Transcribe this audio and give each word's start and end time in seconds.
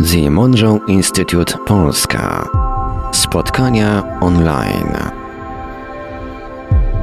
The 0.00 0.28
Monroe 0.28 0.80
Institute 0.86 1.56
Polska. 1.66 2.48
Spotkania 3.12 4.22
online. 4.22 5.27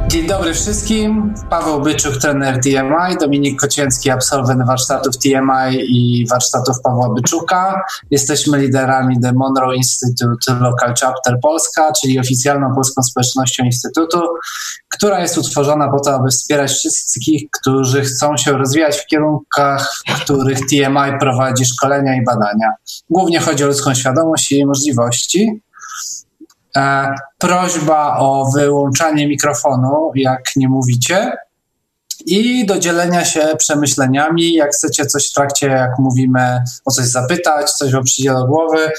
Dzień 0.08 0.28
dobry 0.28 0.54
wszystkim. 0.54 1.34
Paweł 1.50 1.82
Byczuk, 1.82 2.18
trener 2.18 2.60
TMI, 2.62 3.18
Dominik 3.20 3.60
Kocięcki, 3.60 4.10
absolwent 4.10 4.66
warsztatów 4.66 5.18
TMI 5.18 5.76
i 5.78 6.28
warsztatów 6.28 6.82
Pawła 6.82 7.10
Byczuka. 7.10 7.82
Jesteśmy 8.12 8.58
liderami 8.58 9.22
The 9.22 9.34
Monroe 9.34 9.76
Institute 9.76 10.54
Local 10.60 10.94
Chapter 11.02 11.40
Polska, 11.42 11.92
czyli 12.02 12.20
oficjalną 12.20 12.76
polską 12.76 13.04
społecznością 13.04 13.64
Instytutu, 13.64 14.22
która 14.90 15.22
jest 15.22 15.38
utworzona 15.38 15.92
po 15.92 16.00
to, 16.00 16.16
aby 16.16 16.30
wspierać 16.30 16.72
wszystkich, 16.72 17.50
którzy 17.52 18.02
chcą 18.02 18.38
się 18.38 18.52
rozwijać 18.52 18.98
w 18.98 19.06
kierunkach, 19.06 19.90
w 20.08 20.22
których 20.22 20.60
TMI 20.60 21.20
prowadzi 21.20 21.66
szkolenia 21.66 22.16
i 22.16 22.24
badania. 22.26 22.74
Głównie 23.10 23.40
chodzi 23.40 23.64
o 23.64 23.68
ludzką 23.68 23.94
świadomość 23.94 24.52
i 24.52 24.56
jej 24.56 24.66
możliwości. 24.66 25.62
E, 26.76 27.16
prośba 27.38 28.18
o 28.18 28.50
wyłączanie 28.56 29.28
mikrofonu, 29.28 30.12
jak 30.16 30.44
nie 30.56 30.70
mówicie, 30.70 31.32
i 32.26 32.66
do 32.66 32.80
dzielenia 32.80 33.26
się 33.26 33.48
przemyśleniami. 33.58 34.54
Jak 34.54 34.72
chcecie 34.72 35.06
coś 35.06 35.30
w 35.30 35.34
trakcie, 35.34 35.68
jak 35.68 36.00
mówimy, 36.00 36.64
o 36.86 36.92
coś 36.92 37.06
zapytać, 37.06 37.72
coś 37.72 37.92
wam 37.92 38.04
przyjdzie 38.04 38.34
do 38.34 38.46
głowy, 38.46 38.92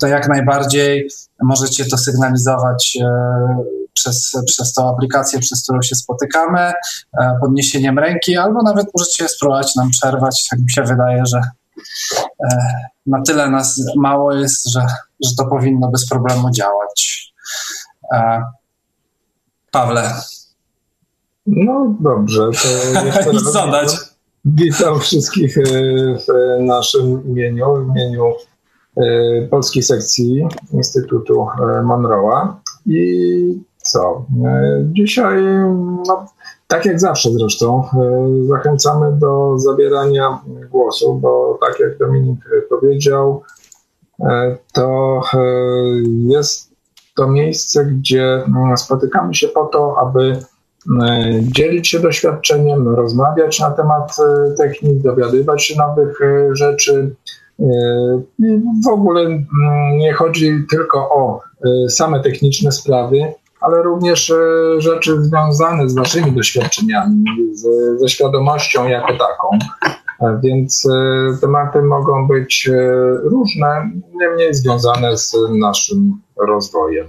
to 0.00 0.06
jak 0.06 0.28
najbardziej 0.28 1.08
możecie 1.42 1.84
to 1.84 1.98
sygnalizować 1.98 2.98
e, 3.02 3.08
przez, 3.92 4.32
przez 4.46 4.72
tą 4.72 4.94
aplikację, 4.94 5.38
przez 5.40 5.62
którą 5.62 5.82
się 5.82 5.94
spotykamy, 5.94 6.60
e, 6.60 6.72
podniesieniem 7.40 7.98
ręki, 7.98 8.36
albo 8.36 8.62
nawet 8.62 8.86
możecie 8.94 9.28
spróbować 9.28 9.74
nam 9.74 9.90
przerwać. 9.90 10.46
Tak 10.50 10.60
mi 10.60 10.72
się 10.72 10.82
wydaje, 10.82 11.22
że 11.26 11.40
na 13.06 13.22
tyle 13.22 13.50
nas 13.50 13.80
mało 13.96 14.32
jest, 14.32 14.70
że, 14.70 14.86
że 15.24 15.30
to 15.38 15.46
powinno 15.46 15.90
bez 15.90 16.08
problemu 16.08 16.50
działać. 16.50 17.32
Pawle. 19.70 20.12
No 21.46 21.94
dobrze, 22.00 22.38
to 22.62 22.68
jeszcze 23.06 23.32
Nic 23.32 23.52
dodać. 23.52 23.96
Witam 24.44 25.00
wszystkich 25.00 25.58
e, 25.58 25.62
w 26.18 26.26
naszym 26.60 27.28
imieniu, 27.28 27.76
w 27.76 27.88
imieniu 27.88 28.32
e, 28.96 29.02
polskiej 29.50 29.82
sekcji 29.82 30.46
Instytutu 30.72 31.42
e, 31.42 31.82
Monroe'a. 31.82 32.54
I 32.86 33.62
co? 33.76 34.26
Dzisiaj, 34.84 35.42
no, 36.06 36.26
tak 36.66 36.86
jak 36.86 37.00
zawsze 37.00 37.30
zresztą, 37.30 37.84
zachęcamy 38.48 39.12
do 39.12 39.58
zabierania 39.58 40.40
głosu, 40.70 41.14
bo 41.14 41.58
tak 41.60 41.80
jak 41.80 41.98
Dominik 41.98 42.40
powiedział, 42.68 43.42
to 44.72 45.20
jest 46.28 46.74
to 47.16 47.28
miejsce, 47.28 47.84
gdzie 47.84 48.24
mm, 48.24 48.76
spotykamy 48.76 49.34
się 49.34 49.48
po 49.48 49.64
to, 49.64 49.96
aby 49.98 50.38
dzielić 51.42 51.88
się 51.88 52.00
doświadczeniem, 52.00 52.88
rozmawiać 52.88 53.60
na 53.60 53.70
temat 53.70 54.16
e, 54.18 54.54
technik, 54.54 55.02
dowiadywać 55.02 55.64
się 55.64 55.76
nowych 55.78 56.22
e, 56.22 56.56
rzeczy. 56.56 57.14
E, 57.60 57.64
w 58.84 58.88
ogóle 58.88 59.20
mm, 59.20 59.42
nie 59.98 60.12
chodzi 60.12 60.58
tylko 60.70 60.98
o 60.98 61.40
same 61.88 62.20
techniczne 62.20 62.72
sprawy, 62.72 63.16
ale 63.66 63.82
również 63.82 64.32
rzeczy 64.78 65.22
związane 65.22 65.88
z 65.88 65.94
naszymi 65.94 66.32
doświadczeniami, 66.32 67.24
z, 67.52 67.66
ze 68.00 68.08
świadomością 68.08 68.88
jako 68.88 69.12
taką. 69.12 69.58
Więc 70.42 70.88
tematy 71.40 71.82
mogą 71.82 72.26
być 72.26 72.70
różne, 73.22 73.90
niemniej 74.14 74.54
związane 74.54 75.16
z 75.16 75.36
naszym 75.50 76.20
rozwojem. 76.36 77.06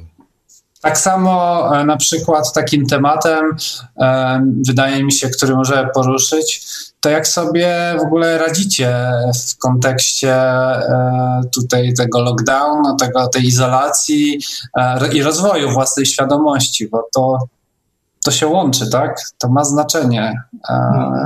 Tak 0.86 0.98
samo 0.98 1.64
e, 1.76 1.86
na 1.86 1.98
przykład 1.98 2.54
takim 2.54 2.86
tematem, 2.86 3.56
e, 4.02 4.42
wydaje 4.68 5.04
mi 5.04 5.12
się, 5.12 5.30
który 5.30 5.56
możemy 5.56 5.90
poruszyć, 5.94 6.68
to 7.06 7.10
jak 7.10 7.28
sobie 7.28 7.96
w 8.00 8.02
ogóle 8.02 8.38
radzicie 8.38 8.96
w 9.50 9.58
kontekście 9.58 10.34
e, 10.34 11.42
tutaj 11.54 11.94
tego 11.94 12.22
lockdownu, 12.22 12.96
tego, 12.96 13.28
tej 13.28 13.44
izolacji 13.44 14.40
i 15.14 15.24
rozwoju 15.24 15.72
własnej 15.72 16.06
świadomości, 16.06 16.88
bo 16.90 17.08
to, 17.14 17.40
to 18.24 18.32
się 18.32 18.48
łączy, 18.48 18.90
tak? 18.90 19.22
To 19.38 19.50
ma 19.50 19.64
znaczenie. 19.64 20.34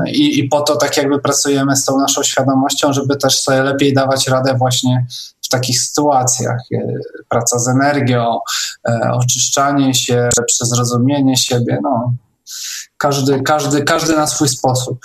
I, 0.08 0.40
I 0.40 0.48
po 0.48 0.62
to 0.62 0.76
tak 0.76 0.98
jakby 0.98 1.20
pracujemy 1.20 1.76
z 1.76 1.86
tą 1.86 1.98
naszą 1.98 2.24
świadomością, 2.24 2.94
żeby 2.94 3.16
też 3.16 3.42
sobie 3.42 3.64
lepiej 3.64 3.94
dawać 3.94 4.28
radę 4.28 4.54
właśnie 4.58 5.06
w 5.42 5.48
takich 5.48 5.82
sytuacjach. 5.82 6.60
E, 6.74 6.80
praca 7.30 7.60
z 7.60 7.68
energią, 7.68 8.40
e, 8.90 9.12
oczyszczanie 9.14 9.94
się, 9.94 10.30
przezrozumienie 10.48 11.38
siebie. 11.38 11.80
No, 11.84 12.14
każdy, 12.98 13.42
każdy, 13.42 13.84
każdy 13.84 14.16
na 14.16 14.28
swój 14.28 14.50
sposób. 14.50 15.00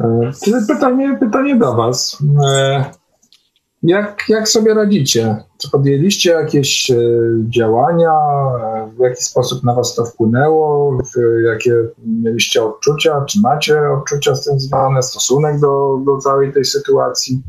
E, 0.00 0.32
pytanie, 0.68 1.16
pytanie 1.20 1.56
do 1.56 1.74
Was. 1.74 2.18
Jak, 3.82 4.24
jak 4.28 4.48
sobie 4.48 4.74
radzicie? 4.74 5.44
Czy 5.58 5.70
podjęliście 5.70 6.30
jakieś 6.30 6.92
działania? 7.48 8.12
W 8.96 8.98
jaki 8.98 9.24
sposób 9.24 9.64
na 9.64 9.74
Was 9.74 9.94
to 9.94 10.04
wpłynęło? 10.04 10.98
Jakie 11.52 11.74
mieliście 11.98 12.64
odczucia? 12.64 13.24
Czy 13.24 13.40
macie 13.40 13.80
odczucia 13.90 14.34
z 14.34 14.44
tym 14.44 14.60
związane? 14.60 15.02
Stosunek 15.02 15.60
do, 15.60 15.98
do 16.06 16.18
całej 16.18 16.52
tej 16.52 16.64
sytuacji? 16.64 17.42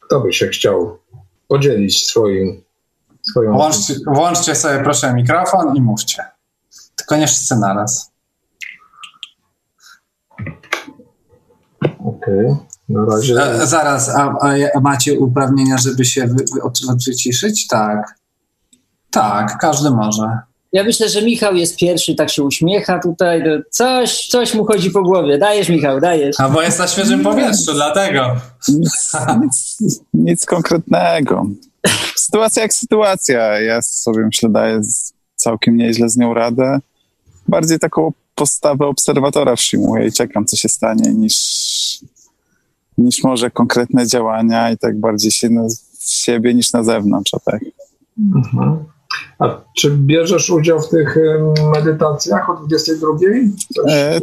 Kto 0.00 0.20
by 0.20 0.32
się 0.32 0.48
chciał 0.48 0.98
podzielić 1.48 2.06
swoim, 2.06 2.62
swoją... 3.22 3.52
Włączcie, 3.52 3.94
włączcie 4.06 4.54
sobie 4.54 4.82
proszę 4.84 5.14
mikrofon 5.14 5.76
i 5.76 5.80
mówcie. 5.80 6.24
Tylko 6.96 7.16
nie 7.16 7.26
wszyscy 7.26 7.56
naraz. 7.56 8.12
Okej. 12.08 12.46
Okay. 12.46 12.56
Na 12.88 13.04
razie... 13.04 13.34
E, 13.34 13.66
zaraz, 13.66 14.08
a, 14.08 14.34
a, 14.74 14.80
macie 14.80 15.18
uprawnienia, 15.18 15.78
żeby 15.78 16.04
się 16.04 16.26
wy, 16.26 16.44
wyciszyć? 17.06 17.66
Tak. 17.66 18.14
Tak, 19.10 19.58
każdy 19.60 19.90
może. 19.90 20.38
Ja 20.72 20.84
myślę, 20.84 21.08
że 21.08 21.22
Michał 21.22 21.54
jest 21.54 21.76
pierwszy, 21.76 22.14
tak 22.14 22.30
się 22.30 22.42
uśmiecha 22.42 22.98
tutaj. 22.98 23.42
Coś, 23.70 24.26
coś 24.26 24.54
mu 24.54 24.64
chodzi 24.64 24.90
po 24.90 25.02
głowie. 25.02 25.38
Dajesz, 25.38 25.68
Michał, 25.68 26.00
dajesz. 26.00 26.40
A 26.40 26.48
bo 26.48 26.62
jest 26.62 26.78
na 26.78 26.88
świeżym 26.88 27.22
powietrzu, 27.22 27.72
dlatego. 27.74 28.36
Nic, 28.68 29.12
nic, 29.42 29.78
nic 30.14 30.46
konkretnego. 30.46 31.46
Sytuacja 32.16 32.62
jak 32.62 32.72
sytuacja. 32.72 33.60
Ja 33.60 33.82
sobie 33.82 34.24
myślę, 34.26 34.48
daję 34.48 34.80
całkiem 35.36 35.76
nieźle 35.76 36.08
z 36.08 36.16
nią 36.16 36.34
radę. 36.34 36.78
Bardziej 37.48 37.78
taką 37.78 38.12
postawę 38.34 38.86
obserwatora 38.86 39.56
przyjmuję 39.56 40.06
i 40.06 40.12
czekam, 40.12 40.44
co 40.44 40.56
się 40.56 40.68
stanie, 40.68 41.14
niż, 41.14 41.34
niż 42.98 43.24
może 43.24 43.50
konkretne 43.50 44.06
działania 44.06 44.70
i 44.70 44.78
tak 44.78 45.00
bardziej 45.00 45.30
się 45.30 45.50
na 45.50 45.66
siebie 46.00 46.54
niż 46.54 46.72
na 46.72 46.82
zewnątrz. 46.82 47.34
A 47.34 47.38
tak. 47.38 47.60
Mhm. 48.34 48.84
A 49.38 49.60
czy 49.76 49.90
bierzesz 49.90 50.50
udział 50.50 50.80
w 50.80 50.88
tych 50.88 51.18
medytacjach 51.74 52.50
o 52.50 52.56
22? 52.56 53.08
E, 53.88 54.20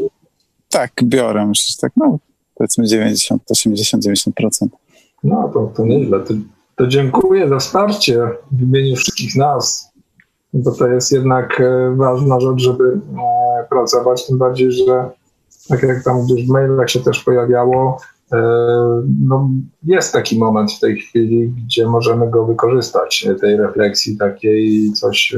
tak, 0.70 0.92
biorę. 1.04 1.46
Myślę, 1.46 1.66
że 1.68 1.78
tak, 1.82 1.92
no 1.98 2.20
powiedzmy 2.56 2.88
90, 2.88 3.52
80, 3.52 4.06
90%. 4.06 4.68
No 5.24 5.52
to, 5.54 5.72
to 5.76 5.86
nieźle. 5.86 6.20
To, 6.20 6.34
to 6.76 6.88
dziękuję 6.88 7.50
za 7.50 7.58
wsparcie 7.58 8.30
w 8.52 8.62
imieniu 8.62 8.96
wszystkich 8.96 9.36
nas, 9.36 9.92
bo 10.54 10.72
to 10.72 10.88
jest 10.88 11.12
jednak 11.12 11.62
e, 11.62 11.96
ważna 11.96 12.40
rzecz, 12.40 12.60
żeby 12.60 12.84
e, 12.84 13.66
pracować, 13.70 14.28
tym 14.28 14.38
bardziej, 14.38 14.72
że 14.72 15.10
tak 15.68 15.84
jak 15.84 16.04
tam 16.04 16.26
gdzieś 16.26 16.48
w 16.48 16.50
mailach 16.50 16.90
się 16.90 17.00
też 17.00 17.24
pojawiało, 17.24 17.98
no, 19.22 19.50
jest 19.84 20.14
taki 20.14 20.40
moment 20.40 20.72
w 20.72 20.80
tej 20.80 20.98
chwili, 20.98 21.48
gdzie 21.48 21.88
możemy 21.88 22.30
go 22.30 22.46
wykorzystać, 22.46 23.28
e, 23.30 23.36
tej 23.36 23.58
refleksji 23.58 24.18
takiej 24.18 24.74
i 24.74 24.94
coś 24.94 25.36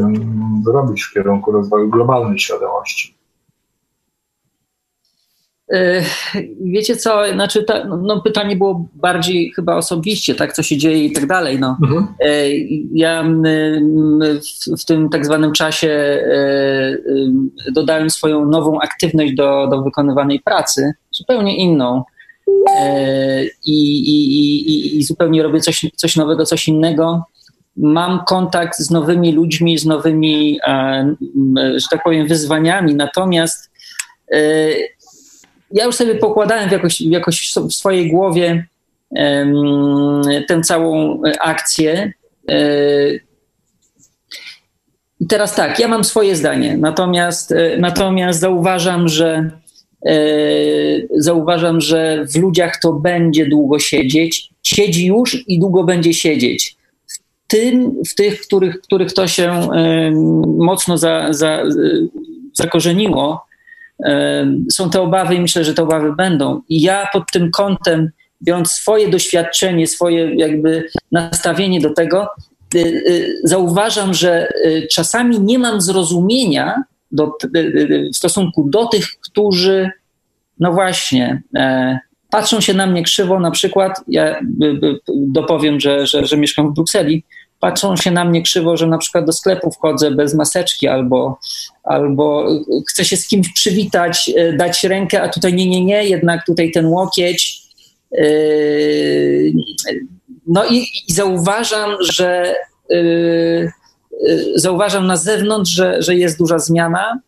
zrobić 0.64 1.04
w 1.04 1.14
kierunku 1.14 1.52
rozwoju 1.52 1.90
globalnej 1.90 2.40
świadomości. 2.40 3.18
E, 5.74 6.02
wiecie 6.62 6.96
co, 6.96 7.34
znaczy 7.34 7.64
ta, 7.64 7.84
no, 7.84 8.22
pytanie 8.22 8.56
było 8.56 8.88
bardziej 8.94 9.52
chyba 9.56 9.76
osobiście, 9.76 10.36
tak, 10.36 10.54
co 10.54 10.64
się 10.64 10.78
dzieje 10.78 11.06
i 11.06 11.12
tak 11.12 11.28
dalej. 11.28 11.60
No. 11.60 11.78
Mhm. 11.84 12.08
Ja 12.94 13.24
w, 14.42 14.82
w, 14.82 14.86
tym 14.86 15.10
tak 15.10 15.26
zwanym 15.26 15.52
czasie 15.52 16.24
dodałem 17.74 18.10
swoją 18.10 18.46
nową 18.46 18.80
aktywność 18.80 19.34
do, 19.34 19.68
do 19.68 19.82
wykonywanej 19.82 20.40
pracy, 20.40 20.94
zupełnie 21.12 21.58
inną 21.58 22.04
E, 22.04 22.17
i, 23.66 24.00
i, 24.00 24.40
i, 24.70 24.98
i 24.98 25.04
zupełnie 25.04 25.44
robię 25.44 25.60
coś, 25.60 25.86
coś 25.96 26.16
nowego, 26.16 26.46
coś 26.46 26.68
innego. 26.68 27.24
Mam 27.78 28.26
kontakt 28.26 28.80
z 28.80 28.92
nowymi 28.92 29.32
ludźmi, 29.32 29.78
z 29.78 29.86
nowymi, 29.86 30.60
e, 30.68 31.16
że 31.76 31.86
tak 31.92 32.04
powiem, 32.04 32.28
wyzwaniami, 32.28 32.96
natomiast 32.96 33.72
e, 34.32 34.70
ja 35.72 35.86
już 35.86 35.96
sobie 35.96 36.16
pokładałem 36.16 36.70
w 36.70 36.72
jakoś, 36.72 37.02
jakoś 37.02 37.54
w 37.70 37.74
swojej 37.74 38.12
głowie 38.12 38.66
tę 40.48 40.62
całą 40.64 41.22
akcję. 41.40 42.14
I 45.20 45.28
teraz 45.28 45.56
tak, 45.56 45.80
ja 45.80 45.88
mam 45.88 46.04
swoje 46.04 46.36
zdanie, 46.36 46.78
natomiast, 46.78 47.54
natomiast 47.78 48.40
zauważam, 48.40 49.08
że 49.08 49.52
zauważam, 51.16 51.82
że 51.82 52.26
w 52.26 52.36
ludziach 52.36 52.80
to 52.82 52.94
będzie 52.94 53.46
długo 53.50 53.80
siedzieć. 53.80 54.50
Siedzi 54.64 55.06
już 55.06 55.48
i 55.48 55.60
długo 55.60 55.84
będzie 55.84 56.14
siedzieć 56.14 56.78
tym, 57.48 58.04
w 58.12 58.16
tych, 58.16 58.42
których, 58.42 58.82
których 58.82 59.14
to 59.14 59.28
się 59.28 59.70
mocno 60.58 60.98
za, 60.98 61.28
za, 61.34 61.64
zakorzeniło, 62.54 63.46
są 64.72 64.90
te 64.90 65.02
obawy 65.02 65.36
i 65.36 65.42
myślę, 65.42 65.64
że 65.64 65.74
te 65.74 65.84
obawy 65.84 66.16
będą. 66.16 66.62
I 66.70 66.82
ja 66.82 67.08
pod 67.14 67.24
tym 67.32 67.52
kątem, 67.52 68.10
biorąc 68.42 68.72
swoje 68.72 69.10
doświadczenie, 69.10 69.88
swoje 69.88 70.36
jakby 70.36 70.90
nastawienie 71.12 71.82
do 71.82 71.94
tego, 71.94 72.28
zauważam, 73.44 74.14
że 74.14 74.54
czasami 74.92 75.40
nie 75.40 75.60
mam 75.60 75.82
zrozumienia 75.82 76.84
do, 77.12 77.32
w 78.14 78.18
stosunku 78.18 78.70
do 78.70 78.86
tych, 78.86 79.08
którzy, 79.22 79.90
no 80.60 80.74
właśnie, 80.74 81.42
e, 81.56 82.00
patrzą 82.30 82.62
się 82.62 82.74
na 82.74 82.88
mnie 82.88 83.04
krzywo, 83.04 83.40
na 83.40 83.52
przykład, 83.52 84.02
ja 84.08 84.40
dopowiem, 85.08 85.80
że, 85.80 86.08
że, 86.08 86.26
że 86.26 86.38
mieszkam 86.38 86.72
w 86.72 86.74
Brukseli, 86.74 87.24
patrzą 87.60 87.96
się 87.96 88.12
na 88.12 88.26
mnie 88.26 88.42
krzywo, 88.42 88.78
że 88.78 88.88
na 88.88 88.98
przykład 88.98 89.26
do 89.26 89.34
sklepu 89.34 89.72
wchodzę 89.72 90.12
bez 90.12 90.36
maseczki 90.36 90.88
albo, 90.88 91.40
albo 91.84 92.48
chcę 92.90 93.06
się 93.06 93.18
z 93.18 93.28
kimś 93.28 93.54
przywitać, 93.54 94.32
e, 94.36 94.54
dać 94.54 94.84
rękę, 94.84 95.22
a 95.22 95.30
tutaj 95.30 95.54
nie, 95.54 95.70
nie, 95.70 95.86
nie, 95.86 96.06
jednak 96.06 96.46
tutaj 96.46 96.72
ten 96.72 96.86
łokieć. 96.86 97.62
E, 98.18 98.24
no 100.48 100.66
i, 100.66 100.78
i 101.08 101.14
zauważam, 101.14 101.96
że 102.00 102.56
e, 102.92 102.98
zauważam 104.56 105.08
na 105.08 105.18
zewnątrz, 105.18 105.72
że, 105.72 106.02
że 106.02 106.16
jest 106.16 106.38
duża 106.38 106.60
zmiana, 106.60 107.20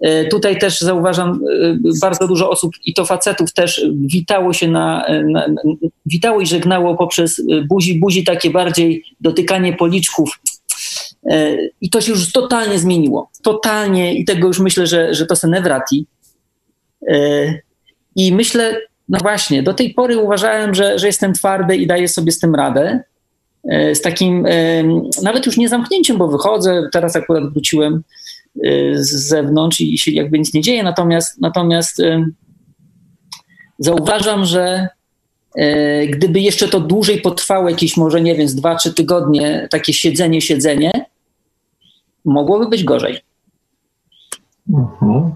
E, 0.00 0.24
tutaj 0.24 0.58
też 0.58 0.80
zauważam 0.80 1.28
e, 1.30 1.98
bardzo 2.00 2.28
dużo 2.28 2.50
osób, 2.50 2.72
i 2.84 2.94
to 2.94 3.04
facetów 3.04 3.52
też, 3.52 3.86
witało 3.94 4.52
się 4.52 4.68
na, 4.68 5.06
na, 5.24 5.46
witało 6.06 6.40
i 6.40 6.46
żegnało 6.46 6.96
poprzez 6.96 7.42
buzi, 7.68 8.00
buzi 8.00 8.24
takie 8.24 8.50
bardziej 8.50 9.04
dotykanie 9.20 9.72
policzków. 9.72 10.40
I 11.80 11.90
to 11.90 12.00
się 12.00 12.12
już 12.12 12.32
totalnie 12.32 12.78
zmieniło. 12.78 13.30
Totalnie 13.42 14.14
i 14.14 14.24
tego 14.24 14.46
już 14.46 14.58
myślę, 14.58 14.86
że, 14.86 15.14
że 15.14 15.26
to 15.26 15.36
se 15.36 15.48
nevrati. 15.48 16.06
I 18.16 18.34
myślę, 18.34 18.80
no 19.08 19.18
właśnie, 19.22 19.62
do 19.62 19.74
tej 19.74 19.94
pory 19.94 20.18
uważałem, 20.18 20.74
że, 20.74 20.98
że 20.98 21.06
jestem 21.06 21.32
twardy 21.32 21.76
i 21.76 21.86
daję 21.86 22.08
sobie 22.08 22.32
z 22.32 22.38
tym 22.38 22.54
radę. 22.54 23.04
Z 23.92 24.00
takim, 24.00 24.46
nawet 25.22 25.46
już 25.46 25.56
nie 25.56 25.68
zamknięciem, 25.68 26.18
bo 26.18 26.28
wychodzę, 26.28 26.88
teraz 26.92 27.16
akurat 27.16 27.52
wróciłem 27.52 28.02
Y, 28.64 29.04
z 29.04 29.28
zewnątrz 29.28 29.80
i 29.80 29.98
się 29.98 30.10
jakby 30.10 30.38
nic 30.38 30.54
nie 30.54 30.60
dzieje. 30.60 30.82
Natomiast, 30.82 31.40
natomiast 31.40 32.02
zauważam, 33.78 34.44
że 34.44 34.88
gdyby 36.08 36.40
jeszcze 36.40 36.68
to 36.68 36.80
dłużej 36.80 37.20
potrwało, 37.20 37.68
jakieś 37.68 37.96
może, 37.96 38.20
nie 38.20 38.34
wiem, 38.34 38.48
z 38.48 38.54
dwa, 38.54 38.74
trzy 38.74 38.94
tygodnie, 38.94 39.68
takie 39.70 39.92
siedzenie, 39.92 40.40
siedzenie, 40.40 40.90
mogłoby 42.24 42.68
być 42.68 42.84
gorzej. 42.84 43.20
Mhm. 44.74 45.32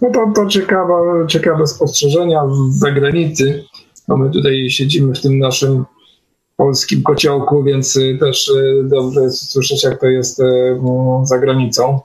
No 0.00 0.10
to, 0.14 0.32
to 0.34 0.46
ciekawe, 0.46 1.26
ciekawe 1.28 1.66
spostrzeżenia 1.66 2.40
z 2.48 2.78
zagranicy. 2.78 3.64
No 4.08 4.16
my 4.16 4.30
tutaj 4.30 4.70
siedzimy 4.70 5.14
w 5.14 5.20
tym 5.20 5.38
naszym 5.38 5.84
polskim 6.56 7.02
kociołku, 7.02 7.62
więc 7.62 7.98
też 8.20 8.52
dobrze 8.84 9.20
jest 9.20 9.50
słyszeć, 9.50 9.84
jak 9.84 10.00
to 10.00 10.06
jest 10.06 10.42
za 11.22 11.38
granicą. 11.38 12.00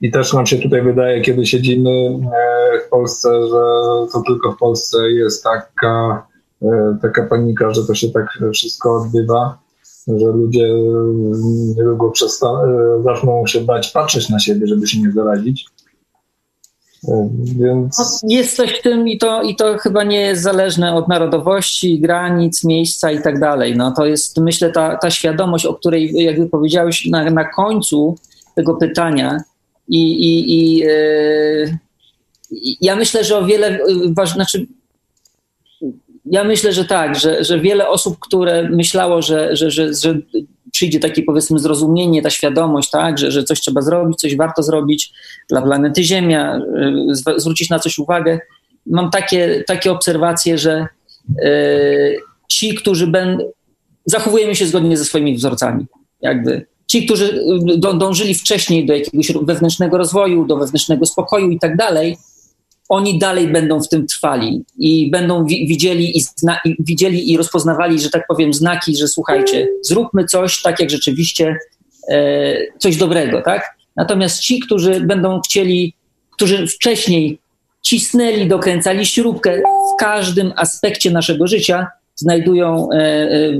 I 0.00 0.10
też 0.10 0.32
nam 0.32 0.46
się 0.46 0.58
tutaj 0.58 0.82
wydaje, 0.82 1.20
kiedy 1.20 1.46
siedzimy 1.46 1.90
e, 1.90 2.80
w 2.86 2.88
Polsce, 2.88 3.46
że 3.46 3.62
to 4.12 4.22
tylko 4.26 4.52
w 4.52 4.56
Polsce 4.56 5.10
jest 5.10 5.44
taka, 5.44 6.26
e, 6.62 6.98
taka 7.02 7.22
panika, 7.22 7.74
że 7.74 7.86
to 7.86 7.94
się 7.94 8.10
tak 8.10 8.38
wszystko 8.54 8.96
odbywa, 8.96 9.58
że 10.08 10.26
ludzie 10.26 10.68
niedługo 11.76 12.12
e, 12.22 13.02
zaczną 13.02 13.46
się 13.46 13.60
bać 13.60 13.90
patrzeć 13.90 14.28
na 14.28 14.38
siebie, 14.38 14.66
żeby 14.66 14.86
się 14.86 15.00
nie 15.00 15.12
zarazić. 15.12 15.66
Więc... 17.42 17.98
No, 17.98 18.28
jest 18.28 18.56
coś 18.56 18.70
w 18.78 18.82
tym 18.82 19.08
i 19.08 19.18
to, 19.18 19.42
i 19.42 19.56
to 19.56 19.78
chyba 19.78 20.04
nie 20.04 20.20
jest 20.20 20.42
zależne 20.42 20.94
od 20.94 21.08
narodowości, 21.08 22.00
granic, 22.00 22.64
miejsca 22.64 23.12
i 23.12 23.22
tak 23.22 23.40
dalej. 23.40 23.76
No, 23.76 23.92
to 23.96 24.06
jest, 24.06 24.40
myślę, 24.40 24.70
ta, 24.70 24.96
ta 24.96 25.10
świadomość, 25.10 25.66
o 25.66 25.74
której, 25.74 26.12
jakby 26.14 26.48
powiedziałeś 26.48 27.06
na, 27.06 27.30
na 27.30 27.44
końcu 27.44 28.16
tego 28.54 28.74
pytania, 28.74 29.38
i, 29.88 30.12
i, 30.12 30.58
i 30.58 30.82
e, 30.86 31.78
ja 32.80 32.96
myślę, 32.96 33.24
że 33.24 33.38
o 33.38 33.46
wiele 33.46 33.78
e, 34.18 34.26
znaczy, 34.26 34.66
ja 36.24 36.44
myślę, 36.44 36.72
że 36.72 36.84
tak, 36.84 37.16
że, 37.16 37.44
że 37.44 37.60
wiele 37.60 37.88
osób, 37.88 38.18
które 38.20 38.70
myślało, 38.70 39.22
że, 39.22 39.56
że, 39.56 39.70
że, 39.70 39.94
że 39.94 40.18
przyjdzie 40.72 41.00
takie 41.00 41.22
powiedzmy 41.22 41.58
zrozumienie, 41.58 42.22
ta 42.22 42.30
świadomość, 42.30 42.90
tak, 42.90 43.18
że, 43.18 43.30
że 43.30 43.44
coś 43.44 43.60
trzeba 43.60 43.82
zrobić, 43.82 44.18
coś 44.18 44.36
warto 44.36 44.62
zrobić 44.62 45.12
dla 45.50 45.62
planety 45.62 46.04
Ziemia, 46.04 46.54
e, 46.54 46.60
zwrócić 47.36 47.70
na 47.70 47.78
coś 47.78 47.98
uwagę. 47.98 48.40
Mam 48.86 49.10
takie, 49.10 49.64
takie 49.66 49.92
obserwacje, 49.92 50.58
że 50.58 50.86
ci, 52.48 52.74
którzy 52.74 53.06
będą, 53.06 53.52
zachowujemy 54.04 54.54
się 54.54 54.66
zgodnie 54.66 54.96
ze 54.96 55.04
swoimi 55.04 55.34
wzorcami, 55.34 55.86
jakby 56.20 56.66
ci, 56.86 57.06
którzy 57.06 57.44
y, 57.84 57.98
dążyli 57.98 58.34
wcześniej 58.34 58.86
do 58.86 58.94
jakiegoś 58.94 59.32
wewnętrznego 59.42 59.98
rozwoju, 59.98 60.46
do 60.46 60.56
wewnętrznego 60.56 61.06
spokoju 61.06 61.50
i 61.50 61.58
tak 61.58 61.76
dalej, 61.76 62.16
oni 62.92 63.18
dalej 63.18 63.48
będą 63.48 63.80
w 63.80 63.88
tym 63.88 64.06
trwali 64.06 64.64
i 64.78 65.10
będą 65.10 65.44
widzieli 65.44 66.16
i, 66.16 66.20
zna, 66.20 66.58
i 66.64 66.76
widzieli 66.78 67.32
i 67.32 67.36
rozpoznawali, 67.36 68.00
że 68.00 68.10
tak 68.10 68.26
powiem, 68.26 68.54
znaki, 68.54 68.96
że 68.96 69.08
słuchajcie, 69.08 69.68
zróbmy 69.82 70.24
coś 70.24 70.62
tak, 70.62 70.80
jak 70.80 70.90
rzeczywiście 70.90 71.56
e, 72.08 72.56
coś 72.78 72.96
dobrego, 72.96 73.42
tak? 73.42 73.76
Natomiast 73.96 74.40
ci, 74.40 74.60
którzy 74.60 75.00
będą 75.00 75.40
chcieli, 75.40 75.94
którzy 76.30 76.66
wcześniej 76.66 77.38
cisnęli, 77.82 78.48
dokręcali 78.48 79.06
śrubkę 79.06 79.62
w 79.94 80.00
każdym 80.00 80.52
aspekcie 80.56 81.10
naszego 81.10 81.46
życia, 81.46 81.86
znajdują 82.14 82.88
e, 82.92 82.96
e, 82.96 83.52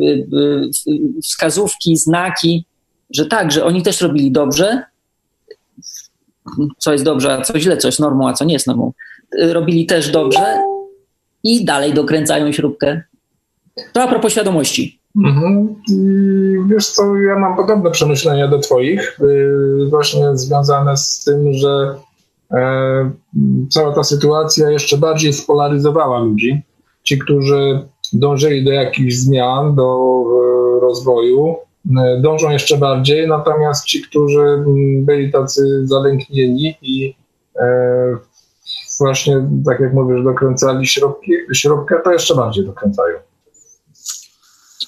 wskazówki, 1.23 1.97
znaki, 1.97 2.65
że 3.11 3.27
tak, 3.27 3.53
że 3.53 3.65
oni 3.65 3.83
też 3.83 4.01
robili 4.01 4.33
dobrze, 4.33 4.83
co 6.79 6.93
jest 6.93 7.05
dobrze, 7.05 7.33
a 7.33 7.43
co 7.43 7.59
źle, 7.59 7.77
co 7.77 7.89
jest 7.89 8.01
normą, 8.01 8.29
a 8.29 8.33
co 8.33 8.45
nie 8.45 8.53
jest 8.53 8.67
normą. 8.67 8.93
Robili 9.39 9.87
też 9.87 10.11
dobrze 10.11 10.63
i 11.45 11.65
dalej 11.65 11.95
dokręcają 11.95 12.53
śrubkę. 12.53 13.03
To 13.93 14.03
a 14.03 14.09
propos 14.09 14.33
świadomości. 14.33 14.99
Mhm. 15.25 15.75
wiesz 16.71 16.87
co, 16.87 17.17
ja 17.17 17.39
mam 17.39 17.57
podobne 17.57 17.91
przemyślenia 17.91 18.49
do 18.49 18.59
twoich, 18.59 19.19
yy, 19.21 19.87
właśnie 19.91 20.37
związane 20.37 20.97
z 20.97 21.25
tym, 21.25 21.53
że 21.53 21.95
e, 22.51 23.11
cała 23.71 23.95
ta 23.95 24.05
sytuacja 24.05 24.71
jeszcze 24.71 24.99
bardziej 24.99 25.33
spolaryzowała 25.33 26.21
ludzi. 26.21 26.63
Ci, 27.03 27.19
którzy 27.19 27.81
dążyli 28.13 28.65
do 28.65 28.73
jakichś 28.73 29.15
zmian, 29.15 29.75
do 29.75 30.25
e, 30.77 30.81
rozwoju, 30.81 31.57
E, 31.91 32.21
dążą 32.21 32.51
jeszcze 32.51 32.79
bardziej, 32.79 33.29
natomiast 33.29 33.85
ci, 33.85 34.03
którzy 34.03 34.65
byli 35.03 35.33
tacy 35.33 35.87
zalęknieni 35.87 36.77
i 36.83 37.15
właśnie, 38.99 39.49
tak 39.67 39.81
jak 39.81 39.95
mówisz, 39.95 40.25
dokręcali 40.25 40.87
śrubki, 40.87 41.33
śrubkę, 41.55 42.01
to 42.05 42.13
jeszcze 42.13 42.35
bardziej 42.35 42.67
dokręcają. 42.67 43.19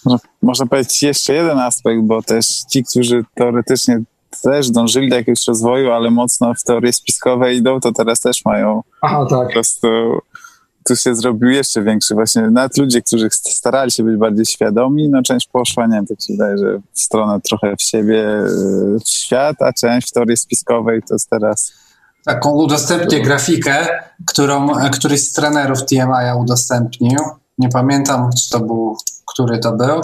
No, 0.06 0.18
można 0.42 0.66
powiedzieć 0.66 1.02
jeszcze 1.02 1.34
jeden 1.34 1.58
aspekt, 1.58 2.02
bo 2.02 2.22
też 2.22 2.46
ci, 2.70 2.84
którzy 2.84 3.24
teoretycznie 3.34 4.02
też 4.42 4.70
dążyli 4.70 5.08
do 5.08 5.16
jakiegoś 5.16 5.46
rozwoju, 5.46 5.90
ale 5.90 6.10
mocno 6.10 6.54
w 6.54 6.62
teorie 6.62 6.92
spiskowe 6.92 7.54
idą, 7.54 7.80
to 7.80 7.92
teraz 7.92 8.20
też 8.20 8.44
mają 8.44 8.82
Aha, 9.02 9.26
tak. 9.30 9.46
po 9.46 9.52
prostu 9.52 9.88
tu 10.86 10.96
się 10.96 11.14
zrobił 11.14 11.50
jeszcze 11.50 11.82
większy 11.82 12.14
właśnie, 12.14 12.42
nawet 12.42 12.78
ludzie, 12.78 13.02
którzy 13.02 13.28
starali 13.30 13.90
się 13.90 14.02
być 14.02 14.16
bardziej 14.16 14.46
świadomi, 14.46 15.08
no 15.08 15.22
część 15.22 15.48
poszła, 15.48 15.86
nie 15.86 15.92
wiem, 15.96 16.06
tak 16.06 16.22
się 16.22 16.32
wydaje, 16.32 16.58
że 16.58 16.80
w 16.92 17.00
stronę 17.00 17.40
trochę 17.40 17.76
w 17.76 17.82
siebie, 17.82 18.24
w 19.04 19.08
świat, 19.08 19.62
a 19.62 19.72
część 19.72 20.08
w 20.08 20.12
teorii 20.12 20.36
spiskowej 20.36 21.02
to 21.08 21.14
jest 21.14 21.30
teraz... 21.30 21.72
Taką 22.24 22.50
udostępnię 22.50 23.22
grafikę, 23.22 23.86
którą 24.26 24.68
któryś 24.92 25.20
z 25.20 25.32
trenerów 25.32 25.84
TMI 25.84 26.40
udostępnił. 26.40 27.18
Nie 27.58 27.68
pamiętam, 27.68 28.30
czy 28.32 28.50
to 28.50 28.60
był, 28.60 28.96
który 29.26 29.58
to 29.58 29.72
był. 29.72 30.00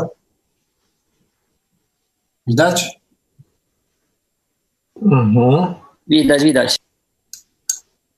Widać? 2.47 3.01
Mhm. 5.03 5.75
Widać, 6.07 6.43
widać. 6.43 6.79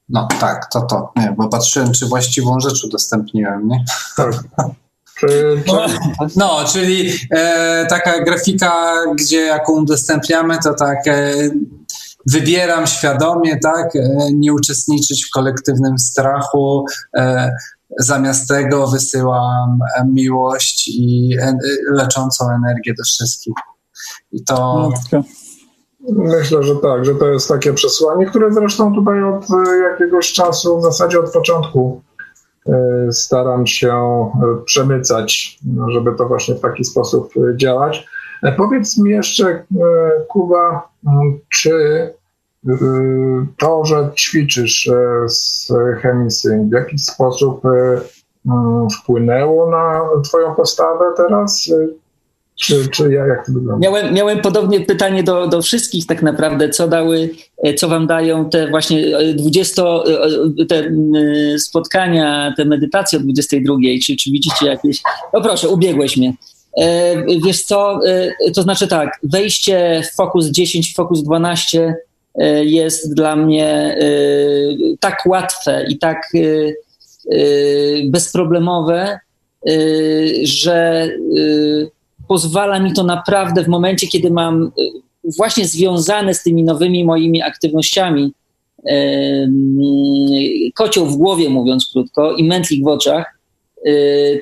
No 0.09 0.29
tak, 0.41 0.67
to 0.73 0.81
to. 0.81 1.13
Nie, 1.17 1.35
bo 1.37 1.49
patrzyłem, 1.49 1.93
czy 1.93 2.07
właściwą 2.07 2.61
rzecz 2.61 2.85
udostępniłem, 2.85 3.69
nie? 3.69 3.85
Tak. 4.17 4.35
No, 6.37 6.65
czyli 6.73 7.13
e, 7.31 7.87
taka 7.87 8.25
grafika, 8.25 8.95
gdzie 9.17 9.41
jaką 9.41 9.73
udostępniamy, 9.73 10.59
to 10.65 10.75
tak 10.75 10.99
e, 11.07 11.35
wybieram 12.27 12.87
świadomie, 12.87 13.61
tak, 13.61 13.97
e, 13.97 14.33
nie 14.35 14.53
uczestniczyć 14.53 15.27
w 15.27 15.31
kolektywnym 15.31 15.99
strachu. 15.99 16.85
E, 17.17 17.53
zamiast 17.99 18.49
tego 18.49 18.87
wysyłam 18.87 19.79
miłość 20.07 20.89
i 20.89 21.37
e, 21.41 21.57
leczącą 21.93 22.45
energię 22.51 22.95
do 22.99 23.05
wszystkich. 23.05 23.55
I 24.33 24.45
to. 24.45 24.91
Myślę, 26.11 26.63
że 26.63 26.77
tak, 26.77 27.05
że 27.05 27.15
to 27.15 27.29
jest 27.29 27.49
takie 27.49 27.73
przesłanie, 27.73 28.27
które 28.27 28.53
zresztą 28.53 28.95
tutaj 28.95 29.23
od 29.23 29.47
jakiegoś 29.91 30.33
czasu, 30.33 30.79
w 30.79 30.83
zasadzie 30.83 31.21
od 31.21 31.33
początku 31.33 32.03
staram 33.11 33.67
się 33.67 33.95
przemycać, 34.65 35.59
żeby 35.93 36.15
to 36.19 36.29
właśnie 36.29 36.55
w 36.55 36.61
taki 36.61 36.85
sposób 36.85 37.33
działać. 37.57 38.07
Powiedz 38.57 38.99
mi 38.99 39.11
jeszcze, 39.11 39.65
Kuba, 40.29 40.89
czy 41.49 41.71
to, 43.59 43.85
że 43.85 44.11
ćwiczysz 44.17 44.91
z 45.27 45.69
Chemisync, 46.03 46.71
w 46.71 46.73
jakiś 46.73 47.05
sposób 47.05 47.63
wpłynęło 48.99 49.71
na 49.71 50.01
Twoją 50.25 50.55
postawę 50.55 51.05
teraz? 51.17 51.69
Czy, 52.57 52.89
czy 52.89 53.13
ja, 53.13 53.27
jak 53.27 53.47
to 53.47 53.53
wygląda? 53.53 53.91
Miałem, 53.91 54.15
miałem 54.15 54.41
podobnie 54.41 54.81
pytanie 54.81 55.23
do, 55.23 55.47
do 55.47 55.63
wszystkich 55.63 56.07
tak 56.07 56.23
naprawdę, 56.23 56.69
co 56.69 56.89
dały, 56.89 57.31
e, 57.65 57.75
co 57.75 57.89
wam 57.89 58.07
dają 58.07 58.51
te 58.51 58.71
właśnie 58.71 59.05
20 59.35 59.83
e, 59.83 59.87
e, 60.63 60.67
te 60.67 60.91
spotkania, 61.59 62.55
te 62.57 62.65
medytacje 62.65 63.19
o 63.19 63.23
22, 63.23 63.75
czy, 64.07 64.17
czy 64.17 64.31
widzicie 64.31 64.67
jakieś... 64.67 65.03
O 65.33 65.43
proszę, 65.43 65.69
ubiegłeś 65.69 66.17
mnie. 66.17 66.35
Wiesz 67.45 67.63
co, 67.63 68.01
to 68.55 68.63
znaczy 68.63 68.89
tak, 68.89 69.19
wejście 69.23 70.03
w 70.13 70.17
Focus 70.17 70.47
10, 70.47 70.95
Focus 70.95 71.23
12 71.23 71.95
jest 72.63 73.15
dla 73.15 73.37
mnie 73.37 73.97
tak 75.01 75.23
łatwe 75.27 75.87
i 75.89 75.99
tak 75.99 76.33
bezproblemowe, 78.05 79.19
że 80.43 81.09
pozwala 82.29 82.81
mi 82.81 82.93
to 82.93 83.05
naprawdę 83.05 83.65
w 83.65 83.69
momencie, 83.69 84.07
kiedy 84.07 84.31
mam 84.31 84.73
właśnie 85.37 85.67
związane 85.67 86.35
z 86.35 86.43
tymi 86.43 86.65
nowymi 86.65 87.05
moimi 87.05 87.43
aktywnościami 87.43 88.33
kocioł 90.75 91.07
w 91.07 91.17
głowie, 91.17 91.51
mówiąc 91.51 91.91
krótko, 91.93 92.33
i 92.33 92.45
mętlik 92.45 92.85
w 92.85 92.87
oczach, 92.87 93.39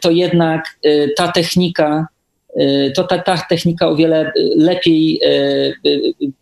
to 0.02 0.10
jednak 0.10 0.78
ta 1.16 1.32
technika, 1.32 2.06
to 2.94 3.04
ta, 3.04 3.18
ta 3.18 3.38
technika 3.48 3.88
o 3.88 3.96
wiele 3.96 4.32
lepiej 4.56 5.20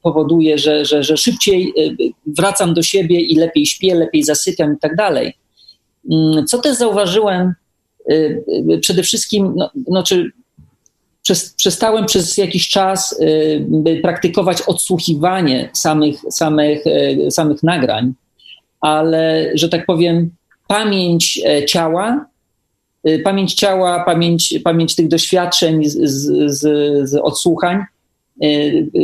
powoduje, 0.02 0.58
że, 0.58 0.84
że, 0.84 1.02
że 1.02 1.16
szybciej 1.16 1.72
wracam 2.26 2.74
do 2.74 2.82
siebie 2.82 3.20
i 3.20 3.36
lepiej 3.36 3.66
śpię, 3.66 3.94
lepiej 3.94 4.22
zasypiam 4.22 4.74
i 4.74 4.78
tak 4.78 4.96
dalej. 4.96 5.34
Mm, 6.12 6.46
co 6.46 6.58
też 6.58 6.76
zauważyłem, 6.76 7.54
przede 8.80 9.02
wszystkim, 9.02 9.52
no, 9.56 9.70
no, 9.88 10.02
czy 10.02 10.32
przestałem 11.56 12.06
przez 12.06 12.36
jakiś 12.36 12.68
czas 12.68 13.20
y, 13.86 14.00
praktykować 14.02 14.62
odsłuchiwanie 14.62 15.70
samych, 15.72 16.20
samych, 16.30 16.86
y, 16.86 17.30
samych 17.30 17.62
nagrań, 17.62 18.12
ale 18.80 19.50
że 19.54 19.68
tak 19.68 19.86
powiem, 19.86 20.30
pamięć 20.68 21.40
e, 21.46 21.64
ciała, 21.64 22.26
y, 22.26 22.37
pamięć 23.24 23.54
ciała, 23.54 24.04
pamięć, 24.04 24.54
pamięć 24.64 24.94
tych 24.94 25.08
doświadczeń 25.08 25.84
z, 25.84 25.98
z, 26.50 26.60
z 27.10 27.14
odsłuchań, 27.14 27.84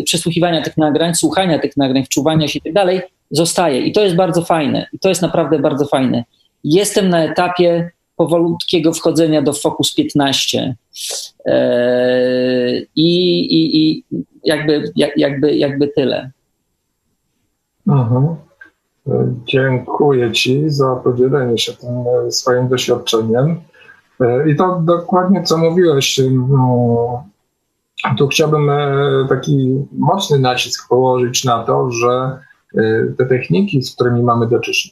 przesłuchiwania 0.05 0.63
tych 0.63 0.77
nagrań, 0.77 1.15
słuchania 1.15 1.59
tych 1.59 1.77
nagrań, 1.77 2.05
wczuwania 2.05 2.49
się 2.49 2.59
i 2.59 2.63
tak 2.63 2.73
dalej, 2.73 3.01
zostaje. 3.31 3.81
I 3.81 3.93
to 3.93 4.01
jest 4.01 4.17
bardzo 4.17 4.43
fajne. 4.43 4.87
I 4.93 4.99
to 4.99 5.09
jest 5.09 5.23
naprawdę 5.23 5.59
bardzo 5.59 5.87
fajne. 5.87 6.25
Jestem 6.65 7.09
na 7.09 7.25
etapie 7.25 7.91
powolutkiego 8.17 8.93
wchodzenia 8.93 9.43
do 9.43 9.53
Focus 9.53 9.95
15. 9.95 10.77
E, 11.47 12.81
I, 12.97 13.41
i, 13.41 13.89
i 13.89 14.05
jakby, 14.45 14.93
jakby, 14.97 15.57
jakby 15.57 15.89
tyle. 15.89 16.31
Mhm. 17.89 18.37
Dziękuję 19.45 20.33
Ci 20.33 20.71
za 20.71 20.97
podzielenie 20.97 21.59
się 21.59 21.73
tym 21.73 21.91
e, 22.27 22.33
swoim 22.33 22.69
doświadczeniem. 22.69 23.61
E, 24.21 24.51
I 24.51 24.57
to 24.57 24.81
dokładnie 24.85 25.43
co 25.43 25.59
mówiłeś. 25.59 26.21
No, 26.49 27.25
tu 28.19 28.29
chciałbym 28.29 28.71
taki 29.29 29.87
mocny 29.99 30.39
nacisk 30.39 30.89
położyć 30.89 31.45
na 31.45 31.65
to, 31.65 31.91
że 31.91 32.39
te 33.19 33.27
techniki, 33.27 33.83
z 33.83 33.95
którymi 33.95 34.23
mamy 34.23 34.49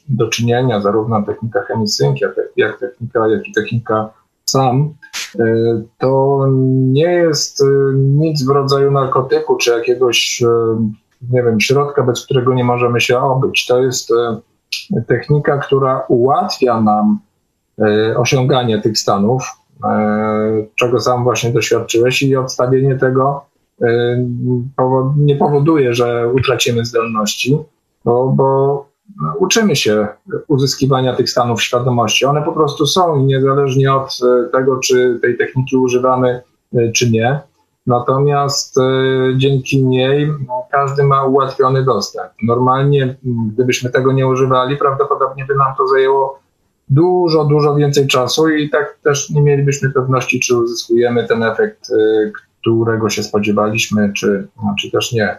do, 0.07 0.27
czynienia, 0.27 0.81
zarówno 0.81 1.23
technika 1.23 1.61
chemisync, 1.61 2.19
jak, 2.57 2.79
technika, 2.79 3.27
jak 3.27 3.47
i 3.47 3.53
technika 3.53 4.09
sam, 4.45 4.93
e, 5.39 5.45
to 5.97 6.45
nie 6.91 7.11
jest 7.13 7.61
e, 7.61 7.65
nic 7.95 8.45
w 8.45 8.49
rodzaju 8.49 8.91
narkotyku 8.91 9.55
czy 9.57 9.71
jakiegoś, 9.71 10.43
e, 10.43 10.77
nie 11.31 11.43
wiem, 11.43 11.61
środka, 11.61 12.03
bez 12.03 12.25
którego 12.25 12.53
nie 12.53 12.63
możemy 12.63 13.01
się 13.01 13.19
obyć. 13.19 13.65
To 13.65 13.83
jest 13.83 14.09
technika, 15.07 15.57
która 15.57 16.05
ułatwia 16.07 16.81
nam 16.81 17.19
osiąganie 18.17 18.81
tych 18.81 18.97
stanów, 18.97 19.43
czego 20.75 20.99
sam 20.99 21.23
właśnie 21.23 21.51
doświadczyłeś 21.51 22.21
i 22.21 22.35
odstawienie 22.35 22.95
tego 22.95 23.45
nie 25.17 25.35
powoduje, 25.35 25.93
że 25.93 26.31
utracimy 26.33 26.85
zdolności, 26.85 27.57
bo, 28.05 28.33
bo 28.35 28.85
uczymy 29.39 29.75
się 29.75 30.07
uzyskiwania 30.47 31.15
tych 31.15 31.29
stanów 31.29 31.63
świadomości. 31.63 32.25
One 32.25 32.41
po 32.41 32.51
prostu 32.51 32.85
są 32.85 33.19
i 33.19 33.23
niezależnie 33.23 33.93
od 33.93 34.19
e, 34.23 34.49
tego, 34.51 34.79
czy 34.79 35.19
tej 35.21 35.37
techniki 35.37 35.77
używamy, 35.77 36.41
e, 36.75 36.91
czy 36.91 37.11
nie. 37.11 37.39
Natomiast 37.87 38.77
e, 38.77 38.81
dzięki 39.37 39.83
niej 39.83 40.33
każdy 40.71 41.03
ma 41.03 41.25
ułatwiony 41.25 41.83
dostęp. 41.83 42.31
Normalnie, 42.43 43.15
gdybyśmy 43.23 43.89
tego 43.89 44.11
nie 44.11 44.27
używali, 44.27 44.77
prawdopodobnie 44.77 45.45
by 45.45 45.55
nam 45.55 45.75
to 45.77 45.87
zajęło 45.87 46.39
dużo, 46.93 47.45
dużo 47.45 47.75
więcej 47.75 48.07
czasu 48.07 48.49
i 48.49 48.69
tak 48.69 48.97
też 49.03 49.29
nie 49.29 49.41
mielibyśmy 49.41 49.89
pewności, 49.89 50.39
czy 50.39 50.57
uzyskujemy 50.57 51.27
ten 51.27 51.43
efekt, 51.43 51.91
którego 52.61 53.09
się 53.09 53.23
spodziewaliśmy, 53.23 54.13
czy, 54.13 54.47
czy 54.79 54.91
też 54.91 55.11
nie. 55.11 55.37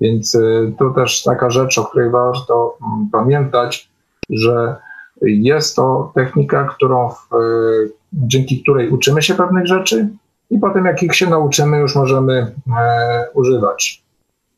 Więc 0.00 0.34
y, 0.34 0.72
to 0.78 0.90
też 0.90 1.22
taka 1.22 1.50
rzecz, 1.50 1.78
o 1.78 1.84
której 1.84 2.10
warto 2.10 2.78
mm, 2.82 3.08
pamiętać, 3.12 3.88
że 4.30 4.76
jest 5.22 5.76
to 5.76 6.12
technika, 6.14 6.64
którą 6.64 7.08
w, 7.08 7.34
y, 7.34 7.92
dzięki 8.12 8.62
której 8.62 8.90
uczymy 8.90 9.22
się 9.22 9.34
pewnych 9.34 9.66
rzeczy 9.66 10.08
i 10.50 10.58
potem 10.58 10.84
jak 10.84 11.02
ich 11.02 11.14
się 11.14 11.30
nauczymy, 11.30 11.78
już 11.78 11.96
możemy 11.96 12.54
e, 12.78 13.26
używać. 13.34 14.02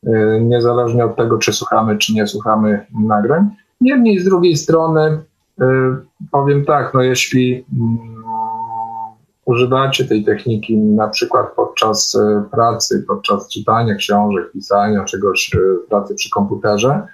E, 0.07 0.41
niezależnie 0.41 1.05
od 1.05 1.15
tego, 1.15 1.37
czy 1.37 1.53
słuchamy, 1.53 1.97
czy 1.97 2.13
nie 2.13 2.27
słuchamy 2.27 2.85
nagrań. 3.07 3.49
Niemniej 3.81 4.19
z 4.19 4.25
drugiej 4.25 4.55
strony 4.55 5.21
powiem 6.31 6.65
tak, 6.65 6.93
no 6.93 7.01
jeśli 7.01 7.65
mm, 7.73 8.15
używacie 9.45 10.05
tej 10.05 10.23
techniki 10.23 10.77
na 10.77 11.07
przykład 11.07 11.55
podczas 11.55 12.15
e, 12.15 12.43
pracy, 12.51 13.05
podczas 13.07 13.47
czytania 13.47 13.95
książek, 13.95 14.51
pisania 14.51 15.03
czegoś, 15.03 15.51
e, 15.55 15.59
pracy 15.89 16.15
przy 16.15 16.29
komputerze, 16.29 17.07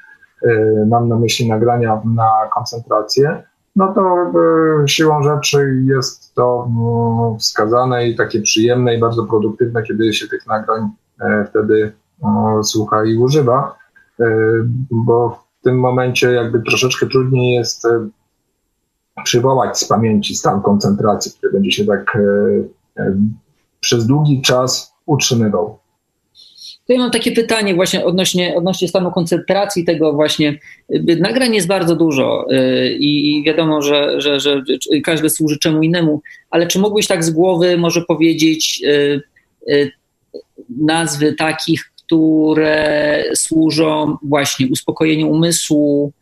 e, 0.43 0.86
mam 0.89 1.07
na 1.07 1.15
myśli 1.15 1.50
nagrania 1.50 2.01
na 2.15 2.29
koncentrację, 2.53 3.43
no 3.75 3.93
to 3.93 4.31
siłą 4.88 5.24
rzeczy 5.24 5.83
jest 5.86 6.36
to 6.36 6.67
mm, 6.69 7.39
wskazane 7.39 8.07
i 8.07 8.15
takie 8.15 8.41
przyjemne 8.41 8.95
i 8.95 9.00
bardzo 9.00 9.24
produktywne, 9.24 9.83
kiedy 9.83 10.13
się 10.13 10.27
tych 10.27 10.48
nagrań 10.48 10.89
wtedy 11.50 11.91
słucha 12.63 13.05
i 13.05 13.17
używa, 13.17 13.75
bo 14.91 15.29
w 15.29 15.63
tym 15.63 15.79
momencie 15.79 16.31
jakby 16.31 16.62
troszeczkę 16.62 17.07
trudniej 17.07 17.55
jest 17.55 17.88
przywołać 19.23 19.79
z 19.79 19.87
pamięci 19.87 20.35
stan 20.35 20.61
koncentracji, 20.61 21.31
który 21.31 21.53
będzie 21.53 21.71
się 21.71 21.85
tak 21.85 22.15
e, 22.15 22.19
e, 23.01 23.15
przez 23.79 24.07
długi 24.07 24.41
czas 24.41 24.93
utrzymywał. 25.05 25.77
To 26.87 26.93
ja 26.93 26.99
mam 26.99 27.11
takie 27.11 27.31
pytanie 27.31 27.75
właśnie 27.75 28.05
odnośnie, 28.05 28.55
odnośnie 28.55 28.87
stanu 28.87 29.11
koncentracji 29.11 29.85
tego 29.85 30.13
właśnie. 30.13 30.59
Nagrań 31.19 31.55
jest 31.55 31.67
bardzo 31.67 31.95
dużo 31.95 32.45
e, 32.49 32.87
i 32.91 33.43
wiadomo, 33.45 33.81
że, 33.81 34.21
że, 34.21 34.39
że 34.39 34.63
każdy 35.03 35.29
służy 35.29 35.59
czemu 35.59 35.83
innemu, 35.83 36.21
ale 36.49 36.67
czy 36.67 36.79
mógłbyś 36.79 37.07
tak 37.07 37.23
z 37.23 37.29
głowy 37.29 37.77
może 37.77 38.01
powiedzieć 38.01 38.83
nazwy 40.69 41.33
takich, 41.33 41.91
które 41.95 43.23
służą 43.35 44.17
właśnie 44.23 44.67
uspokojeniu 44.67 45.29
umysłu, 45.29 46.13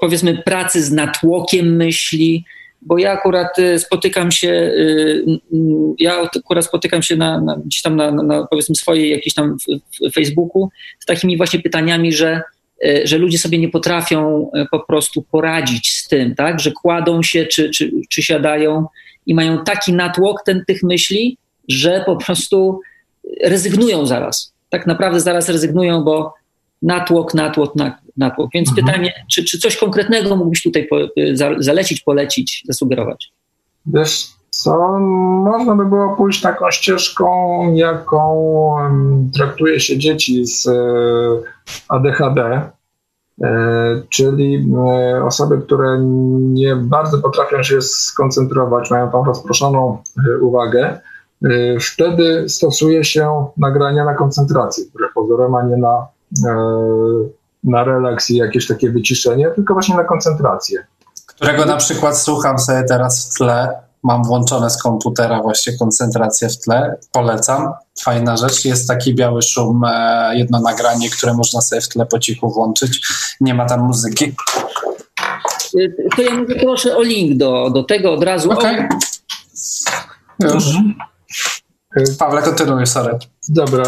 powiedzmy 0.00 0.42
pracy 0.42 0.82
z 0.82 0.92
natłokiem 0.92 1.76
myśli, 1.76 2.44
bo 2.82 2.98
ja 2.98 3.12
akurat 3.12 3.56
spotykam 3.78 4.32
się, 4.32 4.72
ja 5.98 6.20
akurat 6.36 6.64
spotykam 6.64 7.02
się 7.02 7.16
na, 7.16 7.40
na 7.40 7.56
gdzieś 7.56 7.82
tam 7.82 7.96
na, 7.96 8.10
na, 8.10 8.46
powiedzmy 8.46 8.74
swojej 8.74 9.10
jakiejś 9.10 9.34
tam 9.34 9.56
w 10.00 10.12
Facebooku 10.14 10.68
z 11.00 11.06
takimi 11.06 11.36
właśnie 11.36 11.60
pytaniami, 11.60 12.12
że 12.12 12.42
E, 12.84 13.06
że 13.06 13.18
ludzie 13.18 13.38
sobie 13.38 13.58
nie 13.58 13.68
potrafią 13.68 14.50
e, 14.54 14.66
po 14.70 14.80
prostu 14.80 15.22
poradzić 15.22 15.92
z 15.92 16.08
tym, 16.08 16.34
tak? 16.34 16.60
że 16.60 16.72
kładą 16.72 17.22
się 17.22 17.46
czy, 17.46 17.70
czy, 17.70 17.90
czy 18.08 18.22
siadają 18.22 18.86
i 19.26 19.34
mają 19.34 19.64
taki 19.64 19.92
natłok 19.92 20.42
ten, 20.44 20.64
tych 20.66 20.82
myśli, 20.82 21.38
że 21.68 22.02
po 22.06 22.16
prostu 22.16 22.80
rezygnują 23.42 24.06
zaraz. 24.06 24.54
Tak 24.70 24.86
naprawdę 24.86 25.20
zaraz 25.20 25.48
rezygnują, 25.48 26.04
bo 26.04 26.34
natłok, 26.82 27.34
natłok, 27.34 27.76
natłok. 27.76 27.99
Więc 28.54 28.68
mhm. 28.68 28.86
pytanie, 28.86 29.12
czy, 29.30 29.44
czy 29.44 29.58
coś 29.58 29.76
konkretnego 29.76 30.36
mógłbyś 30.36 30.62
tutaj 30.62 30.86
po, 30.86 31.00
e, 31.00 31.08
zalecić, 31.58 32.00
polecić, 32.00 32.62
zasugerować? 32.68 33.32
Wiesz 33.86 34.40
co, 34.50 34.98
można 35.44 35.74
by 35.74 35.86
było 35.86 36.16
pójść 36.16 36.40
taką 36.40 36.70
ścieżką, 36.70 37.26
jaką 37.74 38.30
traktuje 39.34 39.80
się 39.80 39.98
dzieci 39.98 40.46
z 40.46 40.68
ADHD, 41.88 42.70
e, 43.42 44.02
czyli 44.08 44.72
e, 44.76 45.24
osoby, 45.24 45.58
które 45.58 45.98
nie 46.40 46.76
bardzo 46.76 47.18
potrafią 47.18 47.62
się 47.62 47.82
skoncentrować, 47.82 48.90
mają 48.90 49.10
tą 49.10 49.24
rozproszoną 49.24 49.98
e, 50.28 50.38
uwagę, 50.38 51.00
wtedy 51.80 52.48
stosuje 52.48 53.04
się 53.04 53.46
nagrania 53.56 54.04
na 54.04 54.14
koncentrację, 54.14 54.84
które 54.84 55.08
pozorem, 55.14 55.54
a 55.54 55.62
nie 55.62 55.76
na, 55.76 56.06
na 57.64 57.84
relaks 57.84 58.30
i 58.30 58.36
jakieś 58.36 58.66
takie 58.66 58.90
wyciszenie, 58.90 59.50
tylko 59.54 59.74
właśnie 59.74 59.96
na 59.96 60.04
koncentrację. 60.04 60.86
Którego 61.26 61.64
na 61.64 61.76
przykład 61.76 62.18
słucham 62.18 62.58
sobie 62.58 62.84
teraz 62.88 63.30
w 63.30 63.38
tle 63.38 63.80
mam 64.02 64.24
włączone 64.24 64.70
z 64.70 64.82
komputera 64.82 65.42
właśnie 65.42 65.78
koncentrację 65.78 66.48
w 66.48 66.58
tle, 66.58 66.96
polecam. 67.12 67.72
Fajna 68.00 68.36
rzecz, 68.36 68.64
jest 68.64 68.88
taki 68.88 69.14
biały 69.14 69.42
szum, 69.42 69.84
e, 69.84 70.32
jedno 70.36 70.60
nagranie, 70.60 71.10
które 71.10 71.34
można 71.34 71.60
sobie 71.60 71.80
w 71.80 71.88
tle 71.88 72.06
po 72.06 72.18
cichu 72.18 72.50
włączyć. 72.50 73.00
Nie 73.40 73.54
ma 73.54 73.66
tam 73.66 73.80
muzyki. 73.80 74.34
To 76.16 76.22
ja 76.22 76.34
mówię 76.34 76.54
proszę 76.60 76.96
o 76.96 77.02
link 77.02 77.38
do, 77.38 77.70
do 77.70 77.82
tego 77.82 78.12
od 78.12 78.24
razu. 78.24 78.50
Okej. 78.50 78.76
Okay. 78.76 78.88
Już. 80.54 80.66
Mhm. 80.66 80.94
Pawle, 82.18 82.42
kontynuuj, 82.42 82.86
sorry. 82.86 83.18
Dobra, 83.48 83.84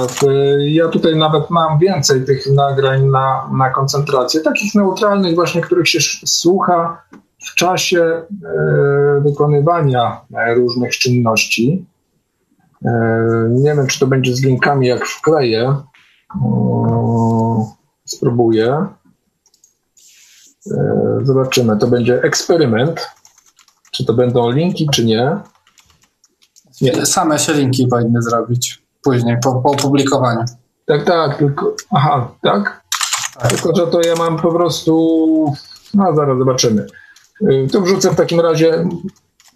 ja 0.59 0.89
tutaj 0.89 1.17
nawet 1.17 1.51
mam 1.51 1.79
więcej 1.79 2.25
tych 2.25 2.47
nagrań 2.47 3.07
na, 3.07 3.51
na 3.53 3.71
koncentrację, 3.71 4.41
takich 4.41 4.75
neutralnych 4.75 5.35
właśnie, 5.35 5.61
których 5.61 5.89
się 5.89 5.99
słucha 6.27 7.03
w 7.47 7.55
czasie 7.55 8.03
e, 8.03 8.25
wykonywania 9.21 10.21
e, 10.35 10.55
różnych 10.55 10.99
czynności. 10.99 11.87
E, 12.85 12.91
nie 13.51 13.75
wiem, 13.75 13.87
czy 13.87 14.01
to 14.01 14.07
będzie 14.07 14.35
z 14.35 14.43
linkami, 14.43 14.87
jak 14.87 15.07
wkleję. 15.07 15.77
Spróbuję. 18.05 18.87
Zobaczymy. 21.23 21.79
To 21.79 21.87
będzie 21.87 22.23
eksperyment. 22.23 23.11
Czy 23.93 24.05
to 24.05 24.13
będą 24.13 24.51
linki, 24.51 24.89
czy 24.93 25.05
nie? 25.05 25.37
Nie. 26.83 27.07
Same 27.07 27.39
się 27.39 27.53
linki 27.53 27.87
powinny 27.87 28.23
zrobić 28.23 28.83
później, 29.03 29.37
po, 29.43 29.55
po 29.55 29.71
opublikowaniu. 29.71 30.45
Tak, 30.87 31.05
tak, 31.05 31.39
tylko. 31.39 31.75
Aha, 31.91 32.29
tak? 32.43 32.83
tak? 33.41 33.53
Tylko, 33.53 33.77
że 33.77 33.87
to 33.87 34.01
ja 34.01 34.15
mam 34.15 34.37
po 34.37 34.53
prostu. 34.53 35.55
No, 35.95 36.15
zaraz 36.15 36.39
zobaczymy. 36.39 36.87
Y, 37.43 37.69
to 37.73 37.81
wrzucę 37.81 38.11
w 38.11 38.17
takim 38.17 38.41
razie 38.41 38.85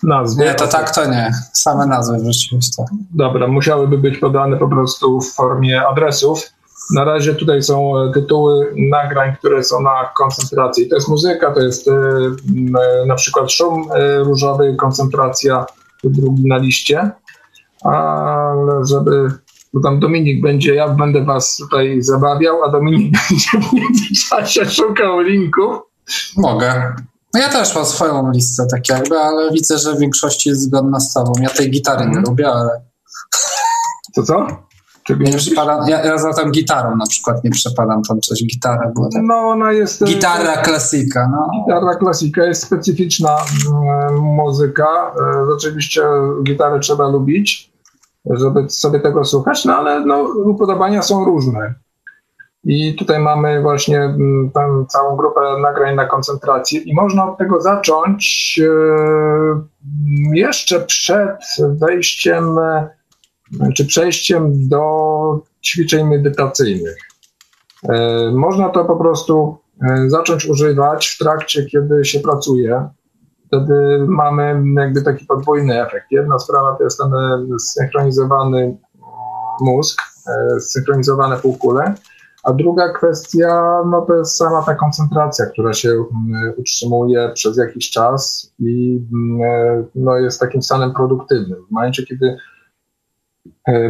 nazwy. 0.02 0.44
Nie, 0.44 0.54
to 0.54 0.68
tak, 0.68 0.94
to 0.94 1.10
nie. 1.10 1.32
Same 1.52 1.86
nazwy 1.86 2.18
wrzuciłeś 2.18 2.76
to. 2.76 2.84
Dobra, 3.14 3.46
musiałyby 3.46 3.98
być 3.98 4.18
podane 4.18 4.56
po 4.56 4.68
prostu 4.68 5.20
w 5.20 5.32
formie 5.32 5.86
adresów. 5.88 6.50
Na 6.94 7.04
razie 7.04 7.34
tutaj 7.34 7.62
są 7.62 7.98
e, 7.98 8.12
tytuły 8.12 8.74
nagrań, 8.76 9.36
które 9.36 9.64
są 9.64 9.82
na 9.82 10.10
koncentracji. 10.16 10.88
To 10.88 10.94
jest 10.94 11.08
muzyka, 11.08 11.54
to 11.54 11.60
jest 11.60 11.88
e, 11.88 11.92
na 13.06 13.14
przykład 13.14 13.52
szum 13.52 13.88
e, 13.94 14.18
różowy, 14.18 14.74
koncentracja 14.78 15.66
drugi 16.04 16.48
na 16.48 16.56
liście. 16.56 17.10
Ale 17.84 18.86
żeby 18.86 19.30
bo 19.76 19.82
tam 19.82 20.00
Dominik 20.00 20.42
będzie, 20.42 20.74
ja 20.74 20.88
będę 20.88 21.24
was 21.24 21.56
tutaj 21.56 22.02
zabawiał, 22.02 22.64
a 22.64 22.70
Dominik 22.70 23.14
będzie 23.28 23.68
w 23.68 23.72
międzyczasie 23.72 24.66
szukał 24.66 25.20
linków. 25.20 25.76
Mogę. 26.36 26.94
No 27.34 27.40
ja 27.40 27.48
też 27.48 27.74
mam 27.74 27.86
swoją 27.86 28.30
listę 28.30 28.66
tak 28.70 28.88
jakby, 28.88 29.18
ale 29.18 29.52
widzę, 29.52 29.78
że 29.78 29.94
w 29.94 29.98
większości 29.98 30.48
jest 30.48 30.62
zgodna 30.62 31.00
z 31.00 31.14
tobą. 31.14 31.32
Ja 31.40 31.50
tej 31.50 31.70
gitary 31.70 32.00
nie 32.00 32.06
mhm. 32.06 32.24
lubię, 32.24 32.48
ale... 32.48 32.70
Co, 34.14 34.22
co? 34.22 34.46
Czego 35.06 35.24
nie 35.24 35.36
przepadam, 35.36 35.88
ja, 35.88 36.04
ja 36.04 36.18
za 36.18 36.32
tą 36.32 36.50
gitarą 36.50 36.96
na 36.96 37.06
przykład 37.06 37.44
nie 37.44 37.50
przepadam 37.50 38.02
tam 38.02 38.20
coś, 38.20 38.44
gitara 38.44 38.90
była 38.94 39.08
tak. 39.12 39.22
No 39.24 39.34
ona 39.34 39.72
jest... 39.72 40.02
E, 40.02 40.04
Gitara 40.04 40.56
klasika, 40.56 41.28
no. 41.32 41.48
Gitara 41.64 41.94
klasika 41.94 42.44
jest 42.44 42.62
specyficzna 42.62 43.36
mm, 43.70 44.14
muzyka. 44.14 44.86
E, 44.86 45.52
oczywiście 45.56 46.02
gitarę 46.42 46.80
trzeba 46.80 47.08
lubić, 47.08 47.72
żeby 48.30 48.70
sobie 48.70 49.00
tego 49.00 49.24
słuchać, 49.24 49.64
no 49.64 49.76
ale 49.76 50.06
no, 50.06 50.22
upodobania 50.44 51.02
są 51.02 51.24
różne. 51.24 51.74
I 52.64 52.94
tutaj 52.94 53.18
mamy 53.18 53.62
właśnie 53.62 53.98
mm, 53.98 54.50
tę 54.54 54.84
całą 54.88 55.16
grupę 55.16 55.40
nagrań 55.62 55.94
na 55.94 56.06
koncentrację 56.06 56.80
i 56.80 56.94
można 56.94 57.30
od 57.32 57.38
tego 57.38 57.60
zacząć 57.60 58.60
e, 58.64 58.68
jeszcze 60.34 60.80
przed 60.80 61.38
wejściem 61.80 62.58
e, 62.58 62.95
czy 63.74 63.86
przejściem 63.86 64.68
do 64.68 64.82
ćwiczeń 65.64 66.08
medytacyjnych. 66.08 66.96
E, 67.88 68.30
można 68.30 68.68
to 68.68 68.84
po 68.84 68.96
prostu 68.96 69.58
zacząć 70.06 70.46
używać 70.46 71.06
w 71.08 71.18
trakcie, 71.18 71.64
kiedy 71.64 72.04
się 72.04 72.20
pracuje. 72.20 72.88
Wtedy 73.46 74.04
mamy 74.08 74.62
jakby 74.76 75.02
taki 75.02 75.26
podwójny 75.26 75.82
efekt. 75.82 76.06
Jedna 76.10 76.38
sprawa 76.38 76.76
to 76.78 76.84
jest 76.84 76.98
ten 76.98 77.10
zsynchronizowany 77.58 78.76
mózg, 79.60 80.02
zsynchronizowane 80.60 81.36
półkule, 81.36 81.94
a 82.46 82.52
druga 82.52 82.92
kwestia, 82.92 83.82
no 83.90 84.02
to 84.02 84.14
jest 84.14 84.36
sama 84.36 84.62
ta 84.62 84.74
koncentracja, 84.74 85.46
która 85.46 85.72
się 85.72 86.04
utrzymuje 86.56 87.30
przez 87.34 87.56
jakiś 87.56 87.90
czas 87.90 88.52
i 88.58 89.00
no, 89.94 90.16
jest 90.16 90.40
takim 90.40 90.62
stanem 90.62 90.92
produktywnym. 90.92 91.66
W 91.68 91.70
momencie, 91.70 92.02
kiedy 92.02 92.26
e, 92.26 92.36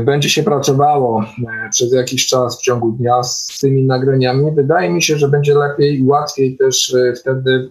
będzie 0.04 0.28
się 0.28 0.42
pracowało 0.42 1.22
e, 1.22 1.70
przez 1.70 1.92
jakiś 1.92 2.26
czas 2.26 2.58
w 2.58 2.62
ciągu 2.62 2.92
dnia 2.92 3.22
z 3.22 3.58
tymi 3.60 3.86
nagraniami, 3.86 4.52
wydaje 4.54 4.90
mi 4.90 5.02
się, 5.02 5.16
że 5.16 5.28
będzie 5.28 5.54
lepiej 5.54 5.98
i 5.98 6.04
łatwiej 6.04 6.56
też 6.56 6.94
e, 6.94 7.12
wtedy 7.12 7.70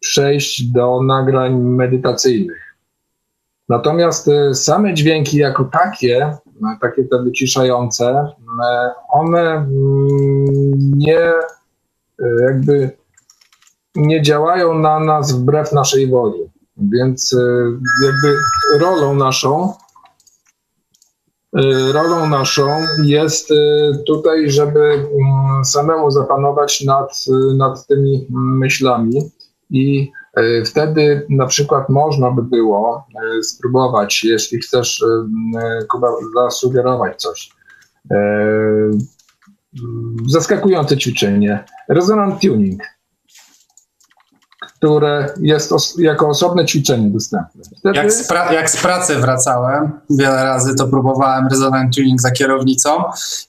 przejść 0.00 0.72
do 0.72 1.02
nagrań 1.02 1.60
medytacyjnych. 1.60 2.76
Natomiast 3.68 4.30
same 4.52 4.94
dźwięki 4.94 5.36
jako 5.36 5.64
takie 5.64 6.36
takie 6.80 7.04
te 7.04 7.22
wyciszające, 7.22 8.06
e, 8.06 8.92
one 9.08 9.40
mm, 9.40 9.66
nie 10.96 11.18
e, 11.18 12.42
jakby 12.42 12.90
nie 13.94 14.22
działają 14.22 14.74
na 14.74 15.00
nas 15.00 15.32
wbrew 15.32 15.72
naszej 15.72 16.10
woli. 16.10 16.50
Więc 16.76 17.32
e, 17.32 17.36
jakby 18.04 18.36
rolą 18.78 19.14
naszą 19.14 19.72
rolą 21.92 22.28
naszą 22.28 22.66
jest 23.04 23.48
tutaj, 24.06 24.50
żeby 24.50 24.80
mm, 24.80 25.64
samemu 25.64 26.10
zapanować 26.10 26.84
nad, 26.84 27.24
nad 27.56 27.86
tymi 27.86 28.26
myślami 28.30 29.30
i 29.70 30.12
E, 30.36 30.64
wtedy 30.64 31.26
na 31.30 31.46
przykład 31.46 31.88
można 31.88 32.30
by 32.30 32.42
było 32.42 33.06
e, 33.14 33.42
spróbować, 33.42 34.24
jeśli 34.24 34.58
chcesz 34.58 35.02
e, 35.02 35.84
Kuba, 35.88 36.08
zasugerować 36.34 37.20
coś. 37.20 37.56
Zaskakujące 40.28 40.96
ćwiczenie. 40.96 41.64
Resonant 41.88 42.40
tuning. 42.40 42.82
Które 44.86 45.34
jest 45.40 45.72
os 45.72 45.94
jako 45.98 46.28
osobne 46.28 46.64
ćwiczenie 46.64 47.10
dostępne. 47.10 47.62
Wtedy... 47.78 47.96
Jak, 47.96 48.12
z 48.12 48.28
jak, 48.52 48.70
z 48.70 48.76
pracy 48.76 49.16
wracałem, 49.16 49.92
wiele 50.10 50.44
razy 50.44 50.74
to 50.74 50.86
próbowałem 50.86 51.48
Resonant 51.48 51.94
Tuning 51.94 52.20
za 52.20 52.30
kierownicą 52.30 52.90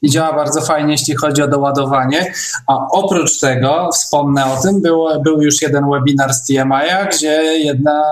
i 0.01 0.09
działa 0.09 0.35
bardzo 0.35 0.61
fajnie, 0.61 0.91
jeśli 0.91 1.15
chodzi 1.15 1.41
o 1.41 1.47
doładowanie. 1.47 2.33
A 2.67 2.87
oprócz 2.91 3.39
tego, 3.39 3.89
wspomnę 3.93 4.45
o 4.45 4.61
tym, 4.61 4.81
było, 4.81 5.19
był 5.19 5.41
już 5.41 5.61
jeden 5.61 5.89
webinar 5.91 6.33
z 6.33 6.43
TMI, 6.45 7.07
gdzie 7.11 7.41
jedna 7.57 8.03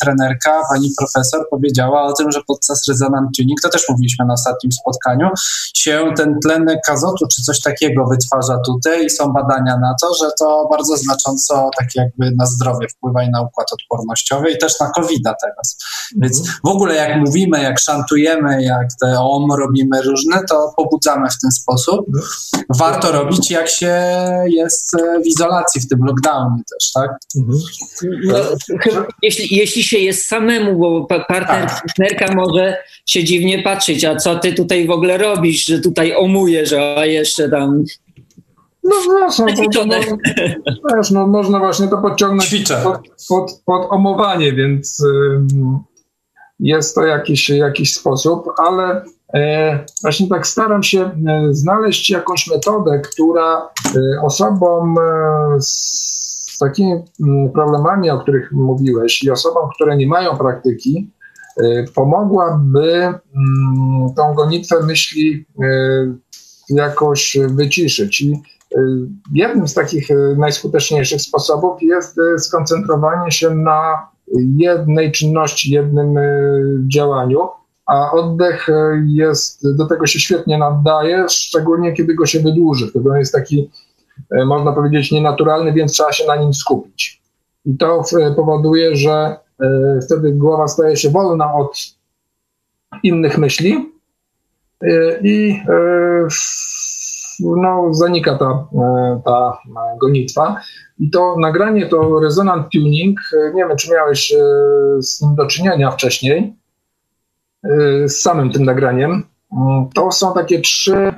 trenerka, 0.00 0.60
pani 0.72 0.92
profesor, 0.98 1.46
powiedziała 1.50 2.02
o 2.02 2.12
tym, 2.12 2.32
że 2.32 2.40
podczas 2.46 2.88
Resonant 2.88 3.36
Tuning, 3.36 3.60
to 3.62 3.68
też 3.68 3.88
mówiliśmy 3.88 4.24
na 4.26 4.34
ostatnim 4.34 4.72
spotkaniu, 4.72 5.28
się 5.74 6.12
ten 6.16 6.40
tlenek 6.42 6.88
azotu 6.88 7.26
czy 7.32 7.42
coś 7.42 7.60
takiego 7.60 8.06
wytwarza 8.06 8.58
tutaj 8.66 9.06
i 9.06 9.10
są 9.10 9.32
badania 9.32 9.76
na 9.78 9.94
to, 10.00 10.14
że 10.14 10.30
to 10.38 10.68
bardzo 10.70 10.96
znacząco 10.96 11.70
tak 11.78 11.88
jakby 11.94 12.30
na 12.36 12.46
zdrowie 12.46 12.71
wpływa 12.88 13.22
i 13.22 13.30
na 13.30 13.42
układ 13.42 13.66
odpornościowy 13.72 14.50
i 14.50 14.58
też 14.58 14.80
na 14.80 14.90
covid 14.90 15.22
teraz. 15.24 15.78
Więc 16.16 16.48
w 16.64 16.68
ogóle 16.68 16.94
jak 16.94 17.16
mówimy, 17.16 17.62
jak 17.62 17.80
szantujemy, 17.80 18.62
jak 18.62 18.88
te 19.00 19.20
OM 19.20 19.52
robimy 19.52 20.02
różne, 20.02 20.42
to 20.48 20.72
pobudzamy 20.76 21.30
w 21.30 21.40
ten 21.42 21.50
sposób. 21.50 22.06
Warto 22.78 23.12
robić 23.12 23.50
jak 23.50 23.68
się 23.68 24.04
jest 24.46 24.96
w 25.24 25.26
izolacji, 25.26 25.80
w 25.80 25.88
tym 25.88 26.04
lockdownie 26.04 26.62
też, 26.72 26.92
tak? 26.92 27.10
No, 28.24 28.38
jeśli, 29.22 29.56
jeśli 29.56 29.82
się 29.82 29.98
jest 29.98 30.28
samemu, 30.28 30.78
bo 30.78 31.04
partner, 31.04 31.68
tak. 31.68 31.82
partnerka 31.86 32.34
może 32.34 32.76
się 33.06 33.24
dziwnie 33.24 33.62
patrzeć, 33.62 34.04
a 34.04 34.16
co 34.16 34.38
ty 34.38 34.52
tutaj 34.52 34.86
w 34.86 34.90
ogóle 34.90 35.18
robisz, 35.18 35.66
że 35.66 35.80
tutaj 35.80 36.16
omujesz, 36.16 36.72
a 36.72 37.06
jeszcze 37.06 37.48
tam 37.48 37.84
no 38.84 39.18
właśnie, 39.18 39.46
to, 39.70 39.86
no, 39.86 39.96
wiesz, 40.96 41.10
no, 41.10 41.26
można 41.26 41.58
właśnie 41.58 41.88
to 41.88 41.98
podciągnąć 41.98 42.64
pod, 42.84 43.00
pod, 43.28 43.62
pod, 43.64 43.86
omowanie, 43.90 44.52
więc 44.52 45.00
y, 45.00 45.40
jest 46.62 46.94
to 46.94 47.06
jakiś, 47.06 47.50
jakiś 47.50 47.94
sposób, 47.94 48.48
ale 48.58 49.04
e, 49.34 49.84
właśnie 50.02 50.28
tak 50.28 50.46
staram 50.46 50.82
się 50.82 51.00
e, 51.04 51.10
znaleźć 51.50 52.10
jakąś 52.10 52.46
metodę, 52.46 53.00
która 53.00 53.68
e, 53.96 54.22
osobom 54.22 54.98
e, 54.98 55.02
z 55.60 56.58
takimi 56.60 56.92
mm, 56.92 57.52
problemami, 57.52 58.10
o 58.10 58.18
których 58.18 58.52
mówiłeś 58.52 59.22
i 59.22 59.30
osobom, 59.30 59.70
które 59.74 59.96
nie 59.96 60.06
mają 60.06 60.36
praktyki, 60.36 61.10
e, 61.56 61.84
pomogłaby 61.94 62.94
mm, 62.94 63.18
tą 64.16 64.34
gonitwę 64.34 64.82
myśli 64.86 65.46
e, 65.62 65.66
jakoś 66.68 67.38
wyciszyć. 67.48 68.20
I 68.20 68.42
jednym 69.32 69.68
z 69.68 69.74
takich 69.74 70.10
y, 70.10 70.36
najskuteczniejszych 70.38 71.22
sposobów 71.22 71.82
jest 71.82 72.18
y, 72.18 72.38
skoncentrowanie 72.38 73.30
się 73.30 73.50
na 73.50 74.08
jednej 74.56 75.12
czynności, 75.12 75.70
jednym 75.70 76.14
działaniu, 76.88 77.48
a 77.86 78.12
oddech 78.12 78.68
jest, 79.06 79.76
do 79.76 79.86
tego 79.86 80.06
się 80.06 80.20
świetnie 80.20 80.58
nadaje, 80.58 81.26
szczególnie 81.28 81.92
kiedy 81.92 82.14
go 82.14 82.26
się 82.26 82.40
wydłuży. 82.40 82.88
Wtedy 82.88 83.10
on 83.10 83.18
jest 83.18 83.32
taki, 83.32 83.70
można 84.46 84.72
powiedzieć, 84.72 85.12
nienaturalny, 85.12 85.72
więc 85.72 85.92
trzeba 85.92 86.12
się 86.12 86.26
na 86.26 86.36
nim 86.36 86.54
skupić. 86.54 87.22
I 87.64 87.76
to 87.76 88.02
powoduje, 88.36 88.96
że 88.96 89.36
wtedy 90.06 90.32
głowa 90.32 90.68
staje 90.68 90.96
się 90.96 91.10
wolna 91.10 91.54
od 91.54 91.78
innych 93.02 93.38
myśli 93.38 93.92
i 95.22 95.60
no, 97.40 97.94
zanika 97.94 98.38
ta, 98.38 98.66
e, 98.74 99.20
ta 99.24 99.58
gonitwa. 100.00 100.60
I 100.98 101.10
to 101.10 101.36
nagranie, 101.38 101.86
to 101.86 102.20
Resonant 102.20 102.72
Tuning, 102.72 103.20
e, 103.32 103.54
nie 103.54 103.66
wiem, 103.66 103.76
czy 103.76 103.92
miałeś 103.92 104.32
e, 104.32 104.36
z 105.02 105.22
nim 105.22 105.34
do 105.34 105.46
czynienia 105.46 105.90
wcześniej, 105.90 106.56
z 108.04 108.12
samym 108.12 108.50
tym 108.50 108.64
nagraniem. 108.64 109.22
Mm, 109.52 109.88
to 109.94 110.12
są 110.12 110.34
takie 110.34 110.60
trzy 110.60 111.12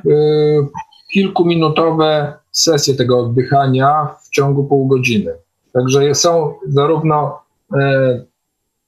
kilkuminutowe 1.12 2.32
sesje 2.50 2.94
tego 2.94 3.18
oddychania 3.18 4.14
w 4.22 4.30
ciągu 4.30 4.64
pół 4.64 4.86
godziny. 4.86 5.34
Także 5.72 6.14
są 6.14 6.54
zarówno 6.68 7.38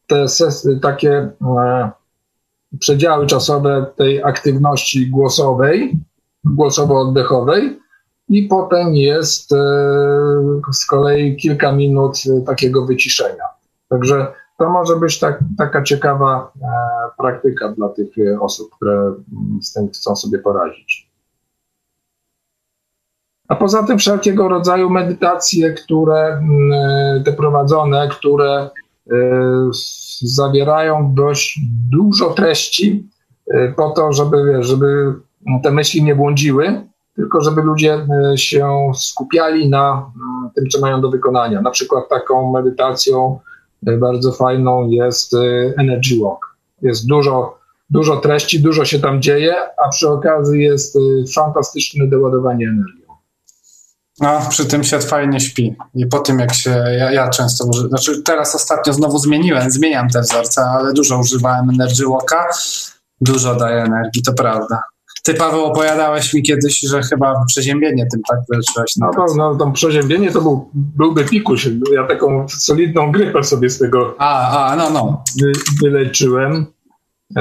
te 0.06 0.28
sesje, 0.28 0.80
takie 0.80 1.28
przedziały 2.78 3.26
czasowe 3.26 3.86
tej 3.96 4.22
aktywności 4.22 5.10
głosowej, 5.10 5.98
głosowo-oddechowej 6.54 7.78
i 8.28 8.42
potem 8.42 8.94
jest 8.94 9.52
e, 9.52 9.56
z 10.72 10.86
kolei 10.86 11.36
kilka 11.36 11.72
minut 11.72 12.18
e, 12.26 12.40
takiego 12.40 12.86
wyciszenia. 12.86 13.44
Także 13.88 14.32
to 14.58 14.70
może 14.70 14.96
być 14.96 15.18
tak, 15.18 15.38
taka 15.58 15.82
ciekawa 15.82 16.52
e, 16.62 16.68
praktyka 17.18 17.68
dla 17.68 17.88
tych 17.88 18.08
osób, 18.40 18.70
które 18.76 18.92
mm, 18.92 19.62
z 19.62 19.72
tym 19.72 19.88
chcą 19.88 20.16
sobie 20.16 20.38
poradzić. 20.38 21.10
A 23.48 23.56
poza 23.56 23.82
tym 23.82 23.98
wszelkiego 23.98 24.48
rodzaju 24.48 24.90
medytacje, 24.90 25.74
które 25.74 26.26
mm, 26.26 27.24
te 27.24 27.32
prowadzone, 27.32 28.08
które 28.08 28.70
zawierają 30.22 31.14
dość 31.14 31.60
dużo 31.90 32.30
treści 32.30 33.08
po 33.76 33.90
to, 33.90 34.12
żeby, 34.12 34.62
żeby 34.62 35.14
te 35.62 35.70
myśli 35.70 36.02
nie 36.02 36.14
błądziły, 36.14 36.86
tylko 37.16 37.40
żeby 37.40 37.62
ludzie 37.62 37.94
e, 38.32 38.38
się 38.38 38.92
skupiali 38.94 39.68
na 39.68 39.92
mm, 39.92 40.50
tym, 40.54 40.64
co 40.70 40.80
mają 40.80 41.00
do 41.00 41.10
wykonania. 41.10 41.60
Na 41.60 41.70
przykład 41.70 42.08
taką 42.08 42.52
medytacją 42.52 43.38
e, 43.86 43.96
bardzo 43.96 44.32
fajną 44.32 44.88
jest 44.88 45.34
e, 45.34 45.38
Energy 45.76 46.20
Walk. 46.22 46.56
Jest 46.82 47.06
dużo, 47.06 47.58
dużo 47.90 48.16
treści, 48.16 48.60
dużo 48.60 48.84
się 48.84 48.98
tam 48.98 49.22
dzieje, 49.22 49.54
a 49.86 49.88
przy 49.88 50.08
okazji 50.08 50.62
jest 50.62 50.98
fantastyczne 51.34 52.06
doładowanie 52.06 52.68
energią. 52.68 53.06
No, 54.20 54.40
przy 54.50 54.66
tym 54.66 54.84
się 54.84 54.98
fajnie 55.00 55.40
śpi. 55.40 55.76
I 55.94 56.06
po 56.06 56.18
tym, 56.18 56.38
jak 56.38 56.54
się. 56.54 56.70
Ja, 56.70 57.12
ja 57.12 57.28
często 57.28 57.64
używam. 57.64 57.88
Znaczy, 57.88 58.22
teraz 58.22 58.54
ostatnio 58.54 58.92
znowu 58.92 59.18
zmieniłem, 59.18 59.70
zmieniam 59.70 60.08
te 60.08 60.20
wzorce, 60.20 60.62
ale 60.64 60.92
dużo 60.92 61.18
używałem 61.18 61.70
Energy 61.70 62.06
Walka. 62.08 62.46
Dużo 63.20 63.54
daje 63.54 63.82
energii, 63.82 64.22
to 64.22 64.32
prawda. 64.32 64.82
Ty, 65.26 65.34
Paweł, 65.34 65.64
opowiadałeś 65.64 66.34
mi 66.34 66.42
kiedyś, 66.42 66.80
że 66.80 67.02
chyba 67.02 67.44
przeziębienie 67.46 68.06
tym 68.12 68.20
tak 68.30 68.38
wyleczyłeś. 68.50 68.96
No, 68.96 69.10
no, 69.36 69.54
to 69.54 69.70
przeziębienie 69.70 70.32
to 70.32 70.40
był, 70.40 70.70
byłby 70.74 71.24
pikuś. 71.24 71.68
Ja 71.94 72.06
taką 72.06 72.48
solidną 72.48 73.12
grypę 73.12 73.44
sobie 73.44 73.70
z 73.70 73.78
tego 73.78 74.14
a, 74.18 74.66
a, 74.66 74.76
no, 74.76 74.90
no. 74.90 75.24
Wy, 75.42 75.52
wyleczyłem. 75.82 76.66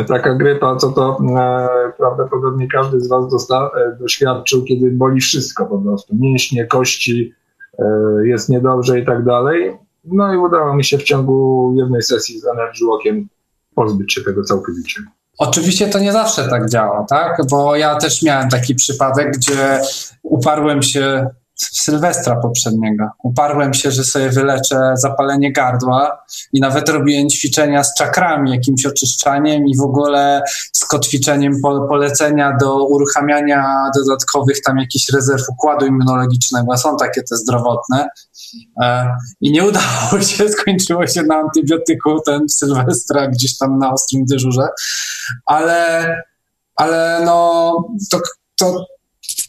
Taka 0.07 0.35
grypa, 0.35 0.75
co 0.75 0.91
to 0.91 1.17
e, 1.37 1.91
prawdopodobnie 1.97 2.67
każdy 2.67 2.99
z 2.99 3.07
Was 3.07 3.31
dosta, 3.31 3.69
e, 3.77 3.97
doświadczył, 3.99 4.63
kiedy 4.63 4.91
boli 4.91 5.21
wszystko 5.21 5.65
po 5.65 5.77
prostu. 5.77 6.15
Mięśnie, 6.15 6.65
kości, 6.65 7.33
e, 7.79 7.85
jest 8.23 8.49
niedobrze 8.49 8.99
i 8.99 9.05
tak 9.05 9.25
dalej. 9.25 9.77
No 10.05 10.33
i 10.33 10.37
udało 10.37 10.75
mi 10.75 10.83
się 10.83 10.97
w 10.97 11.03
ciągu 11.03 11.73
jednej 11.77 12.01
sesji 12.01 12.39
z 12.39 12.45
Energy 12.45 12.85
Walkiem 12.85 13.27
pozbyć 13.75 14.13
się 14.13 14.21
tego 14.21 14.43
całkowicie. 14.43 15.01
Oczywiście 15.37 15.87
to 15.87 15.99
nie 15.99 16.11
zawsze 16.11 16.49
tak 16.49 16.69
działa, 16.69 17.05
tak? 17.09 17.41
Bo 17.49 17.75
ja 17.75 17.95
też 17.95 18.21
miałem 18.21 18.49
taki 18.49 18.75
przypadek, 18.75 19.37
gdzie 19.37 19.81
uparłem 20.23 20.83
się 20.83 21.27
Sylwestra 21.55 22.35
poprzedniego. 22.35 23.09
Uparłem 23.23 23.73
się, 23.73 23.91
że 23.91 24.03
sobie 24.03 24.29
wyleczę 24.29 24.93
zapalenie 24.93 25.51
gardła 25.51 26.25
i 26.53 26.59
nawet 26.59 26.89
robiłem 26.89 27.29
ćwiczenia 27.29 27.83
z 27.83 27.93
czakrami, 27.93 28.51
jakimś 28.51 28.85
oczyszczaniem 28.85 29.67
i 29.67 29.77
w 29.77 29.81
ogóle 29.81 30.41
z 30.73 30.85
kotwiczeniem 30.85 31.53
polecenia 31.89 32.57
do 32.57 32.85
uruchamiania 32.85 33.91
dodatkowych 33.95 34.61
tam 34.61 34.77
jakichś 34.77 35.09
rezerw 35.09 35.49
układu 35.49 35.85
immunologicznego. 35.85 36.77
Są 36.77 36.97
takie 36.97 37.21
te 37.23 37.35
zdrowotne. 37.35 38.07
E, 38.83 39.07
I 39.41 39.51
nie 39.51 39.63
udało 39.63 40.21
się, 40.21 40.49
skończyło 40.59 41.07
się 41.07 41.23
na 41.23 41.35
antybiotyku 41.35 42.19
ten 42.25 42.49
Sylwestra 42.49 43.27
gdzieś 43.27 43.57
tam 43.57 43.79
na 43.79 43.93
ostrym 43.93 44.25
dyżurze, 44.25 44.67
ale, 45.45 46.07
ale 46.75 47.21
no 47.25 47.73
to, 48.11 48.19
to 48.55 48.85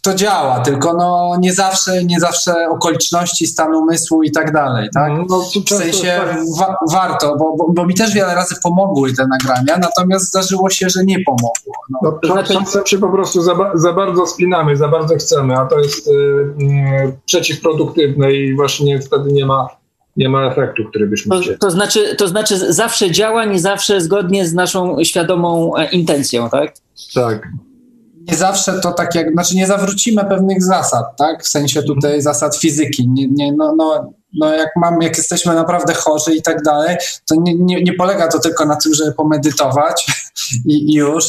to 0.06 0.14
działa, 0.14 0.60
tylko 0.60 0.94
no 0.94 1.36
nie 1.40 1.52
zawsze, 1.52 2.04
nie 2.04 2.20
zawsze 2.20 2.68
okoliczności 2.68 3.46
stanu 3.46 3.78
umysłu 3.78 4.22
i 4.22 4.30
tak 4.30 4.52
dalej, 4.52 4.88
tak? 4.94 5.12
No, 5.12 5.24
no 5.28 5.40
w 5.64 5.68
sensie 5.68 6.20
tak. 6.26 6.38
wa 6.58 6.76
warto, 6.92 7.36
bo, 7.36 7.56
bo, 7.56 7.72
bo, 7.72 7.86
mi 7.86 7.94
też 7.94 8.14
wiele 8.14 8.34
razy 8.34 8.54
pomogły 8.62 9.12
te 9.12 9.26
nagrania, 9.26 9.78
natomiast 9.78 10.28
zdarzyło 10.28 10.70
się, 10.70 10.88
że 10.88 11.04
nie 11.04 11.16
pomogło. 11.24 11.72
No. 11.90 11.98
No, 12.02 12.12
to 12.12 12.32
znaczy... 12.32 12.54
Się 12.86 12.98
po 12.98 13.08
prostu 13.08 13.42
za, 13.42 13.54
za, 13.74 13.92
bardzo 13.92 14.26
spinamy, 14.26 14.76
za 14.76 14.88
bardzo 14.88 15.16
chcemy, 15.16 15.54
a 15.54 15.66
to 15.66 15.78
jest 15.78 16.06
yy, 16.06 17.12
przeciwproduktywne 17.26 18.32
i 18.32 18.54
właśnie 18.54 19.00
wtedy 19.00 19.32
nie 19.32 19.46
ma 19.46 19.68
nie 20.16 20.28
ma 20.28 20.46
efektu, 20.46 20.84
który 20.84 21.06
byśmy 21.06 21.36
to, 21.36 21.42
chcieli. 21.42 21.58
To 21.58 21.70
znaczy, 21.70 22.16
to 22.16 22.28
znaczy 22.28 22.72
zawsze 22.72 23.10
działa, 23.10 23.44
nie 23.44 23.58
zawsze 23.58 24.00
zgodnie 24.00 24.46
z 24.46 24.54
naszą 24.54 25.04
świadomą 25.04 25.76
e, 25.76 25.90
intencją, 25.90 26.50
tak? 26.50 26.74
Tak 27.14 27.48
nie 28.28 28.36
zawsze 28.36 28.80
to 28.80 28.92
tak 28.92 29.14
jak, 29.14 29.32
znaczy 29.32 29.56
nie 29.56 29.66
zawrócimy 29.66 30.24
pewnych 30.24 30.62
zasad, 30.62 31.16
tak? 31.16 31.44
W 31.44 31.48
sensie 31.48 31.82
tutaj 31.82 32.22
zasad 32.22 32.56
fizyki. 32.56 33.08
Nie, 33.08 33.28
nie, 33.28 33.52
no, 33.52 33.74
no, 33.76 34.12
no 34.34 34.54
jak, 34.54 34.68
mam, 34.76 35.02
jak 35.02 35.18
jesteśmy 35.18 35.54
naprawdę 35.54 35.94
chorzy 35.94 36.34
i 36.34 36.42
tak 36.42 36.62
dalej, 36.62 36.96
to 37.28 37.34
nie, 37.38 37.54
nie, 37.54 37.82
nie 37.82 37.92
polega 37.92 38.28
to 38.28 38.38
tylko 38.38 38.66
na 38.66 38.76
tym, 38.76 38.94
żeby 38.94 39.12
pomedytować 39.12 40.06
i, 40.66 40.92
i 40.92 40.94
już. 40.94 41.24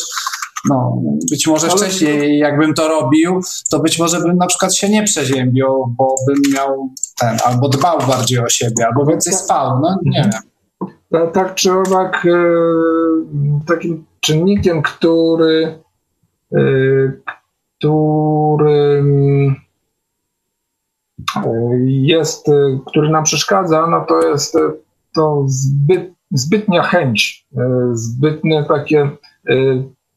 No, 0.70 1.02
być 1.32 1.48
może 1.48 1.70
wcześniej, 1.70 2.40
jakbym 2.40 2.74
to 2.74 2.88
robił, 2.88 3.42
to 3.72 3.80
być 3.80 4.00
może 4.00 4.20
bym 4.20 4.38
na 4.38 4.48
przykład 4.48 4.76
się 4.76 4.90
nie 4.90 5.04
przeziębił, 5.04 5.68
bo 5.98 6.16
bym 6.28 6.54
miał 6.54 6.90
ten, 7.20 7.38
albo 7.46 7.70
dbał 7.70 8.00
bardziej 8.08 8.40
o 8.40 8.50
siebie, 8.50 8.88
albo 8.88 9.06
więcej 9.06 9.34
spał, 9.34 9.80
no 9.82 10.00
nie 10.06 10.22
wiem. 10.22 10.42
Tak, 11.12 11.34
tak 11.34 11.56
czy 11.56 11.72
owak, 11.74 12.26
e, 12.26 12.40
takim 13.68 14.06
czynnikiem, 14.20 14.82
który, 14.82 15.80
e, 16.54 16.60
który 17.78 19.04
jest, 21.86 22.48
który 22.88 23.10
nam 23.10 23.24
przeszkadza, 23.24 23.88
no 23.88 24.06
to 24.06 24.28
jest 24.28 24.58
to 25.16 25.44
zbyt, 25.48 26.14
zbytnia 26.32 26.84
chęć, 26.84 27.48
zbytne 27.94 28.66
takie 28.66 29.10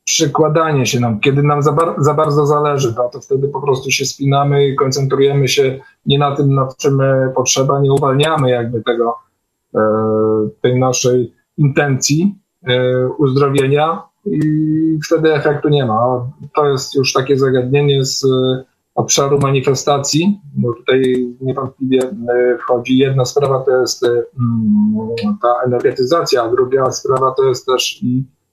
przykładanie 0.05 0.87
się 0.87 1.01
nam, 1.01 1.21
kiedy 1.21 1.43
nam 1.43 1.63
za, 1.63 1.73
bar 1.73 1.95
za 1.99 2.15
bardzo 2.15 2.47
zależy, 2.47 2.95
to, 2.95 3.09
to 3.09 3.21
wtedy 3.21 3.49
po 3.49 3.61
prostu 3.61 3.91
się 3.91 4.05
spinamy 4.05 4.69
i 4.69 4.77
koncentrujemy 4.77 5.49
się 5.49 5.81
nie 6.07 6.19
na 6.19 6.37
tym, 6.37 6.55
nad 6.55 6.77
czym 6.77 7.03
potrzeba, 7.35 7.81
nie 7.81 7.93
uwalniamy 7.93 8.51
jakby 8.51 8.83
tego, 8.83 9.15
e, 9.75 9.81
tej 10.63 10.79
naszej 10.79 11.35
intencji 11.57 12.35
e, 12.67 13.09
uzdrowienia 13.09 14.03
i 14.27 14.41
wtedy 15.07 15.35
efektu 15.35 15.69
nie 15.69 15.87
ma. 15.87 16.31
To 16.55 16.67
jest 16.67 16.95
już 16.95 17.13
takie 17.13 17.39
zagadnienie 17.39 18.05
z 18.05 18.25
obszaru 18.95 19.39
manifestacji, 19.39 20.41
bo 20.55 20.75
tutaj 20.75 21.29
niewątpliwie 21.41 22.01
e, 22.03 22.59
wchodzi 22.59 22.99
jedna 22.99 23.25
sprawa 23.25 23.61
to 23.61 23.81
jest 23.81 24.05
mm, 24.05 25.39
ta 25.43 25.55
energetyzacja, 25.67 26.43
a 26.43 26.51
druga 26.51 26.91
sprawa 26.91 27.35
to 27.37 27.45
jest 27.45 27.67
też 27.67 28.05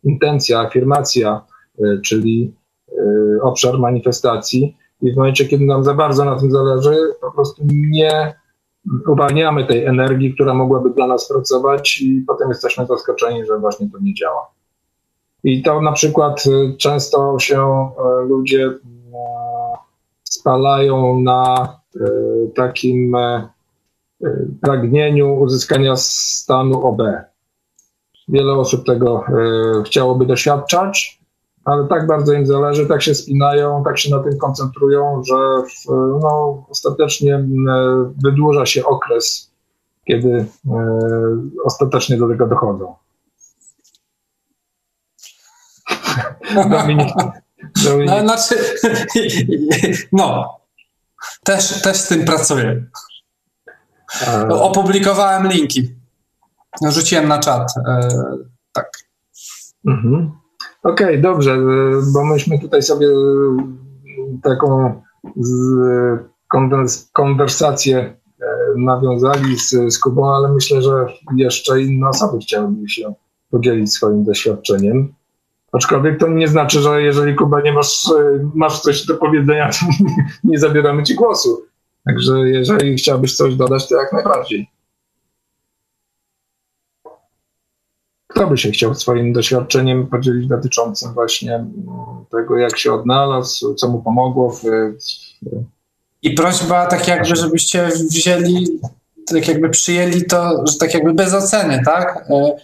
intencja, 0.03 0.59
afirmacja, 0.59 1.41
e, 1.79 2.01
czyli 2.01 2.53
e, 2.89 3.41
obszar 3.41 3.79
manifestacji. 3.79 4.77
I 5.01 5.13
w 5.13 5.15
momencie, 5.15 5.45
kiedy 5.45 5.65
nam 5.65 5.83
za 5.83 5.93
bardzo 5.93 6.25
na 6.25 6.39
tym 6.39 6.51
zależy, 6.51 6.95
po 7.21 7.31
prostu 7.31 7.63
nie 7.71 8.33
uwalniamy 9.07 9.65
tej 9.65 9.85
energii, 9.85 10.33
która 10.33 10.53
mogłaby 10.53 10.89
dla 10.89 11.07
nas 11.07 11.27
pracować, 11.27 12.01
i 12.01 12.23
potem 12.27 12.49
jesteśmy 12.49 12.85
zaskoczeni, 12.85 13.45
że 13.45 13.59
właśnie 13.59 13.89
to 13.89 13.97
nie 14.01 14.13
działa. 14.13 14.56
I 15.43 15.63
to 15.63 15.81
na 15.81 15.91
przykład 15.91 16.43
często 16.77 17.39
się 17.39 17.89
ludzie 18.27 18.73
spalają 20.47 21.19
na 21.19 21.67
e, 21.95 22.07
takim 22.55 23.15
e, 23.15 23.49
e, 24.23 24.29
pragnieniu 24.61 25.33
uzyskania 25.33 25.95
stanu 25.95 26.87
OB. 26.87 27.01
Wiele 28.27 28.53
osób 28.53 28.85
tego 28.85 29.23
chciałoby 29.85 30.25
doświadczać, 30.25 31.21
ale 31.65 31.87
tak 31.87 32.07
bardzo 32.07 32.33
im 32.33 32.45
zależy, 32.45 32.87
tak 32.87 33.01
się 33.01 33.15
spinają, 33.15 33.83
tak 33.83 33.99
się 33.99 34.15
na 34.15 34.23
tym 34.23 34.37
koncentrują, 34.37 35.23
że 35.23 35.35
no, 36.21 36.63
ostatecznie 36.69 37.45
wydłuża 38.23 38.65
się 38.65 38.85
okres, 38.85 39.51
kiedy 40.07 40.45
ostatecznie 41.65 42.17
do 42.17 42.27
tego 42.27 42.47
dochodzą. 42.47 42.95
Dominik, 46.69 47.13
no, 48.05 48.21
znaczy, 48.21 48.55
no, 50.11 50.57
też, 51.43 51.81
też 51.81 51.97
z 51.97 52.07
tym 52.07 52.25
pracuję. 52.25 52.85
No, 54.49 54.63
opublikowałem 54.63 55.47
linki. 55.47 55.95
Rzuciłem 56.89 57.27
na 57.27 57.39
czat. 57.39 57.73
E, 57.87 58.09
tak. 58.73 58.91
Mhm. 59.87 60.31
Okej, 60.83 61.07
okay, 61.07 61.21
dobrze, 61.21 61.51
e, 61.51 61.57
bo 62.13 62.25
myśmy 62.25 62.59
tutaj 62.59 62.83
sobie 62.83 63.07
taką 64.43 65.01
konwersację 67.13 67.97
e, 67.97 68.45
nawiązali 68.77 69.59
z, 69.59 69.93
z 69.93 69.99
Kubą, 69.99 70.35
ale 70.35 70.53
myślę, 70.53 70.81
że 70.81 71.05
jeszcze 71.35 71.81
inne 71.81 72.09
osoby 72.09 72.37
chciałyby 72.37 72.89
się 72.89 73.13
podzielić 73.49 73.93
swoim 73.93 74.23
doświadczeniem. 74.23 75.13
Aczkolwiek 75.77 76.19
to 76.19 76.27
nie 76.27 76.47
znaczy, 76.47 76.81
że 76.81 77.01
jeżeli 77.01 77.35
Kuba 77.35 77.61
nie 77.61 77.73
masz, 77.73 78.05
e, 78.05 78.49
masz 78.55 78.79
coś 78.79 79.05
do 79.05 79.17
powiedzenia, 79.17 79.69
to 79.69 80.05
nie 80.43 80.59
zabieramy 80.59 81.03
ci 81.03 81.15
głosu. 81.15 81.65
Także 82.05 82.49
jeżeli 82.49 82.95
chciałbyś 82.95 83.35
coś 83.35 83.55
dodać, 83.55 83.87
to 83.87 83.95
jak 83.95 84.13
najbardziej. 84.13 84.69
Kto 88.27 88.47
by 88.47 88.57
się 88.57 88.71
chciał 88.71 88.95
swoim 88.95 89.33
doświadczeniem 89.33 90.07
podzielić 90.07 90.47
dotyczącym 90.47 91.13
właśnie 91.13 91.55
mm, 91.55 91.75
tego, 92.31 92.57
jak 92.57 92.77
się 92.77 92.93
odnalazł, 92.93 93.73
co 93.73 93.89
mu 93.89 94.01
pomogło 94.01 94.51
w, 94.51 94.63
i 96.21 96.33
prośba 96.33 96.85
tak 96.85 97.07
jakby, 97.07 97.35
żebyście 97.35 97.87
wzięli, 97.87 98.79
tak 99.27 99.47
jakby 99.47 99.69
przyjęli 99.69 100.25
to, 100.25 100.67
że 100.67 100.77
tak 100.79 100.93
jakby 100.93 101.13
bez 101.13 101.33
oceny, 101.33 101.81
tak? 101.85 102.29
E, 102.29 102.55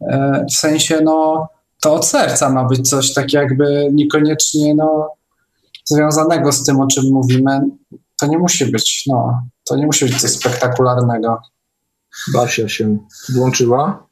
e, 0.00 0.44
w 0.50 0.56
sensie, 0.56 1.00
no, 1.04 1.48
to 1.80 1.94
od 1.94 2.06
serca 2.06 2.50
ma 2.50 2.64
być 2.64 2.88
coś 2.88 3.12
tak 3.12 3.32
jakby 3.32 3.88
niekoniecznie 3.92 4.74
no, 4.74 5.08
związanego 5.84 6.52
z 6.52 6.64
tym, 6.64 6.80
o 6.80 6.86
czym 6.86 7.04
mówimy. 7.04 7.60
To 8.20 8.26
nie 8.26 8.38
musi 8.38 8.66
być, 8.66 9.04
no, 9.06 9.42
to 9.64 9.76
nie 9.76 9.86
musi 9.86 10.04
być 10.04 10.20
coś 10.20 10.30
spektakularnego. 10.30 11.40
Basia 12.32 12.68
się 12.68 12.98
włączyła. 13.28 14.06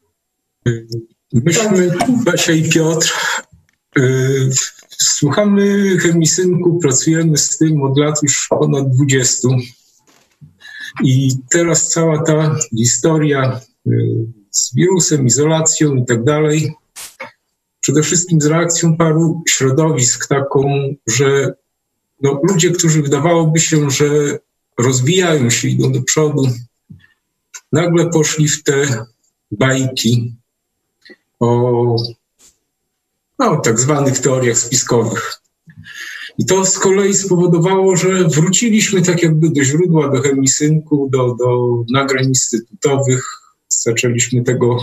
Myśmy, 1.33 1.97
Basia 2.25 2.53
i 2.53 2.69
Piotr, 2.69 3.13
yy, 3.95 4.49
słuchamy 4.89 5.97
chemisynku, 5.97 6.79
pracujemy 6.79 7.37
z 7.37 7.57
tym 7.57 7.83
od 7.83 7.97
lat 7.97 8.23
już 8.23 8.47
ponad 8.49 8.89
20. 8.89 9.47
I 11.03 11.31
teraz 11.49 11.89
cała 11.89 12.23
ta 12.23 12.55
historia 12.77 13.61
yy, 13.85 14.25
z 14.51 14.75
wirusem, 14.75 15.25
izolacją 15.25 15.95
i 15.95 16.05
tak 16.05 16.23
dalej, 16.23 16.73
przede 17.79 18.03
wszystkim 18.03 18.41
z 18.41 18.45
reakcją 18.45 18.97
paru 18.97 19.43
środowisk, 19.47 20.27
taką, 20.27 20.93
że 21.07 21.53
no, 22.21 22.41
ludzie, 22.49 22.71
którzy 22.71 23.01
wydawałoby 23.01 23.59
się, 23.59 23.91
że 23.91 24.39
rozwijają 24.77 25.49
się, 25.49 25.67
idą 25.67 25.91
do 25.91 26.01
przodu, 26.01 26.43
nagle 27.71 28.09
poszli 28.09 28.47
w 28.47 28.63
te 28.63 29.05
bajki 29.51 30.35
o 31.39 31.95
no, 33.39 33.61
tak 33.61 33.79
zwanych 33.79 34.19
teoriach 34.19 34.57
spiskowych. 34.57 35.41
I 36.37 36.45
to 36.45 36.65
z 36.65 36.79
kolei 36.79 37.13
spowodowało, 37.13 37.95
że 37.95 38.23
wróciliśmy 38.27 39.01
tak 39.01 39.23
jakby 39.23 39.49
do 39.49 39.63
źródła, 39.63 40.09
do 40.09 40.21
chemisynku, 40.21 41.09
do, 41.11 41.35
do 41.35 41.77
nagrań 41.91 42.25
instytutowych. 42.25 43.25
Zaczęliśmy 43.67 44.43
tego 44.43 44.77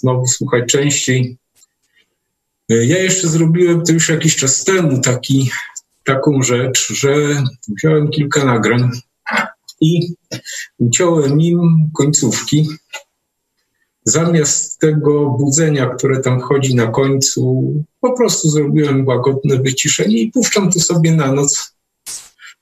znowu 0.00 0.26
słuchać 0.26 0.64
częściej. 0.66 1.38
E, 2.70 2.86
ja 2.86 2.98
jeszcze 2.98 3.28
zrobiłem 3.28 3.82
to 3.82 3.92
już 3.92 4.08
jakiś 4.08 4.36
czas 4.36 4.64
temu 4.64 5.00
taki, 5.00 5.50
taką 6.04 6.42
rzecz, 6.42 6.92
że 6.92 7.14
wziąłem 7.68 8.10
kilka 8.10 8.44
nagrań 8.44 8.90
i 9.80 10.14
uciąłem 10.78 11.40
im 11.40 11.90
końcówki. 11.94 12.68
Zamiast 14.04 14.78
tego 14.78 15.30
budzenia, 15.30 15.86
które 15.86 16.20
tam 16.20 16.40
chodzi 16.40 16.74
na 16.74 16.86
końcu, 16.86 17.72
po 18.00 18.16
prostu 18.16 18.50
zrobiłem 18.50 19.06
łagodne 19.06 19.58
wyciszenie 19.58 20.18
i 20.18 20.32
puszczam 20.32 20.72
to 20.72 20.80
sobie 20.80 21.12
na 21.12 21.32
noc. 21.32 21.74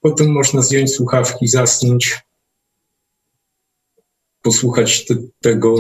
Potem 0.01 0.33
można 0.33 0.63
zdjąć 0.63 0.95
słuchawki, 0.95 1.49
zasnąć, 1.49 2.21
posłuchać 4.43 5.07
te, 5.07 5.15
tego, 5.41 5.77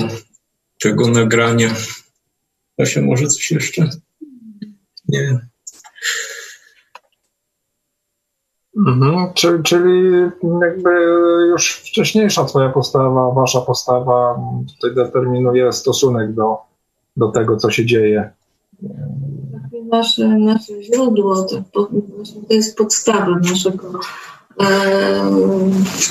tego 0.81 1.09
nagrania. 1.09 1.75
się 2.85 3.03
może 3.03 3.27
coś 3.27 3.51
jeszcze? 3.51 3.91
Nie. 5.13 5.41
Mhm, 8.77 9.33
czyli, 9.35 9.63
czyli 9.63 10.11
jakby 10.61 10.91
już 11.51 11.73
wcześniejsza 11.73 12.45
twoja 12.45 12.69
postawa, 12.69 13.31
wasza 13.31 13.61
postawa 13.61 14.41
tutaj 14.75 14.95
determinuje 14.95 15.73
stosunek 15.73 16.33
do, 16.35 16.57
do 17.17 17.29
tego, 17.29 17.57
co 17.57 17.71
się 17.71 17.87
dzieje. 17.87 18.31
Nasze, 19.91 20.29
nasze 20.29 20.83
źródło 20.83 21.43
to, 21.43 21.63
to 21.73 21.89
jest 22.51 22.77
podstawa 22.77 23.39
naszego 23.39 24.01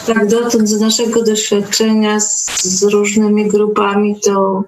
tak 0.07 0.27
dotąd 0.27 0.69
z 0.69 0.81
naszego 0.81 1.23
doświadczenia 1.23 2.19
z, 2.19 2.63
z 2.63 2.83
różnymi 2.83 3.47
grupami 3.47 4.19
to 4.19 4.63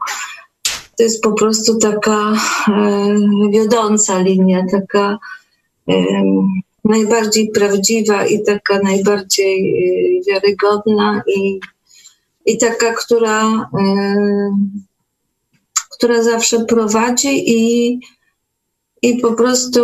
to 0.98 1.04
jest 1.04 1.24
po 1.24 1.32
prostu 1.34 1.78
taka 1.78 2.34
e, 2.68 3.16
wiodąca 3.52 4.20
linia, 4.20 4.66
taka 4.72 5.18
e, 5.90 5.94
najbardziej 6.86 7.52
prawdziwa 7.52 8.26
i 8.26 8.44
taka 8.44 8.80
najbardziej 8.80 9.60
e, 9.60 10.32
wiarygodna 10.32 11.24
i 11.28 11.60
i 12.46 12.58
taka, 12.58 12.94
która, 12.94 13.70
która 15.92 16.24
zawsze 16.24 16.66
prowadzi 16.66 17.50
i, 17.50 18.00
i 19.02 19.18
po 19.18 19.34
prostu, 19.34 19.82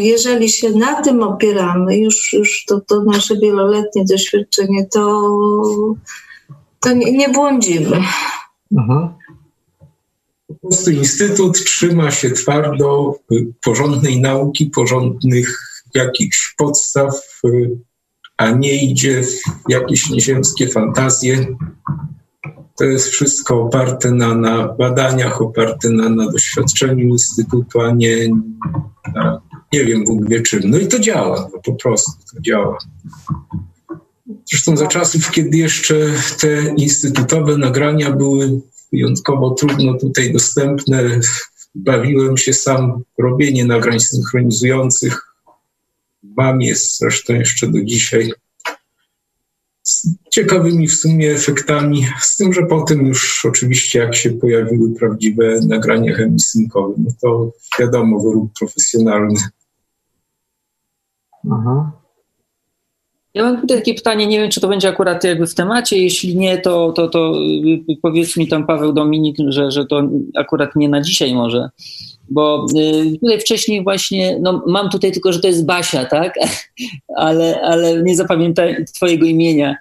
jeżeli 0.00 0.48
się 0.48 0.70
na 0.70 1.02
tym 1.02 1.22
opieramy, 1.22 1.96
już, 1.96 2.32
już 2.32 2.64
to, 2.64 2.80
to 2.80 3.04
nasze 3.04 3.36
wieloletnie 3.36 4.04
doświadczenie, 4.04 4.86
to, 4.86 5.30
to 6.80 6.92
nie, 6.92 7.12
nie 7.12 7.28
błądzimy. 7.28 8.02
Mhm. 8.72 9.08
Po 10.50 10.68
prostu 10.68 10.90
Instytut 10.90 11.64
trzyma 11.64 12.10
się 12.10 12.30
twardo 12.30 13.18
porządnej 13.60 14.20
nauki, 14.20 14.66
porządnych 14.66 15.58
jakichś 15.94 16.54
podstaw, 16.58 17.14
a 18.36 18.50
nie 18.50 18.84
idzie 18.84 19.22
w 19.22 19.70
jakieś 19.70 20.10
nieziemskie 20.10 20.68
fantazje. 20.68 21.46
To 22.78 22.84
jest 22.84 23.08
wszystko 23.08 23.62
oparte 23.62 24.12
na, 24.12 24.34
na 24.34 24.68
badaniach, 24.68 25.42
oparte 25.42 25.90
na, 25.90 26.08
na 26.08 26.32
doświadczeniu 26.32 27.08
Instytutu, 27.08 27.80
a 27.80 27.90
nie 27.90 28.16
na, 29.14 29.40
nie 29.72 29.84
wiem 29.84 30.04
Bóg 30.04 30.28
wie 30.28 30.40
czym. 30.40 30.60
No 30.64 30.78
i 30.78 30.86
to 30.86 30.98
działa, 30.98 31.48
no 31.52 31.58
po 31.64 31.74
prostu 31.74 32.12
to 32.34 32.40
działa. 32.40 32.78
Zresztą 34.50 34.76
za 34.76 34.86
czasów, 34.86 35.30
kiedy 35.30 35.58
jeszcze 35.58 35.94
te 36.40 36.74
instytutowe 36.76 37.56
nagrania 37.56 38.10
były 38.10 38.60
wyjątkowo 38.92 39.50
trudno 39.50 39.94
tutaj 39.94 40.32
dostępne, 40.32 41.20
bawiłem 41.74 42.36
się 42.36 42.52
sam 42.52 43.02
w 43.18 43.22
robienie 43.22 43.64
nagrań 43.64 44.00
synchronizujących. 44.00 45.34
Mam 46.22 46.62
je 46.62 46.76
zresztą 46.76 47.34
jeszcze 47.34 47.66
do 47.66 47.84
dzisiaj. 47.84 48.32
Z 49.82 50.08
ciekawymi 50.30 50.88
w 50.88 50.94
sumie 50.94 51.32
efektami, 51.32 52.06
z 52.20 52.36
tym, 52.36 52.52
że 52.52 52.66
potem 52.66 53.06
już 53.06 53.44
oczywiście 53.44 53.98
jak 53.98 54.14
się 54.14 54.30
pojawiły 54.30 54.94
prawdziwe 54.94 55.60
nagrania 55.66 56.16
chemisynkowe, 56.16 56.94
no 56.98 57.10
to 57.20 57.52
wiadomo, 57.78 58.20
wyrób 58.20 58.52
profesjonalny. 58.58 59.40
Aha. 61.52 61.99
Ja 63.34 63.44
mam 63.44 63.60
tutaj 63.60 63.76
takie 63.76 63.94
pytanie, 63.94 64.26
nie 64.26 64.40
wiem, 64.40 64.50
czy 64.50 64.60
to 64.60 64.68
będzie 64.68 64.88
akurat 64.88 65.24
jakby 65.24 65.46
w 65.46 65.54
temacie, 65.54 65.98
jeśli 65.98 66.36
nie, 66.36 66.58
to, 66.58 66.92
to, 66.92 67.08
to 67.08 67.34
y, 67.90 67.96
powiedz 68.02 68.36
mi 68.36 68.48
tam 68.48 68.66
Paweł 68.66 68.92
Dominik, 68.92 69.36
że, 69.48 69.70
że 69.70 69.86
to 69.86 70.02
akurat 70.36 70.76
nie 70.76 70.88
na 70.88 71.00
dzisiaj 71.00 71.34
może, 71.34 71.68
bo 72.30 72.66
y, 72.78 73.18
tutaj 73.20 73.40
wcześniej 73.40 73.84
właśnie, 73.84 74.38
no 74.42 74.62
mam 74.66 74.90
tutaj 74.90 75.12
tylko, 75.12 75.32
że 75.32 75.40
to 75.40 75.48
jest 75.48 75.66
Basia, 75.66 76.04
tak, 76.04 76.34
ale, 77.16 77.60
ale 77.60 78.02
nie 78.02 78.16
zapamiętam 78.16 78.66
twojego 78.94 79.26
imienia. 79.26 79.76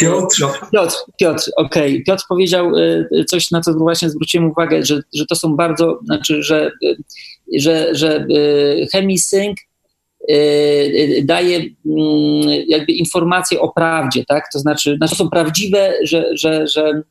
Piotr. 0.00 0.36
Piotr, 0.72 0.96
Piotr, 1.20 1.50
okej. 1.56 1.92
Okay. 1.92 2.04
Piotr 2.06 2.24
powiedział 2.28 2.76
y, 2.76 3.24
coś, 3.28 3.50
na 3.50 3.60
co 3.60 3.72
właśnie 3.74 4.10
zwróciłem 4.10 4.50
uwagę, 4.50 4.82
że, 4.82 5.00
że 5.14 5.26
to 5.26 5.34
są 5.34 5.56
bardzo, 5.56 6.00
znaczy, 6.04 6.42
że, 6.42 6.70
że, 7.58 7.94
że 7.94 8.26
chemisync 8.92 9.56
daje 11.22 11.56
mm, 11.56 12.64
jakby 12.68 12.92
informacje 12.92 13.60
o 13.60 13.72
prawdzie, 13.72 14.24
tak? 14.24 14.44
To 14.52 14.58
znaczy, 14.58 14.96
znaczy 14.96 15.16
są 15.16 15.30
prawdziwe, 15.30 15.92
że, 16.02 16.36
że, 16.36 16.66
że 16.66 17.02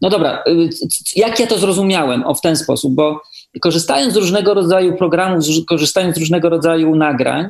no 0.00 0.10
dobra, 0.10 0.42
y, 0.48 0.68
jak 1.16 1.40
ja 1.40 1.46
to 1.46 1.58
zrozumiałem 1.58 2.24
o 2.26 2.34
w 2.34 2.40
ten 2.40 2.56
sposób, 2.56 2.94
bo 2.94 3.20
korzystając 3.60 4.14
z 4.14 4.16
różnego 4.16 4.54
rodzaju 4.54 4.96
programów, 4.96 5.44
korzystając 5.66 6.16
z 6.16 6.18
różnego 6.18 6.48
rodzaju 6.48 6.96
nagrań, 6.96 7.48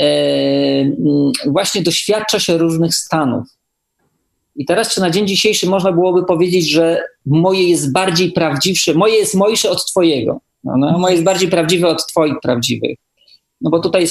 mm, 0.00 1.32
właśnie 1.46 1.82
doświadcza 1.82 2.38
się 2.38 2.58
różnych 2.58 2.94
stanów. 2.94 3.48
I 4.56 4.66
teraz, 4.66 4.94
czy 4.94 5.00
na 5.00 5.10
dzień 5.10 5.26
dzisiejszy 5.26 5.66
można 5.66 5.92
byłoby 5.92 6.24
powiedzieć, 6.24 6.70
że 6.70 7.02
moje 7.26 7.68
jest 7.68 7.92
bardziej 7.92 8.32
prawdziwsze, 8.32 8.94
moje 8.94 9.14
jest 9.14 9.34
mojsze 9.34 9.70
od 9.70 9.86
Twojego, 9.86 10.40
no, 10.64 10.76
no, 10.76 10.98
moje 10.98 11.14
jest 11.14 11.24
bardziej 11.24 11.48
prawdziwe 11.48 11.88
od 11.88 12.06
Twoich 12.06 12.34
prawdziwych. 12.42 12.98
No 13.60 13.70
bo 13.70 13.80
tutaj 13.80 14.06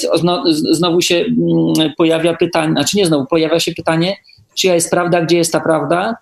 znowu 0.72 1.02
się 1.02 1.16
mm, 1.16 1.94
pojawia 1.98 2.34
pytanie, 2.34 2.72
znaczy 2.72 2.98
nie 2.98 3.06
znowu, 3.06 3.26
pojawia 3.26 3.60
się 3.60 3.72
pytanie, 3.72 4.18
czyja 4.56 4.76
jest 4.76 4.92
prawda, 4.92 5.22
gdzie 5.22 5.38
jest 5.38 5.52
ta 5.52 5.60
prawda 5.60 6.16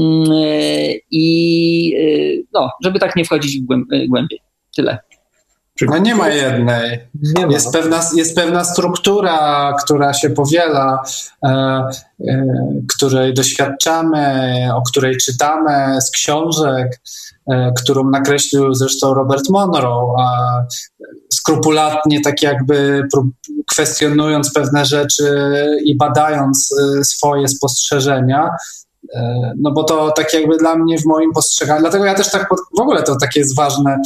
mm, 0.00 0.24
i 1.10 1.94
y, 1.98 2.46
no, 2.52 2.70
żeby 2.84 2.98
tak 2.98 3.16
nie 3.16 3.24
wchodzić 3.24 3.60
w 3.60 3.66
głębiej. 4.08 4.40
Tyle. 4.76 4.98
No 5.82 5.98
nie 5.98 6.14
ma 6.14 6.28
jednej. 6.28 7.00
Nie 7.22 7.46
ma. 7.46 7.52
Jest, 7.52 7.72
pewna, 7.72 8.00
jest 8.16 8.36
pewna 8.36 8.64
struktura, 8.64 9.72
która 9.84 10.14
się 10.14 10.30
powiela, 10.30 11.02
e, 11.44 11.48
e, 11.48 12.46
której 12.96 13.34
doświadczamy, 13.34 14.68
o 14.74 14.82
której 14.82 15.16
czytamy 15.16 16.00
z 16.00 16.10
książek, 16.10 16.86
e, 16.86 17.33
którą 17.76 18.10
nakreślił 18.10 18.74
zresztą 18.74 19.14
Robert 19.14 19.50
Monroe, 19.50 20.14
skrupulatnie 21.32 22.20
tak 22.20 22.42
jakby 22.42 23.02
kwestionując 23.70 24.52
pewne 24.52 24.84
rzeczy 24.84 25.56
i 25.84 25.96
badając 25.96 26.68
e, 27.00 27.04
swoje 27.04 27.48
spostrzeżenia. 27.48 28.48
E, 29.12 29.52
no 29.58 29.72
bo 29.72 29.84
to 29.84 30.12
tak 30.16 30.34
jakby 30.34 30.56
dla 30.56 30.76
mnie 30.76 30.98
w 30.98 31.04
moim 31.04 31.32
postrzeganiu, 31.32 31.80
dlatego 31.80 32.04
ja 32.04 32.14
też 32.14 32.30
tak 32.30 32.48
w 32.78 32.80
ogóle 32.80 33.02
to 33.02 33.16
takie 33.16 33.40
jest 33.40 33.56
ważne 33.56 33.96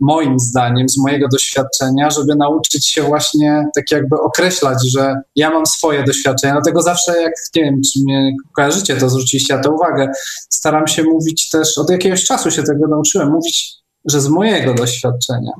moim 0.00 0.38
zdaniem, 0.38 0.88
z 0.88 0.98
mojego 0.98 1.28
doświadczenia, 1.28 2.10
żeby 2.10 2.36
nauczyć 2.36 2.88
się 2.88 3.02
właśnie 3.02 3.66
tak 3.74 3.90
jakby 3.90 4.16
określać, 4.20 4.78
że 4.92 5.14
ja 5.36 5.50
mam 5.50 5.66
swoje 5.66 6.04
doświadczenia, 6.04 6.52
dlatego 6.52 6.82
zawsze 6.82 7.22
jak, 7.22 7.32
nie 7.56 7.62
wiem, 7.62 7.80
czy 7.92 8.00
mnie 8.04 8.36
kojarzycie, 8.56 8.96
to 8.96 9.08
zwróciliście 9.08 9.56
na 9.56 9.62
to 9.62 9.72
uwagę, 9.72 10.10
staram 10.50 10.86
się 10.86 11.02
mówić 11.02 11.48
też, 11.48 11.78
od 11.78 11.90
jakiegoś 11.90 12.24
czasu 12.24 12.50
się 12.50 12.62
tego 12.62 12.88
nauczyłem, 12.88 13.30
mówić, 13.30 13.74
że 14.04 14.20
z 14.20 14.28
mojego 14.28 14.74
doświadczenia. 14.74 15.52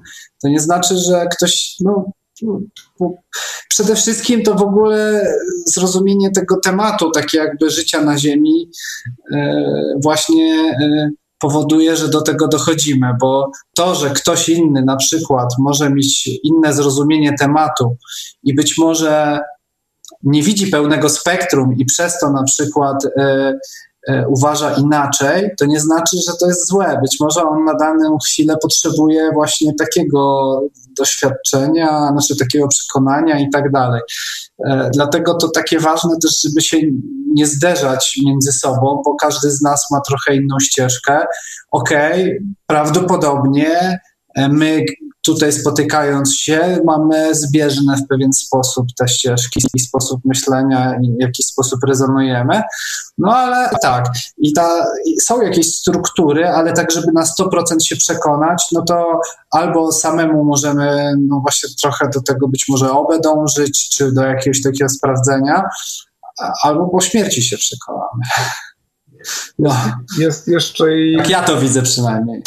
To 0.42 0.48
nie 0.48 0.61
znaczy, 0.61 0.98
że 0.98 1.26
ktoś, 1.32 1.76
no, 1.80 2.04
przede 3.68 3.94
wszystkim 3.94 4.42
to 4.42 4.55
w 4.55 4.62
ogóle 4.62 5.27
zrozumienie 5.66 6.31
tego 6.31 6.61
tematu, 6.64 7.11
takie 7.11 7.38
jakby 7.38 7.70
życia 7.70 8.03
na 8.03 8.18
Ziemi, 8.18 8.70
e, 9.33 9.62
właśnie 10.03 10.77
e, 10.81 11.11
powoduje, 11.38 11.96
że 11.96 12.09
do 12.09 12.22
tego 12.22 12.49
dochodzimy, 12.49 13.07
bo 13.20 13.51
to, 13.77 13.94
że 13.94 14.11
ktoś 14.11 14.49
inny 14.49 14.83
na 14.83 14.96
przykład 14.96 15.49
może 15.59 15.90
mieć 15.90 16.31
inne 16.42 16.72
zrozumienie 16.72 17.35
tematu 17.38 17.96
i 18.42 18.55
być 18.55 18.79
może 18.79 19.40
nie 20.22 20.42
widzi 20.42 20.66
pełnego 20.66 21.09
spektrum 21.09 21.77
i 21.79 21.85
przez 21.85 22.18
to 22.18 22.33
na 22.33 22.44
przykład 22.44 23.05
E, 23.16 23.59
uważa 24.29 24.75
inaczej, 24.75 25.51
to 25.59 25.66
nie 25.66 25.81
znaczy, 25.81 26.16
że 26.27 26.33
to 26.40 26.47
jest 26.47 26.69
złe. 26.69 26.99
Być 27.03 27.16
może 27.21 27.42
on 27.42 27.64
na 27.64 27.75
daną 27.75 28.19
chwilę 28.19 28.57
potrzebuje 28.62 29.31
właśnie 29.33 29.75
takiego 29.75 30.61
doświadczenia, 30.99 32.09
znaczy 32.12 32.37
takiego 32.37 32.69
przekonania 32.69 33.38
i 33.38 33.51
tak 33.51 33.71
dalej. 33.71 34.01
E, 34.66 34.90
dlatego 34.95 35.35
to 35.35 35.49
takie 35.49 35.81
ważne 35.81 36.16
też, 36.23 36.42
żeby 36.42 36.61
się 36.61 36.77
nie 37.35 37.47
zderzać 37.47 38.19
między 38.27 38.53
sobą, 38.53 39.03
bo 39.05 39.14
każdy 39.14 39.51
z 39.51 39.62
nas 39.62 39.87
ma 39.90 40.01
trochę 40.01 40.37
inną 40.37 40.61
ścieżkę. 40.61 41.27
Okej, 41.71 42.23
okay, 42.23 42.38
prawdopodobnie 42.66 44.01
e, 44.35 44.49
my 44.49 44.85
tutaj 45.26 45.52
spotykając 45.52 46.36
się, 46.36 46.78
mamy 46.84 47.34
zbieżne 47.34 47.96
w 47.96 48.08
pewien 48.08 48.32
sposób 48.32 48.86
te 48.96 49.08
ścieżki, 49.08 49.60
i 49.74 49.80
sposób 49.80 50.20
myślenia, 50.24 50.98
i 51.02 51.16
w 51.16 51.20
jakiś 51.20 51.46
sposób 51.46 51.84
rezonujemy. 51.84 52.62
No 53.18 53.36
ale 53.36 53.70
tak, 53.82 54.06
i 54.38 54.52
ta, 54.52 54.86
są 55.22 55.42
jakieś 55.42 55.76
struktury, 55.76 56.48
ale 56.48 56.72
tak, 56.72 56.90
żeby 56.90 57.06
na 57.14 57.22
100% 57.22 57.80
się 57.80 57.96
przekonać, 57.96 58.66
no 58.72 58.82
to 58.82 59.20
albo 59.50 59.92
samemu 59.92 60.44
możemy, 60.44 61.14
no 61.28 61.40
właśnie 61.40 61.70
trochę 61.80 62.08
do 62.14 62.22
tego 62.22 62.48
być 62.48 62.64
może 62.68 62.90
obę 62.90 63.20
dążyć, 63.20 63.88
czy 63.88 64.12
do 64.12 64.22
jakiegoś 64.22 64.62
takiego 64.62 64.88
sprawdzenia, 64.88 65.62
albo 66.62 66.88
po 66.88 67.00
śmierci 67.00 67.42
się 67.42 67.56
przekonamy. 67.56 68.24
No. 69.58 69.76
Jest 70.18 70.48
jeszcze 70.48 70.98
i... 70.98 71.16
Tak 71.16 71.30
ja 71.30 71.42
to 71.42 71.60
widzę 71.60 71.82
przynajmniej. 71.82 72.42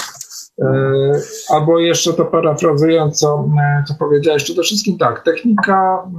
E, 0.62 1.12
albo 1.50 1.80
jeszcze 1.80 2.14
to 2.14 2.26
parafrazując, 2.26 3.20
co, 3.20 3.50
e, 3.62 3.84
co 3.88 3.94
powiedziałeś, 4.00 4.44
przede 4.44 4.62
wszystkim 4.62 4.98
tak, 4.98 5.24
technika, 5.24 6.10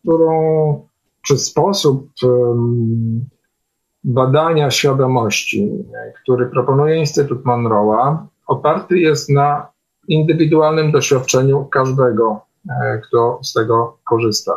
którą, 0.00 0.88
czy 1.22 1.38
sposób 1.38 2.08
badania 4.04 4.70
świadomości, 4.70 5.84
e, 5.94 6.12
który 6.22 6.46
proponuje 6.46 6.96
Instytut 6.96 7.44
Monroe'a, 7.44 8.16
oparty 8.46 8.98
jest 8.98 9.30
na 9.30 9.66
indywidualnym 10.08 10.92
doświadczeniu 10.92 11.64
każdego, 11.64 12.40
kto 13.02 13.38
z 13.42 13.52
tego 13.52 13.98
korzysta. 14.08 14.52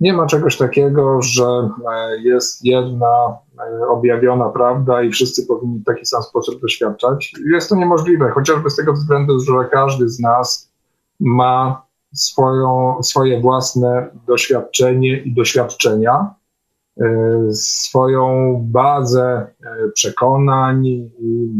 Nie 0.00 0.12
ma 0.12 0.26
czegoś 0.26 0.56
takiego, 0.56 1.22
że 1.22 1.44
e, 1.44 2.18
jest 2.20 2.64
jedna 2.64 3.38
e, 3.58 3.88
objawiona 3.88 4.48
prawda 4.48 5.02
i 5.02 5.10
wszyscy 5.10 5.46
powinni 5.46 5.78
w 5.78 5.84
taki 5.84 6.06
sam 6.06 6.22
sposób 6.22 6.60
doświadczać. 6.60 7.32
Jest 7.52 7.68
to 7.68 7.76
niemożliwe, 7.76 8.30
chociażby 8.30 8.70
z 8.70 8.76
tego 8.76 8.92
względu, 8.92 9.40
że 9.40 9.52
każdy 9.72 10.08
z 10.08 10.20
nas 10.20 10.72
ma 11.20 11.86
swoją, 12.14 13.02
swoje 13.02 13.40
własne 13.40 14.10
doświadczenie 14.26 15.18
i 15.18 15.34
doświadczenia, 15.34 16.34
swoją 17.52 18.56
bazę 18.64 19.46
przekonań 19.94 20.86
i 20.86 21.50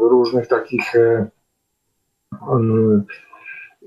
różnych 0.00 0.48
takich 0.48 0.92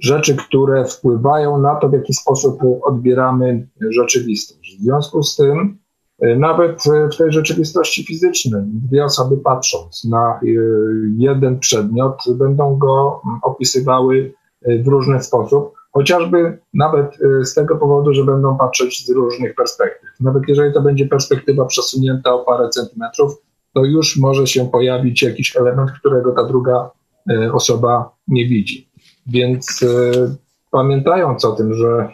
rzeczy, 0.01 0.35
które 0.35 0.85
wpływają 0.85 1.57
na 1.57 1.75
to, 1.75 1.89
w 1.89 1.93
jaki 1.93 2.13
sposób 2.13 2.59
odbieramy 2.83 3.67
rzeczywistość. 3.89 4.77
W 4.79 4.83
związku 4.83 5.23
z 5.23 5.35
tym, 5.35 5.77
e, 6.19 6.35
nawet 6.35 6.83
w 7.13 7.17
tej 7.17 7.31
rzeczywistości 7.31 8.05
fizycznej, 8.05 8.63
dwie 8.65 9.05
osoby 9.05 9.37
patrząc 9.37 10.05
na 10.05 10.33
e, 10.33 10.39
jeden 11.17 11.59
przedmiot, 11.59 12.23
będą 12.29 12.77
go 12.77 13.21
opisywały 13.43 14.33
e, 14.61 14.83
w 14.83 14.87
różny 14.87 15.23
sposób, 15.23 15.73
chociażby 15.91 16.59
nawet 16.73 17.17
z 17.43 17.53
tego 17.53 17.75
powodu, 17.75 18.13
że 18.13 18.23
będą 18.23 18.57
patrzeć 18.57 19.05
z 19.05 19.09
różnych 19.09 19.55
perspektyw. 19.55 20.09
Nawet 20.19 20.43
jeżeli 20.47 20.73
to 20.73 20.81
będzie 20.81 21.07
perspektywa 21.07 21.65
przesunięta 21.65 22.33
o 22.33 22.39
parę 22.39 22.69
centymetrów, 22.69 23.41
to 23.73 23.85
już 23.85 24.17
może 24.17 24.47
się 24.47 24.69
pojawić 24.69 25.21
jakiś 25.21 25.57
element, 25.57 25.91
którego 25.91 26.31
ta 26.31 26.43
druga 26.43 26.91
osoba 27.53 28.11
nie 28.27 28.47
widzi. 28.47 28.88
Więc 29.29 29.83
e, 29.83 30.11
pamiętając 30.71 31.45
o 31.45 31.51
tym, 31.51 31.73
że 31.73 31.87
e, 31.87 32.09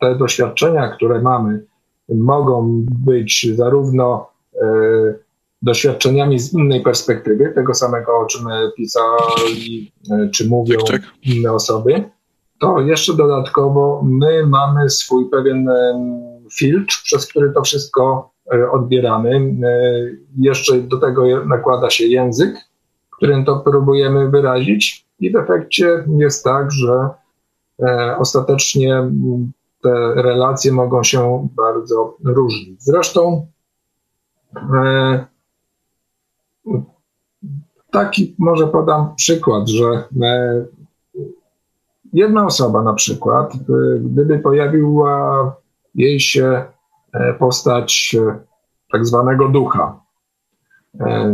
te 0.00 0.14
doświadczenia, 0.14 0.88
które 0.88 1.22
mamy, 1.22 1.64
mogą 2.08 2.84
być 3.04 3.46
zarówno 3.56 4.30
e, 4.62 4.66
doświadczeniami 5.62 6.38
z 6.38 6.52
innej 6.52 6.82
perspektywy, 6.82 7.52
tego 7.54 7.74
samego, 7.74 8.18
o 8.18 8.26
czym 8.26 8.42
pisali 8.76 9.92
czy 10.32 10.48
mówią 10.48 10.78
tak, 10.78 11.02
tak. 11.02 11.10
inne 11.22 11.52
osoby, 11.52 12.04
to 12.60 12.80
jeszcze 12.80 13.16
dodatkowo 13.16 14.02
my 14.04 14.46
mamy 14.46 14.90
swój 14.90 15.30
pewien 15.30 15.68
filtr, 16.58 16.94
przez 17.04 17.26
który 17.26 17.52
to 17.52 17.62
wszystko 17.62 18.30
odbieramy. 18.72 19.54
Jeszcze 20.38 20.78
do 20.80 20.98
tego 20.98 21.44
nakłada 21.44 21.90
się 21.90 22.06
język, 22.06 22.54
którym 23.16 23.44
to 23.44 23.56
próbujemy 23.56 24.30
wyrazić. 24.30 25.05
I 25.20 25.32
w 25.32 25.36
efekcie 25.36 26.04
jest 26.16 26.44
tak, 26.44 26.70
że 26.70 27.08
e, 27.82 28.16
ostatecznie 28.18 29.10
te 29.82 30.14
relacje 30.14 30.72
mogą 30.72 31.02
się 31.02 31.48
bardzo 31.56 32.16
różnić. 32.24 32.82
Zresztą 32.82 33.46
e, 34.56 35.26
taki 37.90 38.34
może 38.38 38.66
podam 38.66 39.14
przykład, 39.14 39.68
że 39.68 39.86
e, 40.22 40.64
jedna 42.12 42.46
osoba 42.46 42.82
na 42.82 42.94
przykład, 42.94 43.52
gdyby 44.00 44.38
pojawiła 44.38 45.56
jej 45.94 46.20
się 46.20 46.64
postać 47.38 48.16
tak 48.92 49.06
zwanego 49.06 49.48
ducha, 49.48 50.05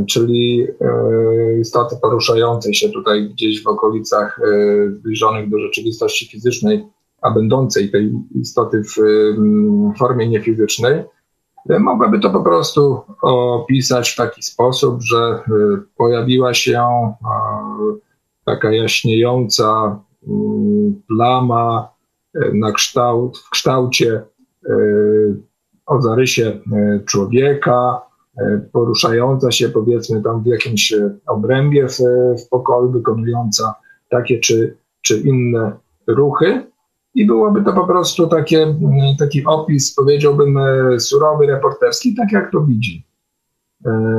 czyli 0.08 0.66
e, 0.80 1.60
istoty 1.60 1.96
poruszającej 2.02 2.74
się 2.74 2.88
tutaj 2.88 3.28
gdzieś 3.28 3.62
w 3.62 3.66
okolicach 3.66 4.40
e, 4.40 4.90
zbliżonych 4.90 5.50
do 5.50 5.58
rzeczywistości 5.58 6.28
fizycznej, 6.28 6.86
a 7.22 7.30
będącej 7.30 7.90
tej 7.90 8.12
istoty 8.34 8.82
w 8.82 8.94
formie 9.98 10.28
niefizycznej, 10.28 11.04
mogłaby 11.80 12.20
to 12.20 12.30
po 12.30 12.42
prostu 12.42 13.00
opisać 13.22 14.10
w 14.10 14.16
taki 14.16 14.42
sposób, 14.42 15.02
że 15.02 15.38
pojawiła 15.96 16.54
się 16.54 16.88
taka 18.44 18.72
jaśniejąca 18.72 20.00
plama 21.08 21.88
na 22.52 22.72
kształt, 22.72 23.38
w 23.38 23.50
kształcie 23.50 24.22
o 25.86 26.02
zarysie 26.02 26.60
człowieka, 27.06 28.00
E, 28.02 28.11
poruszająca 28.72 29.50
się 29.50 29.68
powiedzmy 29.68 30.22
tam 30.22 30.42
w 30.42 30.46
jakimś 30.46 30.92
e, 30.92 31.10
obrębie 31.26 31.88
w, 31.88 31.98
w 32.44 32.48
pokoju, 32.48 32.90
wykonująca 32.90 33.74
takie 34.08 34.40
czy, 34.40 34.76
czy 35.02 35.20
inne 35.20 35.72
ruchy. 36.06 36.66
I 37.14 37.26
byłoby 37.26 37.64
to 37.64 37.72
po 37.72 37.86
prostu 37.86 38.26
takie, 38.26 38.74
taki 39.18 39.44
opis, 39.44 39.94
powiedziałbym, 39.94 40.56
e, 40.58 41.00
surowy, 41.00 41.46
reporterski, 41.46 42.14
tak 42.14 42.32
jak 42.32 42.52
to 42.52 42.60
widzi. 42.60 43.06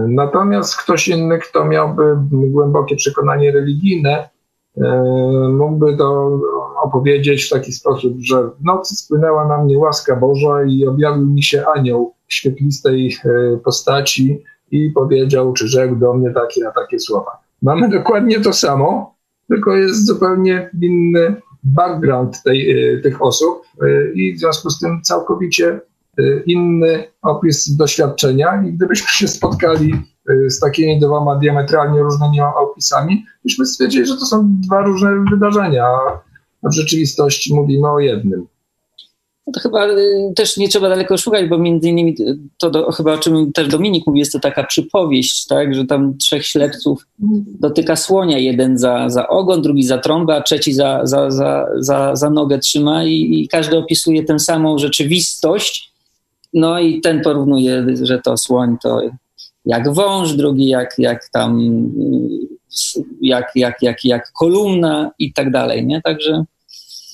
Natomiast 0.07 0.75
ktoś 0.75 1.07
inny, 1.07 1.39
kto 1.39 1.65
miałby 1.65 2.17
głębokie 2.31 2.95
przekonanie 2.95 3.51
religijne, 3.51 4.29
mógłby 5.49 5.97
to 5.97 6.39
opowiedzieć 6.83 7.45
w 7.45 7.49
taki 7.49 7.71
sposób, 7.71 8.13
że 8.19 8.43
w 8.43 8.63
nocy 8.63 8.95
spłynęła 8.95 9.47
na 9.47 9.63
mnie 9.63 9.77
łaska 9.77 10.15
Boża 10.15 10.63
i 10.67 10.87
objawił 10.87 11.25
mi 11.25 11.43
się 11.43 11.65
anioł 11.75 12.13
świetlistej 12.27 13.17
e, 13.25 13.57
postaci 13.57 14.43
i 14.71 14.89
powiedział, 14.89 15.53
czy 15.53 15.67
rzekł 15.67 15.95
do 15.95 16.13
mnie 16.13 16.31
takie 16.31 16.67
a 16.67 16.71
takie 16.71 16.99
słowa. 16.99 17.31
Mamy 17.61 17.89
dokładnie 17.89 18.39
to 18.39 18.53
samo, 18.53 19.15
tylko 19.47 19.75
jest 19.75 20.05
zupełnie 20.05 20.69
inny 20.81 21.35
background 21.63 22.43
tej, 22.43 22.71
e, 22.71 22.97
tych 22.97 23.21
osób 23.21 23.61
e, 23.81 24.13
i 24.13 24.33
w 24.35 24.39
związku 24.39 24.69
z 24.69 24.79
tym 24.79 25.01
całkowicie 25.01 25.79
inny 26.45 27.03
opis 27.21 27.75
doświadczenia. 27.75 28.63
I 28.67 28.73
gdybyśmy 28.73 29.07
się 29.07 29.27
spotkali 29.27 29.93
z 30.47 30.59
takimi 30.59 30.99
dwoma 30.99 31.35
diametralnie 31.35 31.99
różnymi 31.99 32.41
opisami, 32.41 33.25
byśmy 33.43 33.65
stwierdzili, 33.65 34.05
że 34.05 34.17
to 34.17 34.25
są 34.25 34.49
dwa 34.61 34.81
różne 34.81 35.25
wydarzenia, 35.31 35.85
a 36.63 36.69
w 36.69 36.75
rzeczywistości 36.75 37.55
mówimy 37.55 37.91
o 37.91 37.99
jednym. 37.99 38.47
No 39.47 39.53
to 39.53 39.59
chyba 39.59 39.87
y, 39.87 40.33
też 40.35 40.57
nie 40.57 40.69
trzeba 40.69 40.89
daleko 40.89 41.17
szukać, 41.17 41.49
bo 41.49 41.57
między 41.57 41.89
innymi 41.89 42.15
to 42.57 42.69
do, 42.69 42.91
chyba 42.91 43.13
o 43.13 43.17
czym 43.17 43.53
też 43.53 43.67
Dominik 43.67 44.07
mówi, 44.07 44.19
jest 44.19 44.31
to 44.31 44.39
taka 44.39 44.63
przypowieść, 44.63 45.45
tak, 45.45 45.75
że 45.75 45.85
tam 45.85 46.17
trzech 46.17 46.47
ślepców 46.47 47.07
dotyka 47.59 47.95
słonia, 47.95 48.37
jeden 48.37 48.77
za, 48.77 49.09
za 49.09 49.27
ogon, 49.27 49.61
drugi 49.61 49.83
za 49.83 49.97
trąbę, 49.97 50.35
a 50.35 50.41
trzeci 50.41 50.73
za, 50.73 50.99
za, 51.03 51.31
za, 51.31 51.67
za, 51.79 52.15
za 52.15 52.29
nogę 52.29 52.59
trzyma 52.59 53.03
i, 53.03 53.41
i 53.41 53.47
każdy 53.47 53.77
opisuje 53.77 54.23
tę 54.23 54.39
samą 54.39 54.77
rzeczywistość, 54.77 55.93
no 56.53 56.79
i 56.79 57.01
ten 57.01 57.21
porównuje, 57.21 57.85
że 58.01 58.19
to 58.19 58.37
słoń 58.37 58.77
to 58.81 59.01
jak 59.65 59.93
wąż, 59.93 60.33
drugi 60.33 60.67
jak, 60.67 60.95
jak 60.97 61.29
tam 61.29 61.59
jak, 63.21 63.51
jak, 63.55 63.81
jak, 63.81 64.05
jak 64.05 64.31
kolumna 64.31 65.11
i 65.19 65.33
tak 65.33 65.51
dalej, 65.51 65.85
nie? 65.85 66.01
Także... 66.01 66.45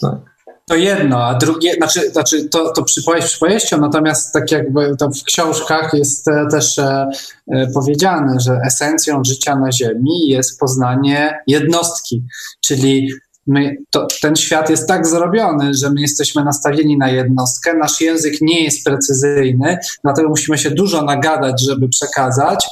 Tak 0.01 0.29
to 0.69 0.75
jedno, 0.75 1.23
a 1.23 1.35
drugie, 1.35 1.73
znaczy, 1.73 2.11
znaczy 2.11 2.49
to, 2.49 2.71
to 2.71 2.83
przypowieść 2.83 3.27
przypowieścią, 3.27 3.77
natomiast 3.77 4.33
tak 4.33 4.51
jakby 4.51 4.95
to 4.97 5.09
w 5.09 5.23
książkach 5.23 5.93
jest 5.93 6.25
też 6.51 6.79
e, 6.79 7.07
e, 7.51 7.67
powiedziane, 7.73 8.39
że 8.39 8.59
esencją 8.67 9.23
życia 9.23 9.55
na 9.55 9.71
Ziemi 9.71 10.27
jest 10.27 10.59
poznanie 10.59 11.39
jednostki, 11.47 12.23
czyli 12.61 13.09
My, 13.47 13.77
to, 13.89 14.07
ten 14.21 14.35
świat 14.35 14.69
jest 14.69 14.87
tak 14.87 15.07
zrobiony, 15.07 15.73
że 15.73 15.89
my 15.89 16.01
jesteśmy 16.01 16.43
nastawieni 16.43 16.97
na 16.97 17.09
jednostkę. 17.09 17.73
Nasz 17.73 18.01
język 18.01 18.41
nie 18.41 18.63
jest 18.63 18.85
precyzyjny, 18.85 19.77
dlatego 20.03 20.29
musimy 20.29 20.57
się 20.57 20.71
dużo 20.71 21.01
nagadać, 21.01 21.61
żeby 21.61 21.89
przekazać. 21.89 22.67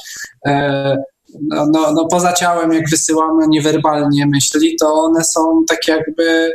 E, 0.46 0.96
no, 1.48 1.66
no, 1.72 1.92
no, 1.92 2.06
poza 2.10 2.32
ciałem, 2.32 2.72
jak 2.72 2.90
wysyłamy 2.90 3.48
niewerbalnie 3.48 4.26
myśli, 4.26 4.76
to 4.80 4.94
one 4.94 5.24
są 5.24 5.64
tak 5.68 5.88
jakby 5.88 6.52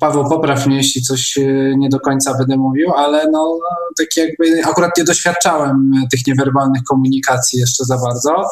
Paweł, 0.00 0.28
popraw 0.28 0.66
mnie, 0.66 0.76
jeśli 0.76 1.02
coś 1.02 1.38
nie 1.76 1.88
do 1.88 2.00
końca 2.00 2.38
będę 2.38 2.56
mówił, 2.56 2.92
ale 2.96 3.30
no, 3.30 3.58
tak 3.98 4.16
jakby 4.16 4.64
akurat 4.64 4.90
nie 4.98 5.04
doświadczałem 5.04 5.92
tych 6.10 6.26
niewerbalnych 6.26 6.82
komunikacji 6.82 7.60
jeszcze 7.60 7.84
za 7.84 7.98
bardzo, 7.98 8.48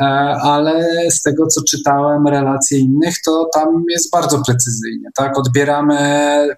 e, 0.00 0.04
ale 0.42 0.86
z 1.10 1.22
tego, 1.22 1.46
co 1.46 1.60
czytałem 1.68 2.26
relacje 2.26 2.78
innych, 2.78 3.14
to 3.24 3.50
tam 3.54 3.84
jest 3.90 4.10
bardzo 4.10 4.42
precyzyjnie, 4.46 5.08
tak? 5.16 5.38
Odbieramy 5.38 5.98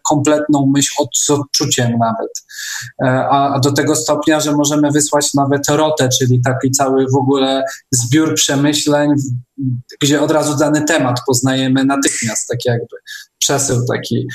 kompletną 0.09 0.73
myśl 0.75 0.95
od, 0.99 1.09
z 1.17 1.31
odczuciem 1.31 1.93
nawet, 1.99 2.31
e, 3.05 3.29
a 3.29 3.61
do 3.61 3.73
tego 3.73 3.97
stopnia, 3.97 4.41
że 4.41 4.53
możemy 4.53 4.91
wysłać 4.91 5.35
nawet 5.35 5.69
rotę, 5.69 6.09
czyli 6.19 6.41
taki 6.45 6.71
cały 6.71 7.07
w 7.13 7.17
ogóle 7.17 7.65
zbiór 7.93 8.35
przemyśleń, 8.35 9.11
gdzie 10.03 10.21
od 10.21 10.31
razu 10.31 10.57
dany 10.57 10.83
temat 10.83 11.17
poznajemy 11.27 11.85
natychmiast, 11.85 12.49
tak 12.49 12.59
jakby 12.65 12.97
przesył 13.41 13.87
taki. 13.93 14.27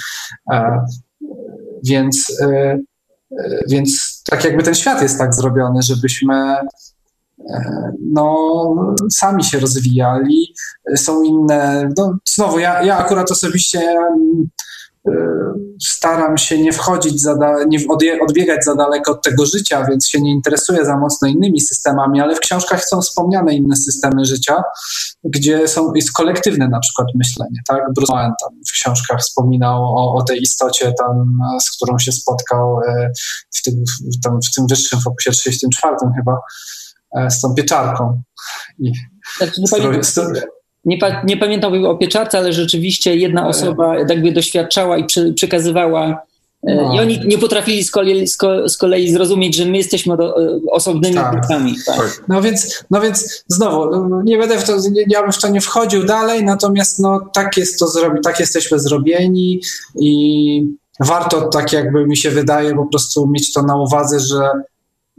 E, 0.54 0.86
więc, 1.84 2.40
e, 2.42 2.46
e, 2.48 3.60
więc 3.70 4.22
tak 4.30 4.44
jakby 4.44 4.64
ten 4.64 4.76
świat 4.76 5.02
jest 5.02 5.18
tak 5.18 5.36
zrobiony, 5.36 5.82
żebyśmy 5.82 6.56
no, 8.12 8.66
sami 9.12 9.44
się 9.44 9.60
rozwijali. 9.60 10.54
Są 10.96 11.24
inne. 11.24 11.90
No, 11.98 12.18
znowu, 12.26 12.60
ja, 12.60 12.84
ja 12.84 12.98
akurat 12.98 13.32
osobiście 13.32 13.96
staram 15.82 16.38
się 16.38 16.58
nie 16.58 16.74
wchodzić, 16.74 17.22
za 17.22 17.36
da, 17.36 17.64
nie 17.68 17.80
odbiegać 18.22 18.66
za 18.66 18.76
daleko 18.76 19.12
od 19.12 19.24
tego 19.24 19.46
życia, 19.46 19.86
więc 19.90 20.08
się 20.08 20.22
nie 20.22 20.32
interesuję 20.32 20.86
za 20.86 20.98
mocno 20.98 21.28
innymi 21.28 21.62
systemami, 21.62 22.22
ale 22.22 22.36
w 22.36 22.40
książkach 22.40 22.86
są 22.86 23.02
wspomniane 23.02 23.56
inne 23.56 23.76
systemy 23.76 24.26
życia, 24.26 24.64
gdzie 25.24 25.68
są, 25.68 25.94
jest 25.94 26.12
kolektywne 26.12 26.68
na 26.68 26.80
przykład 26.80 27.08
myślenie. 27.16 27.60
Tak? 27.68 27.82
Bruce 27.96 28.14
Owen 28.14 28.32
tam 28.42 28.50
w 28.70 28.72
książkach 28.72 29.20
wspominał 29.20 29.84
o, 29.84 30.14
o 30.14 30.24
tej 30.24 30.42
istocie, 30.42 30.94
tam, 31.00 31.38
z 31.64 31.76
którą 31.76 32.00
się 32.00 32.12
spotkał 32.12 32.80
e, 32.88 33.12
w 33.56 33.64
tym, 33.64 33.84
w, 34.18 34.24
tam, 34.24 34.40
w 34.52 34.56
tym 34.56 34.68
wyższym 34.68 35.02
fokusie 35.02 35.32
34 35.32 35.96
chyba, 36.16 36.38
e, 37.18 37.32
z 37.32 37.42
tą 37.42 37.54
pieczarką. 37.54 38.22
I, 38.80 38.92
znaczy, 39.38 39.62
nie, 40.86 40.98
pa, 40.98 41.22
nie 41.24 41.38
pamiętam 41.38 41.86
o 41.86 41.96
pieczarce, 41.96 42.38
ale 42.38 42.54
rzeczywiście 42.54 43.16
jedna 43.16 43.48
osoba 43.48 43.98
jakby 44.00 44.32
doświadczała 44.32 44.98
i 44.98 45.04
przy, 45.04 45.34
przekazywała. 45.34 46.22
E, 46.68 46.76
no. 46.76 46.96
I 46.96 47.00
oni 47.00 47.20
nie 47.26 47.38
potrafili 47.38 47.84
z 47.84 47.92
kolei, 47.92 48.28
z 48.68 48.78
kolei 48.78 49.12
zrozumieć, 49.12 49.56
że 49.56 49.66
my 49.66 49.78
jesteśmy 49.78 50.18
do, 50.18 50.44
e, 50.44 50.60
osobnymi 50.72 51.16
tak. 51.16 51.32
grupami. 51.32 51.76
Tak. 51.86 52.24
No, 52.28 52.42
więc, 52.42 52.84
no 52.92 53.02
więc 53.02 53.44
znowu, 53.48 54.08
no, 54.10 54.22
nie 54.22 54.38
będę 54.38 54.58
w 54.58 54.64
to, 54.64 54.78
ja 55.08 55.22
bym 55.22 55.32
w 55.32 55.42
to 55.42 55.48
nie 55.48 55.62
wchodził 55.62 56.04
dalej, 56.04 56.44
natomiast 56.44 57.00
no, 57.00 57.20
tak 57.34 57.58
jest 57.58 57.80
to 57.80 57.88
zrobić, 57.88 58.24
tak 58.24 58.40
jesteśmy 58.40 58.80
zrobieni 58.80 59.62
i 60.00 60.68
warto, 61.00 61.42
tak 61.42 61.74
jakby 61.74 62.08
mi 62.08 62.18
się 62.18 62.32
wydaje, 62.32 62.76
po 62.76 62.86
prostu 62.86 63.28
mieć 63.28 63.54
to 63.54 63.62
na 63.62 63.76
uwadze, 63.78 64.20
że, 64.20 64.50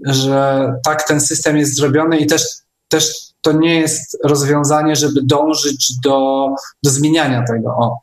że 0.05 0.73
tak 0.85 1.09
ten 1.09 1.21
system 1.21 1.57
jest 1.57 1.77
zrobiony 1.77 2.19
i 2.19 2.27
też, 2.27 2.43
też 2.89 3.26
to 3.47 3.53
nie 3.53 3.81
jest 3.81 4.19
rozwiązanie, 4.25 4.97
żeby 4.97 5.21
dążyć 5.23 5.93
do, 6.05 6.47
do 6.83 6.91
zmieniania 6.91 7.45
tego. 7.45 7.69
O, 7.71 7.99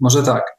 może 0.00 0.22
tak. 0.22 0.56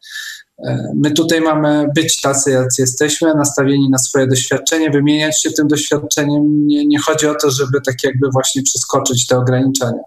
E, 0.66 0.92
my 0.96 1.12
tutaj 1.12 1.42
mamy 1.42 1.88
być 1.96 2.22
tacy, 2.22 2.52
jacy 2.52 2.82
jesteśmy, 2.82 3.34
nastawieni 3.34 3.90
na 3.90 3.98
swoje 3.98 4.28
doświadczenie, 4.28 4.90
wymieniać 4.90 5.42
się 5.42 5.52
tym 5.52 5.68
doświadczeniem. 5.68 6.68
Nie, 6.68 6.86
nie 6.86 7.00
chodzi 7.00 7.28
o 7.28 7.36
to, 7.36 7.52
żeby 7.52 7.82
tak 7.82 8.04
jakby 8.04 8.30
właśnie 8.34 8.64
przeskoczyć 8.64 9.28
te 9.28 9.38
ograniczenia. 9.38 10.04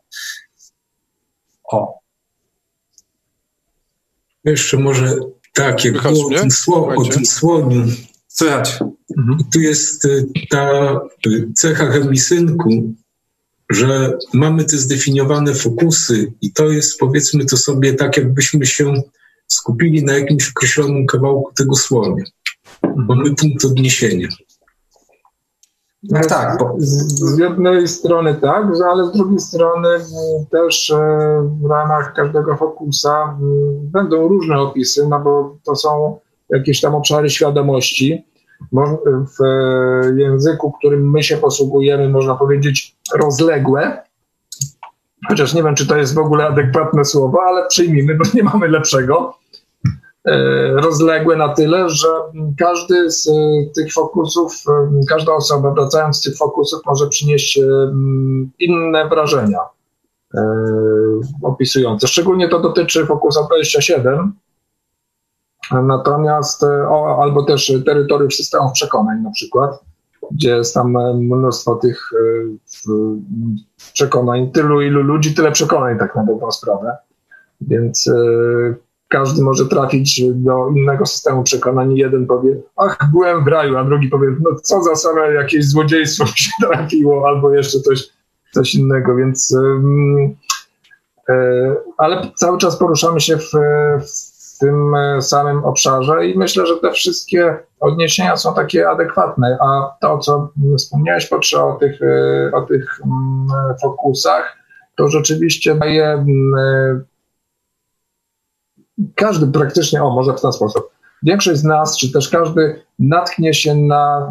O. 1.65 1.99
Jeszcze 4.45 4.77
może 4.77 5.17
tak, 5.55 5.85
jak 5.85 6.03
było 6.03 6.27
o 6.27 6.31
tym, 6.41 6.51
sło, 6.51 6.95
o 6.97 7.05
tym 7.05 7.27
słoniu. 7.27 7.87
Słychać. 8.29 8.79
Mhm. 9.19 9.39
Tu 9.53 9.61
jest 9.61 10.05
y, 10.05 10.27
ta 10.51 10.93
y, 11.27 11.53
cecha 11.55 11.93
chemisynku, 11.93 12.95
że 13.71 14.19
mamy 14.35 14.65
te 14.65 14.77
zdefiniowane 14.77 15.55
fokusy 15.55 16.33
i 16.41 16.53
to 16.53 16.65
jest 16.65 16.99
powiedzmy 16.99 17.47
to 17.47 17.57
sobie 17.57 17.93
tak, 17.93 18.17
jakbyśmy 18.17 18.67
się 18.67 18.95
skupili 19.47 20.05
na 20.05 20.13
jakimś 20.13 20.51
określonym 20.51 21.07
kawałku 21.07 21.53
tego 21.53 21.75
słonia. 21.75 22.25
Mamy 22.97 23.35
punkt 23.35 23.65
odniesienia. 23.65 24.29
Tak, 26.13 26.27
tak. 26.27 26.59
Z, 26.79 27.39
jednej 27.39 27.89
strony 27.89 28.35
tak, 28.35 28.67
ale 28.91 29.07
z 29.07 29.13
drugiej 29.13 29.41
strony 29.41 29.89
też 30.51 30.91
e, 30.91 30.97
w 31.63 31.71
ramach 31.71 32.15
każdego 32.15 32.57
fokusa 32.57 33.39
będą 33.83 34.29
różne 34.29 34.61
opisy, 34.61 35.07
no 35.09 35.21
bo 35.21 35.57
to 35.65 35.77
są 35.77 36.19
jakieś 36.51 36.81
tam 36.81 36.95
obszary 36.95 37.31
świadomości 37.31 38.25
w 38.73 39.39
języku, 40.17 40.73
którym 40.73 41.11
my 41.11 41.23
się 41.23 41.37
posługujemy, 41.37 42.09
można 42.09 42.35
powiedzieć 42.35 42.97
rozległe, 43.19 44.03
chociaż 45.29 45.55
nie 45.55 45.63
wiem, 45.63 45.75
czy 45.75 45.87
to 45.87 45.97
jest 45.97 46.15
w 46.15 46.19
ogóle 46.19 46.47
adekwatne 46.47 47.05
słowo, 47.05 47.39
ale 47.47 47.67
przyjmijmy, 47.69 48.15
bo 48.15 48.25
nie 48.35 48.43
mamy 48.43 48.69
lepszego. 48.69 49.35
E, 50.25 50.39
rozległe 50.69 51.37
na 51.37 51.55
tyle, 51.55 51.89
że 51.89 52.09
każdy 52.59 53.11
z 53.11 53.31
tych 53.77 53.93
fokusów, 53.93 54.65
każda 55.09 55.33
osoba 55.33 55.71
wracając 55.71 56.17
z 56.17 56.23
tych 56.23 56.37
fokusów 56.37 56.81
może 56.87 57.09
przynieść 57.09 57.61
inne 58.59 59.09
wrażenia 59.09 59.59
e, 60.35 60.41
opisujące. 61.43 62.09
Szczególnie 62.09 62.49
to 62.49 62.61
dotyczy 62.61 63.07
fokusa 63.07 63.43
27, 63.43 64.33
Natomiast, 65.73 66.63
e, 66.63 66.89
o, 66.89 67.23
albo 67.23 67.45
też 67.45 67.73
terytoriów 67.87 68.35
systemów 68.35 68.73
przekonań 68.73 69.23
na 69.23 69.31
przykład, 69.31 69.85
gdzie 70.31 70.57
jest 70.57 70.75
tam 70.75 70.97
e, 70.97 71.15
mnóstwo 71.15 71.75
tych 71.75 72.11
e, 72.13 72.97
przekonań, 73.93 74.51
tylu 74.51 74.81
ilu 74.83 75.03
ludzi, 75.03 75.35
tyle 75.35 75.53
przekonań 75.53 75.99
tak 75.99 76.17
na 76.17 76.25
dobrą 76.25 76.51
sprawę. 76.51 76.97
Więc 77.61 78.11
każdy 79.09 79.43
może 79.43 79.67
trafić 79.67 80.23
do 80.35 80.69
innego 80.69 81.07
systemu 81.07 81.43
przekonań. 81.43 81.97
Jeden 81.97 82.27
powie, 82.27 82.57
ach, 82.77 82.99
byłem 83.13 83.45
w 83.45 83.47
raju, 83.47 83.77
a 83.77 83.85
drugi 83.85 84.09
powie, 84.09 84.29
no 84.41 84.51
co 84.63 84.83
za 84.83 84.97
same 84.97 85.33
jakieś 85.33 85.69
złodziejstwo 85.69 86.25
mi 86.25 86.31
się 86.31 86.51
trafiło, 86.61 87.29
albo 87.29 87.55
jeszcze 87.55 87.81
coś, 87.81 88.11
coś 88.53 88.75
innego, 88.75 89.17
więc 89.17 89.57
ale 91.97 92.31
cały 92.35 92.59
czas 92.59 92.79
poruszamy 92.79 93.21
się 93.21 93.37
w, 93.37 93.51
w 94.01 94.30
tym 94.61 94.95
e, 94.95 95.23
samym 95.23 95.65
obszarze 95.65 96.27
i 96.27 96.39
myślę, 96.39 96.67
że 96.67 96.77
te 96.77 96.93
wszystkie 96.93 97.59
odniesienia 97.81 98.37
są 98.37 98.55
takie 98.55 98.89
adekwatne, 98.89 99.59
a 99.61 99.97
to, 100.01 100.19
co 100.19 100.53
wspomniałeś 100.79 101.29
Piotrze 101.29 101.65
o 101.65 101.73
tych, 101.73 102.03
e, 102.03 102.51
o 102.53 102.63
tych 102.63 103.01
mm, 103.05 103.49
fokusach, 103.83 104.57
to 104.97 105.09
rzeczywiście 105.09 105.75
daje 105.75 106.07
mm, 106.07 106.55
e, 106.59 107.01
każdy 109.15 109.47
praktycznie, 109.47 110.05
o 110.05 110.11
może 110.11 110.33
w 110.33 110.41
ten 110.41 110.53
sposób, 110.53 110.91
większość 111.23 111.61
z 111.61 111.65
nas, 111.65 111.99
czy 111.99 112.13
też 112.13 112.29
każdy 112.29 112.83
natknie 112.99 113.55
się 113.55 113.75
na 113.75 114.31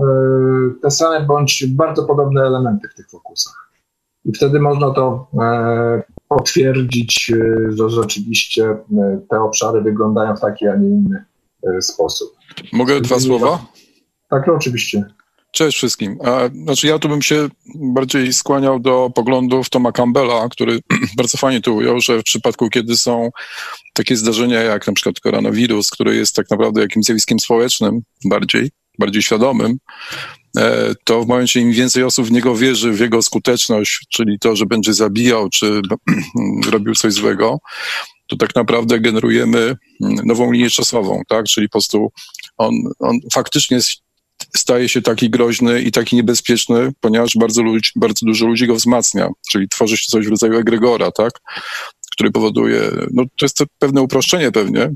te 0.81 0.91
same 0.91 1.21
bądź 1.21 1.65
bardzo 1.67 2.03
podobne 2.03 2.41
elementy 2.41 2.89
w 2.89 2.95
tych 2.95 3.09
fokusach. 3.09 3.69
I 4.25 4.33
wtedy 4.33 4.59
można 4.59 4.91
to 4.91 5.27
potwierdzić, 6.29 7.31
e, 7.31 7.71
że 7.71 7.89
rzeczywiście 7.89 8.63
e, 8.63 9.21
te 9.29 9.41
obszary 9.41 9.81
wyglądają 9.81 10.35
w 10.35 10.39
taki, 10.39 10.67
a 10.67 10.75
nie 10.75 10.87
inny 10.87 11.25
e, 11.77 11.81
sposób. 11.81 12.29
Mogę 12.73 13.01
dwa 13.01 13.19
słowa? 13.19 13.65
Tak, 14.29 14.47
no, 14.47 14.53
oczywiście. 14.53 15.05
Cześć 15.51 15.77
wszystkim. 15.77 16.17
Znaczy 16.63 16.87
ja 16.87 16.99
tu 16.99 17.09
bym 17.09 17.21
się 17.21 17.49
bardziej 17.75 18.33
skłaniał 18.33 18.79
do 18.79 19.09
poglądów 19.15 19.69
Toma 19.69 19.91
Campbella, 19.91 20.49
który 20.49 20.79
bardzo 21.17 21.37
fajnie 21.37 21.61
tu 21.61 21.75
ujął, 21.75 21.99
że 21.99 22.19
w 22.19 22.23
przypadku, 22.23 22.69
kiedy 22.69 22.97
są 22.97 23.29
takie 23.93 24.15
zdarzenia 24.15 24.61
jak 24.61 24.87
na 24.87 24.93
przykład 24.93 25.19
koronawirus, 25.19 25.89
który 25.89 26.15
jest 26.15 26.35
tak 26.35 26.49
naprawdę 26.49 26.81
jakimś 26.81 27.05
zjawiskiem 27.05 27.39
społecznym 27.39 28.01
bardziej, 28.25 28.71
bardziej 28.99 29.21
świadomym, 29.21 29.77
to 31.03 31.23
w 31.23 31.27
momencie 31.27 31.59
im 31.59 31.71
więcej 31.71 32.03
osób 32.03 32.27
w 32.27 32.31
niego 32.31 32.55
wierzy, 32.55 32.91
w 32.91 32.99
jego 32.99 33.21
skuteczność, 33.21 34.05
czyli 34.09 34.39
to, 34.39 34.55
że 34.55 34.65
będzie 34.65 34.93
zabijał, 34.93 35.49
czy 35.49 35.81
robił 36.71 36.95
coś 36.95 37.13
złego, 37.13 37.59
to 38.27 38.37
tak 38.37 38.55
naprawdę 38.55 38.99
generujemy 38.99 39.75
mm, 40.03 40.15
nową 40.25 40.51
linię 40.51 40.69
czasową, 40.69 41.21
tak? 41.27 41.45
Czyli 41.45 41.67
po 41.67 41.71
prostu 41.71 42.11
on, 42.57 42.73
on 42.99 43.17
faktycznie 43.33 43.79
staje 44.55 44.89
się 44.89 45.01
taki 45.01 45.29
groźny 45.29 45.81
i 45.81 45.91
taki 45.91 46.15
niebezpieczny, 46.15 46.91
ponieważ 46.99 47.31
bardzo, 47.39 47.63
ludzi, 47.63 47.91
bardzo 47.95 48.25
dużo 48.25 48.45
ludzi 48.45 48.67
go 48.67 48.75
wzmacnia, 48.75 49.29
czyli 49.51 49.69
tworzy 49.69 49.97
się 49.97 50.05
coś 50.09 50.25
w 50.25 50.29
rodzaju 50.29 50.57
egregora, 50.57 51.11
tak? 51.11 51.31
Który 52.11 52.31
powoduje, 52.31 52.91
no 53.11 53.23
to 53.23 53.45
jest 53.45 53.57
to 53.57 53.65
pewne 53.79 54.01
uproszczenie 54.01 54.51
pewnie, 54.51 54.91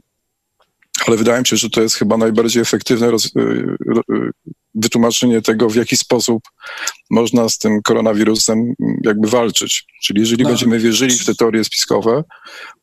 ale 1.07 1.17
wydaje 1.17 1.39
mi 1.39 1.47
się, 1.47 1.57
że 1.57 1.69
to 1.69 1.81
jest 1.81 1.95
chyba 1.95 2.17
najbardziej 2.17 2.61
efektywne 2.61 3.11
roz, 3.11 3.25
y, 3.25 3.39
y, 3.39 4.31
wytłumaczenie 4.75 5.41
tego, 5.41 5.69
w 5.69 5.75
jaki 5.75 5.97
sposób 5.97 6.43
można 7.09 7.49
z 7.49 7.57
tym 7.57 7.81
koronawirusem 7.81 8.73
jakby 9.03 9.27
walczyć. 9.27 9.85
Czyli 10.03 10.19
jeżeli 10.19 10.43
no. 10.43 10.49
będziemy 10.49 10.79
wierzyli 10.79 11.17
w 11.17 11.25
te 11.25 11.35
teorie 11.35 11.63
spiskowe, 11.63 12.23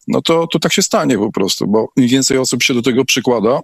no 0.09 0.23
to, 0.23 0.47
to 0.47 0.59
tak 0.59 0.73
się 0.73 0.83
stanie 0.83 1.19
po 1.19 1.33
prostu, 1.33 1.67
bo 1.67 1.89
im 1.97 2.09
więcej 2.09 2.39
osób 2.39 2.63
się 2.63 2.75
do 2.75 2.83
tego 2.83 3.05
przykłada, 3.05 3.61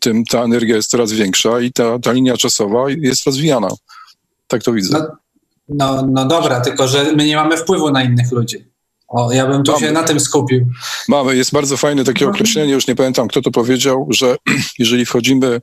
tym 0.00 0.24
ta 0.24 0.42
energia 0.42 0.76
jest 0.76 0.90
coraz 0.90 1.12
większa 1.12 1.60
i 1.60 1.72
ta, 1.72 1.98
ta 1.98 2.12
linia 2.12 2.36
czasowa 2.36 2.90
jest 2.90 3.26
rozwijana. 3.26 3.68
Tak 4.46 4.62
to 4.62 4.72
widzę. 4.72 4.98
No, 4.98 5.06
no, 5.68 6.06
no 6.12 6.26
dobra, 6.26 6.60
tylko 6.60 6.88
że 6.88 7.12
my 7.12 7.26
nie 7.26 7.36
mamy 7.36 7.56
wpływu 7.56 7.90
na 7.90 8.02
innych 8.02 8.32
ludzi. 8.32 8.64
O, 9.08 9.32
ja 9.32 9.46
bym 9.46 9.62
tu 9.62 9.72
Mamy. 9.72 9.86
się 9.86 9.92
na 9.92 10.02
tym 10.02 10.20
skupił. 10.20 10.66
Mamy, 11.08 11.36
jest 11.36 11.52
bardzo 11.52 11.76
fajne 11.76 12.04
takie 12.04 12.24
no. 12.24 12.30
określenie, 12.30 12.72
już 12.72 12.86
nie 12.86 12.94
pamiętam 12.94 13.28
kto 13.28 13.42
to 13.42 13.50
powiedział, 13.50 14.06
że 14.10 14.36
jeżeli 14.78 15.06
wchodzimy 15.06 15.60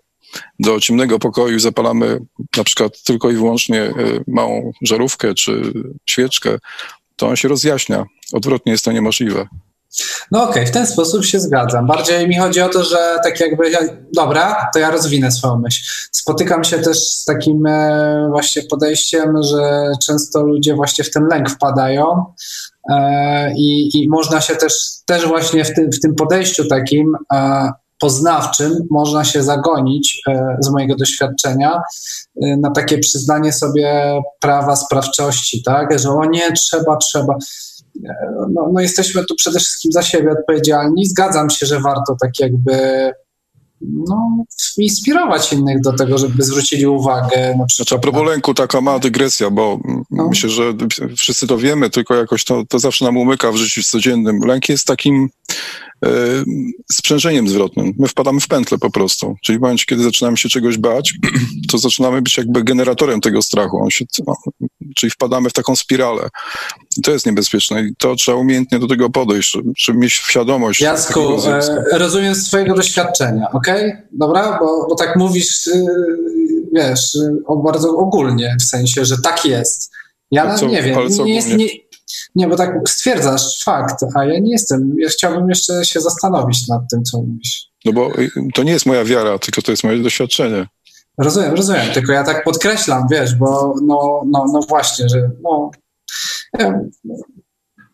do 0.59 0.79
ciemnego 0.79 1.19
pokoju, 1.19 1.59
zapalamy 1.59 2.19
na 2.57 2.63
przykład 2.63 3.03
tylko 3.03 3.31
i 3.31 3.35
wyłącznie 3.35 3.81
e, 3.81 3.93
małą 4.27 4.71
żarówkę 4.81 5.33
czy 5.33 5.73
świeczkę, 6.05 6.57
to 7.15 7.27
on 7.27 7.35
się 7.35 7.47
rozjaśnia. 7.47 8.05
Odwrotnie 8.33 8.71
jest 8.71 8.85
to 8.85 8.91
niemożliwe. 8.91 9.47
No 10.31 10.43
okej, 10.43 10.51
okay, 10.51 10.65
w 10.65 10.71
ten 10.71 10.87
sposób 10.87 11.25
się 11.25 11.39
zgadzam. 11.39 11.87
Bardziej 11.87 12.27
mi 12.27 12.37
chodzi 12.37 12.61
o 12.61 12.69
to, 12.69 12.83
że 12.83 13.17
tak 13.23 13.39
jakby, 13.39 13.71
dobra, 14.13 14.69
to 14.73 14.79
ja 14.79 14.91
rozwinę 14.91 15.31
swoją 15.31 15.59
myśl. 15.59 15.83
Spotykam 16.11 16.63
się 16.63 16.79
też 16.79 16.97
z 16.97 17.25
takim 17.25 17.65
e, 17.65 18.27
właśnie 18.29 18.63
podejściem, 18.63 19.43
że 19.43 19.91
często 20.05 20.43
ludzie 20.43 20.75
właśnie 20.75 21.03
w 21.03 21.11
ten 21.11 21.27
lęk 21.27 21.49
wpadają 21.49 22.25
e, 22.89 23.53
i, 23.57 23.89
i 23.93 24.09
można 24.09 24.41
się 24.41 24.55
też, 24.55 24.73
też 25.05 25.27
właśnie 25.27 25.65
w 25.65 25.73
tym, 25.73 25.91
w 25.91 25.99
tym 25.99 26.15
podejściu 26.15 26.67
takim 26.67 27.15
poznawczym 27.99 28.73
można 28.91 29.23
się 29.23 29.43
zagonić 29.43 30.21
e, 30.27 30.57
z 30.59 30.69
mojego 30.69 30.95
doświadczenia 30.95 31.81
e, 32.43 32.57
na 32.57 32.71
takie 32.71 32.97
przyznanie 32.97 33.53
sobie 33.53 34.19
prawa 34.39 34.75
sprawczości, 34.75 35.63
tak? 35.63 35.99
Że 35.99 36.09
o 36.09 36.25
nie, 36.25 36.51
trzeba, 36.51 36.97
trzeba. 36.97 37.33
E, 38.05 38.13
no, 38.53 38.69
no 38.73 38.81
jesteśmy 38.81 39.25
tu 39.25 39.35
przede 39.35 39.59
wszystkim 39.59 39.91
za 39.91 40.01
siebie 40.01 40.31
odpowiedzialni. 40.31 41.05
Zgadzam 41.05 41.49
się, 41.49 41.65
że 41.65 41.79
warto 41.79 42.15
tak 42.21 42.39
jakby 42.39 43.11
no, 43.81 44.43
inspirować 44.77 45.53
innych 45.53 45.81
do 45.81 45.93
tego, 45.93 46.17
żeby 46.17 46.43
zwrócili 46.43 46.87
uwagę. 46.87 47.55
Na 47.57 47.65
przykład, 47.65 47.75
znaczy, 47.75 47.95
a 47.95 47.97
propos 47.97 48.27
lęku, 48.27 48.53
taka 48.53 48.81
mała 48.81 48.99
dygresja, 48.99 49.49
bo 49.49 49.79
no. 50.11 50.27
myślę, 50.29 50.49
że 50.49 50.73
wszyscy 51.17 51.47
to 51.47 51.57
wiemy, 51.57 51.89
tylko 51.89 52.15
jakoś 52.15 52.43
to, 52.43 52.63
to 52.69 52.79
zawsze 52.79 53.05
nam 53.05 53.17
umyka 53.17 53.51
w 53.51 53.55
życiu 53.55 53.83
codziennym. 53.83 54.39
Lęk 54.39 54.69
jest 54.69 54.85
takim 54.85 55.29
sprzężeniem 56.91 57.49
zwrotnym. 57.49 57.93
My 57.99 58.07
wpadamy 58.07 58.39
w 58.39 58.47
pętlę 58.47 58.77
po 58.77 58.91
prostu. 58.91 59.35
Czyli 59.43 59.57
w 59.57 59.61
momencie, 59.61 59.85
kiedy 59.85 60.03
zaczynamy 60.03 60.37
się 60.37 60.49
czegoś 60.49 60.77
bać, 60.77 61.13
to 61.71 61.77
zaczynamy 61.77 62.21
być 62.21 62.37
jakby 62.37 62.63
generatorem 62.63 63.21
tego 63.21 63.41
strachu. 63.41 63.83
On 63.83 63.89
się, 63.89 64.05
no, 64.27 64.35
czyli 64.95 65.11
wpadamy 65.11 65.49
w 65.49 65.53
taką 65.53 65.75
spiralę. 65.75 66.29
I 66.97 67.01
to 67.01 67.11
jest 67.11 67.25
niebezpieczne 67.25 67.81
i 67.81 67.95
to 67.97 68.15
trzeba 68.15 68.37
umiejętnie 68.37 68.79
do 68.79 68.87
tego 68.87 69.09
podejść, 69.09 69.57
żeby 69.77 69.99
mieć 69.99 70.13
świadomość. 70.13 70.81
Jacku, 70.81 71.19
e, 71.47 71.97
rozumiem 71.97 72.35
z 72.35 72.47
twojego 72.47 72.75
doświadczenia, 72.75 73.51
okej? 73.53 73.89
Okay? 73.89 74.07
Dobra? 74.11 74.57
Bo, 74.59 74.87
bo 74.89 74.95
tak 74.95 75.15
mówisz, 75.15 75.67
yy, 75.67 75.75
wiesz, 76.73 77.17
bardzo 77.63 77.89
ogólnie, 77.89 78.55
w 78.59 78.63
sensie, 78.63 79.05
że 79.05 79.17
tak 79.17 79.45
jest. 79.45 79.91
Ja 80.31 80.55
co, 80.55 80.67
nie 80.67 80.83
wiem, 80.83 80.99
nie, 81.25 81.35
jest, 81.35 81.49
nie, 81.49 81.67
nie, 82.35 82.47
bo 82.47 82.55
tak 82.55 82.89
stwierdzasz 82.89 83.63
fakt, 83.63 84.05
a 84.15 84.25
ja 84.25 84.39
nie 84.39 84.51
jestem. 84.51 84.95
Ja 84.99 85.09
chciałbym 85.09 85.49
jeszcze 85.49 85.85
się 85.85 86.01
zastanowić 86.01 86.67
nad 86.67 86.81
tym, 86.91 87.03
co 87.03 87.17
mówisz. 87.17 87.67
No 87.85 87.93
bo 87.93 88.19
y, 88.19 88.31
to 88.53 88.63
nie 88.63 88.71
jest 88.71 88.85
moja 88.85 89.05
wiara, 89.05 89.39
tylko 89.39 89.61
to 89.61 89.71
jest 89.71 89.83
moje 89.83 90.03
doświadczenie. 90.03 90.67
Rozumiem, 91.17 91.53
rozumiem, 91.53 91.93
tylko 91.93 92.13
ja 92.13 92.23
tak 92.23 92.43
podkreślam, 92.43 93.07
wiesz, 93.11 93.35
bo 93.35 93.75
no, 93.83 94.21
no, 94.25 94.45
no 94.53 94.59
właśnie, 94.69 95.09
że 95.09 95.31
no, 95.43 95.71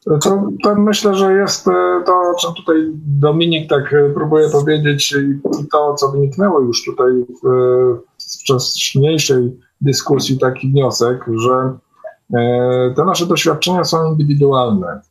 to, 0.05 0.47
to, 0.63 0.75
myślę, 0.75 1.15
że 1.15 1.33
jest 1.33 1.67
e, 1.67 1.71
to, 2.05 2.13
o 2.13 2.35
czym 2.39 2.53
tutaj 2.53 2.75
Dominik 3.05 3.69
tak 3.69 3.93
e, 3.93 4.13
próbuje 4.13 4.49
powiedzieć 4.49 5.11
i 5.11 5.39
to, 5.71 5.95
co 5.95 6.11
wyniknęło 6.11 6.59
już 6.59 6.85
tutaj 6.85 7.11
w, 7.43 7.47
w 8.19 8.41
wcześniejszej 8.41 9.59
dyskusji, 9.81 10.39
taki 10.39 10.71
wniosek, 10.71 11.25
że 11.35 11.53
e, 11.53 11.77
te 12.95 13.05
nasze 13.05 13.25
doświadczenia 13.25 13.83
są 13.83 14.11
indywidualne. 14.11 15.01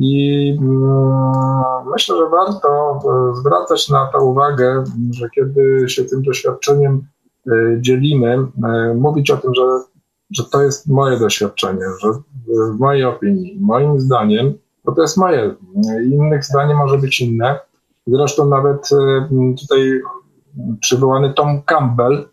I 0.00 0.56
mm, 0.60 1.32
myślę, 1.92 2.16
że 2.16 2.28
warto 2.28 3.00
zwracać 3.34 3.88
na 3.88 4.06
to 4.06 4.24
uwagę, 4.24 4.84
że 5.10 5.30
kiedy 5.30 5.88
się 5.88 6.04
tym 6.04 6.22
doświadczeniem 6.22 7.06
dzielimy, 7.80 8.46
mówić 8.94 9.30
o 9.30 9.36
tym, 9.36 9.54
że 9.54 9.62
że 10.30 10.44
to 10.44 10.62
jest 10.62 10.88
moje 10.88 11.18
doświadczenie, 11.18 11.84
że 12.00 12.08
w 12.46 12.78
mojej 12.78 13.04
opinii, 13.04 13.58
moim 13.60 14.00
zdaniem, 14.00 14.54
bo 14.84 14.92
to 14.92 15.02
jest 15.02 15.16
moje, 15.16 15.54
innych 16.04 16.44
zdań 16.44 16.74
może 16.74 16.98
być 16.98 17.20
inne. 17.20 17.58
Zresztą 18.06 18.46
nawet 18.48 18.88
e, 18.92 19.28
tutaj 19.60 20.00
przywołany 20.80 21.34
Tom 21.34 21.62
Campbell 21.62 22.28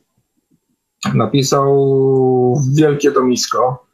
napisał 1.13 2.55
wielkie 2.73 3.11
tomisko, 3.11 3.85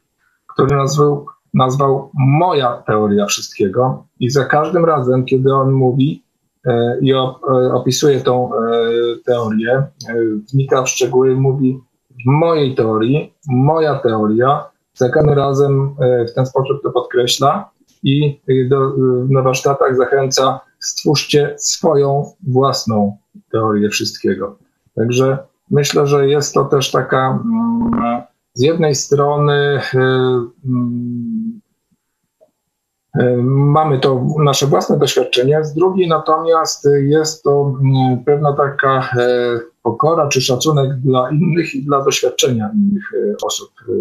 które 0.53 0.77
nazwał, 0.77 1.25
nazwał 1.53 2.11
Moja 2.13 2.83
teoria 2.87 3.25
wszystkiego. 3.25 4.05
I 4.19 4.29
za 4.29 4.45
każdym 4.45 4.85
razem, 4.85 5.25
kiedy 5.25 5.53
on 5.53 5.71
mówi 5.71 6.23
e, 6.65 6.97
i 7.01 7.13
opisuje 7.73 8.21
tą 8.21 8.49
e, 8.53 8.57
teorię, 9.25 9.83
wnika 10.53 10.83
w 10.83 10.89
szczegóły, 10.89 11.35
mówi 11.35 11.79
w 12.25 12.29
mojej 12.29 12.75
teorii, 12.75 13.33
moja 13.49 13.99
teoria, 13.99 14.69
za 14.93 15.09
każdym 15.09 15.33
razem 15.33 15.95
e, 15.99 16.25
w 16.25 16.33
ten 16.33 16.45
sposób 16.45 16.83
to 16.83 16.91
podkreśla 16.91 17.69
i 18.03 18.41
e, 18.47 18.69
do, 18.69 18.93
na 19.29 19.41
warsztatach 19.41 19.95
zachęca, 19.95 20.59
stwórzcie 20.79 21.55
swoją 21.57 22.31
własną 22.47 23.17
teorię 23.51 23.89
wszystkiego. 23.89 24.57
Także 24.95 25.37
myślę, 25.71 26.07
że 26.07 26.27
jest 26.27 26.53
to 26.53 26.65
też 26.65 26.91
taka 26.91 27.29
mm, 27.29 28.21
z 28.53 28.61
jednej 28.61 28.95
strony 28.95 29.53
e, 29.53 29.99
mm, 30.65 31.61
mamy 33.71 33.99
to 33.99 34.25
nasze 34.43 34.67
własne 34.67 34.97
doświadczenie, 34.97 35.63
z 35.63 35.73
drugiej 35.73 36.07
natomiast 36.07 36.87
jest 37.01 37.43
to 37.43 37.73
mm, 37.83 38.23
pewna 38.23 38.53
taka 38.53 39.09
pokora 39.87 40.27
czy 40.27 40.41
szacunek 40.41 40.99
dla 40.99 41.31
innych 41.31 41.75
i 41.75 41.83
dla 41.83 42.03
doświadczenia 42.03 42.69
innych 42.75 43.13
e, 43.13 43.35
osób, 43.45 43.69
e, 43.89 43.93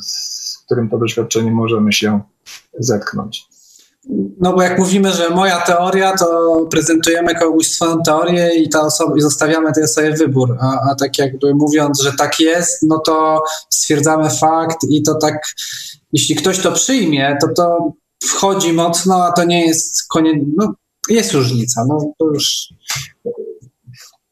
z 0.00 0.62
którym 0.64 0.88
to 0.88 0.98
doświadczenie 0.98 1.50
możemy 1.50 1.92
się 1.92 2.20
zetknąć. 2.78 3.48
No 4.40 4.52
bo 4.52 4.62
jak 4.62 4.78
mówimy, 4.78 5.12
że 5.12 5.30
moja 5.30 5.60
teoria, 5.60 6.16
to 6.16 6.56
prezentujemy 6.70 7.34
komuś 7.34 7.66
swoją 7.66 8.02
teorię 8.02 8.54
i, 8.54 8.68
ta 8.68 8.80
osoba, 8.80 9.16
i 9.16 9.20
zostawiamy 9.20 9.72
tej 9.72 9.84
osobie 9.84 10.12
wybór. 10.12 10.56
A, 10.60 10.90
a 10.90 10.94
tak 10.94 11.18
jakby 11.18 11.54
mówiąc, 11.54 12.00
że 12.02 12.12
tak 12.12 12.40
jest, 12.40 12.82
no 12.82 12.98
to 12.98 13.42
stwierdzamy 13.70 14.30
fakt 14.30 14.78
i 14.88 15.02
to 15.02 15.14
tak, 15.14 15.54
jeśli 16.12 16.36
ktoś 16.36 16.58
to 16.58 16.72
przyjmie, 16.72 17.38
to 17.40 17.48
to 17.48 17.92
wchodzi 18.24 18.72
mocno, 18.72 19.24
a 19.24 19.32
to 19.32 19.44
nie 19.44 19.66
jest 19.66 20.08
koniec, 20.08 20.36
no 20.56 20.74
jest 21.08 21.32
różnica, 21.32 21.84
no 21.88 22.12
to 22.18 22.26
już 22.26 22.68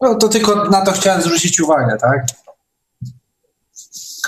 no 0.00 0.14
to 0.14 0.28
tylko 0.28 0.64
na 0.64 0.84
to 0.84 0.92
chciałem 0.92 1.22
zwrócić 1.22 1.60
uwagę, 1.60 1.96
tak? 2.00 2.26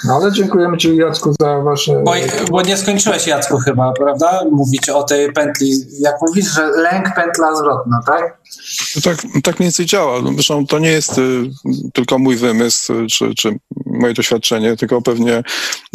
No 0.05 0.15
ale 0.17 0.33
dziękujemy 0.33 0.77
Ci 0.77 0.97
Jacku 0.97 1.35
za 1.41 1.59
Wasze... 1.59 2.03
Bo, 2.05 2.13
bo, 2.51 2.63
nie 2.63 2.77
skończyłeś 2.77 3.27
Jacku 3.27 3.59
chyba, 3.59 3.93
prawda? 3.93 4.41
Mówić 4.51 4.89
o 4.89 5.03
tej 5.03 5.33
pętli. 5.33 5.73
Jak 6.01 6.15
mówisz, 6.23 6.55
że 6.55 6.67
lęk 6.67 7.15
pętla 7.15 7.57
zwrotna, 7.57 8.01
tak? 8.07 8.39
No 8.97 9.03
tak, 9.03 9.23
tak 9.43 9.59
mniej 9.59 9.67
więcej 9.67 9.87
działa. 9.87 10.23
No, 10.23 10.33
zresztą 10.35 10.67
to 10.67 10.79
nie 10.79 10.89
jest 10.89 11.19
y, 11.19 11.51
tylko 11.95 12.19
mój 12.19 12.37
wymysł, 12.37 12.93
czy, 13.13 13.35
czy 13.35 13.59
moje 13.87 14.15
doświadczenie, 14.15 14.77
tylko 14.77 15.03
pewnie 15.03 15.43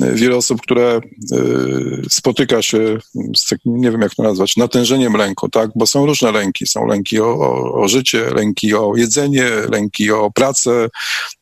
y, 0.02 0.14
wiele 0.14 0.36
osób, 0.36 0.62
które 0.62 1.02
y, 1.34 2.02
spotyka 2.10 2.62
się 2.62 2.98
z 3.38 3.50
nie 3.66 3.92
wiem 3.92 4.02
jak 4.02 4.16
to 4.16 4.24
nazwać, 4.24 4.58
natężeniem 4.58 5.14
lęku, 5.14 5.50
tak? 5.50 5.70
Bo 5.76 5.88
są 5.88 6.06
różne 6.06 6.32
lęki. 6.32 6.68
Są 6.68 6.86
lęki 6.86 7.20
o, 7.20 7.26
o, 7.26 7.74
o 7.82 7.88
życie, 7.88 8.30
lęki 8.36 8.76
o 8.76 8.96
jedzenie, 8.96 9.50
lęki 9.72 10.12
o 10.12 10.32
pracę, 10.32 10.90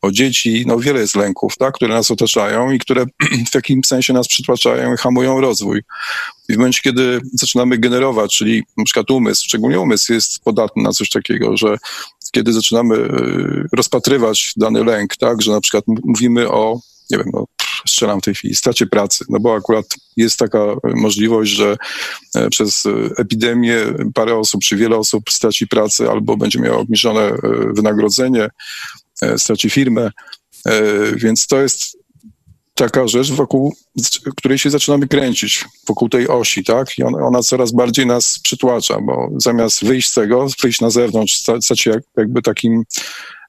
o 0.02 0.10
dzieci. 0.10 0.64
No 0.66 0.78
wiele 0.78 1.00
jest 1.00 1.16
lęków, 1.16 1.56
tak? 1.56 1.74
Które 1.74 1.94
nas 1.94 2.10
otaczają 2.10 2.70
i 2.70 2.78
które 2.78 3.06
w 3.50 3.54
jakimś 3.54 3.86
sensie 3.86 4.12
nas 4.12 4.28
przytłaczają 4.28 4.94
i 4.94 4.96
hamują 4.96 5.40
rozwój. 5.40 5.82
I 6.48 6.54
w 6.54 6.56
momencie, 6.56 6.80
kiedy 6.82 7.20
zaczynamy 7.32 7.78
generować, 7.78 8.36
czyli 8.36 8.62
na 8.76 8.84
przykład 8.84 9.10
umysł, 9.10 9.44
szczególnie 9.44 9.80
umysł 9.80 10.12
jest 10.12 10.40
podatny 10.40 10.82
na 10.82 10.92
coś 10.92 11.10
takiego, 11.10 11.56
że 11.56 11.76
kiedy 12.32 12.52
zaczynamy 12.52 12.96
y, 12.96 13.66
rozpatrywać 13.72 14.52
dany 14.56 14.84
lęk, 14.84 15.16
tak, 15.16 15.42
że 15.42 15.52
na 15.52 15.60
przykład 15.60 15.84
mówimy 16.04 16.50
o, 16.50 16.80
nie 17.10 17.18
wiem, 17.18 17.26
no, 17.32 17.44
strzelam 17.86 18.20
w 18.20 18.24
tej 18.24 18.34
chwili, 18.34 18.54
stracie 18.54 18.86
pracy, 18.86 19.24
no 19.28 19.40
bo 19.40 19.54
akurat 19.54 19.86
jest 20.16 20.36
taka 20.36 20.58
możliwość, 20.84 21.50
że 21.50 21.76
e, 22.34 22.50
przez 22.50 22.84
epidemię 23.18 23.76
parę 24.14 24.36
osób 24.36 24.62
czy 24.62 24.76
wiele 24.76 24.96
osób 24.96 25.30
straci 25.30 25.66
pracę 25.66 26.10
albo 26.10 26.36
będzie 26.36 26.60
miało 26.60 26.80
obniżone 26.80 27.32
wynagrodzenie, 27.74 28.48
straci 29.36 29.70
firmę, 29.70 30.10
więc 31.16 31.46
to 31.46 31.62
jest 31.62 31.97
taka 32.78 33.08
rzecz, 33.08 33.32
wokół 33.32 33.74
której 34.36 34.58
się 34.58 34.70
zaczynamy 34.70 35.08
kręcić, 35.08 35.64
wokół 35.88 36.08
tej 36.08 36.28
osi, 36.28 36.64
tak? 36.64 36.98
I 36.98 37.02
ona, 37.02 37.18
ona 37.18 37.42
coraz 37.42 37.72
bardziej 37.72 38.06
nas 38.06 38.38
przytłacza, 38.42 39.00
bo 39.00 39.28
zamiast 39.36 39.84
wyjść 39.84 40.10
z 40.10 40.14
tego, 40.14 40.46
wyjść 40.62 40.80
na 40.80 40.90
zewnątrz, 40.90 41.44
stać 41.60 41.80
się 41.80 41.90
jak, 41.90 42.02
jakby 42.16 42.42
takim 42.42 42.84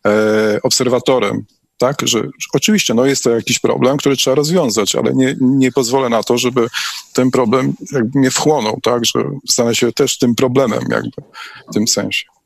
e, 0.05 0.59
obserwatorem, 0.63 1.45
tak? 1.77 2.01
Że, 2.03 2.23
oczywiście, 2.53 2.93
no 2.93 3.05
jest 3.05 3.23
to 3.23 3.29
jakiś 3.29 3.59
problem, 3.59 3.97
który 3.97 4.17
trzeba 4.17 4.35
rozwiązać, 4.35 4.95
ale 4.95 5.13
nie, 5.13 5.35
nie 5.41 5.71
pozwolę 5.71 6.09
na 6.09 6.23
to, 6.23 6.37
żeby 6.37 6.67
ten 7.13 7.31
problem 7.31 7.73
jakby 7.91 8.19
mnie 8.19 8.31
wchłonął, 8.31 8.79
tak? 8.83 9.05
Że 9.05 9.23
stanę 9.49 9.75
się 9.75 9.91
też 9.91 10.17
tym 10.17 10.35
problemem 10.35 10.81
jakby 10.89 11.21
w 11.71 11.73
tym 11.73 11.87
sensie. 11.87 12.38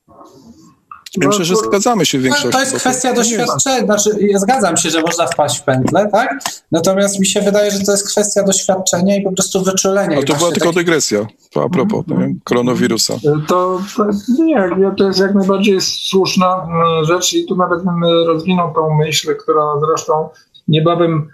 Ja 1.22 1.28
myślę, 1.28 1.46
że 1.46 1.56
zgadzamy 1.56 2.06
się 2.06 2.20
w 2.20 2.22
większości. 2.22 2.52
To 2.52 2.60
jest 2.60 2.76
kwestia 2.76 3.14
doświadczenia. 3.14 3.86
Znaczy, 3.86 4.10
ja 4.20 4.40
zgadzam 4.40 4.78
się, 4.78 4.90
że 4.90 5.02
można 5.02 5.28
wpaść 5.28 5.60
w 5.60 5.64
pętlę, 5.64 6.10
tak? 6.12 6.40
Natomiast 6.72 7.20
mi 7.20 7.26
się 7.26 7.42
wydaje, 7.42 7.72
że 7.72 7.80
to 7.80 7.92
jest 7.92 8.08
kwestia 8.08 8.44
doświadczenia 8.44 9.16
i 9.16 9.22
po 9.22 9.32
prostu 9.32 9.64
wyczulenia. 9.64 10.16
No 10.16 10.24
to 10.24 10.36
była 10.36 10.52
tylko 10.52 10.68
taki... 10.68 10.80
dygresja, 10.80 11.28
a 11.56 11.70
propos 11.70 12.06
mm-hmm. 12.06 12.34
koronawirusa. 12.44 13.14
To, 13.48 13.80
to 13.98 14.08
nie, 14.40 14.70
to 14.98 15.08
jest 15.08 15.20
jak 15.20 15.36
najbardziej 15.36 15.82
słuszna 15.82 16.68
mm, 16.70 17.06
rzecz 17.06 17.34
i 17.34 17.46
tu 17.46 17.56
nawet 17.56 17.84
bym 17.84 18.04
rozwinął 18.28 18.74
tą 18.74 18.98
myśl, 18.98 19.36
która 19.36 19.64
zresztą 19.88 20.30
niebawem 20.68 21.30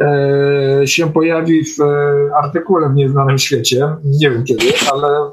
e, 0.00 0.86
się 0.86 1.12
pojawi 1.12 1.64
w 1.64 1.80
e, 1.80 2.36
artykule 2.36 2.88
w 2.88 2.94
Nieznanym 2.94 3.38
Świecie. 3.38 3.96
Nie 4.04 4.30
wiem 4.30 4.44
kiedy, 4.44 4.64
ale 4.92 5.08
e, 5.08 5.30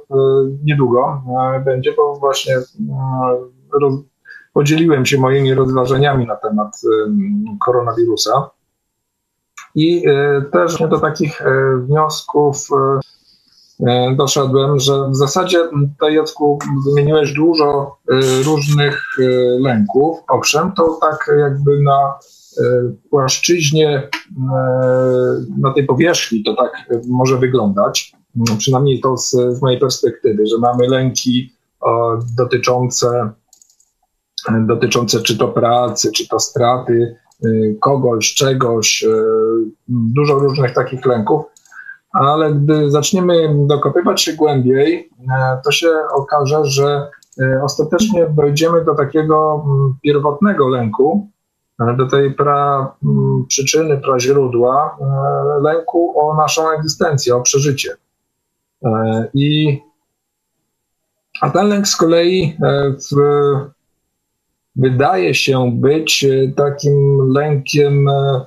niedługo 0.63 1.21
e, 1.55 1.59
będzie, 1.59 1.93
bo 1.97 2.15
właśnie 2.15 2.55
e, 2.55 2.63
roz, 3.81 3.93
podzieliłem 4.53 5.05
się 5.05 5.19
moimi 5.19 5.53
rozważaniami 5.53 6.27
na 6.27 6.35
temat 6.35 6.81
koronawirusa. 7.65 8.49
I 9.75 10.03
też 10.51 10.77
do 10.89 10.99
takich 10.99 11.41
wniosków 11.81 12.67
doszedłem, 14.15 14.79
że 14.79 15.09
w 15.09 15.15
zasadzie, 15.15 15.59
tutaj 15.93 16.15
Jacku, 16.15 16.59
wymieniłeś 16.85 17.33
dużo 17.33 17.97
różnych 18.45 19.01
lęków. 19.59 20.17
Owszem, 20.29 20.71
to 20.71 20.97
tak 21.01 21.29
jakby 21.39 21.81
na 21.81 22.13
płaszczyźnie, 23.09 24.09
na 25.57 25.73
tej 25.73 25.85
powierzchni 25.85 26.43
to 26.43 26.55
tak 26.55 26.71
może 27.07 27.37
wyglądać. 27.37 28.13
Przynajmniej 28.57 29.01
to 29.01 29.17
z, 29.17 29.29
z 29.29 29.61
mojej 29.61 29.79
perspektywy, 29.79 30.47
że 30.47 30.57
mamy 30.57 30.87
lęki 30.87 31.53
dotyczące 32.37 33.31
dotyczące 34.67 35.21
czy 35.21 35.37
to 35.37 35.47
pracy, 35.47 36.11
czy 36.11 36.27
to 36.27 36.39
straty 36.39 37.15
y, 37.45 37.77
kogoś, 37.81 38.33
czegoś, 38.33 39.03
y, 39.03 39.09
dużo 39.87 40.33
różnych 40.33 40.73
takich 40.73 41.05
lęków, 41.05 41.45
ale 42.11 42.53
gdy 42.53 42.91
zaczniemy 42.91 43.55
dokopywać 43.67 44.21
się 44.21 44.33
głębiej, 44.33 45.09
y, 45.19 45.25
to 45.63 45.71
się 45.71 45.89
okaże, 46.13 46.65
że 46.65 47.09
ostatecznie 47.63 48.27
dojdziemy 48.29 48.85
do 48.85 48.95
takiego 48.95 49.63
mm, 49.65 49.95
pierwotnego 50.01 50.67
lęku, 50.67 51.29
do 51.97 52.07
tej 52.07 52.33
pra 52.33 52.91
mm, 53.03 53.45
przyczyny, 53.47 53.97
pra 53.97 54.19
źródła 54.19 54.97
lęku 55.61 56.19
o 56.19 56.35
naszą 56.35 56.71
egzystencję, 56.71 57.35
o 57.35 57.41
przeżycie. 57.41 57.95
I 59.33 59.79
a 61.41 61.49
ten 61.49 61.67
lęk 61.67 61.87
z 61.87 61.95
kolei 61.95 62.57
w 63.11 63.15
wydaje 64.77 65.33
się 65.33 65.71
być 65.75 66.23
e, 66.23 66.51
takim 66.55 67.27
lękiem 67.31 68.09
e, 68.09 68.41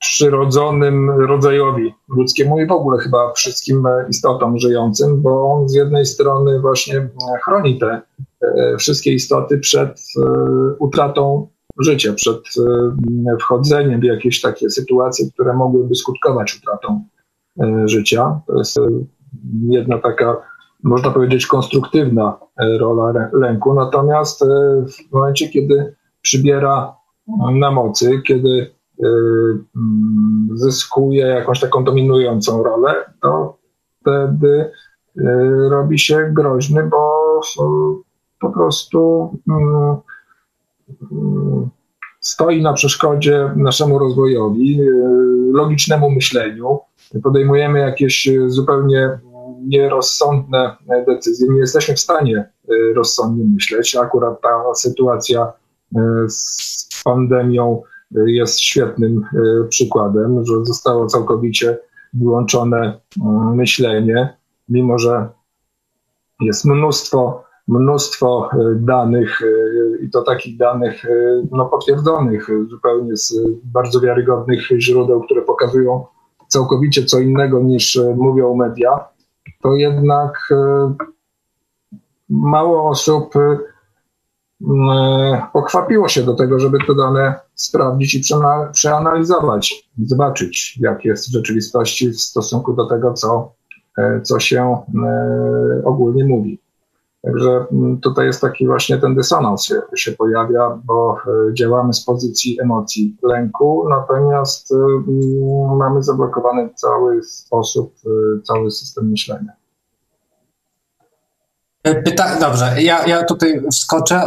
przyrodzonym 0.00 1.10
rodzajowi 1.10 1.94
ludzkiemu 2.08 2.60
i 2.60 2.66
w 2.66 2.72
ogóle 2.72 2.98
chyba 2.98 3.32
wszystkim 3.32 3.86
e, 3.86 4.06
istotom 4.08 4.58
żyjącym, 4.58 5.22
bo 5.22 5.52
on 5.52 5.68
z 5.68 5.74
jednej 5.74 6.06
strony 6.06 6.60
właśnie 6.60 7.08
chroni 7.44 7.78
te 7.78 8.02
wszystkie 8.78 9.12
istoty 9.12 9.58
przed 9.58 10.02
utratą 10.78 11.48
życia, 11.78 12.12
przed 12.12 12.42
wchodzeniem 13.40 14.00
w 14.00 14.04
jakieś 14.04 14.40
takie 14.40 14.70
sytuacje, 14.70 15.30
które 15.34 15.52
mogłyby 15.52 15.94
skutkować 15.94 16.56
utratą 16.56 17.04
życia. 17.86 18.40
To 18.46 18.58
jest 18.58 18.78
jedna 19.68 19.98
taka 19.98 20.36
można 20.82 21.10
powiedzieć, 21.10 21.46
konstruktywna 21.46 22.38
e, 22.56 22.78
rola 22.78 23.30
lęku. 23.32 23.74
Natomiast 23.74 24.42
e, 24.42 24.46
w 25.08 25.12
momencie, 25.12 25.48
kiedy 25.48 25.94
przybiera 26.22 26.96
na 27.52 27.70
mocy, 27.70 28.22
kiedy 28.26 28.74
e, 29.04 29.06
mm, 29.76 30.48
zyskuje 30.54 31.26
jakąś 31.26 31.60
taką 31.60 31.84
dominującą 31.84 32.62
rolę, 32.62 32.94
to 33.22 33.58
wtedy 34.00 34.70
robi 35.70 35.98
się 35.98 36.30
groźny, 36.32 36.82
bo 36.82 37.40
po 38.40 38.50
prostu 38.50 39.30
mm, 39.48 39.96
mm, 41.12 41.68
stoi 42.20 42.62
na 42.62 42.72
przeszkodzie 42.72 43.52
naszemu 43.56 43.98
rozwojowi, 43.98 44.80
logicznemu 45.52 46.10
myśleniu. 46.10 46.78
Podejmujemy 47.22 47.78
jakieś 47.78 48.28
zupełnie 48.46 49.18
nierozsądne 49.66 50.76
decyzje. 51.06 51.48
Nie 51.50 51.60
jesteśmy 51.60 51.94
w 51.94 52.00
stanie 52.00 52.36
e, 52.38 52.94
rozsądnie 52.94 53.44
myśleć. 53.54 53.96
Akurat 53.96 54.40
ta 54.40 54.74
sytuacja 54.74 55.52
e, 55.96 56.00
z 56.28 56.88
pandemią 57.04 57.82
e, 58.16 58.30
jest 58.30 58.60
świetnym 58.60 59.22
przykładem, 59.68 60.44
że 60.44 60.64
zostało 60.64 61.06
całkowicie 61.06 61.78
wyłączone 62.14 63.00
myślenie, 63.54 64.36
mimo 64.68 64.98
że 64.98 65.28
jest 66.40 66.64
mnóstwo, 66.64 67.44
mnóstwo 67.68 68.50
danych 68.76 69.40
i 70.02 70.10
to 70.10 70.22
takich 70.22 70.56
danych 70.56 71.02
no, 71.50 71.66
potwierdzonych 71.66 72.48
zupełnie 72.70 73.16
z 73.16 73.34
bardzo 73.64 74.00
wiarygodnych 74.00 74.68
źródeł, 74.78 75.22
które 75.22 75.42
pokazują 75.42 76.04
całkowicie 76.48 77.04
co 77.04 77.20
innego 77.20 77.62
niż 77.62 78.00
mówią 78.16 78.56
media 78.56 79.15
to 79.66 79.74
jednak 79.74 80.48
e, 80.50 80.94
mało 82.28 82.88
osób 82.90 83.34
e, 83.36 83.58
pochwapiło 85.52 86.08
się 86.08 86.22
do 86.22 86.34
tego, 86.34 86.58
żeby 86.58 86.78
te 86.86 86.94
dane 86.94 87.34
sprawdzić 87.54 88.14
i 88.14 88.22
przeanalizować, 88.72 89.88
zobaczyć, 89.98 90.78
jak 90.80 91.04
jest 91.04 91.28
w 91.28 91.32
rzeczywistości 91.32 92.10
w 92.10 92.20
stosunku 92.20 92.72
do 92.72 92.86
tego, 92.86 93.12
co, 93.12 93.52
e, 93.98 94.20
co 94.22 94.40
się 94.40 94.84
ogólnie 95.84 96.24
mówi. 96.24 96.60
Także 97.26 97.66
tutaj 98.02 98.26
jest 98.26 98.40
taki 98.40 98.66
właśnie 98.66 98.98
ten 98.98 99.14
dysonans 99.14 99.64
się, 99.64 99.82
się 99.96 100.12
pojawia, 100.12 100.78
bo 100.84 101.18
działamy 101.52 101.92
z 101.92 102.04
pozycji 102.04 102.60
emocji 102.60 103.16
lęku, 103.22 103.88
natomiast 103.88 104.74
mamy 105.78 106.02
zablokowany 106.02 106.70
cały 106.74 107.22
sposób, 107.22 107.94
cały 108.44 108.70
system 108.70 109.10
myślenia. 109.10 109.52
Pyta 112.04 112.38
Dobrze, 112.40 112.82
ja, 112.82 113.06
ja 113.06 113.24
tutaj 113.24 113.62
wskoczę. 113.72 114.22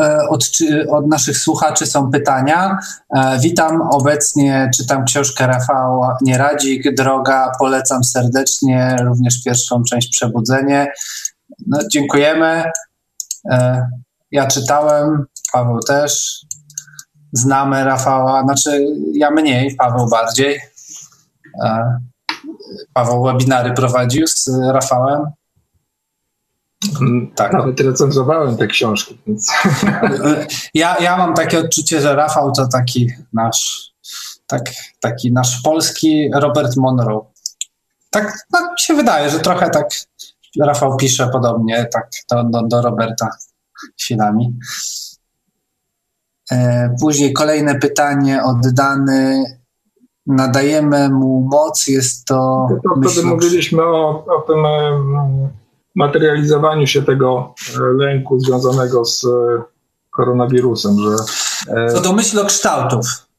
E, 0.00 0.28
od, 0.28 0.48
od, 0.90 1.06
naszych 1.06 1.38
słuchaczy 1.38 1.86
są 1.86 2.10
pytania. 2.10 2.78
E, 3.16 3.38
witam, 3.42 3.82
obecnie 3.92 4.70
czytam 4.76 5.04
książkę 5.04 5.46
Rafała 5.46 6.16
Nieradzik, 6.22 6.94
Droga, 6.94 7.52
polecam 7.58 8.04
serdecznie, 8.04 8.96
również 9.06 9.42
pierwszą 9.44 9.82
część 9.82 10.08
Przebudzenie. 10.08 10.92
No, 11.66 11.78
dziękujemy. 11.92 12.64
E, 13.50 13.86
ja 14.30 14.46
czytałem, 14.46 15.24
Paweł 15.52 15.80
też. 15.80 16.40
Znamy 17.32 17.84
Rafała, 17.84 18.42
znaczy 18.42 18.86
ja 19.12 19.30
mniej, 19.30 19.74
Paweł 19.76 20.08
bardziej. 20.08 20.60
Paweł 22.92 23.24
webinary 23.24 23.72
prowadził 23.72 24.26
z 24.26 24.48
Rafałem. 24.72 25.22
Tak. 27.34 27.52
Nawet 27.52 27.80
recenzowałem 27.80 28.56
te 28.56 28.66
książki. 28.66 29.18
Więc... 29.26 29.50
Ja, 30.74 30.96
ja 31.00 31.16
mam 31.16 31.34
takie 31.34 31.58
odczucie, 31.58 32.00
że 32.00 32.16
Rafał 32.16 32.52
to 32.52 32.68
taki 32.68 33.10
nasz, 33.32 33.92
tak, 34.46 34.62
taki 35.00 35.32
nasz 35.32 35.62
polski 35.62 36.30
Robert 36.34 36.76
Monroe. 36.76 37.24
Tak, 38.10 38.38
tak 38.52 38.62
mi 38.62 38.80
się 38.80 38.94
wydaje, 38.94 39.30
że 39.30 39.40
trochę 39.40 39.70
tak 39.70 39.88
Rafał 40.60 40.96
pisze 40.96 41.28
podobnie 41.32 41.88
tak 41.92 42.10
do, 42.30 42.44
do, 42.44 42.62
do 42.68 42.82
Roberta 42.82 43.30
chwilami. 44.00 44.58
E, 46.52 46.90
później 47.00 47.32
kolejne 47.32 47.74
pytanie 47.74 48.42
oddany. 48.44 49.44
Nadajemy 50.26 51.08
mu 51.08 51.40
moc, 51.40 51.86
jest 51.86 52.24
to. 52.24 52.68
to 52.82 53.10
wtedy 53.10 53.26
mówiliśmy 53.26 53.82
o, 53.82 54.24
o 54.24 54.40
tym 54.40 54.56
materializowaniu 55.94 56.86
się 56.86 57.02
tego 57.02 57.54
e, 57.76 57.80
lęku 57.80 58.40
związanego 58.40 59.04
z 59.04 59.24
e, 59.24 59.28
koronawirusem, 60.10 60.96
że... 60.98 61.16
E, 61.76 61.92
Co 61.92 62.00
do 62.00 62.12
myślokształtów. 62.12 63.06
Tak. 63.06 63.33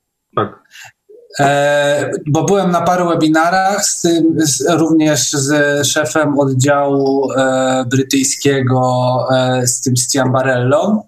E, 1.40 2.12
bo 2.28 2.44
byłem 2.44 2.72
na 2.72 2.82
paru 2.82 3.10
webinarach, 3.10 3.86
z 3.86 4.02
tym, 4.02 4.36
z, 4.38 4.70
również 4.70 5.32
z 5.32 5.88
szefem 5.88 6.40
oddziału 6.40 7.32
e, 7.32 7.86
brytyjskiego, 7.92 9.18
e, 9.34 9.68
z 9.68 9.82
tym 9.82 9.98
Stiambarellą, 9.98 11.04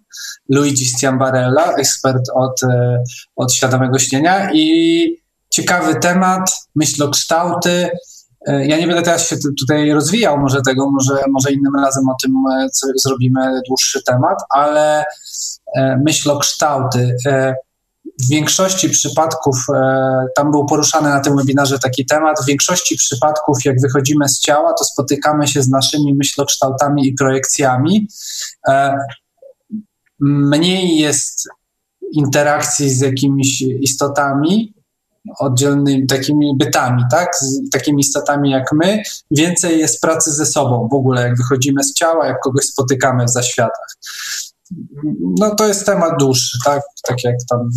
Luigi 0.49 0.85
Stiambarella, 0.85 1.75
ekspert 1.75 2.23
od, 2.33 2.61
od 3.35 3.53
świadomego 3.53 3.99
śnienia 3.99 4.51
i 4.53 5.07
ciekawy 5.49 5.95
temat, 5.95 6.51
myślokształty, 6.75 7.89
E, 8.47 8.67
ja 8.67 8.77
nie 8.77 8.87
będę 8.87 9.01
teraz 9.01 9.29
się 9.29 9.35
tutaj 9.59 9.91
rozwijał 9.91 10.37
może 10.37 10.61
tego, 10.61 10.91
może, 10.91 11.23
może 11.31 11.51
innym 11.51 11.75
razem 11.75 12.09
o 12.09 12.15
tym 12.23 12.33
e, 12.51 12.69
co 12.69 12.87
zrobimy 12.95 13.61
dłuższy 13.67 14.03
temat, 14.03 14.37
ale 14.49 15.05
e, 15.75 15.97
myśl 16.05 16.31
o 16.31 16.39
kształty. 16.39 17.15
W 18.23 18.29
większości 18.29 18.89
przypadków, 18.89 19.65
tam 20.35 20.51
był 20.51 20.65
poruszany 20.65 21.09
na 21.09 21.19
tym 21.19 21.37
webinarze 21.37 21.79
taki 21.79 22.05
temat, 22.05 22.43
w 22.43 22.45
większości 22.45 22.95
przypadków, 22.95 23.57
jak 23.65 23.81
wychodzimy 23.81 24.29
z 24.29 24.39
ciała, 24.39 24.73
to 24.73 24.83
spotykamy 24.83 25.47
się 25.47 25.61
z 25.61 25.69
naszymi 25.69 26.13
myślokształtami 26.13 27.07
i 27.07 27.13
projekcjami. 27.13 28.07
Mniej 30.19 30.97
jest 30.97 31.47
interakcji 32.13 32.89
z 32.89 33.01
jakimiś 33.01 33.61
istotami, 33.61 34.73
oddzielnymi 35.39 36.07
takimi 36.07 36.55
bytami, 36.57 37.03
tak? 37.11 37.35
Z 37.35 37.69
takimi 37.69 38.03
statami 38.03 38.51
jak 38.51 38.73
my, 38.73 39.03
więcej 39.31 39.79
jest 39.79 40.01
pracy 40.01 40.31
ze 40.31 40.45
sobą 40.45 40.87
w 40.91 40.93
ogóle, 40.93 41.21
jak 41.21 41.37
wychodzimy 41.37 41.83
z 41.83 41.93
ciała, 41.93 42.27
jak 42.27 42.39
kogoś 42.39 42.65
spotykamy 42.65 43.25
w 43.25 43.29
zaświatach. 43.29 43.97
No 45.39 45.55
to 45.55 45.67
jest 45.67 45.85
temat 45.85 46.11
dłuższy, 46.19 46.57
tak? 46.65 46.81
Tak 47.07 47.23
jak 47.23 47.35
tam 47.49 47.69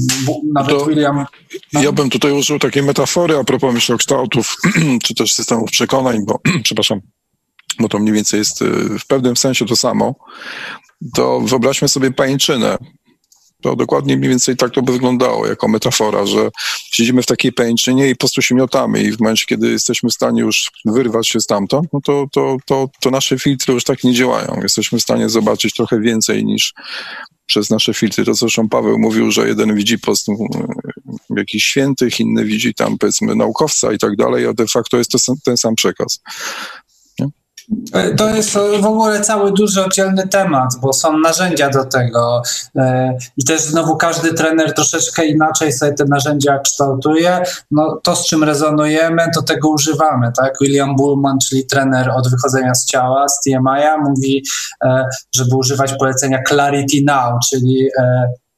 nawet 0.54 0.70
to 0.70 0.86
William... 0.86 1.24
No. 1.72 1.82
Ja 1.82 1.92
bym 1.92 2.10
tutaj 2.10 2.32
użył 2.32 2.58
takiej 2.58 2.82
metafory 2.82 3.38
a 3.38 3.44
propos 3.44 3.74
myślokształtów, 3.74 4.56
czy 5.04 5.14
też 5.14 5.32
systemów 5.32 5.70
przekonań, 5.70 6.18
bo, 6.26 6.40
przepraszam, 6.64 7.00
bo 7.80 7.88
to 7.88 7.98
mniej 7.98 8.14
więcej 8.14 8.38
jest 8.38 8.62
y, 8.62 8.98
w 8.98 9.06
pewnym 9.06 9.36
sensie 9.36 9.66
to 9.66 9.76
samo, 9.76 10.14
to 11.14 11.40
wyobraźmy 11.40 11.88
sobie 11.88 12.10
pajęczynę. 12.10 12.78
To 13.60 13.76
dokładnie 13.76 14.16
mniej 14.16 14.30
więcej 14.30 14.56
tak 14.56 14.70
to 14.72 14.82
by 14.82 14.92
wyglądało 14.92 15.46
jako 15.46 15.68
metafora, 15.68 16.26
że 16.26 16.50
siedzimy 16.92 17.22
w 17.22 17.26
takiej 17.26 17.52
pajęczynie 17.52 18.10
i 18.10 18.14
po 18.14 18.18
prostu 18.18 18.42
się 18.42 18.54
miotamy 18.54 19.02
i 19.02 19.12
w 19.12 19.20
momencie, 19.20 19.44
kiedy 19.46 19.70
jesteśmy 19.70 20.10
w 20.10 20.14
stanie 20.14 20.40
już 20.40 20.70
wyrwać 20.84 21.28
się 21.28 21.40
stamtąd, 21.40 21.88
no 21.92 22.00
to, 22.00 22.26
to, 22.32 22.56
to, 22.66 22.88
to 23.00 23.10
nasze 23.10 23.38
filtry 23.38 23.74
już 23.74 23.84
tak 23.84 24.04
nie 24.04 24.14
działają. 24.14 24.60
Jesteśmy 24.62 24.98
w 24.98 25.02
stanie 25.02 25.28
zobaczyć 25.28 25.74
trochę 25.74 26.00
więcej 26.00 26.44
niż 26.44 26.74
przez 27.46 27.70
nasze 27.70 27.94
filtry. 27.94 28.24
To 28.24 28.34
zresztą 28.34 28.68
Paweł 28.68 28.98
mówił, 28.98 29.30
że 29.30 29.48
jeden 29.48 29.74
widzi 29.74 29.98
po 29.98 30.04
prostu 30.04 30.32
jakichś 31.36 31.64
świętych, 31.64 32.20
inny 32.20 32.44
widzi 32.44 32.74
tam 32.74 32.98
powiedzmy 32.98 33.34
naukowca 33.34 33.92
i 33.92 33.98
tak 33.98 34.16
dalej, 34.16 34.46
a 34.46 34.52
de 34.52 34.66
facto 34.66 34.96
jest 34.96 35.10
to 35.10 35.18
ten 35.44 35.56
sam 35.56 35.74
przekaz. 35.74 36.20
E, 37.92 38.14
to 38.14 38.30
jest 38.30 38.50
w 38.80 38.86
ogóle 38.86 39.20
cały 39.20 39.52
duży 39.52 39.84
oddzielny 39.84 40.28
temat, 40.28 40.70
bo 40.80 40.92
są 40.92 41.18
narzędzia 41.18 41.70
do 41.70 41.84
tego 41.84 42.42
e, 42.76 43.16
i 43.36 43.44
też 43.44 43.60
znowu 43.60 43.96
każdy 43.96 44.34
trener 44.34 44.74
troszeczkę 44.74 45.26
inaczej 45.26 45.72
sobie 45.72 45.92
te 45.92 46.04
narzędzia 46.04 46.58
kształtuje. 46.58 47.42
No, 47.70 48.00
to, 48.02 48.16
z 48.16 48.26
czym 48.26 48.44
rezonujemy, 48.44 49.22
to 49.34 49.42
tego 49.42 49.68
używamy. 49.68 50.32
Tak? 50.36 50.54
William 50.60 50.96
Bullman, 50.96 51.38
czyli 51.48 51.66
trener 51.66 52.10
od 52.10 52.30
wychodzenia 52.30 52.74
z 52.74 52.86
ciała, 52.86 53.28
z 53.28 53.40
TMI, 53.40 54.08
mówi, 54.08 54.44
e, 54.84 55.04
żeby 55.34 55.56
używać 55.56 55.92
polecenia 55.98 56.38
Clarity 56.48 56.96
Now, 57.06 57.34
czyli 57.50 57.88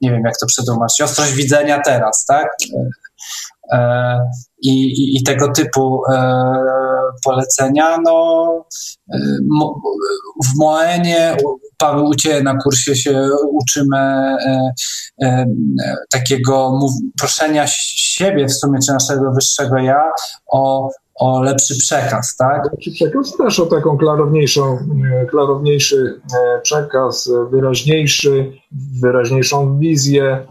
nie 0.00 0.10
wiem 0.10 0.22
jak 0.24 0.34
to 0.40 0.46
przetłumaczyć, 0.46 1.00
ostrość 1.00 1.32
widzenia 1.32 1.80
teraz, 1.84 2.24
tak? 2.24 2.48
I, 4.62 4.70
i, 4.70 5.16
i 5.16 5.22
tego 5.22 5.52
typu 5.52 6.02
polecenia, 7.24 7.98
no 8.04 8.66
w 10.44 10.58
Moenie, 10.58 11.36
Paweł 11.82 12.06
u 12.06 12.14
Ciebie 12.14 12.42
na 12.42 12.54
kursie 12.58 12.96
się 12.96 13.28
uczymy 13.50 13.96
e, 13.96 14.72
e, 15.22 15.46
takiego 16.10 16.78
proszenia 17.18 17.64
siebie 17.66 18.46
w 18.46 18.52
sumie, 18.52 18.78
czy 18.86 18.92
naszego 18.92 19.32
wyższego 19.32 19.78
ja 19.78 20.10
o, 20.46 20.90
o 21.14 21.42
lepszy 21.42 21.78
przekaz, 21.78 22.36
tak? 22.36 22.64
Lepszy 22.72 22.90
przekaz 22.90 23.36
też 23.36 23.60
o 23.60 23.66
taką 23.66 23.96
klarowniejszą, 23.96 24.78
e, 25.12 25.26
klarowniejszy 25.26 26.20
przekaz, 26.62 27.30
wyraźniejszy, 27.50 28.52
wyraźniejszą 29.02 29.78
wizję, 29.78 30.46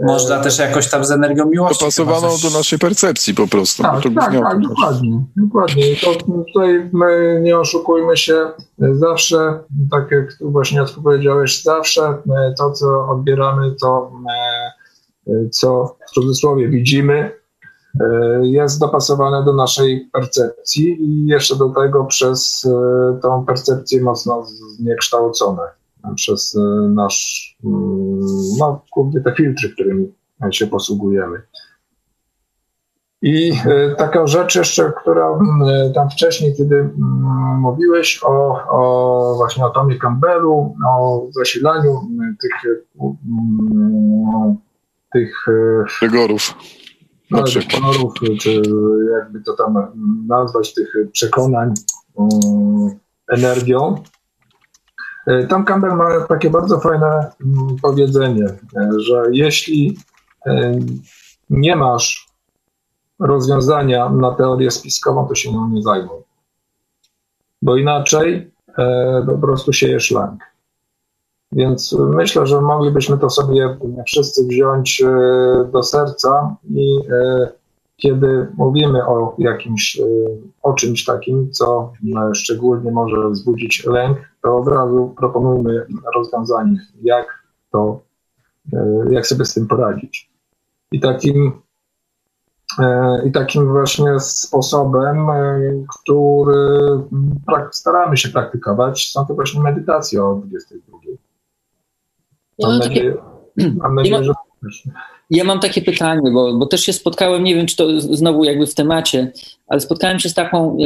można 0.00 0.40
też 0.40 0.58
jakoś 0.58 0.90
tam 0.90 1.04
z 1.04 1.10
energią 1.10 1.46
miłości. 1.46 1.80
Dopasowaną 1.80 2.30
coś... 2.30 2.42
do 2.42 2.58
naszej 2.58 2.78
percepcji 2.78 3.34
po 3.34 3.48
prostu. 3.48 3.82
Tak, 3.82 4.02
tak, 4.02 4.14
tak, 4.14 4.60
dokładnie. 4.60 5.24
dokładnie. 5.36 5.84
To 6.04 6.14
tutaj 6.14 6.90
my 6.92 7.40
nie 7.42 7.58
oszukujmy 7.58 8.16
się, 8.16 8.50
zawsze, 8.78 9.60
tak 9.90 10.10
jak 10.10 10.34
tu 10.38 10.50
właśnie 10.50 10.84
powiedziałeś, 11.04 11.62
zawsze 11.62 12.02
e, 12.02 12.54
to, 12.58 12.72
co 12.72 13.08
odbieramy, 13.08 13.74
to 13.80 14.12
e, 15.28 15.48
co 15.48 15.96
w 16.08 16.10
cudzysłowie 16.10 16.68
widzimy, 16.68 17.32
e, 18.00 18.40
jest 18.42 18.80
dopasowane 18.80 19.44
do 19.44 19.52
naszej 19.52 20.10
percepcji 20.12 20.96
i 21.00 21.26
jeszcze 21.26 21.56
do 21.56 21.68
tego 21.68 22.04
przez 22.04 22.66
tą 23.22 23.44
percepcję 23.46 24.02
mocno 24.02 24.44
zniekształcone 24.46 25.62
przez 26.14 26.56
e, 26.56 26.88
nasz, 26.88 27.56
mm, 27.64 28.15
no 28.58 28.84
głównie 28.92 29.20
te 29.20 29.34
filtry, 29.34 29.68
którymi 29.68 30.12
się 30.50 30.66
posługujemy. 30.66 31.42
I 33.22 33.52
e, 33.66 33.94
taka 33.94 34.26
rzecz 34.26 34.54
jeszcze, 34.54 34.92
która 35.00 35.28
mm, 35.28 35.92
tam 35.92 36.10
wcześniej, 36.10 36.54
kiedy 36.56 36.76
mm, 36.76 37.60
mówiłeś 37.60 38.20
o, 38.22 38.60
o 38.68 39.34
właśnie 39.36 39.64
o 39.64 39.70
Tomie 39.70 39.98
Campbellu, 39.98 40.76
o 40.88 41.26
zasilaniu 41.30 42.00
tych 42.40 42.82
tych 45.12 45.48
e, 45.48 45.84
rygorów. 46.02 46.54
No, 47.30 47.44
kolorów, 47.80 48.14
czy 48.40 48.62
jakby 49.12 49.40
to 49.40 49.52
tam 49.52 49.74
nazwać, 50.28 50.74
tych 50.74 50.94
przekonań 51.12 51.74
energią, 53.28 53.94
E, 53.94 54.15
Tom 55.48 55.64
Campbell 55.64 55.96
ma 55.96 56.20
takie 56.20 56.50
bardzo 56.50 56.80
fajne 56.80 57.06
mm, 57.06 57.76
powiedzenie, 57.82 58.44
e, 58.44 58.90
że 58.98 59.22
jeśli 59.32 59.98
e, 60.46 60.72
nie 61.50 61.76
masz 61.76 62.28
rozwiązania 63.20 64.08
na 64.08 64.34
teorię 64.34 64.70
spiskową, 64.70 65.28
to 65.28 65.34
się 65.34 65.52
nią 65.52 65.68
nie 65.68 65.82
zajmuj. 65.82 66.18
Bo 67.62 67.76
inaczej 67.76 68.50
po 69.26 69.38
prostu 69.38 69.72
siejesz 69.72 70.10
lęk. 70.10 70.40
Więc 71.52 71.96
myślę, 71.98 72.46
że 72.46 72.60
moglibyśmy 72.60 73.18
to 73.18 73.30
sobie 73.30 73.76
wszyscy 74.06 74.46
wziąć 74.46 75.02
do 75.72 75.82
serca 75.82 76.56
i 76.70 76.98
kiedy 77.96 78.46
mówimy 78.56 79.06
o 79.06 79.34
jakimś, 79.38 80.00
o 80.62 80.72
czymś 80.72 81.04
takim, 81.04 81.52
co 81.52 81.92
szczególnie 82.34 82.90
może 82.90 83.30
wzbudzić 83.30 83.84
lęk, 83.86 84.18
to 84.42 84.56
od 84.56 84.68
razu 84.68 85.14
proponujmy 85.16 85.86
rozwiązanie, 86.14 86.86
jak 87.02 87.44
to, 87.72 88.00
e, 88.72 89.04
jak 89.10 89.26
sobie 89.26 89.44
z 89.44 89.54
tym 89.54 89.66
poradzić. 89.66 90.30
I 90.92 91.00
takim, 91.00 91.52
e, 92.78 93.22
i 93.28 93.32
takim 93.32 93.68
właśnie 93.68 94.20
sposobem, 94.20 95.26
który 96.00 97.00
staramy 97.70 98.16
się 98.16 98.28
praktykować, 98.28 99.10
są 99.12 99.26
to 99.26 99.34
właśnie 99.34 99.62
medytacje 99.62 100.24
o 100.24 100.34
22. 100.34 100.98
Mam 102.62 102.78
nadzieję, 102.78 103.16
mam 103.82 103.94
nadzieję 103.94 104.24
że 104.24 104.32
ja 105.30 105.44
mam 105.44 105.60
takie 105.60 105.82
pytanie, 105.82 106.30
bo, 106.30 106.54
bo 106.54 106.66
też 106.66 106.80
się 106.80 106.92
spotkałem, 106.92 107.44
nie 107.44 107.54
wiem, 107.54 107.66
czy 107.66 107.76
to 107.76 108.00
znowu 108.00 108.44
jakby 108.44 108.66
w 108.66 108.74
temacie, 108.74 109.32
ale 109.68 109.80
spotkałem 109.80 110.18
się 110.18 110.28
z, 110.28 110.34
taką, 110.34 110.78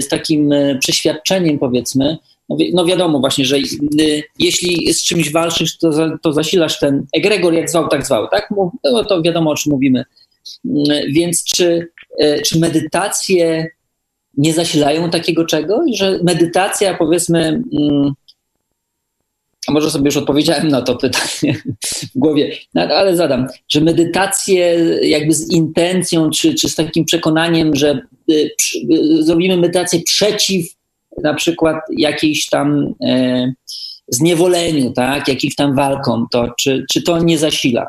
z 0.00 0.08
takim 0.08 0.54
przeświadczeniem, 0.80 1.58
powiedzmy, 1.58 2.18
no, 2.50 2.56
no 2.72 2.84
wiadomo 2.84 3.20
właśnie, 3.20 3.44
że 3.44 3.56
y, 4.00 4.22
jeśli 4.38 4.92
z 4.92 5.04
czymś 5.04 5.32
walczysz, 5.32 5.78
to, 5.78 5.90
to 6.22 6.32
zasilasz 6.32 6.78
ten 6.78 7.06
egregor, 7.12 7.54
jak 7.54 7.70
zwał, 7.70 7.88
tak 7.88 8.06
zwał, 8.06 8.28
tak? 8.28 8.54
No 8.84 9.04
to 9.04 9.22
wiadomo, 9.22 9.50
o 9.50 9.54
czym 9.54 9.72
mówimy. 9.72 10.04
Y, 10.66 10.70
więc 11.12 11.44
czy, 11.44 11.88
y, 12.20 12.42
czy 12.46 12.58
medytacje 12.58 13.66
nie 14.36 14.52
zasilają 14.52 15.10
takiego 15.10 15.44
czegoś, 15.44 15.96
że 15.98 16.20
medytacja, 16.22 16.94
powiedzmy, 16.94 17.62
mm, 17.80 18.12
może 19.68 19.90
sobie 19.90 20.04
już 20.04 20.16
odpowiedziałem 20.16 20.68
na 20.68 20.82
to 20.82 20.96
pytanie 20.96 21.54
w 22.14 22.18
głowie, 22.18 22.52
no, 22.74 22.82
ale 22.82 23.16
zadam, 23.16 23.46
że 23.68 23.80
medytacje 23.80 24.64
jakby 25.02 25.34
z 25.34 25.50
intencją, 25.50 26.30
czy, 26.30 26.54
czy 26.54 26.68
z 26.68 26.74
takim 26.74 27.04
przekonaniem, 27.04 27.76
że 27.76 28.00
zrobimy 29.20 29.56
medytację 29.56 30.00
przeciw 30.02 30.66
na 31.22 31.34
przykład 31.34 31.76
jakiejś 31.90 32.46
tam 32.46 32.94
e, 33.06 33.52
zniewoleniu, 34.08 34.92
tak, 34.92 35.28
jakimś 35.28 35.54
tam 35.54 35.74
walkom, 35.74 36.26
to 36.30 36.48
czy, 36.58 36.84
czy 36.90 37.02
to 37.02 37.18
nie 37.18 37.38
zasila? 37.38 37.86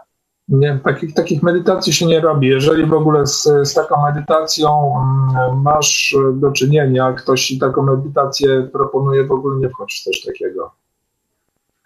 Nie, 0.50 0.80
takich, 0.84 1.14
takich 1.14 1.44
medytacji 1.44 1.94
się 1.94 2.06
nie 2.06 2.20
robi. 2.20 2.48
Jeżeli 2.48 2.86
w 2.86 2.94
ogóle 2.94 3.28
z, 3.28 3.44
z 3.64 3.74
taką 3.74 4.04
medytacją 4.04 4.94
mm, 4.96 5.62
masz 5.62 6.16
do 6.34 6.52
czynienia, 6.52 7.14
ktoś 7.14 7.46
ci 7.46 7.60
taką 7.60 7.84
medytację 7.84 8.70
proponuje, 8.74 9.26
w 9.26 9.32
ogóle 9.32 9.60
nie 9.60 9.70
wchodź 9.70 9.94
w 9.94 10.04
coś 10.04 10.22
takiego. 10.22 10.72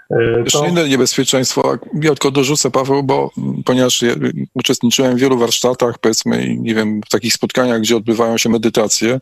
E, 0.09 0.43
Jeszcze 0.43 0.69
inne 0.69 0.89
niebezpieczeństwo, 0.89 1.77
ja 2.01 2.09
tylko 2.09 2.31
dorzucę 2.31 2.71
Paweł, 2.71 3.03
bo 3.03 3.31
ponieważ 3.65 4.01
ja 4.01 4.15
uczestniczyłem 4.53 5.17
w 5.17 5.19
wielu 5.19 5.37
warsztatach, 5.37 5.99
powiedzmy, 5.99 6.55
nie 6.59 6.75
wiem, 6.75 7.01
w 7.05 7.09
takich 7.09 7.33
spotkaniach, 7.33 7.81
gdzie 7.81 7.97
odbywają 7.97 8.37
się 8.37 8.49
medytacje, 8.49 9.19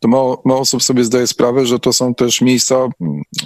to 0.00 0.08
mało, 0.08 0.42
mało 0.44 0.60
osób 0.60 0.82
sobie 0.82 1.04
zdaje 1.04 1.26
sprawę, 1.26 1.66
że 1.66 1.78
to 1.78 1.92
są 1.92 2.14
też 2.14 2.40
miejsca 2.40 2.88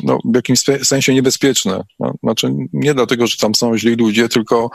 no, 0.03 0.19
w 0.25 0.35
jakimś 0.35 0.61
sensie 0.83 1.15
niebezpieczne. 1.15 1.85
No, 2.01 2.15
znaczy 2.23 2.55
nie 2.73 2.95
dlatego, 2.95 3.27
że 3.27 3.37
tam 3.37 3.55
są 3.55 3.79
źli 3.79 3.97
ludzie, 3.97 4.29
tylko 4.29 4.71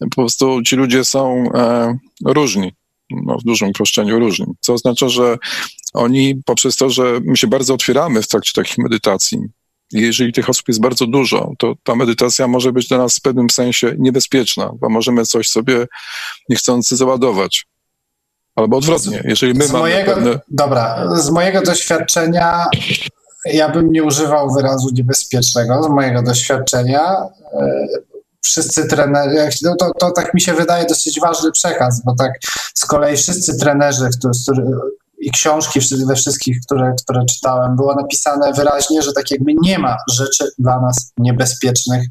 po 0.00 0.16
prostu 0.16 0.62
ci 0.62 0.76
ludzie 0.76 1.04
są 1.04 1.44
e, 1.54 1.98
różni. 2.24 2.72
No, 3.10 3.38
w 3.38 3.42
dużym 3.42 3.68
uproszczeniu 3.68 4.18
różni. 4.18 4.46
Co 4.60 4.72
oznacza, 4.72 5.08
że 5.08 5.38
oni 5.94 6.42
poprzez 6.44 6.76
to, 6.76 6.90
że 6.90 7.20
my 7.24 7.36
się 7.36 7.46
bardzo 7.46 7.74
otwieramy 7.74 8.22
w 8.22 8.28
trakcie 8.28 8.52
takich 8.54 8.78
medytacji, 8.78 9.38
jeżeli 9.92 10.32
tych 10.32 10.48
osób 10.48 10.68
jest 10.68 10.80
bardzo 10.80 11.06
dużo, 11.06 11.52
to 11.58 11.74
ta 11.84 11.94
medytacja 11.94 12.48
może 12.48 12.72
być 12.72 12.88
dla 12.88 12.98
nas 12.98 13.16
w 13.16 13.20
pewnym 13.20 13.50
sensie 13.50 13.94
niebezpieczna, 13.98 14.70
bo 14.80 14.88
możemy 14.88 15.24
coś 15.24 15.48
sobie 15.48 15.86
niechcący 16.48 16.96
załadować. 16.96 17.66
Albo 18.56 18.76
odwrotnie, 18.76 19.22
jeżeli 19.24 19.54
my 19.54 19.66
z 19.66 19.72
mamy 19.72 19.82
mojego, 19.82 20.14
pewne... 20.14 20.40
Dobra, 20.48 21.08
z 21.16 21.30
mojego 21.30 21.62
doświadczenia 21.62 22.66
ja 23.52 23.68
bym 23.68 23.92
nie 23.92 24.04
używał 24.04 24.54
wyrazu 24.54 24.88
niebezpiecznego. 24.92 25.82
Z 25.82 25.88
mojego 25.88 26.22
doświadczenia 26.22 27.02
e, 27.52 27.86
wszyscy 28.42 28.88
trenerzy, 28.88 29.58
no 29.62 29.76
to, 29.76 29.90
to 29.98 30.10
tak 30.10 30.34
mi 30.34 30.40
się 30.40 30.54
wydaje 30.54 30.86
dosyć 30.86 31.20
ważny 31.20 31.52
przekaz, 31.52 32.02
bo 32.04 32.14
tak 32.14 32.32
z 32.74 32.84
kolei 32.84 33.16
wszyscy 33.16 33.58
trenerzy, 33.58 34.08
którzy, 34.18 34.62
i 35.18 35.30
książki 35.30 35.80
we 36.08 36.14
wszystkich, 36.14 36.56
które, 36.66 36.94
które 37.02 37.24
czytałem, 37.24 37.76
było 37.76 37.94
napisane 37.94 38.52
wyraźnie, 38.52 39.02
że 39.02 39.12
tak 39.12 39.30
jakby 39.30 39.52
nie 39.62 39.78
ma 39.78 39.96
rzeczy 40.12 40.50
dla 40.58 40.80
nas 40.80 41.12
niebezpiecznych 41.18 42.06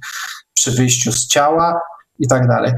przy 0.53 0.71
wyjściu 0.71 1.11
z 1.11 1.27
ciała 1.27 1.79
i 2.19 2.27
tak 2.27 2.47
dalej 2.47 2.73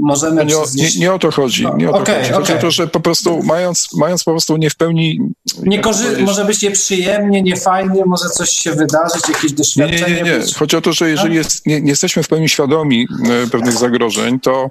możemy... 0.00 0.44
Nie, 0.44 0.54
nie, 0.74 0.88
nie, 0.98 1.12
o 1.12 1.18
to 1.18 1.30
chodzi. 1.30 1.66
Nie 1.76 1.90
o 1.90 1.92
to 1.92 1.98
okay, 1.98 2.14
chodzi. 2.14 2.32
Chodzi 2.32 2.42
okay. 2.52 2.58
o 2.58 2.60
to, 2.60 2.70
że 2.70 2.86
po 2.86 3.00
prostu 3.00 3.42
mając, 3.42 3.88
mając 3.94 4.24
po 4.24 4.30
prostu 4.30 4.56
nie 4.56 4.70
w 4.70 4.76
pełni... 4.76 5.18
Nie 5.62 5.80
korzy- 5.80 6.22
może 6.22 6.44
być 6.44 6.62
nieprzyjemnie, 6.62 7.42
niefajnie, 7.42 8.02
może 8.06 8.28
coś 8.28 8.50
się 8.50 8.72
wydarzyć, 8.72 9.28
jakieś 9.28 9.52
doświadczenie. 9.52 10.14
Nie, 10.14 10.22
nie, 10.22 10.30
nie. 10.30 10.38
Być... 10.38 10.54
Chodzi 10.54 10.76
o 10.76 10.80
to, 10.80 10.92
że 10.92 11.10
jeżeli 11.10 11.34
jest, 11.34 11.66
nie, 11.66 11.80
nie, 11.80 11.90
jesteśmy 11.90 12.22
w 12.22 12.28
pełni 12.28 12.48
świadomi 12.48 13.06
e, 13.44 13.46
pewnych 13.46 13.78
zagrożeń, 13.78 14.40
to 14.40 14.68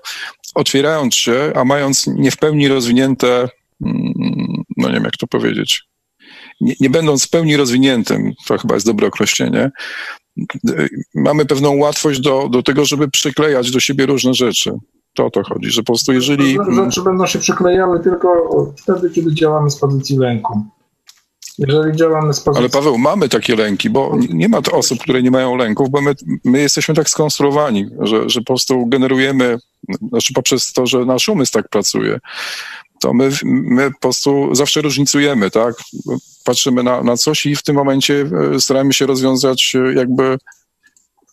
otwierając 0.56 1.16
się, 1.16 1.54
a 1.56 1.66
mając 1.66 2.08
nie 2.08 2.32
w 2.32 2.38
pełni 2.38 2.68
rozwinięte, 2.68 3.50
no 4.78 4.88
nie 4.88 4.94
wiem 4.94 5.04
jak 5.04 5.18
to 5.18 5.28
powiedzieć, 5.28 5.84
nie, 6.62 6.74
nie 6.80 6.90
będąc 6.90 7.26
w 7.26 7.30
pełni 7.30 7.58
rozwiniętym, 7.58 8.34
to 8.48 8.58
chyba 8.58 8.74
jest 8.74 8.86
dobre 8.86 9.08
określenie, 9.08 9.72
mamy 11.16 11.46
pewną 11.46 11.76
łatwość 11.76 12.20
do, 12.20 12.50
do 12.50 12.64
tego, 12.64 12.86
żeby 12.86 13.10
przyklejać 13.10 13.72
do 13.72 13.80
siebie 13.80 14.06
różne 14.06 14.34
rzeczy. 14.34 14.72
To 15.14 15.26
o 15.26 15.30
to 15.30 15.44
chodzi, 15.44 15.70
że 15.70 15.82
po 15.82 15.94
prostu 15.94 16.14
jeżeli... 16.14 16.58
Rzeczy 16.86 17.02
będą 17.02 17.26
się 17.26 17.40
przyklejały 17.40 18.00
tylko 18.00 18.30
wtedy, 18.78 19.10
kiedy 19.10 19.34
działamy 19.34 19.72
z 19.72 19.76
pozycji 19.76 20.18
lęku. 20.18 20.64
Jeżeli 21.58 21.98
działamy 21.98 22.34
z 22.34 22.40
pozycji... 22.40 22.60
Ale 22.60 22.70
Paweł, 22.70 22.98
mamy 22.98 23.30
takie 23.30 23.56
lęki, 23.56 23.90
bo 23.90 24.18
nie 24.30 24.50
ma 24.50 24.58
osób, 24.72 25.00
które 25.00 25.24
nie 25.24 25.32
mają 25.32 25.56
lęków, 25.56 25.90
bo 25.90 26.02
my, 26.02 26.14
my 26.46 26.60
jesteśmy 26.60 26.96
tak 26.96 27.10
skonstruowani, 27.10 27.90
że, 28.00 28.30
że 28.30 28.40
po 28.40 28.46
prostu 28.46 28.86
generujemy, 28.86 29.58
znaczy 30.10 30.34
poprzez 30.34 30.74
to, 30.74 30.88
że 30.88 31.06
nasz 31.06 31.30
umysł 31.30 31.52
tak 31.52 31.70
pracuje, 31.70 32.20
to 33.00 33.14
my, 33.14 33.30
my 33.44 33.92
po 33.92 34.00
prostu 34.00 34.56
zawsze 34.56 34.82
różnicujemy, 34.82 35.52
tak? 35.52 35.76
Patrzymy 36.46 36.84
na, 36.84 37.04
na 37.04 37.18
coś 37.18 37.46
i 37.46 37.56
w 37.56 37.64
tym 37.64 37.76
momencie 37.76 38.30
staramy 38.60 38.94
się 38.94 39.06
rozwiązać 39.06 39.74
jakby 39.96 40.38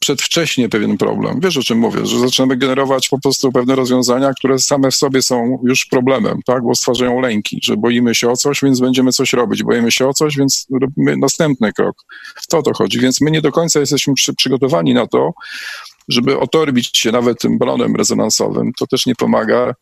przedwcześnie 0.06 0.68
pewien 0.68 0.98
problem. 0.98 1.40
Wiesz 1.40 1.56
o 1.56 1.62
czym 1.62 1.78
mówię, 1.78 2.06
że 2.06 2.18
zaczynamy 2.18 2.56
generować 2.56 3.08
po 3.08 3.20
prostu 3.20 3.52
pewne 3.52 3.76
rozwiązania, 3.76 4.32
które 4.34 4.58
same 4.58 4.90
w 4.90 4.94
sobie 4.94 5.22
są 5.22 5.58
już 5.64 5.86
problemem, 5.86 6.40
tak? 6.46 6.62
Bo 6.62 6.74
stwarzają 6.74 7.20
lęki, 7.20 7.60
że 7.62 7.76
boimy 7.76 8.14
się 8.14 8.30
o 8.30 8.36
coś, 8.36 8.60
więc 8.62 8.80
będziemy 8.80 9.12
coś 9.12 9.32
robić. 9.32 9.62
Boimy 9.62 9.92
się 9.92 10.08
o 10.08 10.14
coś, 10.14 10.36
więc 10.36 10.66
robimy 10.80 11.16
następny 11.16 11.72
krok. 11.72 11.96
W 12.42 12.46
to 12.46 12.62
to 12.62 12.72
chodzi. 12.74 13.00
Więc 13.00 13.20
my 13.20 13.30
nie 13.30 13.42
do 13.42 13.52
końca 13.52 13.80
jesteśmy 13.80 14.14
przy, 14.14 14.34
przygotowani 14.34 14.94
na 14.94 15.06
to, 15.06 15.32
żeby 16.08 16.38
otorbić 16.38 16.98
się 16.98 17.12
nawet 17.12 17.40
tym 17.40 17.58
balonem 17.58 17.96
rezonansowym. 17.96 18.72
To 18.78 18.86
też 18.86 19.06
nie 19.06 19.14
pomaga. 19.14 19.74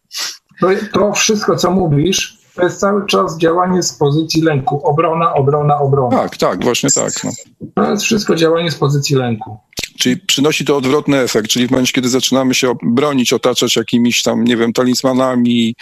To, 0.61 0.69
to 0.93 1.13
wszystko, 1.13 1.57
co 1.57 1.71
mówisz, 1.71 2.39
to 2.55 2.63
jest 2.63 2.81
cały 2.81 3.07
czas 3.07 3.39
działanie 3.39 3.83
z 3.83 3.93
pozycji 3.93 4.43
lęku. 4.43 4.87
Obrona, 4.87 5.35
obrona, 5.35 5.79
obrona. 5.79 6.17
Tak, 6.17 6.37
tak, 6.37 6.65
właśnie 6.65 6.91
tak. 6.91 7.13
No. 7.25 7.31
To 7.75 7.91
jest 7.91 8.03
wszystko 8.03 8.35
działanie 8.35 8.71
z 8.71 8.77
pozycji 8.77 9.17
lęku. 9.17 9.59
Czyli 9.99 10.17
przynosi 10.17 10.65
to 10.65 10.77
odwrotny 10.77 11.19
efekt, 11.19 11.51
czyli 11.51 11.69
w 11.69 11.71
momencie, 11.71 11.93
kiedy 11.93 12.09
zaczynamy 12.09 12.55
się 12.55 12.73
bronić, 12.83 13.33
otaczać 13.33 13.77
jakimiś 13.77 14.23
tam, 14.23 14.45
nie 14.45 14.57
wiem, 14.57 14.73
talizmanami, 14.73 15.75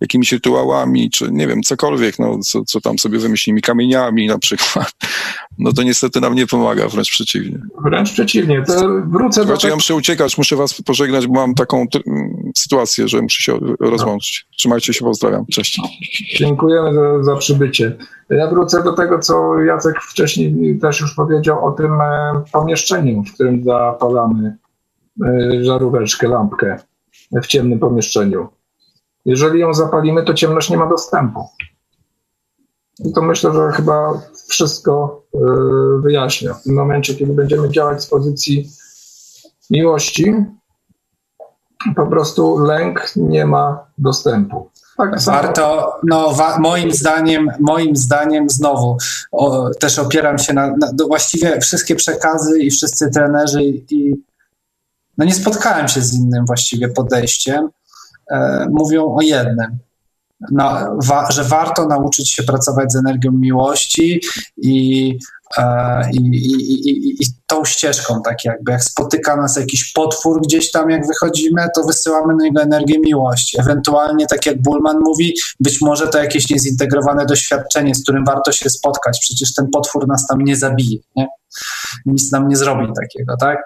jakimiś 0.00 0.32
rytuałami, 0.32 1.10
czy 1.10 1.28
nie 1.32 1.46
wiem, 1.46 1.62
cokolwiek, 1.62 2.18
no, 2.18 2.38
co, 2.38 2.64
co 2.64 2.80
tam 2.80 2.98
sobie 2.98 3.18
wymyślimy, 3.18 3.60
kamieniami 3.60 4.26
na 4.26 4.38
przykład, 4.38 4.92
no 5.58 5.72
to 5.72 5.82
niestety 5.82 6.20
nam 6.20 6.34
nie 6.34 6.46
pomaga, 6.46 6.88
wręcz 6.88 7.10
przeciwnie. 7.10 7.58
Wręcz 7.84 8.12
przeciwnie. 8.12 8.62
To 8.66 9.02
wrócę 9.06 9.40
Słuchajcie, 9.40 9.62
do... 9.62 9.68
ja 9.68 9.74
muszę 9.74 9.94
uciekać, 9.94 10.38
muszę 10.38 10.56
was 10.56 10.82
pożegnać, 10.82 11.26
bo 11.26 11.34
mam 11.34 11.54
taką 11.54 11.86
sytuację, 12.56 13.08
że 13.08 13.22
muszę 13.22 13.42
się 13.42 13.58
rozłączyć. 13.80 14.46
Trzymajcie 14.56 14.92
się, 14.92 15.04
pozdrawiam. 15.04 15.46
Cześć. 15.46 15.80
Dziękujemy 16.36 16.94
za, 16.94 17.22
za 17.22 17.36
przybycie. 17.36 17.96
Ja 18.30 18.46
wrócę 18.46 18.82
do 18.82 18.92
tego, 18.92 19.18
co 19.18 19.58
Jacek 19.58 20.00
wcześniej 20.00 20.78
też 20.78 21.00
już 21.00 21.14
powiedział 21.14 21.66
o 21.66 21.72
tym 21.72 21.92
pomieszczeniu, 22.52 23.24
w 23.24 23.34
którym 23.34 23.64
zapalamy 23.64 24.56
żaróweczkę, 25.60 26.28
lampkę 26.28 26.76
w 27.42 27.46
ciemnym 27.46 27.78
pomieszczeniu. 27.78 28.48
Jeżeli 29.24 29.60
ją 29.60 29.74
zapalimy, 29.74 30.24
to 30.24 30.34
ciemność 30.34 30.70
nie 30.70 30.76
ma 30.76 30.86
dostępu. 30.86 31.44
I 33.04 33.12
to 33.12 33.22
myślę, 33.22 33.52
że 33.52 33.72
chyba 33.72 34.22
wszystko 34.48 35.22
wyjaśnia. 35.98 36.54
W 36.54 36.62
tym 36.62 36.74
momencie, 36.74 37.14
kiedy 37.14 37.32
będziemy 37.32 37.68
działać 37.68 38.02
z 38.02 38.06
pozycji 38.06 38.68
miłości, 39.70 40.34
po 41.96 42.06
prostu 42.06 42.58
lęk 42.58 43.12
nie 43.16 43.46
ma 43.46 43.86
dostępu. 43.98 44.70
Warto, 45.26 45.92
no 46.02 46.32
wa, 46.32 46.58
moim 46.58 46.92
zdaniem, 46.92 47.50
moim 47.60 47.96
zdaniem 47.96 48.50
znowu 48.50 48.96
o, 49.32 49.70
też 49.74 49.98
opieram 49.98 50.38
się 50.38 50.52
na, 50.52 50.66
na 50.66 51.06
właściwie 51.08 51.60
wszystkie 51.60 51.96
przekazy 51.96 52.58
i 52.58 52.70
wszyscy 52.70 53.10
trenerzy 53.10 53.62
i 53.64 54.14
no 55.18 55.24
nie 55.24 55.34
spotkałem 55.34 55.88
się 55.88 56.00
z 56.00 56.14
innym 56.14 56.46
właściwie 56.46 56.88
podejściem. 56.88 57.68
E, 58.30 58.66
mówią 58.70 59.14
o 59.14 59.22
jednym, 59.22 59.78
no, 60.50 60.96
wa, 61.02 61.30
że 61.30 61.44
warto 61.44 61.86
nauczyć 61.86 62.32
się 62.32 62.42
pracować 62.42 62.92
z 62.92 62.96
energią 62.96 63.32
miłości 63.32 64.20
i 64.56 65.18
i, 66.12 66.16
i, 66.16 66.90
i, 66.90 67.22
i, 67.22 67.26
tą 67.46 67.64
ścieżką, 67.64 68.22
tak 68.22 68.44
jakby 68.44 68.72
jak 68.72 68.84
spotyka 68.84 69.36
nas 69.36 69.56
jakiś 69.56 69.92
potwór 69.92 70.42
gdzieś 70.42 70.70
tam, 70.70 70.90
jak 70.90 71.06
wychodzimy, 71.06 71.66
to 71.74 71.84
wysyłamy 71.84 72.34
na 72.36 72.44
niego 72.44 72.62
energię 72.62 72.98
miłości. 72.98 73.60
Ewentualnie, 73.60 74.26
tak 74.26 74.46
jak 74.46 74.62
Bullman 74.62 74.98
mówi, 75.00 75.34
być 75.60 75.80
może 75.80 76.08
to 76.08 76.18
jakieś 76.18 76.50
niezintegrowane 76.50 77.26
doświadczenie, 77.26 77.94
z 77.94 78.02
którym 78.02 78.24
warto 78.24 78.52
się 78.52 78.70
spotkać. 78.70 79.18
Przecież 79.20 79.54
ten 79.54 79.68
potwór 79.72 80.08
nas 80.08 80.26
tam 80.26 80.40
nie 80.40 80.56
zabije, 80.56 80.98
nie? 81.16 81.28
Nic 82.06 82.32
nam 82.32 82.48
nie 82.48 82.56
zrobi 82.56 82.92
takiego, 83.00 83.36
tak? 83.40 83.58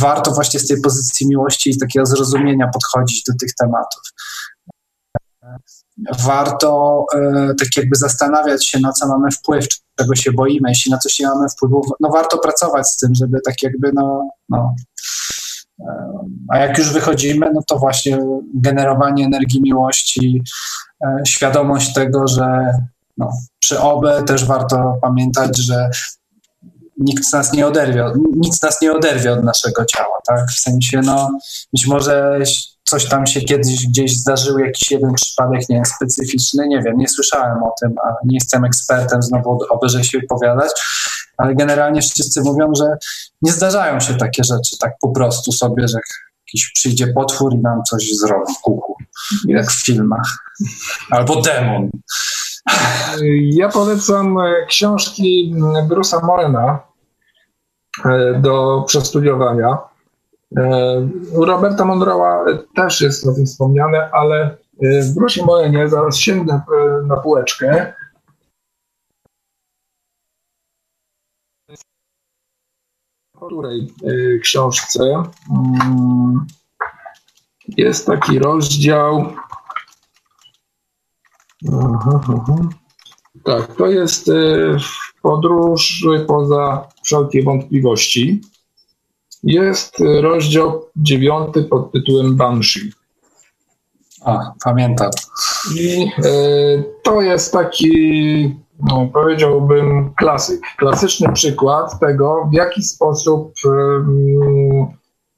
Warto 0.00 0.32
właśnie 0.32 0.60
z 0.60 0.68
tej 0.68 0.80
pozycji 0.80 1.28
miłości 1.28 1.70
i 1.70 1.78
takiego 1.78 2.06
zrozumienia 2.06 2.68
podchodzić 2.74 3.22
do 3.22 3.32
tych 3.40 3.54
tematów 3.54 4.02
warto 6.18 7.04
e, 7.14 7.54
tak 7.58 7.68
jakby 7.76 7.96
zastanawiać 7.96 8.66
się, 8.66 8.80
na 8.80 8.92
co 8.92 9.08
mamy 9.08 9.30
wpływ, 9.30 9.66
czego 9.98 10.14
się 10.14 10.32
boimy. 10.32 10.68
Jeśli 10.68 10.92
na 10.92 10.98
coś 10.98 11.18
nie 11.18 11.26
mamy 11.26 11.48
wpływu, 11.48 11.82
no 12.00 12.08
warto 12.08 12.38
pracować 12.38 12.88
z 12.88 12.96
tym, 12.96 13.14
żeby 13.14 13.40
tak 13.44 13.62
jakby 13.62 13.90
no, 13.94 14.28
no 14.48 14.74
a 16.48 16.58
jak 16.58 16.78
już 16.78 16.92
wychodzimy, 16.92 17.50
no 17.54 17.60
to 17.66 17.78
właśnie 17.78 18.18
generowanie 18.54 19.24
energii 19.24 19.62
miłości, 19.62 20.42
e, 21.04 21.22
świadomość 21.26 21.92
tego, 21.92 22.28
że 22.28 22.72
no, 23.16 23.32
przy 23.58 23.80
OBE 23.80 24.22
też 24.22 24.44
warto 24.44 24.98
pamiętać, 25.02 25.58
że 25.58 25.90
nikt 26.98 27.32
nas 27.32 27.52
nie 27.52 27.66
oderwie, 27.66 28.04
nic 28.36 28.62
nas 28.62 28.82
nie 28.82 28.92
oderwie 28.92 29.32
od 29.32 29.44
naszego 29.44 29.84
ciała, 29.84 30.18
tak? 30.26 30.46
W 30.50 30.60
sensie, 30.60 31.00
no, 31.04 31.30
być 31.72 31.86
może 31.86 32.38
coś 32.88 33.08
tam 33.08 33.26
się 33.26 33.40
kiedyś 33.40 33.86
gdzieś 33.86 34.18
zdarzył, 34.18 34.58
jakiś 34.58 34.90
jeden 34.90 35.14
przypadek, 35.14 35.68
nie 35.68 35.82
specyficzny, 35.84 36.68
nie 36.68 36.82
wiem, 36.82 36.98
nie 36.98 37.08
słyszałem 37.08 37.62
o 37.62 37.74
tym, 37.80 37.94
a 38.04 38.08
nie 38.24 38.34
jestem 38.34 38.64
ekspertem, 38.64 39.22
znowu 39.22 39.58
obyże 39.70 40.04
się 40.04 40.18
wypowiadać, 40.18 40.70
ale 41.36 41.54
generalnie 41.54 42.02
wszyscy 42.02 42.40
mówią, 42.40 42.72
że 42.76 42.84
nie 43.42 43.52
zdarzają 43.52 44.00
się 44.00 44.14
takie 44.14 44.44
rzeczy 44.44 44.78
tak 44.78 44.92
po 45.00 45.08
prostu 45.08 45.52
sobie, 45.52 45.88
że 45.88 45.98
jakiś 46.46 46.72
przyjdzie 46.74 47.06
potwór 47.06 47.54
i 47.54 47.58
nam 47.58 47.82
coś 47.82 48.10
zrobi 48.14 48.54
w 48.58 48.60
kuku, 48.60 48.96
jak 49.48 49.70
w 49.70 49.84
filmach. 49.84 50.54
Albo 51.10 51.40
demon. 51.42 51.90
Ja 53.50 53.68
polecam 53.68 54.36
książki 54.68 55.54
Bruce'a 55.88 56.26
Morena 56.26 56.78
e, 58.04 58.40
do 58.40 58.84
przestudiowania. 58.86 59.78
U 61.32 61.44
Roberta 61.44 61.84
Monroe'a 61.84 62.58
też 62.74 63.00
jest 63.00 63.26
o 63.26 63.34
tym 63.34 63.46
wspomniane, 63.46 64.10
ale 64.12 64.56
w 64.80 65.14
Brusie 65.14 65.44
Morenie 65.44 65.88
zaraz 65.88 66.16
sięgnę 66.16 66.60
na 67.06 67.16
półeczkę. 67.16 67.94
W 73.34 73.36
której 73.36 73.92
książce 74.42 75.02
mm, 75.50 76.46
jest 77.68 78.06
taki 78.06 78.38
rozdział. 78.38 79.32
Tak, 83.44 83.76
to 83.76 83.86
jest 83.86 84.30
podróż 85.22 86.06
poza 86.26 86.88
wszelkie 87.04 87.42
wątpliwości 87.42 88.40
jest 89.46 90.02
rozdział 90.20 90.84
dziewiąty 90.96 91.62
pod 91.62 91.92
tytułem 91.92 92.36
Banshee. 92.36 92.92
O, 94.24 94.38
pamiętam. 94.64 95.10
I 95.74 96.10
y, 96.24 96.84
to 97.02 97.20
jest 97.20 97.52
taki, 97.52 98.56
no, 98.90 99.08
powiedziałbym, 99.12 100.14
klasyk. 100.16 100.60
Klasyczny 100.76 101.32
przykład 101.32 102.00
tego, 102.00 102.48
w 102.50 102.54
jaki 102.54 102.82
sposób 102.82 103.52
y, 103.64 103.68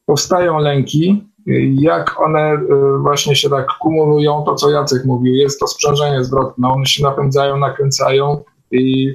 powstają 0.06 0.59
lęki, 0.59 1.28
jak 1.74 2.20
one 2.20 2.54
y, 2.54 2.98
właśnie 3.02 3.36
się 3.36 3.50
tak 3.50 3.66
kumulują, 3.80 4.42
to 4.42 4.54
co 4.54 4.70
Jacek 4.70 5.04
mówił, 5.04 5.34
jest 5.34 5.61
to 5.61 5.66
sprzężenie 5.66 6.24
zwrotne, 6.24 6.68
one 6.68 6.86
się 6.86 7.02
napędzają, 7.02 7.56
nakręcają 7.56 8.42
i 8.70 9.08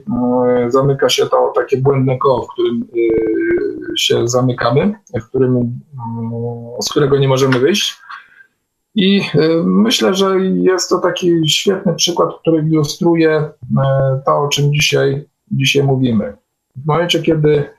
y, 0.66 0.72
zamyka 0.72 1.10
się 1.10 1.26
to 1.26 1.52
takie 1.56 1.78
błędne 1.78 2.18
koło, 2.18 2.42
w 2.42 2.48
którym 2.54 2.88
y, 2.96 3.98
się 3.98 4.28
zamykamy, 4.28 4.94
w 5.22 5.26
którym, 5.26 5.80
z 6.82 6.90
którego 6.90 7.18
nie 7.18 7.28
możemy 7.28 7.60
wyjść. 7.60 7.98
I 8.96 9.22
myślę, 9.64 10.14
że 10.14 10.40
jest 10.42 10.90
to 10.90 11.00
taki 11.00 11.50
świetny 11.50 11.94
przykład, 11.94 12.30
który 12.40 12.58
ilustruje 12.58 13.50
to, 14.26 14.38
o 14.38 14.48
czym 14.48 14.74
dzisiaj, 14.74 15.26
dzisiaj 15.52 15.84
mówimy. 15.84 16.38
W 16.76 16.86
momencie, 16.86 17.22
kiedy 17.22 17.70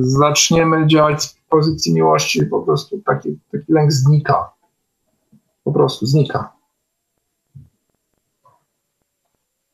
zaczniemy 0.00 0.86
działać 0.86 1.22
z 1.22 1.38
pozycji 1.50 1.94
miłości, 1.94 2.46
po 2.46 2.62
prostu 2.62 3.00
taki, 3.06 3.38
taki 3.52 3.72
lęk 3.72 3.92
znika. 3.92 4.50
Po 5.64 5.72
prostu 5.72 6.06
znika. 6.06 6.52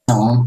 No. 0.09 0.45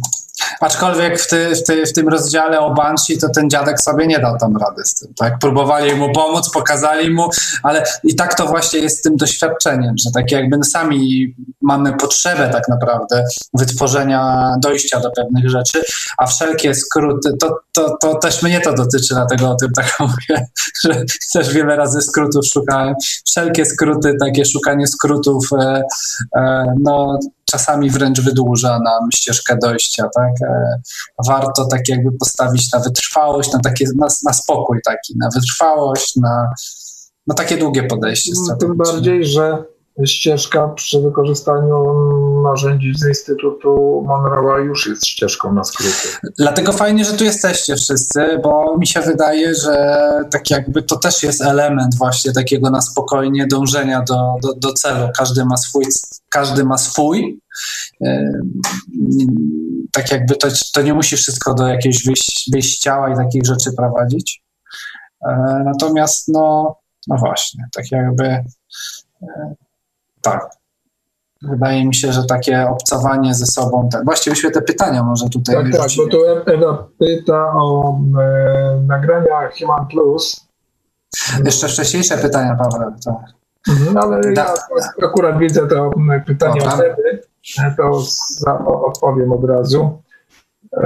Aczkolwiek 0.59 1.19
w, 1.19 1.27
ty, 1.27 1.55
w, 1.55 1.63
ty, 1.63 1.85
w 1.85 1.93
tym 1.93 2.07
rozdziale 2.07 2.59
o 2.59 2.73
Banshee 2.73 3.17
to 3.17 3.29
ten 3.29 3.49
dziadek 3.49 3.81
sobie 3.81 4.07
nie 4.07 4.19
dał 4.19 4.37
tam 4.37 4.57
rady 4.57 4.85
z 4.85 4.95
tym. 4.95 5.13
Tak? 5.13 5.39
Próbowali 5.39 5.95
mu 5.95 6.11
pomóc, 6.11 6.49
pokazali 6.49 7.09
mu, 7.09 7.29
ale 7.63 7.83
i 8.03 8.15
tak 8.15 8.35
to 8.35 8.45
właśnie 8.45 8.79
jest 8.79 8.99
z 8.99 9.01
tym 9.01 9.15
doświadczeniem, 9.15 9.95
że 10.05 10.11
tak 10.13 10.31
jakby 10.31 10.63
sami 10.63 11.35
mamy 11.61 11.93
potrzebę 11.93 12.49
tak 12.49 12.67
naprawdę 12.67 13.23
wytworzenia, 13.53 14.51
dojścia 14.63 14.99
do 14.99 15.11
pewnych 15.11 15.49
rzeczy, 15.49 15.81
a 16.17 16.25
wszelkie 16.25 16.75
skróty, 16.75 17.29
to, 17.39 17.59
to, 17.73 17.97
to 18.01 18.15
też 18.15 18.43
mnie 18.43 18.61
to 18.61 18.73
dotyczy, 18.73 19.13
dlatego 19.13 19.51
o 19.51 19.55
tym 19.55 19.71
tak 19.75 19.97
mówię, 19.99 20.47
że 20.83 21.03
też 21.33 21.53
wiele 21.53 21.75
razy 21.75 22.01
skrótów 22.01 22.45
szukałem. 22.45 22.95
Wszelkie 23.25 23.65
skróty, 23.65 24.15
takie 24.19 24.45
szukanie 24.45 24.87
skrótów, 24.87 25.49
e, 25.53 25.83
e, 26.35 26.73
no 26.79 27.19
czasami 27.51 27.89
wręcz 27.89 28.21
wydłuża 28.21 28.79
nam 28.79 29.09
ścieżkę 29.15 29.57
dojścia, 29.61 30.03
tak? 30.15 30.46
E, 30.47 30.81
warto 31.27 31.65
tak 31.65 31.89
jakby 31.89 32.11
postawić 32.11 32.71
na 32.71 32.79
wytrwałość, 32.79 33.53
na 33.53 33.59
takie, 33.59 33.85
na, 33.95 34.07
na 34.25 34.33
spokój 34.33 34.79
taki, 34.85 35.17
na 35.17 35.29
wytrwałość, 35.35 36.15
na, 36.15 36.49
na 37.27 37.35
takie 37.35 37.57
długie 37.57 37.83
podejście. 37.83 38.31
No, 38.49 38.55
tym 38.55 38.77
bardziej, 38.77 39.25
że 39.25 39.63
ścieżka 40.05 40.67
przy 40.67 41.01
wykorzystaniu 41.01 41.93
narzędzi 42.43 42.93
z 42.95 43.07
Instytutu 43.07 44.03
Monroe'a 44.07 44.65
już 44.65 44.87
jest 44.87 45.05
ścieżką 45.05 45.53
na 45.53 45.63
skróty. 45.63 46.07
Dlatego 46.37 46.71
fajnie, 46.73 47.05
że 47.05 47.13
tu 47.13 47.23
jesteście 47.23 47.75
wszyscy, 47.75 48.39
bo 48.43 48.77
mi 48.77 48.87
się 48.87 49.01
wydaje, 49.01 49.55
że 49.55 49.97
tak 50.31 50.49
jakby 50.49 50.83
to 50.83 50.95
też 50.95 51.23
jest 51.23 51.41
element 51.41 51.97
właśnie 51.97 52.33
takiego 52.33 52.69
na 52.69 52.81
spokojnie 52.81 53.47
dążenia 53.47 54.01
do, 54.01 54.35
do, 54.43 54.53
do 54.53 54.73
celu. 54.73 55.07
Każdy 55.17 55.45
ma 55.45 55.57
swój, 55.57 55.83
każdy 56.29 56.63
ma 56.63 56.77
swój. 56.77 57.41
Tak 59.97 60.11
jakby 60.11 60.35
to, 60.35 60.47
to 60.73 60.81
nie 60.81 60.93
musi 60.93 61.17
wszystko 61.17 61.53
do 61.53 61.67
jakiegoś 61.67 62.05
wyjść, 62.05 62.49
wyjść 62.53 62.79
ciała 62.79 63.13
i 63.13 63.15
takich 63.15 63.45
rzeczy 63.45 63.73
prowadzić. 63.77 64.43
E, 65.27 65.61
natomiast 65.65 66.27
no, 66.27 66.75
no 67.07 67.15
właśnie, 67.17 67.63
tak 67.75 67.91
jakby 67.91 68.23
e, 68.25 69.55
tak. 70.21 70.49
Wydaje 71.41 71.85
mi 71.85 71.95
się, 71.95 72.13
że 72.13 72.25
takie 72.25 72.67
obcowanie 72.69 73.35
ze 73.35 73.45
sobą, 73.45 73.89
tak, 73.91 74.05
właściwie 74.05 74.51
te 74.51 74.61
pytania 74.61 75.03
może 75.03 75.29
tutaj 75.29 75.55
Tak, 75.55 75.71
tak, 75.71 75.89
bo 75.97 76.07
tu 76.07 76.17
Ewa 76.45 76.87
pyta 76.99 77.53
o 77.53 77.99
e, 78.21 78.81
nagrania 78.87 79.49
Human 79.59 79.87
Plus. 79.87 80.47
Jeszcze 81.45 81.67
wcześniejsze 81.67 82.17
pytania, 82.17 82.55
Paweł. 82.55 82.91
Tak. 83.05 83.15
Mhm, 83.69 83.97
ale 83.97 84.33
da. 84.33 84.43
ja 84.43 85.07
akurat 85.07 85.39
widzę 85.39 85.67
to 85.67 85.91
pytanie 86.25 86.63
o 86.63 86.69
wtedy, 86.69 87.21
to 87.77 88.01
za, 88.39 88.65
odpowiem 88.65 89.31
od 89.31 89.43
razu. 89.43 90.01
E, 90.73 90.83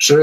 czy 0.00 0.18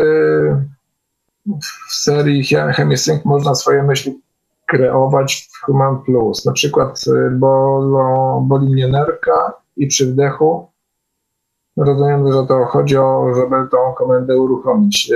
w 1.62 1.96
serii 1.96 2.44
Chemisync 2.76 3.26
można 3.26 3.56
swoje 3.56 3.84
myśli 3.84 4.22
kreować 4.66 5.50
w 5.52 5.66
Human 5.66 6.02
Plus. 6.04 6.46
Na 6.46 6.52
przykład 6.52 7.04
y, 7.08 7.32
bolą, 7.32 8.46
boli 8.48 8.74
mnie 8.74 8.88
nerka 8.88 9.54
i 9.78 9.88
przy 9.88 10.06
wdechu 10.06 10.68
rozumiem, 11.78 12.32
że 12.32 12.46
to 12.48 12.66
chodzi 12.66 12.98
o, 12.98 13.34
żeby 13.36 13.56
tą 13.72 13.94
komendę 13.98 14.38
uruchomić. 14.38 15.12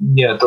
Nie, 0.00 0.38
to 0.38 0.46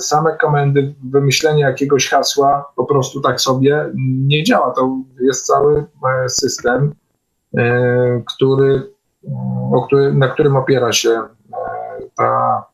same, 0.00 0.36
komendy, 0.40 0.94
wymyślenie 1.10 1.62
jakiegoś 1.62 2.08
hasła 2.08 2.72
po 2.76 2.84
prostu 2.84 3.20
tak 3.20 3.40
sobie 3.40 3.92
nie 4.26 4.44
działa. 4.44 4.70
To 4.70 4.96
jest 5.20 5.46
cały 5.46 5.78
e, 5.78 6.28
system, 6.28 6.84
e, 6.84 7.07
który, 8.34 8.92
który 9.86 10.14
na 10.14 10.28
którym 10.28 10.56
opiera 10.56 10.92
się 10.92 11.10
e, 11.10 11.26
ta, 12.16 12.64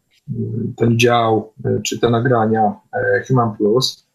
ten 0.77 0.99
dział 0.99 1.53
czy 1.87 2.01
te 2.01 2.11
nagrania 2.11 2.75
Human 3.29 3.57
Plus 3.57 4.07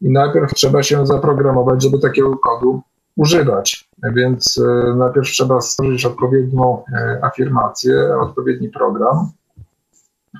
i 0.00 0.12
najpierw 0.12 0.54
trzeba 0.54 0.82
się 0.82 1.06
zaprogramować, 1.06 1.82
żeby 1.82 1.98
takiego 1.98 2.38
kodu 2.38 2.82
używać. 3.16 3.90
Więc 4.14 4.58
e, 4.58 4.94
najpierw 4.94 5.26
trzeba 5.26 5.60
stworzyć 5.60 6.04
odpowiednią 6.04 6.84
e, 6.92 7.24
afirmację, 7.24 8.16
odpowiedni 8.20 8.68
program, 8.68 9.30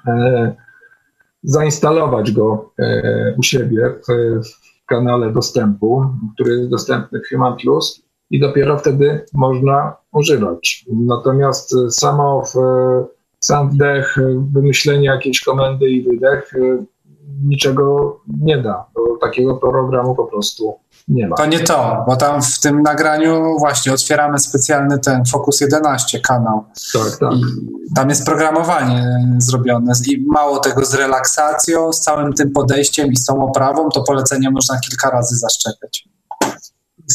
e, 0.07 0.55
zainstalować 1.43 2.33
go 2.33 2.73
u 3.39 3.43
siebie 3.43 3.95
w 4.05 4.87
kanale 4.87 5.33
dostępu, 5.33 6.05
który 6.35 6.55
jest 6.55 6.71
dostępny 6.71 7.21
w 7.21 7.29
Human 7.29 7.57
Plus 7.57 8.03
i 8.31 8.41
dopiero 8.41 8.79
wtedy 8.79 9.25
można 9.35 9.97
używać. 10.13 10.85
Natomiast 10.93 11.75
samo 11.91 12.43
w, 12.43 12.55
sam 13.41 13.71
wdech, 13.71 14.17
wymyślenie 14.53 15.07
jakiejś 15.07 15.41
komendy 15.41 15.91
i 15.91 16.03
wydech 16.03 16.53
niczego 17.45 18.17
nie 18.41 18.59
da. 18.59 18.85
Bo 18.95 19.17
takiego 19.21 19.57
programu 19.57 20.15
po 20.15 20.25
prostu 20.25 20.75
nie 21.09 21.29
ma. 21.29 21.37
To 21.37 21.47
nie 21.47 21.61
to, 21.61 22.05
bo 22.07 22.17
tam 22.17 22.43
w 22.43 22.61
tym 22.61 22.83
nagraniu 22.83 23.57
właśnie 23.59 23.93
otwieramy 23.93 24.39
specjalny 24.39 24.99
ten 24.99 25.25
Focus 25.25 25.61
11 25.61 26.21
kanał. 26.21 26.65
Tak, 26.93 27.19
tak. 27.21 27.33
Tam 27.97 28.09
jest 28.09 28.27
programowanie 28.27 29.21
zrobione 29.39 29.93
i 30.07 30.25
mało 30.27 30.59
tego 30.59 30.85
z 30.85 30.95
relaksacją, 30.95 31.93
z 31.93 32.01
całym 32.01 32.33
tym 32.33 32.53
podejściem 32.53 33.13
i 33.13 33.17
z 33.17 33.25
tą 33.25 33.45
oprawą, 33.45 33.89
to 33.89 34.03
polecenie 34.03 34.51
można 34.51 34.79
kilka 34.79 35.11
razy 35.11 35.37
zaszczepiać. 35.37 36.09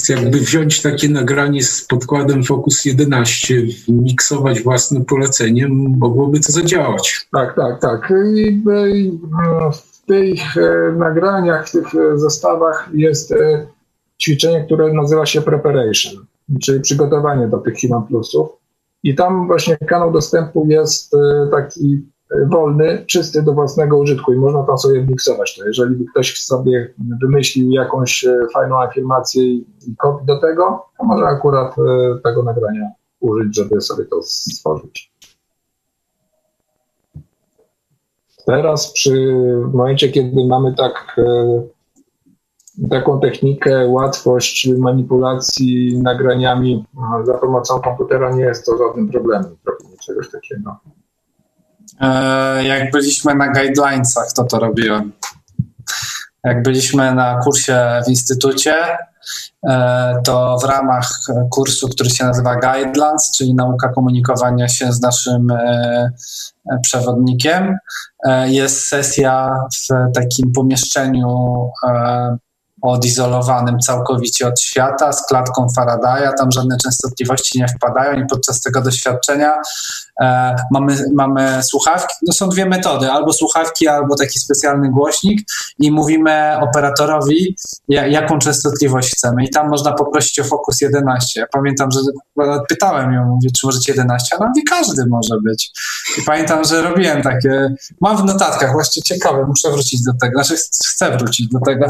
Jakby 0.10 0.40
wziąć 0.40 0.82
takie 0.82 1.10
nagranie 1.10 1.64
z 1.64 1.86
podkładem 1.86 2.44
Focus 2.44 2.86
11, 2.86 3.64
miksować 3.88 4.62
własnym 4.62 5.06
poleceniem, 5.06 5.72
mogłoby 5.98 6.40
to 6.40 6.52
zadziałać. 6.52 7.28
Tak, 7.32 7.56
tak, 7.56 7.82
tak. 7.82 8.14
I, 8.36 8.64
i, 8.94 9.20
tych 10.06 10.58
e, 10.58 10.92
nagraniach, 10.92 11.68
w 11.68 11.72
tych 11.72 11.96
e, 11.96 12.18
zestawach 12.18 12.90
jest 12.94 13.32
e, 13.32 13.68
ćwiczenie, 14.22 14.66
które 14.66 14.94
nazywa 14.94 15.26
się 15.26 15.42
preparation, 15.42 16.26
czyli 16.62 16.82
przygotowanie 16.82 17.48
do 17.48 17.58
tych 17.58 17.74
Human 17.82 18.08
Plusów. 18.08 18.50
I 19.04 19.16
tam 19.16 19.48
właśnie 19.48 19.78
kanał 19.78 20.12
dostępu 20.12 20.68
jest 20.70 21.16
taki 21.52 22.06
wolny, 22.52 23.06
czysty 23.08 23.44
do 23.44 23.54
własnego 23.54 23.98
użytku 23.98 24.34
i 24.34 24.38
można 24.38 24.64
tam 24.64 24.78
sobie 24.78 25.04
miksować 25.04 25.56
to. 25.56 25.66
Jeżeli 25.66 26.06
ktoś 26.06 26.44
sobie 26.44 26.94
wymyślił 27.22 27.72
jakąś 27.72 28.26
fajną 28.54 28.82
afirmację 28.82 29.44
i 29.54 29.66
kod 29.98 30.26
do 30.26 30.40
tego, 30.40 30.86
to 30.98 31.04
może 31.06 31.26
akurat 31.26 31.76
tego 32.24 32.44
nagrania 32.44 32.92
użyć, 33.20 33.56
żeby 33.56 33.82
sobie 33.82 34.06
to 34.06 34.22
stworzyć. 34.22 35.16
Teraz 38.46 38.92
przy 38.92 39.36
momencie, 39.74 40.10
kiedy 40.10 40.48
mamy 40.48 40.76
tak, 40.76 41.16
e, 41.18 41.62
taką 42.90 43.20
technikę, 43.20 43.88
łatwość 43.88 44.70
manipulacji 44.78 46.02
nagraniami 46.02 46.86
za 47.24 47.34
pomocą 47.34 47.82
komputera, 47.82 48.36
nie 48.36 48.44
jest 48.44 48.66
to 48.66 48.78
żadnym 48.78 49.10
problemem 49.10 49.56
czegoś 50.06 50.32
takiego. 50.32 50.76
E, 52.02 52.64
jak 52.64 52.92
byliśmy 52.92 53.36
na 53.36 53.48
guidelinesach, 53.48 54.34
to 54.34 54.44
to 54.44 54.60
robiłem. 54.60 55.12
Jak 56.44 56.64
byliśmy 56.64 57.16
na 57.16 57.40
kursie 57.44 58.02
w 58.06 58.10
instytucie, 58.10 58.76
e, 59.70 60.22
to 60.24 60.58
w 60.62 60.64
ramach 60.64 61.10
kursu, 61.52 61.90
który 61.90 62.10
się 62.10 62.26
nazywa 62.26 62.56
Guidelines, 62.56 63.32
czyli 63.38 63.56
nauka 63.56 63.90
komunikowania 63.90 64.68
się 64.68 64.94
z 64.94 65.02
naszym 65.02 65.48
przewodnikiem, 66.82 67.78
jest 68.46 68.88
sesja 68.88 69.60
w 69.74 70.14
takim 70.14 70.52
pomieszczeniu 70.52 71.70
odizolowanym 72.82 73.80
całkowicie 73.80 74.48
od 74.48 74.62
świata, 74.62 75.14
z 75.14 75.26
klatką 75.26 75.68
Faradaya, 75.76 76.34
tam 76.38 76.52
żadne 76.52 76.78
częstotliwości 76.78 77.60
nie 77.60 77.68
wpadają 77.68 78.20
i 78.20 78.28
podczas 78.28 78.62
tego 78.62 78.82
doświadczenia 78.82 79.62
e, 80.22 80.56
mamy, 80.72 80.98
mamy 81.14 81.64
słuchawki, 81.64 82.14
no 82.28 82.34
są 82.34 82.50
dwie 82.50 82.66
metody, 82.66 83.12
albo 83.12 83.34
słuchawki, 83.34 83.88
albo 83.88 84.16
taki 84.16 84.40
specjalny 84.40 84.90
głośnik 84.90 85.42
i 85.80 85.92
mówimy 85.92 86.58
operatorowi, 86.62 87.56
ja, 87.90 88.08
jaką 88.08 88.40
częstotliwość 88.40 89.12
chcemy 89.12 89.44
i 89.46 89.50
tam 89.50 89.70
można 89.70 89.92
poprosić 89.92 90.40
o 90.40 90.44
Focus 90.44 90.82
11. 90.82 91.40
Ja 91.40 91.48
pamiętam, 91.52 91.92
że 91.92 92.00
pytałem 92.70 93.14
ją, 93.14 93.26
mówię, 93.26 93.50
czy 93.60 93.68
możecie 93.68 93.92
11, 93.92 94.36
a 94.36 94.40
ona 94.40 94.48
mówi, 94.48 94.64
każdy 94.64 95.06
może 95.08 95.36
być. 95.44 95.72
I 96.18 96.22
pamiętam, 96.22 96.64
że 96.64 96.82
robiłem 96.82 97.22
takie, 97.22 97.76
mam 98.02 98.18
w 98.18 98.24
notatkach, 98.24 98.72
właśnie 98.72 99.04
ciekawe, 99.04 99.46
muszę 99.48 99.72
wrócić 99.72 100.04
do 100.04 100.12
tego, 100.22 100.44
znaczy 100.44 100.62
chcę 100.94 101.18
wrócić 101.18 101.48
do 101.50 101.60
tego, 101.60 101.88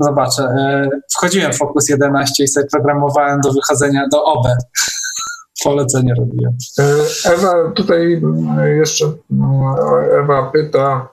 zobaczę. 0.00 0.42
E, 0.42 0.88
wchodziłem 1.14 1.52
w 1.52 1.56
Focus 1.56 1.88
11 1.88 2.44
i 2.44 2.48
sobie 2.48 2.66
programowałem 2.66 3.40
do 3.40 3.52
wychodzenia 3.52 4.08
do 4.12 4.24
OB. 4.24 4.46
Polecenie 5.62 6.14
robiłem. 6.18 6.56
E, 6.78 7.32
Ewa, 7.32 7.70
tutaj 7.70 8.22
jeszcze 8.76 9.12
Ewa 10.12 10.50
pyta, 10.52 11.08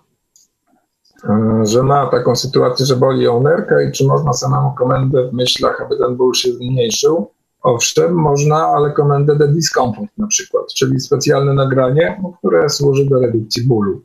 e, 1.29 1.61
że 1.65 1.83
ma 1.83 2.07
taką 2.07 2.35
sytuację, 2.35 2.85
że 2.85 2.95
boli 2.95 3.23
ją 3.23 3.43
nerka 3.43 3.81
i 3.81 3.91
czy 3.91 4.07
można 4.07 4.33
samemu 4.33 4.73
komendę 4.77 5.29
w 5.29 5.33
myślach, 5.33 5.81
aby 5.81 5.97
ten 5.97 6.15
ból 6.15 6.33
się 6.33 6.53
zmniejszył. 6.53 7.31
Owszem, 7.63 8.13
można, 8.13 8.55
ale 8.55 8.91
komendę 8.91 9.35
de 9.35 9.47
discomfort 9.47 10.09
na 10.17 10.27
przykład, 10.27 10.73
czyli 10.73 10.99
specjalne 10.99 11.53
nagranie, 11.53 12.21
które 12.39 12.69
służy 12.69 13.05
do 13.05 13.19
redukcji 13.19 13.67
bólu. 13.67 14.01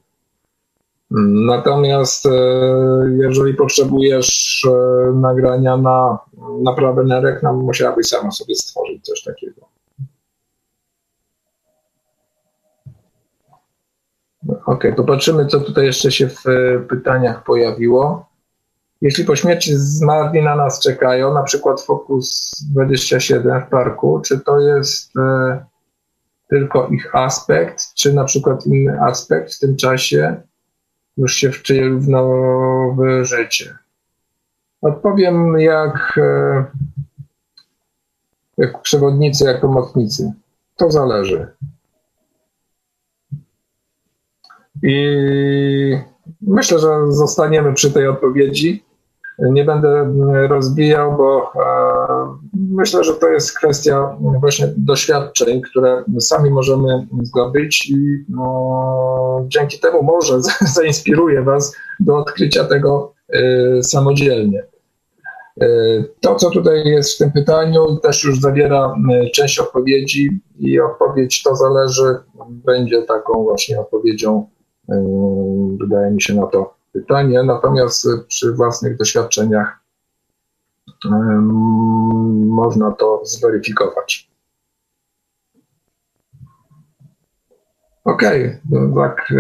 Natomiast 1.47 2.27
e, 2.27 2.31
jeżeli 3.19 3.55
potrzebujesz 3.55 4.63
e, 4.69 5.13
nagrania 5.13 5.77
na 5.77 6.19
naprawę 6.63 7.05
nerek, 7.05 7.43
no 7.43 7.53
musiałabyś 7.53 8.07
sama 8.07 8.31
sobie 8.31 8.55
stworzyć 8.55 9.05
coś 9.05 9.23
takiego. 9.23 9.56
Ok, 14.67 14.85
popatrzymy, 14.97 15.47
co 15.47 15.61
tutaj 15.61 15.85
jeszcze 15.85 16.13
się 16.13 16.29
w 16.29 16.47
e, 16.47 16.79
pytaniach 16.79 17.45
pojawiło. 17.45 18.29
Jeśli 19.01 19.25
po 19.25 19.37
śmierci 19.37 19.77
zmarli 19.77 20.43
na 20.43 20.57
nas 20.57 20.81
czekają, 20.81 21.35
na 21.35 21.43
przykład 21.43 21.81
Focus 21.81 22.51
27 22.73 23.61
w 23.61 23.69
parku, 23.69 24.21
czy 24.25 24.41
to 24.41 24.61
jest 24.61 25.13
tylko 26.51 26.89
ich 26.89 27.15
aspekt, 27.15 27.95
czy 27.95 28.13
na 28.13 28.25
przykład 28.25 28.67
inny 28.67 29.01
aspekt 29.01 29.55
w 29.55 29.59
tym 29.59 29.77
czasie? 29.77 30.37
już 31.17 31.35
się 31.35 31.53
wczyje 31.53 31.91
w 31.91 32.09
nowe 32.09 33.25
życie. 33.25 33.79
Odpowiem 34.83 35.59
jak, 35.59 36.19
e, 36.19 36.65
jak 38.59 38.83
przewodnicy, 38.83 39.45
jak 39.45 39.61
pomocnicy. 39.61 40.33
To 40.77 40.91
zależy. 40.91 41.47
I 44.82 45.98
myślę, 46.43 46.78
że 46.78 46.89
zostaniemy 47.09 47.74
przy 47.74 47.90
tej 47.90 48.09
odpowiedzi. 48.09 48.86
Nie 49.39 49.65
będę 49.65 50.12
rozbijał, 50.48 51.16
bo 51.16 51.53
e, 51.55 52.36
myślę, 52.55 53.05
że 53.05 53.15
to 53.15 53.28
jest 53.28 53.59
kwestia 53.59 54.16
właśnie 54.40 54.73
doświadczeń, 54.77 55.61
które 55.62 56.05
sami 56.20 56.51
możemy 56.51 57.07
zdobyć 57.23 57.90
i 57.90 58.24
no, 58.28 59.44
dzięki 59.48 59.78
temu 59.78 60.03
może 60.03 60.40
zainspiruje 60.77 61.43
Was 61.43 61.77
do 62.01 62.16
odkrycia 62.16 62.65
tego 62.65 63.15
y, 63.35 63.82
samodzielnie. 63.82 64.66
Y, 65.62 66.05
to, 66.20 66.35
co 66.35 66.51
tutaj 66.51 66.85
jest 66.85 67.15
w 67.15 67.19
tym 67.19 67.32
pytaniu, 67.32 67.97
też 67.97 68.24
już 68.24 68.40
zawiera 68.40 68.94
część 69.35 69.59
odpowiedzi 69.59 70.40
i 70.59 70.81
odpowiedź 70.81 71.43
to 71.43 71.57
zależy, 71.57 72.16
będzie 72.48 73.03
taką 73.03 73.43
właśnie 73.43 73.81
odpowiedzią, 73.81 74.48
wydaje 75.81 76.11
mi 76.11 76.23
się 76.23 76.35
na 76.35 76.47
to 76.47 76.75
pytanie. 76.93 77.43
Natomiast 77.43 78.09
przy 78.29 78.53
własnych 78.53 78.97
doświadczeniach 78.97 79.81
można 82.47 82.93
to 82.93 83.23
zweryfikować. 83.25 84.31
Okej, 88.05 88.47
okay, 88.47 88.61
no 88.71 89.03
tak. 89.03 89.33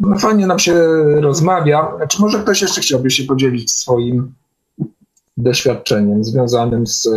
No 0.00 0.18
fajnie 0.18 0.46
nam 0.46 0.58
się 0.58 0.74
rozmawia. 1.20 1.92
Czy 2.08 2.22
może 2.22 2.38
ktoś 2.38 2.62
jeszcze 2.62 2.80
chciałby 2.80 3.10
się 3.10 3.24
podzielić 3.24 3.70
swoim 3.72 4.34
doświadczeniem 5.36 6.24
związanym 6.24 6.86
z 6.86 7.08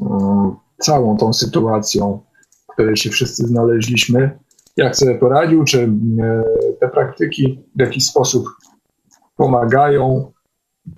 um, 0.00 0.56
całą 0.80 1.16
tą 1.16 1.32
sytuacją, 1.32 2.20
w 2.62 2.72
której 2.72 2.96
się 2.96 3.10
wszyscy 3.10 3.46
znaleźliśmy? 3.46 4.38
Jak 4.76 4.96
sobie 4.96 5.18
poradził? 5.18 5.64
Czy 5.64 5.82
e, 5.82 6.42
te 6.80 6.88
praktyki 6.88 7.64
w 7.76 7.80
jakiś 7.80 8.06
sposób 8.06 8.48
pomagają? 9.36 10.32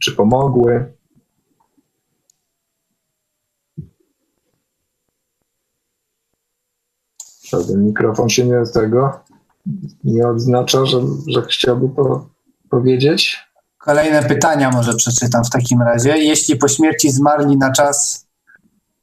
Czy 0.03 0.13
pomogły? 0.13 0.95
Ten 7.51 7.85
mikrofon 7.85 8.29
się 8.29 8.47
nie 8.47 8.67
z 8.67 8.73
tego 8.73 9.25
nie 10.05 10.29
odznacza, 10.29 10.87
że, 10.87 11.01
że 11.27 11.43
chciałby 11.43 11.89
po, 11.89 12.29
powiedzieć. 12.71 13.39
Kolejne 13.79 14.23
pytania 14.23 14.71
może 14.71 14.95
przeczytam 14.95 15.45
w 15.45 15.51
takim 15.51 15.83
razie. 15.83 16.19
Jeśli 16.19 16.57
po 16.57 16.69
śmierci 16.69 17.11
zmarli 17.11 17.57
na 17.57 17.73
czas, 17.73 18.24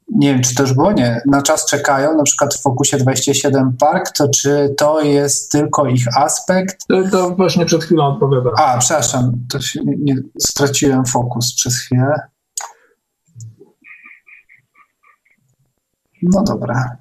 nie 0.08 0.32
wiem 0.32 0.42
czy 0.42 0.54
to 0.54 0.62
już 0.62 0.72
było, 0.72 0.92
nie, 0.92 1.20
na 1.26 1.42
czas 1.42 1.66
czekają, 1.66 2.16
na 2.16 2.22
przykład 2.22 2.54
w 2.54 2.62
Fokusie 2.62 2.96
27 2.96 3.76
Park, 3.80 4.10
to 4.10 4.28
czy 4.28 4.74
to 4.78 5.00
jest 5.00 5.52
tylko 5.52 5.86
ich 5.86 6.18
aspekt? 6.18 6.86
To, 6.88 7.10
to 7.10 7.30
właśnie 7.30 7.66
przed 7.66 7.84
chwilą 7.84 8.06
odpowiadam. 8.06 8.52
A, 8.56 8.78
przepraszam, 8.78 9.32
to 9.48 9.60
się 9.60 9.80
nie, 9.84 10.14
straciłem 10.38 11.04
fokus 11.04 11.54
przez 11.54 11.78
chwilę. 11.78 12.20
No 16.22 16.42
dobra. 16.42 16.96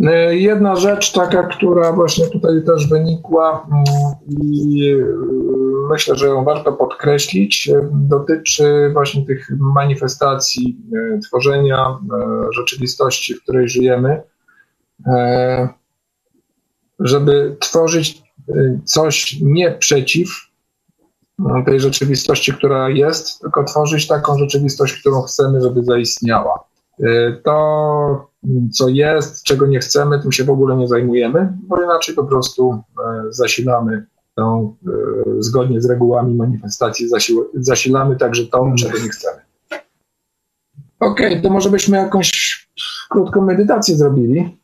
E, 0.00 0.36
jedna 0.36 0.76
rzecz 0.76 1.12
taka, 1.12 1.42
która 1.42 1.92
właśnie 1.92 2.26
tutaj 2.26 2.64
też 2.64 2.88
wynikła 2.88 3.66
mm, 3.72 3.84
i 4.28 4.92
e, 4.92 5.04
myślę, 5.90 6.16
że 6.16 6.26
ją 6.26 6.44
warto 6.44 6.72
podkreślić, 6.72 7.68
e, 7.68 7.88
dotyczy 7.92 8.90
właśnie 8.92 9.26
tych 9.26 9.50
manifestacji, 9.58 10.76
tworzenia 11.22 11.98
rzeczywistości, 12.56 13.34
w 13.34 13.42
której 13.42 13.68
żyjemy. 13.68 14.22
Żeby 16.98 17.56
tworzyć 17.60 18.22
coś 18.84 19.36
nie 19.40 19.70
przeciw 19.70 20.28
tej 21.66 21.80
rzeczywistości, 21.80 22.52
która 22.52 22.88
jest, 22.88 23.40
tylko 23.40 23.64
tworzyć 23.64 24.06
taką 24.06 24.38
rzeczywistość, 24.38 25.00
którą 25.00 25.22
chcemy, 25.22 25.60
żeby 25.60 25.84
zaistniała. 25.84 26.67
To 27.44 28.28
co 28.72 28.88
jest, 28.88 29.42
czego 29.42 29.66
nie 29.66 29.78
chcemy, 29.78 30.22
tym 30.22 30.32
się 30.32 30.44
w 30.44 30.50
ogóle 30.50 30.76
nie 30.76 30.88
zajmujemy, 30.88 31.52
bo 31.62 31.82
inaczej 31.82 32.14
po 32.14 32.24
prostu 32.24 32.72
e, 32.72 33.22
zasilamy 33.30 34.06
tą, 34.34 34.76
e, 34.86 35.42
zgodnie 35.42 35.80
z 35.80 35.86
regułami 35.86 36.34
manifestacji, 36.34 37.08
zasilamy 37.54 38.16
także 38.16 38.46
tą, 38.46 38.74
czego 38.74 38.98
nie 38.98 39.08
chcemy. 39.08 39.40
Okej, 41.00 41.26
okay, 41.26 41.42
to 41.42 41.50
może 41.50 41.70
byśmy 41.70 41.96
jakąś 41.96 42.68
krótką 43.10 43.44
medytację 43.44 43.96
zrobili. 43.96 44.58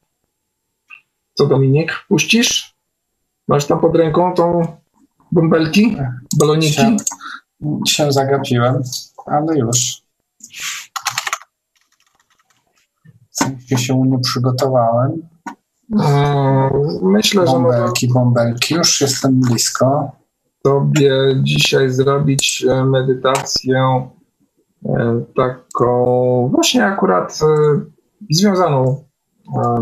Co 1.35 1.47
Dominik, 1.47 1.93
puścisz? 2.09 2.74
Masz 3.48 3.66
tam 3.66 3.81
pod 3.81 3.97
ręką 3.97 4.35
tą 4.35 4.66
bąbelki, 5.32 5.97
baloniki? 6.39 6.73
Się, 6.73 6.97
się 7.89 8.12
zagapiłem, 8.12 8.82
ale 9.27 9.59
już. 9.59 10.03
Sensie 13.36 13.78
się 13.78 14.02
nie 14.06 14.19
przygotowałem. 14.19 15.12
Mm, 15.93 16.70
myślę, 17.02 17.47
że 17.47 17.52
bąbelki, 17.52 18.09
bąbelki, 18.12 18.74
już 18.74 19.01
jestem 19.01 19.40
blisko. 19.40 20.12
Sobie 20.66 21.12
dzisiaj 21.43 21.90
zrobić 21.90 22.65
e, 22.69 22.85
medytację 22.85 24.09
e, 24.85 25.24
taką 25.36 26.48
właśnie 26.52 26.86
akurat 26.86 27.40
e, 27.43 27.81
związaną 28.31 29.05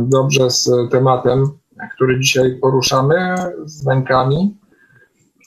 dobrze 0.00 0.50
z 0.50 0.70
tematem, 0.90 1.44
który 1.94 2.20
dzisiaj 2.20 2.58
poruszamy, 2.60 3.34
z 3.64 3.86
lękami. 3.86 4.58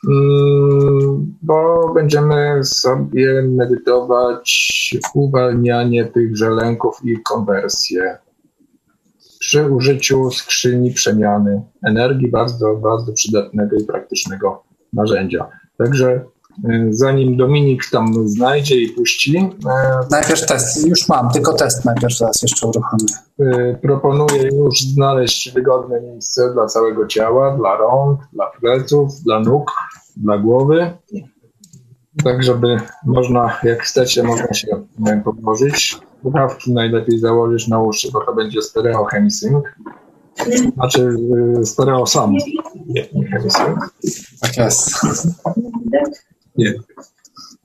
Mm, 0.10 1.36
bo 1.42 1.92
będziemy 1.94 2.64
sobie 2.64 3.42
medytować 3.42 4.96
uwalnianie 5.14 6.06
tychże 6.06 6.50
lęków 6.50 7.00
i 7.04 7.22
konwersję 7.24 8.18
przy 9.40 9.72
użyciu 9.72 10.32
skrzyni 10.32 10.92
przemiany 10.92 11.62
energii, 11.84 12.32
bardzo, 12.32 12.76
bardzo 12.76 13.14
przydatnego 13.14 13.78
i 13.78 13.84
praktycznego 13.84 14.64
narzędzia. 14.94 15.48
Także 15.78 16.26
zanim 16.90 17.38
Dominik 17.38 17.90
tam 17.92 18.28
znajdzie 18.28 18.82
i 18.82 18.90
puści. 18.90 19.50
Najpierw 20.12 20.46
test, 20.46 20.88
już 20.88 21.08
mam, 21.10 21.32
tylko 21.32 21.54
test 21.54 21.86
najpierw 21.86 22.18
teraz 22.20 22.42
jeszcze 22.42 22.68
uruchomię. 22.68 23.06
Proponuję 23.82 24.44
już 24.44 24.82
znaleźć 24.82 25.52
wygodne 25.52 26.02
miejsce 26.02 26.54
dla 26.54 26.66
całego 26.66 27.08
ciała, 27.08 27.58
dla 27.58 27.78
rąk, 27.78 28.20
dla 28.34 28.46
pleców, 28.60 29.14
dla 29.24 29.40
nóg, 29.40 29.72
dla 30.18 30.38
głowy. 30.38 30.92
Tak, 32.24 32.44
żeby 32.44 32.78
można, 33.06 33.60
jak 33.64 33.84
chcecie, 33.84 34.24
można 34.24 34.54
się 34.54 34.68
położyć. 35.24 35.98
Słuchawki 36.22 36.74
najlepiej 36.74 37.20
założyć 37.20 37.68
na 37.68 37.82
uszy, 37.82 38.12
bo 38.12 38.26
to 38.26 38.36
będzie 38.36 38.62
stereo 38.62 39.06
hemisync. 39.06 39.64
Znaczy 40.74 41.16
stereo 41.64 42.06
sam. 42.06 42.34
Tak 44.42 44.58
jest. 44.58 44.92
Nie. 46.58 46.74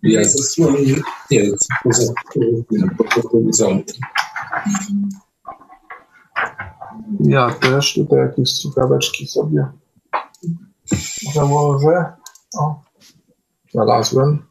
Ja 0.03 0.25
zasłonię. 0.25 0.95
Nie, 1.31 1.51
poza 1.83 2.13
zamknę. 3.51 3.95
Ja 7.21 7.51
też 7.51 7.95
tutaj 7.95 8.19
jakieś 8.19 8.51
słuchaweczki 8.53 9.27
sobie 9.27 9.67
założę. 11.35 12.13
O, 12.59 12.83
znalazłem. 13.73 14.47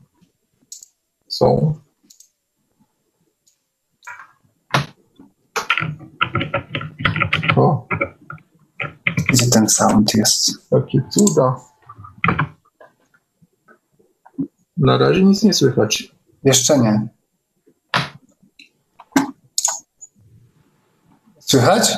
Są. 1.27 1.75
O, 7.55 7.87
Gdzie 9.29 9.47
ten 9.49 9.69
sound 9.69 10.15
jest? 10.15 10.71
jakie 10.71 11.01
cuda. 11.09 11.68
Na 14.79 14.97
razie 14.97 15.23
nic 15.23 15.43
nie 15.43 15.53
słychać. 15.53 16.15
Jeszcze 16.43 16.79
nie. 16.79 17.07
Słychać? 21.39 21.97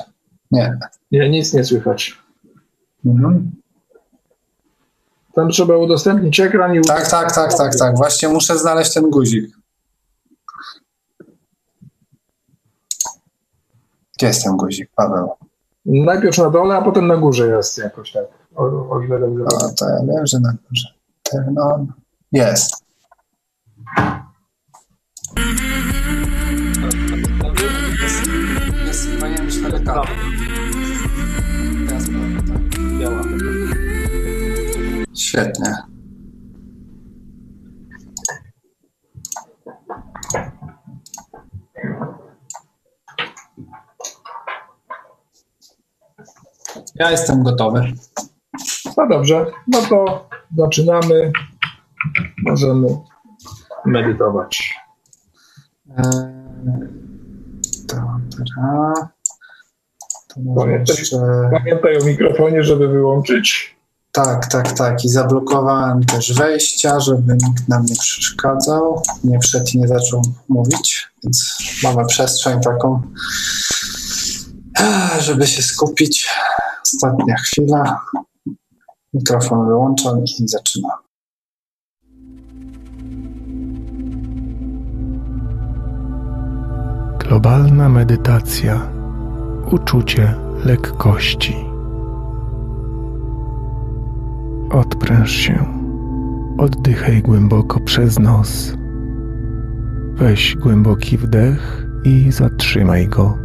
Nie. 0.51 0.79
Nie, 1.11 1.29
nic 1.29 1.53
nie 1.53 1.63
słychać. 1.63 2.17
Mhm. 3.05 3.51
Tam 5.33 5.49
trzeba 5.49 5.77
udostępnić 5.77 6.39
ekran 6.39 6.75
i... 6.75 6.81
Tak, 6.81 7.09
tak, 7.09 7.35
tak, 7.35 7.57
tak, 7.57 7.75
tak. 7.75 7.97
Właśnie 7.97 8.29
muszę 8.29 8.57
znaleźć 8.59 8.93
ten 8.93 9.09
guzik. 9.09 9.57
Gdzie 14.17 14.27
jest 14.27 14.43
ten 14.43 14.57
guzik, 14.57 14.89
Paweł? 14.95 15.29
Najpierw 15.85 16.37
na 16.37 16.49
dole, 16.49 16.75
a 16.75 16.81
potem 16.81 17.07
na 17.07 17.17
górze 17.17 17.47
jest 17.47 17.77
jakoś 17.77 18.11
tak. 18.11 18.25
O, 18.55 18.89
o 18.89 19.01
ile 19.01 19.19
dobrze 19.19 19.43
No 19.43 19.73
to 19.79 19.89
ja 19.89 19.99
wiem, 20.07 20.25
że 20.25 20.39
na 20.39 20.53
górze. 20.69 20.87
Turn 21.23 21.57
on. 21.57 22.00
Jest. 22.31 22.75
Świetnie. 35.17 35.75
Ja 46.95 47.11
jestem 47.11 47.43
gotowy. 47.43 47.93
No 48.97 49.07
dobrze, 49.07 49.51
no 49.67 49.81
to 49.81 50.29
zaczynamy. 50.57 51.31
Możemy 52.45 52.87
medytować. 53.85 54.75
Eee, 55.97 56.41
Dobra. 57.91 58.93
To 60.27 60.39
może 60.41 60.65
Pamiętaj, 60.65 60.95
jeszcze... 60.97 61.17
pamiętaj 61.51 61.97
o 61.97 62.05
mikrofonie, 62.05 62.63
żeby 62.63 62.87
wyłączyć. 62.87 63.75
Tak, 64.11 64.45
tak, 64.45 64.71
tak. 64.71 65.05
I 65.05 65.09
zablokowałem 65.09 66.03
też 66.03 66.33
wejścia, 66.33 66.99
żeby 66.99 67.33
nikt 67.33 67.67
nam 67.67 67.85
nie 67.85 67.95
przeszkadzał, 67.95 69.01
nie 69.23 69.39
wszedł 69.39 69.65
i 69.73 69.77
nie 69.77 69.87
zaczął 69.87 70.21
mówić, 70.49 71.09
więc 71.23 71.57
mamy 71.83 72.05
przestrzeń 72.05 72.61
taką, 72.61 73.01
ah, 74.77 75.19
żeby 75.19 75.47
się 75.47 75.61
skupić. 75.61 76.29
Ostatnia 76.85 77.35
chwila. 77.35 78.01
Mikrofon 79.13 79.67
wyłączam 79.67 80.23
i 80.23 80.47
zaczynam. 80.47 81.10
Globalna 87.31 87.89
medytacja. 87.89 88.81
Uczucie 89.71 90.35
lekkości. 90.65 91.55
Odpręż 94.71 95.31
się. 95.31 95.65
Oddychaj 96.57 97.21
głęboko 97.21 97.79
przez 97.79 98.19
nos. 98.19 98.77
Weź 100.13 100.55
głęboki 100.55 101.17
wdech 101.17 101.87
i 102.03 102.31
zatrzymaj 102.31 103.07
go. 103.07 103.37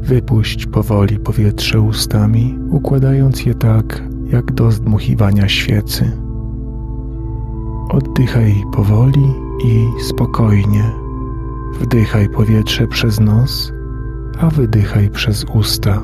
Wypuść 0.00 0.66
powoli 0.66 1.18
powietrze 1.18 1.80
ustami, 1.80 2.58
układając 2.70 3.46
je 3.46 3.54
tak, 3.54 4.02
jak 4.26 4.52
do 4.52 4.70
zdmuchiwania 4.70 5.48
świecy. 5.48 6.10
Oddychaj 7.90 8.54
powoli 8.72 9.34
i 9.64 10.02
spokojnie. 10.02 11.03
Wdychaj 11.80 12.28
powietrze 12.28 12.86
przez 12.86 13.20
nos, 13.20 13.72
a 14.38 14.50
wydychaj 14.50 15.10
przez 15.10 15.44
usta. 15.54 16.00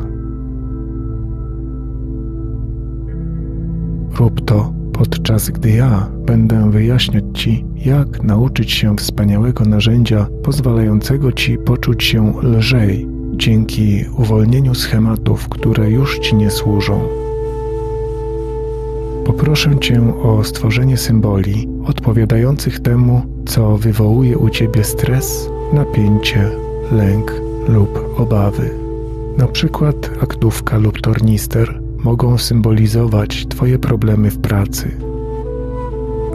Rób 4.19 4.45
to 4.45 4.73
podczas 4.93 5.51
gdy 5.51 5.71
ja 5.71 6.09
będę 6.27 6.71
wyjaśniać 6.71 7.25
Ci, 7.35 7.65
jak 7.77 8.23
nauczyć 8.23 8.73
się 8.73 8.97
wspaniałego 8.97 9.65
narzędzia 9.65 10.27
pozwalającego 10.43 11.33
Ci 11.33 11.59
poczuć 11.59 12.05
się 12.05 12.33
lżej 12.43 13.09
dzięki 13.33 14.05
uwolnieniu 14.19 14.75
schematów, 14.75 15.49
które 15.49 15.91
już 15.91 16.19
Ci 16.19 16.37
nie 16.37 16.51
służą. 16.51 17.01
Poproszę 19.25 19.79
Cię 19.79 20.15
o 20.23 20.45
stworzenie 20.45 20.97
symboli 20.97 21.69
odpowiadających 21.87 22.81
temu, 22.81 23.23
co 23.47 23.77
wywołuje 23.77 24.39
u 24.39 24.51
Ciebie 24.51 24.85
stres, 24.85 25.51
napięcie, 25.73 26.51
lęk 26.93 27.33
lub 27.69 28.21
obawy. 28.21 28.71
Na 29.39 29.49
przykład 29.49 30.11
aktówka 30.23 30.79
lub 30.79 31.01
tornister 31.01 31.81
mogą 32.05 32.39
symbolizować 32.39 33.47
Twoje 33.49 33.79
problemy 33.79 34.31
w 34.31 34.39
pracy. 34.39 34.97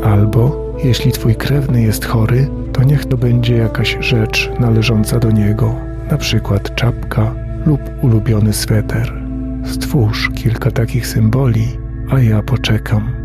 Albo 0.03 0.65
jeśli 0.83 1.11
Twój 1.11 1.35
krewny 1.35 1.81
jest 1.81 2.05
chory, 2.05 2.47
to 2.73 2.83
niech 2.83 3.05
to 3.05 3.17
będzie 3.17 3.57
jakaś 3.57 3.97
rzecz 3.99 4.51
należąca 4.59 5.19
do 5.19 5.31
niego, 5.31 5.75
na 6.11 6.17
przykład 6.17 6.75
czapka 6.75 7.35
lub 7.65 7.79
ulubiony 8.01 8.53
sweter. 8.53 9.13
Stwórz 9.65 10.29
kilka 10.35 10.71
takich 10.71 11.07
symboli, 11.07 11.67
a 12.09 12.19
ja 12.19 12.41
poczekam. 12.41 13.24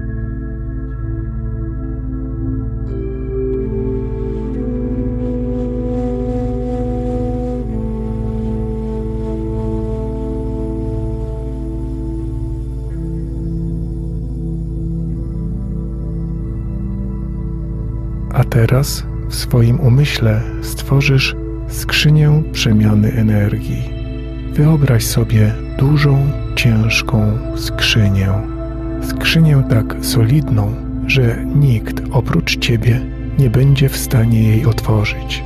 W 19.28 19.34
swoim 19.34 19.80
umyśle 19.80 20.40
stworzysz 20.62 21.36
skrzynię 21.68 22.42
przemiany 22.52 23.12
energii. 23.12 23.90
Wyobraź 24.54 25.04
sobie 25.04 25.54
dużą, 25.78 26.26
ciężką 26.56 27.38
skrzynię. 27.56 28.28
Skrzynię 29.02 29.62
tak 29.70 29.96
solidną, 30.00 30.74
że 31.06 31.44
nikt 31.54 32.02
oprócz 32.10 32.58
ciebie 32.58 33.00
nie 33.38 33.50
będzie 33.50 33.88
w 33.88 33.96
stanie 33.96 34.42
jej 34.42 34.66
otworzyć. 34.66 35.44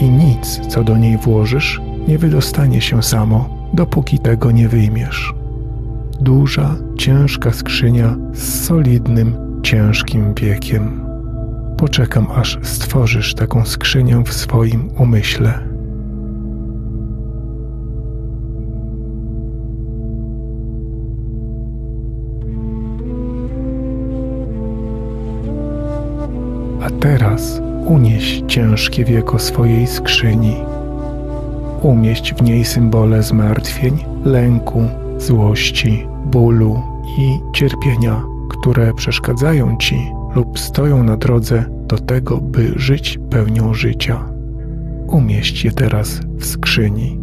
I 0.00 0.10
nic, 0.10 0.60
co 0.68 0.84
do 0.84 0.96
niej 0.96 1.18
włożysz, 1.18 1.80
nie 2.08 2.18
wydostanie 2.18 2.80
się 2.80 3.02
samo, 3.02 3.68
dopóki 3.74 4.18
tego 4.18 4.50
nie 4.50 4.68
wyjmiesz. 4.68 5.34
Duża, 6.20 6.76
ciężka 6.98 7.52
skrzynia 7.52 8.16
z 8.32 8.64
solidnym, 8.64 9.34
ciężkim 9.62 10.34
wiekiem. 10.34 11.01
Poczekam, 11.82 12.26
aż 12.34 12.58
stworzysz 12.62 13.34
taką 13.34 13.64
skrzynię 13.64 14.22
w 14.26 14.32
swoim 14.32 14.90
umyśle. 14.98 15.58
A 26.82 26.90
teraz 27.00 27.60
unieś 27.86 28.42
ciężkie 28.46 29.04
wieko 29.04 29.38
swojej 29.38 29.86
skrzyni. 29.86 30.56
Umieść 31.80 32.34
w 32.34 32.42
niej 32.42 32.64
symbole 32.64 33.22
zmartwień, 33.22 34.04
lęku, 34.24 34.82
złości, 35.18 36.06
bólu 36.26 36.82
i 37.18 37.38
cierpienia, 37.52 38.22
które 38.48 38.94
przeszkadzają 38.94 39.76
ci 39.76 40.21
lub 40.36 40.58
stoją 40.58 41.02
na 41.02 41.16
drodze 41.16 41.64
do 41.86 41.98
tego, 41.98 42.40
by 42.40 42.72
żyć 42.76 43.18
pełnią 43.30 43.74
życia. 43.74 44.28
Umieść 45.06 45.64
je 45.64 45.72
teraz 45.72 46.20
w 46.38 46.46
skrzyni. 46.46 47.21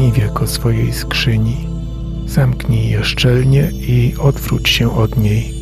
Zamknij 0.00 0.22
wieko 0.22 0.46
swojej 0.46 0.92
skrzyni. 0.92 1.56
Zamknij 2.26 2.90
je 2.90 3.04
szczelnie 3.04 3.70
i 3.70 4.14
odwróć 4.20 4.68
się 4.68 4.96
od 4.96 5.16
niej, 5.16 5.54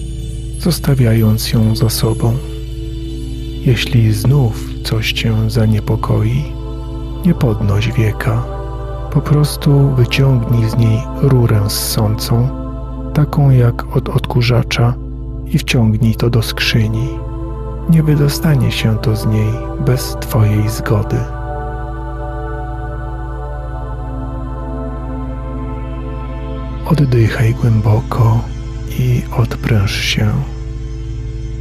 zostawiając 0.59 1.53
ją 1.53 1.77
za 1.77 1.91
sobą. 1.91 2.37
Jeśli 3.67 4.13
znów 4.13 4.69
coś 4.85 5.13
cię 5.13 5.51
zaniepokoi, 5.51 6.45
nie 7.27 7.35
podnoś 7.35 7.93
wieka. 7.93 8.45
Po 9.13 9.21
prostu 9.21 9.95
wyciągnij 9.97 10.71
z 10.71 10.77
niej 10.77 10.99
rurę 11.23 11.71
ssącą, 11.71 12.49
taką 13.15 13.51
jak 13.51 13.97
od 13.97 14.09
odkurzacza, 14.09 14.95
i 15.47 15.59
wciągnij 15.59 16.15
to 16.15 16.31
do 16.31 16.43
skrzyni. 16.43 17.09
Nie 17.91 18.03
wydostanie 18.03 18.73
się 18.73 18.99
to 18.99 19.17
z 19.17 19.27
niej 19.27 19.53
bez 19.87 20.17
Twojej 20.21 20.69
zgody. 20.69 21.38
Oddychaj 26.89 27.55
głęboko 27.55 28.41
i 28.99 29.23
odpręż 29.37 30.01
się. 30.01 30.27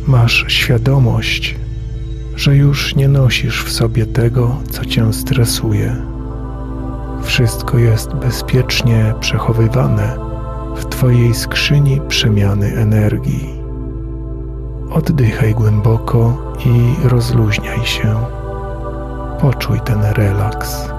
Masz 0.07 0.45
świadomość, 0.47 1.55
że 2.35 2.55
już 2.55 2.95
nie 2.95 3.07
nosisz 3.07 3.63
w 3.63 3.71
sobie 3.71 4.05
tego, 4.05 4.57
co 4.71 4.85
cię 4.85 5.13
stresuje. 5.13 5.95
Wszystko 7.23 7.77
jest 7.77 8.13
bezpiecznie 8.13 9.13
przechowywane 9.19 10.17
w 10.75 10.85
Twojej 10.85 11.33
skrzyni 11.33 12.01
przemiany 12.07 12.75
energii. 12.75 13.49
Oddychaj 14.91 15.53
głęboko 15.53 16.53
i 16.65 17.07
rozluźniaj 17.07 17.85
się. 17.85 18.15
Poczuj 19.41 19.81
ten 19.81 20.03
relaks. 20.03 20.96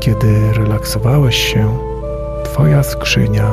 Kiedy 0.00 0.52
relaksowałeś 0.52 1.36
się, 1.36 1.78
Twoja 2.44 2.82
skrzynia, 2.82 3.50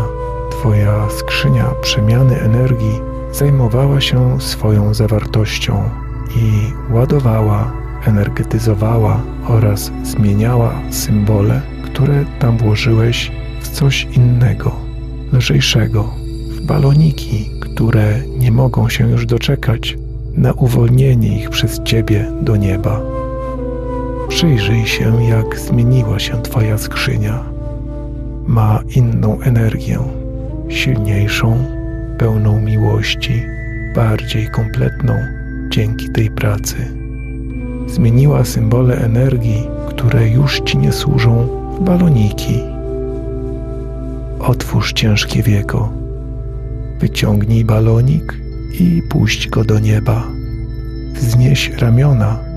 Twoja 0.52 1.10
skrzynia 1.10 1.66
przemiany 1.82 2.40
energii 2.40 3.00
zajmowała 3.32 4.02
się 4.02 4.42
swoją 4.42 4.94
zawartością 4.94 5.90
i 6.36 6.74
ładowała, 6.94 7.72
energetyzowała 8.06 9.24
oraz 9.48 9.92
zmieniała 10.04 10.76
symbole, 10.90 11.62
które 11.86 12.26
tam 12.40 12.58
włożyłeś 12.58 13.32
w 13.62 13.68
coś 13.68 14.08
innego, 14.16 14.76
lżejszego, 15.34 16.14
w 16.50 16.66
baloniki, 16.66 17.50
które 17.60 18.20
nie 18.38 18.52
mogą 18.52 18.90
się 18.90 19.10
już 19.10 19.26
doczekać 19.26 19.98
na 20.38 20.54
uwolnienie 20.54 21.40
ich 21.40 21.50
przez 21.50 21.84
Ciebie 21.84 22.32
do 22.42 22.56
nieba. 22.56 23.13
Przyjrzyj 24.34 24.88
się, 24.88 25.24
jak 25.24 25.60
zmieniła 25.60 26.20
się 26.20 26.42
Twoja 26.42 26.78
skrzynia. 26.78 27.44
Ma 28.48 28.80
inną 28.96 29.42
energię, 29.42 30.00
silniejszą, 30.70 31.66
pełną 32.18 32.62
miłości, 32.62 33.44
bardziej 33.96 34.48
kompletną 34.48 35.14
dzięki 35.70 36.10
tej 36.10 36.32
pracy. 36.32 36.76
Zmieniła 37.88 38.46
symbole 38.46 38.98
energii, 38.98 39.68
które 39.90 40.30
już 40.30 40.62
Ci 40.62 40.78
nie 40.78 40.92
służą, 40.92 41.48
w 41.78 41.84
baloniki. 41.84 42.60
Otwórz 44.40 44.94
ciężkie 44.94 45.44
wieko. 45.44 45.94
Wyciągnij 47.00 47.66
balonik 47.66 48.38
i 48.80 49.02
puść 49.10 49.50
go 49.50 49.64
do 49.64 49.80
nieba. 49.80 50.28
Wznieś 51.14 51.70
ramiona 51.70 52.53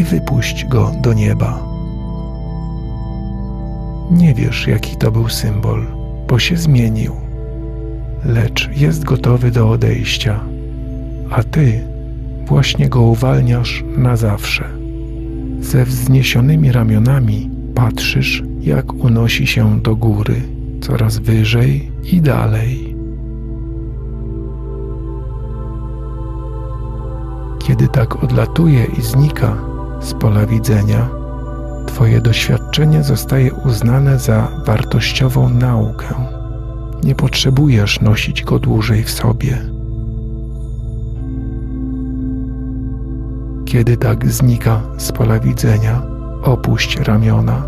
i 0.00 0.04
wypuść 0.04 0.64
go 0.64 0.92
do 1.02 1.12
nieba. 1.12 1.68
Nie 4.10 4.34
wiesz, 4.34 4.66
jaki 4.66 4.96
to 4.96 5.12
był 5.12 5.28
symbol, 5.28 5.86
bo 6.28 6.38
się 6.38 6.56
zmienił, 6.56 7.12
lecz 8.24 8.70
jest 8.76 9.04
gotowy 9.04 9.50
do 9.50 9.70
odejścia, 9.70 10.40
a 11.30 11.42
ty 11.42 11.82
właśnie 12.46 12.88
go 12.88 13.00
uwalniasz 13.00 13.84
na 13.96 14.16
zawsze. 14.16 14.64
Ze 15.60 15.84
wzniesionymi 15.84 16.72
ramionami 16.72 17.50
patrzysz, 17.74 18.42
jak 18.60 18.92
unosi 18.92 19.46
się 19.46 19.80
do 19.80 19.96
góry, 19.96 20.42
coraz 20.80 21.18
wyżej 21.18 21.90
i 22.12 22.20
dalej. 22.20 22.94
Kiedy 27.58 27.88
tak 27.88 28.24
odlatuje 28.24 28.84
i 28.98 29.02
znika, 29.02 29.56
z 30.00 30.14
pola 30.14 30.46
widzenia, 30.46 31.08
Twoje 31.98 32.20
doświadczenie 32.20 33.02
zostaje 33.02 33.52
uznane 33.54 34.18
za 34.18 34.48
wartościową 34.66 35.48
naukę. 35.48 36.06
Nie 37.04 37.14
potrzebujesz 37.14 38.00
nosić 38.00 38.44
go 38.44 38.58
dłużej 38.58 39.02
w 39.04 39.10
sobie. 39.10 39.58
Kiedy 43.64 43.96
tak 43.96 44.32
znika 44.32 44.80
z 44.98 45.12
pola 45.12 45.40
widzenia, 45.40 46.02
opuść 46.42 47.00
ramiona, 47.00 47.62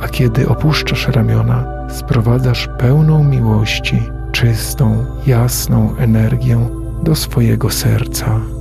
a 0.00 0.08
kiedy 0.08 0.48
opuszczasz 0.48 1.08
ramiona, 1.08 1.88
sprowadzasz 1.90 2.68
pełną 2.78 3.24
miłości, 3.24 4.02
czystą, 4.32 5.04
jasną 5.26 5.96
energię 5.98 6.68
do 7.02 7.14
swojego 7.14 7.70
serca. 7.70 8.55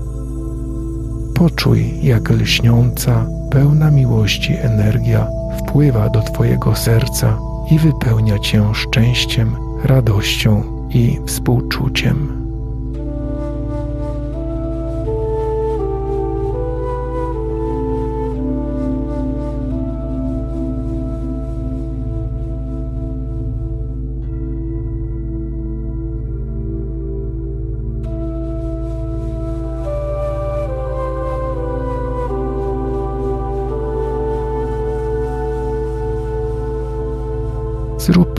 Poczuj, 1.35 1.93
jak 2.01 2.29
lśniąca, 2.29 3.25
pełna 3.51 3.91
miłości 3.91 4.53
energia 4.53 5.27
wpływa 5.59 6.09
do 6.09 6.21
Twojego 6.21 6.75
serca 6.75 7.37
i 7.71 7.79
wypełnia 7.79 8.39
Cię 8.39 8.69
szczęściem, 8.73 9.55
radością 9.83 10.63
i 10.89 11.19
współczuciem. 11.25 12.34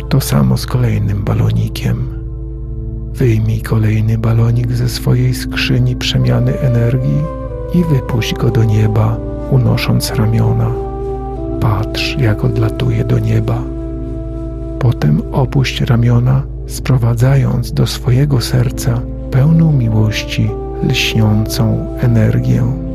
To 0.08 0.20
samo 0.20 0.56
z 0.56 0.66
kolejnym 0.66 1.24
balonikiem. 1.24 2.08
Wyjmij 3.14 3.60
kolejny 3.60 4.18
balonik 4.18 4.72
ze 4.72 4.88
swojej 4.88 5.34
skrzyni 5.34 5.96
przemiany 5.96 6.60
energii 6.60 7.22
i 7.74 7.84
wypuść 7.84 8.34
go 8.34 8.50
do 8.50 8.64
nieba, 8.64 9.16
unosząc 9.50 10.10
ramiona. 10.14 10.70
Patrz, 11.60 12.16
jak 12.18 12.44
odlatuje 12.44 13.04
do 13.04 13.18
nieba. 13.18 13.62
Potem 14.78 15.22
opuść 15.32 15.80
ramiona, 15.80 16.42
sprowadzając 16.66 17.72
do 17.72 17.86
swojego 17.86 18.40
serca 18.40 19.00
pełną 19.30 19.72
miłości, 19.72 20.50
lśniącą 20.82 21.86
energię. 22.00 22.85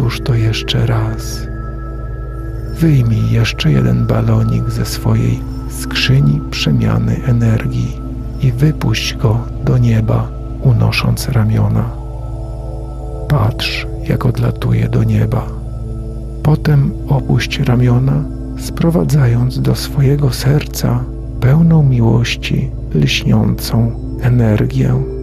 Powtórz 0.00 0.20
to 0.20 0.34
jeszcze 0.34 0.86
raz. 0.86 1.46
Wyjmij 2.78 3.30
jeszcze 3.30 3.72
jeden 3.72 4.06
balonik 4.06 4.70
ze 4.70 4.86
swojej 4.86 5.40
skrzyni 5.70 6.40
przemiany 6.50 7.20
energii 7.26 8.00
i 8.42 8.52
wypuść 8.52 9.16
go 9.16 9.38
do 9.64 9.78
nieba, 9.78 10.28
unosząc 10.62 11.28
ramiona. 11.28 11.90
Patrz, 13.28 13.86
jak 14.08 14.26
odlatuje 14.26 14.88
do 14.88 15.04
nieba. 15.04 15.46
Potem 16.42 16.92
opuść 17.08 17.58
ramiona, 17.58 18.24
sprowadzając 18.58 19.60
do 19.60 19.74
swojego 19.74 20.32
serca 20.32 21.04
pełną 21.40 21.82
miłości, 21.82 22.70
lśniącą 22.94 23.92
energię. 24.22 25.19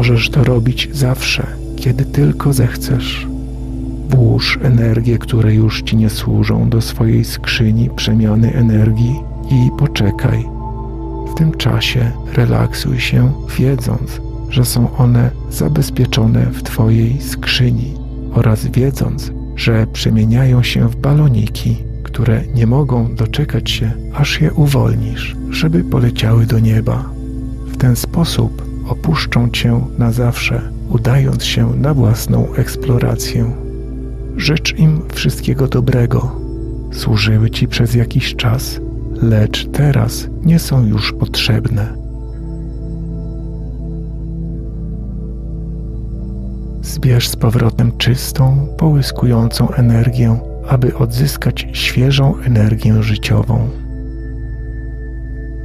Możesz 0.00 0.30
to 0.30 0.44
robić 0.44 0.88
zawsze, 0.92 1.46
kiedy 1.76 2.04
tylko 2.04 2.52
zechcesz. 2.52 3.26
Włóż 4.08 4.58
energię, 4.62 5.18
które 5.18 5.54
już 5.54 5.82
ci 5.82 5.96
nie 5.96 6.10
służą, 6.10 6.68
do 6.70 6.80
swojej 6.80 7.24
skrzyni 7.24 7.90
przemiany 7.96 8.52
energii 8.52 9.20
i 9.50 9.70
poczekaj. 9.78 10.44
W 11.32 11.34
tym 11.34 11.52
czasie 11.52 12.12
relaksuj 12.32 13.00
się, 13.00 13.32
wiedząc, 13.58 14.20
że 14.50 14.64
są 14.64 14.96
one 14.96 15.30
zabezpieczone 15.50 16.46
w 16.46 16.62
Twojej 16.62 17.20
skrzyni 17.20 17.94
oraz 18.34 18.66
wiedząc, 18.66 19.32
że 19.56 19.86
przemieniają 19.92 20.62
się 20.62 20.88
w 20.88 20.96
baloniki, 20.96 21.76
które 22.02 22.42
nie 22.54 22.66
mogą 22.66 23.14
doczekać 23.14 23.70
się, 23.70 23.92
aż 24.14 24.40
je 24.40 24.52
uwolnisz, 24.52 25.36
żeby 25.50 25.84
poleciały 25.84 26.46
do 26.46 26.58
nieba. 26.58 27.04
W 27.66 27.76
ten 27.76 27.96
sposób 27.96 28.69
opuszczą 28.90 29.50
cię 29.50 29.80
na 29.98 30.12
zawsze, 30.12 30.60
udając 30.88 31.44
się 31.44 31.70
na 31.76 31.94
własną 31.94 32.54
eksplorację. 32.54 33.52
Życz 34.36 34.78
im 34.78 35.02
wszystkiego 35.12 35.68
dobrego. 35.68 36.36
Służyły 36.92 37.50
ci 37.50 37.68
przez 37.68 37.94
jakiś 37.94 38.36
czas, 38.36 38.80
lecz 39.22 39.68
teraz 39.68 40.28
nie 40.44 40.58
są 40.58 40.86
już 40.86 41.12
potrzebne. 41.12 42.00
Zbierz 46.82 47.28
z 47.28 47.36
powrotem 47.36 47.92
czystą, 47.98 48.66
połyskującą 48.78 49.70
energię, 49.70 50.38
aby 50.68 50.96
odzyskać 50.96 51.66
świeżą 51.72 52.34
energię 52.46 53.02
życiową. 53.02 53.68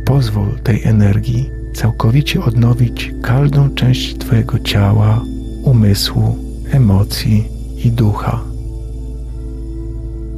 Pozwól 0.05 0.59
tej 0.63 0.83
energii 0.83 1.54
całkowicie 1.75 2.43
odnowić 2.43 3.11
każdą 3.21 3.69
część 3.69 4.17
Twojego 4.17 4.59
ciała, 4.59 5.21
umysłu, 5.63 6.35
emocji 6.71 7.43
i 7.85 7.91
ducha. 7.91 8.43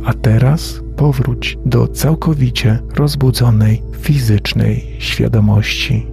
A 0.05 0.13
teraz 0.13 0.81
powróć 0.95 1.57
do 1.65 1.87
całkowicie 1.87 2.79
rozbudzonej 2.95 3.81
fizycznej 4.01 4.87
świadomości. 4.99 6.05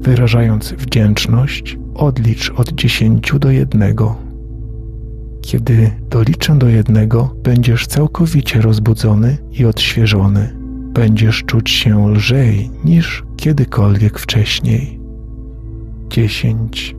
Wyrażając 0.00 0.72
wdzięczność, 0.72 1.78
odlicz 1.94 2.52
od 2.56 2.72
dziesięciu 2.72 3.38
do 3.38 3.50
jednego. 3.50 4.16
Kiedy 5.40 5.90
doliczę 6.10 6.58
do 6.58 6.68
jednego, 6.68 7.34
będziesz 7.42 7.86
całkowicie 7.86 8.60
rozbudzony 8.60 9.38
i 9.52 9.64
odświeżony 9.64 10.56
będziesz 10.96 11.44
czuć 11.44 11.70
się 11.70 12.12
lżej 12.12 12.70
niż 12.84 13.25
kiedykolwiek 13.36 14.18
wcześniej. 14.18 15.00
Dziesięć, 16.08 16.96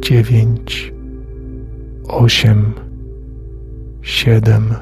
dziewięć, 0.00 0.94
osiem, 2.08 2.72
siedem, 4.02 4.74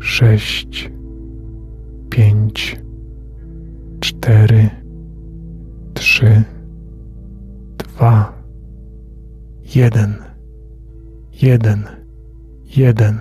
sześć, 0.00 0.90
pięć, 2.10 2.80
cztery, 4.00 4.70
trzy, 5.94 6.42
dwa, 7.78 8.42
jeden, 9.74 10.14
jeden, 11.42 11.84
jeden. 12.76 13.18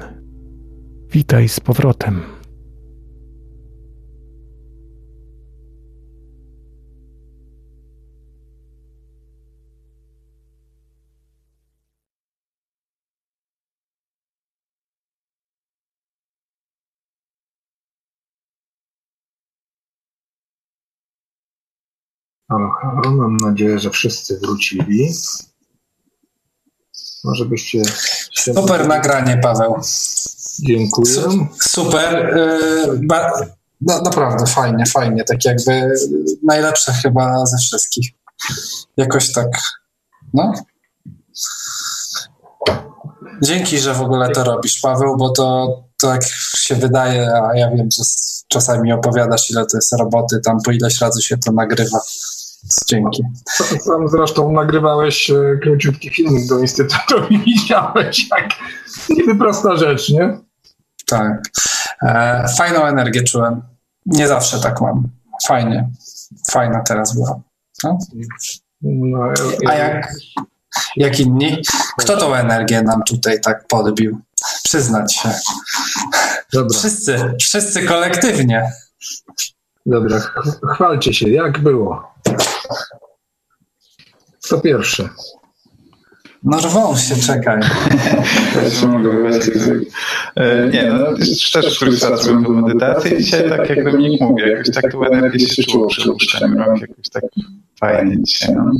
Witaj 1.11 1.49
z 1.49 1.59
powrotem. 1.59 2.21
Halo. 22.51 23.11
Mam 23.11 23.37
nadzieję, 23.37 23.79
że 23.79 23.89
wszyscy 23.89 24.39
wrócili. 24.39 25.13
Może 27.23 27.45
byście... 27.45 27.81
Super 28.35 28.87
nagranie, 28.87 29.39
Paweł. 29.43 29.75
Dziękuję. 30.59 31.13
Super. 31.69 32.37
Y, 32.37 32.99
no, 33.81 34.01
naprawdę 34.01 34.45
fajnie, 34.45 34.85
fajnie. 34.85 35.23
Tak 35.23 35.45
jakby 35.45 35.93
najlepsze 36.43 36.93
chyba 36.93 37.45
ze 37.45 37.57
wszystkich. 37.57 38.09
Jakoś 38.97 39.33
tak, 39.33 39.47
no. 40.33 40.53
Dzięki, 43.41 43.79
że 43.79 43.93
w 43.93 44.01
ogóle 44.01 44.29
to 44.29 44.43
robisz, 44.43 44.79
Paweł, 44.79 45.17
bo 45.17 45.29
to 45.29 45.77
tak 46.01 46.21
się 46.57 46.75
wydaje, 46.75 47.31
a 47.33 47.57
ja 47.57 47.71
wiem, 47.71 47.89
że 47.91 48.03
czasami 48.47 48.93
opowiadasz, 48.93 49.51
ile 49.51 49.65
to 49.65 49.77
jest 49.77 49.93
roboty, 49.93 50.39
tam 50.39 50.57
po 50.65 50.71
ileś 50.71 51.01
razy 51.01 51.21
się 51.21 51.37
to 51.37 51.51
nagrywa. 51.51 51.99
Dzięki. 52.89 53.23
Sam 53.79 54.07
zresztą 54.07 54.51
nagrywałeś 54.51 55.29
e, 55.29 55.57
króciutki 55.61 56.09
filmik 56.09 56.47
do 56.47 56.59
Instytutu 56.59 57.27
i 57.29 57.39
widziałeś, 57.45 58.29
jak 58.29 58.49
niby 59.09 59.35
prosta 59.35 59.75
rzecz, 59.75 60.09
nie? 60.09 60.37
Tak. 61.07 61.41
E, 62.01 62.45
fajną 62.57 62.85
energię 62.85 63.23
czułem. 63.23 63.61
Nie 64.05 64.27
zawsze 64.27 64.59
tak 64.59 64.81
mam. 64.81 65.09
Fajnie. 65.47 65.89
Fajna 66.51 66.81
teraz 66.87 67.15
była. 67.15 67.41
No? 67.83 67.97
No. 68.81 69.33
A 69.67 69.73
jak, 69.73 70.13
jak 70.95 71.19
inni? 71.19 71.57
Kto 71.97 72.17
tą 72.17 72.35
energię 72.35 72.81
nam 72.81 73.03
tutaj 73.03 73.41
tak 73.41 73.67
podbił? 73.67 74.21
Przyznać 74.63 75.15
się. 75.15 75.29
Dobra. 76.53 76.79
Wszyscy, 76.79 77.33
wszyscy 77.41 77.83
kolektywnie. 77.83 78.71
Dobra, 79.85 80.19
chwalcie 80.73 81.13
się, 81.13 81.29
jak 81.29 81.59
było? 81.59 82.13
Kto 84.45 84.61
pierwszy? 84.61 85.09
No 86.43 86.57
rwą 86.57 86.97
się, 86.97 87.15
czekaj. 87.15 87.59
Ja 88.81 88.87
mogę 88.87 89.09
e, 90.35 90.69
Nie, 90.69 90.93
no 90.93 91.05
też 91.53 91.75
któryś 91.75 91.99
byłem 92.23 92.43
do 92.43 92.49
medytacji 92.49 93.13
i 93.13 93.17
dzisiaj 93.17 93.49
tak 93.49 93.69
jak 93.69 93.91
Dominik 93.91 94.21
mówi, 94.21 94.49
jakoś 94.49 94.75
tak 94.75 94.91
tu 94.91 95.03
energię 95.03 95.47
się 95.47 95.63
czuło 95.63 95.87
przy 95.87 96.11
upuszczaniu 96.11 96.57
rąk, 96.57 96.81
jakoś 96.81 97.09
tak 97.09 97.23
fajnie 97.79 98.23
dzisiaj. 98.23 98.55
No. 98.55 98.71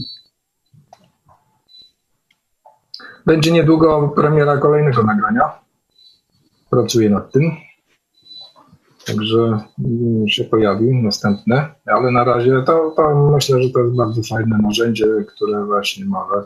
Będzie 3.26 3.52
niedługo 3.52 4.14
premiera 4.16 4.58
kolejnego 4.58 5.04
nagrania. 5.04 5.42
Pracuję 6.70 7.10
nad 7.10 7.32
tym. 7.32 7.52
Także 9.08 9.60
się 10.28 10.44
pojawi 10.44 10.96
następne, 11.04 11.76
ale 11.86 12.12
na 12.12 12.24
razie 12.24 12.64
to, 12.66 12.94
to 12.96 13.32
myślę, 13.34 13.64
że 13.64 13.70
to 13.70 13.80
jest 13.80 13.96
bardzo 13.96 14.22
fajne 14.24 14.58
narzędzie, 14.58 15.06
które 15.36 15.66
właśnie 15.66 16.06
mamy. 16.06 16.46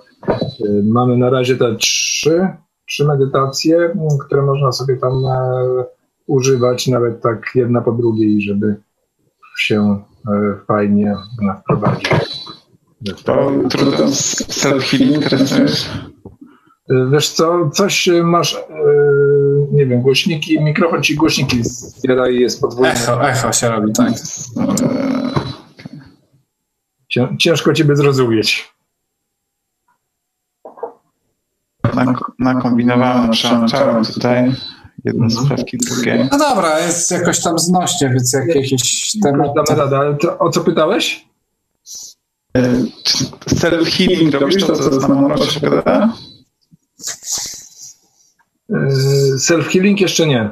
Mamy 0.83 1.17
na 1.17 1.29
razie 1.29 1.57
te 1.57 1.75
trzy, 1.75 2.47
trzy 2.87 3.05
medytacje, 3.05 3.93
które 4.25 4.41
można 4.41 4.71
sobie 4.71 4.97
tam 4.97 5.25
e, 5.25 5.83
używać, 6.27 6.87
nawet 6.87 7.21
tak 7.21 7.51
jedna 7.55 7.81
po 7.81 7.91
drugiej, 7.91 8.41
żeby 8.41 8.75
się 9.57 10.03
e, 10.27 10.55
fajnie 10.67 11.15
wprowadzić. 11.61 12.09
To 13.25 13.51
trudno 13.69 14.05
self-healing 14.49 15.29
teraz 15.29 15.89
Wiesz 16.89 17.29
co, 17.29 17.69
coś 17.69 18.09
masz 18.23 18.57
nie 19.71 19.85
wiem, 19.85 20.01
głośniki, 20.01 20.61
mikrofon 20.61 21.03
ci 21.03 21.15
głośniki 21.15 21.63
zbiera 21.63 22.29
i 22.29 22.39
jest 22.39 22.61
podwójny. 22.61 22.91
Echo, 22.91 23.29
echo 23.29 23.53
się 23.53 23.69
robi, 23.69 23.93
tak. 23.93 24.13
Ciężko 27.39 27.73
ciebie 27.73 27.95
zrozumieć. 27.95 28.75
Nakombinowałem, 32.39 33.31
przełączałem 33.31 34.05
tutaj 34.05 34.55
jedno 35.05 35.29
słuchawki, 35.29 35.77
drugie. 35.77 36.27
No 36.31 36.37
dobra, 36.37 36.79
jest 36.79 37.11
jakoś 37.11 37.43
tam 37.43 37.59
znośnie, 37.59 38.09
więc 38.09 38.33
jak 38.33 38.55
jakiś 38.55 39.11
temat... 39.23 39.51
Damy 39.55 39.79
radę, 39.81 39.97
ale 39.97 40.15
to, 40.15 40.37
o 40.39 40.49
co 40.49 40.61
pytałeś? 40.61 41.25
E, 42.57 42.61
czy 43.03 43.25
self-healing 43.55 44.39
robisz 44.39 44.63
to, 44.65 44.75
co 44.75 44.99
znam 44.99 45.37
się 45.37 45.59
gada? 45.59 46.13
Yy, 46.19 46.34
self-healing 49.37 50.01
jeszcze 50.01 50.27
nie. 50.27 50.51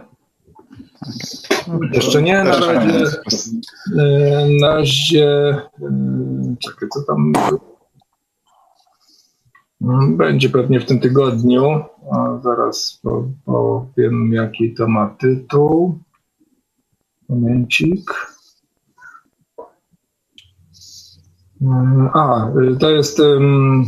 Jeszcze 1.92 2.22
nie, 2.22 2.44
na 2.44 2.60
razie, 2.60 3.06
yy, 3.96 4.58
na 4.62 4.68
razie 4.68 5.62
yy, 5.80 6.56
czekaj, 6.60 6.90
co 6.94 7.04
tam 7.04 7.34
będzie 10.18 10.50
pewnie 10.50 10.80
w 10.80 10.86
tym 10.86 11.00
tygodniu. 11.00 11.84
Zaraz 12.44 13.02
powiem, 13.46 14.34
jaki 14.34 14.74
to 14.74 14.88
ma 14.88 15.16
tytuł. 15.20 16.00
Momencik. 17.30 18.12
A, 22.14 22.52
to 22.80 22.90
jest 22.90 23.20
um, 23.20 23.86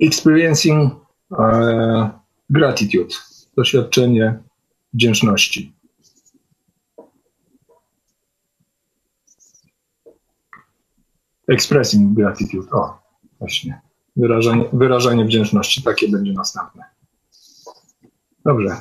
Experiencing 0.00 0.92
uh, 1.30 2.08
Gratitude, 2.50 3.14
doświadczenie 3.56 4.38
wdzięczności. 4.94 5.72
Expressing 11.48 12.14
gratitude, 12.14 12.70
o, 12.70 12.98
właśnie. 13.38 13.80
Wyrażanie, 14.16 14.64
wyrażanie 14.72 15.24
wdzięczności, 15.24 15.82
takie 15.82 16.08
będzie 16.08 16.32
następne. 16.32 16.84
Dobrze. 18.44 18.76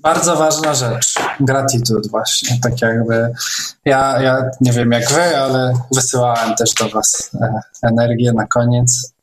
Bardzo 0.00 0.36
ważna 0.36 0.74
rzecz. 0.74 1.14
Gratitude 1.40 2.08
właśnie. 2.10 2.58
Tak 2.62 2.82
jakby 2.82 3.32
ja, 3.84 4.22
ja 4.22 4.50
nie 4.60 4.72
wiem 4.72 4.92
jak 4.92 5.08
wy, 5.08 5.36
ale 5.36 5.72
wysyłałem 5.94 6.54
też 6.54 6.74
do 6.74 6.88
was 6.88 7.30
e, 7.34 7.60
energię 7.82 8.32
na 8.32 8.46
koniec 8.46 9.14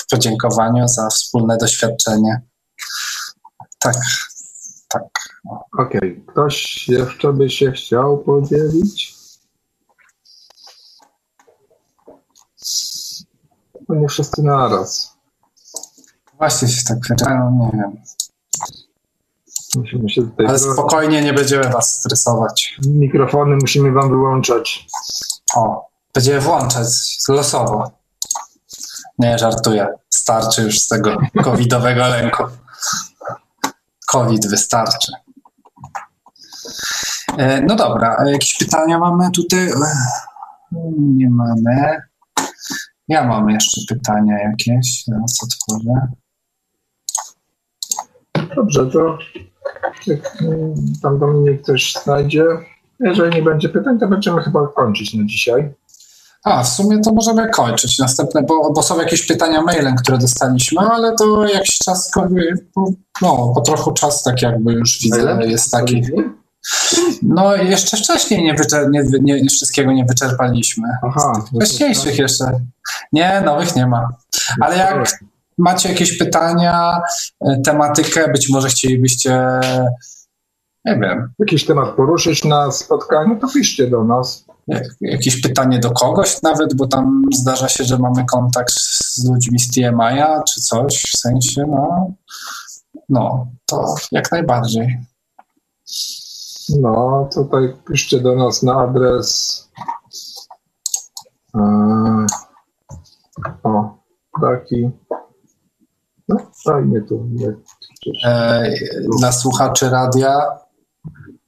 w 0.00 0.06
podziękowaniu 0.06 0.88
za 0.88 1.08
wspólne 1.08 1.56
doświadczenie. 1.56 2.42
Tak, 3.78 3.96
tak. 4.88 5.02
Okej, 5.78 5.98
okay. 5.98 6.24
ktoś 6.26 6.88
jeszcze 6.88 7.32
by 7.32 7.50
się 7.50 7.72
chciał 7.72 8.18
podzielić? 8.18 9.16
No 13.88 13.94
nie 13.94 14.08
wszyscy 14.08 14.42
naraz. 14.42 15.16
Właśnie 16.38 16.68
się 16.68 16.84
tak 16.84 16.98
wydaje, 17.08 17.58
nie 17.60 17.70
wiem. 17.72 17.96
Musimy 19.76 20.10
się 20.10 20.22
tutaj 20.22 20.46
Ale 20.46 20.58
spokojnie, 20.58 21.22
nie 21.22 21.32
będziemy 21.32 21.68
was 21.68 21.94
stresować. 21.94 22.78
Mikrofony 22.86 23.56
musimy 23.56 23.92
wam 23.92 24.08
wyłączać. 24.08 24.86
O, 25.54 25.86
będziemy 26.14 26.40
włączać 26.40 26.86
losowo. 27.28 27.90
Nie, 29.18 29.38
żartuję. 29.38 29.88
Starczy 30.10 30.62
już 30.62 30.78
z 30.78 30.88
tego 30.88 31.16
covidowego 31.44 32.08
lęku. 32.08 32.44
COVID 34.06 34.46
wystarczy. 34.46 35.12
E, 37.38 37.62
no 37.62 37.76
dobra, 37.76 38.16
jakieś 38.26 38.58
pytania 38.58 38.98
mamy 38.98 39.30
tutaj? 39.30 39.68
Nie 40.98 41.30
mamy. 41.30 42.00
Ja 43.08 43.24
mam 43.24 43.50
jeszcze 43.50 43.80
pytania 43.94 44.38
jakieś. 44.38 45.04
Teraz 45.04 45.40
otworzę. 45.42 46.08
Dobrze, 48.56 48.86
to 48.86 49.18
jak 50.06 50.42
mm, 50.42 50.74
tam 51.02 51.18
do 51.18 51.26
mnie 51.26 51.58
ktoś 51.58 51.94
znajdzie, 52.04 52.44
jeżeli 53.00 53.36
nie 53.36 53.42
będzie 53.42 53.68
pytań, 53.68 53.98
to 53.98 54.08
będziemy 54.08 54.42
chyba 54.42 54.68
kończyć 54.68 55.14
na 55.14 55.24
dzisiaj. 55.26 55.72
A, 56.46 56.62
w 56.62 56.68
sumie 56.68 57.00
to 57.00 57.12
możemy 57.12 57.50
kończyć 57.50 57.98
następne, 57.98 58.42
bo, 58.42 58.72
bo 58.72 58.82
są 58.82 58.98
jakieś 59.00 59.26
pytania 59.26 59.62
mailem, 59.62 59.96
które 59.96 60.18
dostaliśmy, 60.18 60.80
ale 60.80 61.14
to 61.14 61.46
jakiś 61.46 61.78
czas, 61.78 62.10
no, 63.22 63.52
po 63.54 63.60
trochu 63.60 63.92
czas 63.92 64.22
tak 64.22 64.42
jakby 64.42 64.72
już 64.72 64.98
widzę, 65.02 65.38
jest 65.40 65.70
taki. 65.70 66.02
No 67.22 67.56
jeszcze 67.56 67.96
wcześniej 67.96 68.44
nie, 68.44 68.54
wyczer- 68.54 68.90
nie, 68.90 69.42
nie, 69.42 69.48
wszystkiego 69.50 69.92
nie 69.92 70.04
wyczerpaliśmy. 70.04 70.88
Aha. 71.02 71.32
No 71.52 71.60
Wcześniejszych 71.60 72.18
jeszcze. 72.18 72.60
Nie, 73.12 73.42
nowych 73.46 73.76
nie 73.76 73.86
ma. 73.86 74.08
Ale 74.60 74.76
jak 74.76 75.18
macie 75.58 75.88
jakieś 75.88 76.18
pytania, 76.18 77.00
e, 77.40 77.60
tematykę, 77.60 78.28
być 78.32 78.48
może 78.48 78.68
chcielibyście, 78.68 79.60
nie 80.84 80.98
wiem. 80.98 81.32
Jakiś 81.38 81.66
temat 81.66 81.88
poruszyć 81.88 82.44
na 82.44 82.72
spotkaniu, 82.72 83.40
to 83.40 83.48
piszcie 83.48 83.90
do 83.90 84.04
nas 84.04 84.45
jakieś 85.00 85.40
pytanie 85.40 85.78
do 85.78 85.90
kogoś 85.90 86.42
nawet, 86.42 86.74
bo 86.74 86.86
tam 86.86 87.22
zdarza 87.34 87.68
się, 87.68 87.84
że 87.84 87.98
mamy 87.98 88.24
kontakt 88.24 88.74
z 88.80 89.28
ludźmi 89.28 89.58
z 89.58 89.70
TMI-a 89.70 90.42
czy 90.42 90.60
coś, 90.60 91.02
w 91.02 91.18
sensie, 91.18 91.64
no, 91.68 92.12
no, 93.08 93.46
to 93.66 93.94
jak 94.12 94.32
najbardziej. 94.32 94.98
No, 96.80 97.28
tutaj 97.34 97.76
piszcie 97.88 98.20
do 98.20 98.34
nas 98.34 98.62
na 98.62 98.80
adres 98.80 99.62
yy, 101.54 102.26
o, 103.62 103.98
taki 104.40 104.90
no, 106.28 106.36
fajnie 106.64 107.00
tu. 107.00 107.28
Nie, 107.30 107.54
e, 108.24 108.70
dla 109.18 109.32
słuchaczy 109.32 109.90
radia 109.90 110.40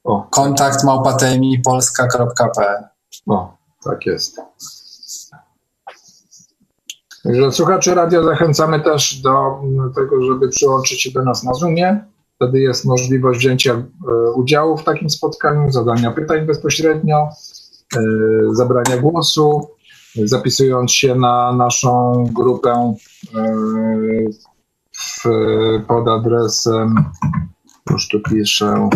o. 0.04 0.26
kontakt 0.30 0.84
małpatmipolska.pl 0.84 2.97
o, 3.28 3.56
tak 3.84 4.06
jest. 4.06 4.40
Także 7.24 7.52
słuchaczy 7.52 7.94
radia 7.94 8.22
zachęcamy 8.22 8.80
też 8.80 9.20
do 9.22 9.60
tego, 9.94 10.24
żeby 10.24 10.48
przyłączyć 10.48 11.02
się 11.02 11.10
do 11.10 11.24
nas 11.24 11.44
na 11.44 11.54
Zoomie. 11.54 12.04
Wtedy 12.36 12.60
jest 12.60 12.84
możliwość 12.84 13.38
wzięcia 13.38 13.72
e, 13.72 13.84
udziału 14.32 14.76
w 14.76 14.84
takim 14.84 15.10
spotkaniu, 15.10 15.72
zadania 15.72 16.10
pytań 16.10 16.46
bezpośrednio, 16.46 17.28
e, 17.96 18.00
zabrania 18.52 18.96
głosu, 18.96 19.68
zapisując 20.24 20.92
się 20.92 21.14
na 21.14 21.52
naszą 21.52 22.24
grupę 22.32 22.94
e, 25.24 25.80
pod 25.88 26.08
adresem, 26.08 26.94
już 27.90 28.08
tu 28.08 28.20
piszę, 28.30 28.88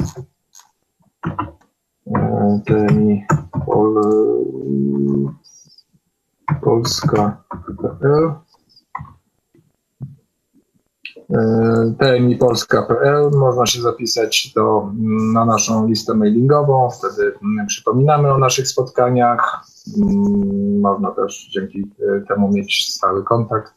TMI 2.66 3.26
pol, 3.66 4.00
polska.pl 12.38 13.30
można 13.30 13.66
się 13.66 13.82
zapisać 13.82 14.52
do, 14.56 14.92
na 15.34 15.44
naszą 15.44 15.86
listę 15.86 16.14
mailingową, 16.14 16.90
wtedy 16.90 17.34
przypominamy 17.66 18.32
o 18.32 18.38
naszych 18.38 18.68
spotkaniach. 18.68 19.64
Można 20.80 21.10
też 21.10 21.48
dzięki 21.52 21.90
temu 22.28 22.52
mieć 22.52 22.94
stały 22.94 23.24
kontakt 23.24 23.74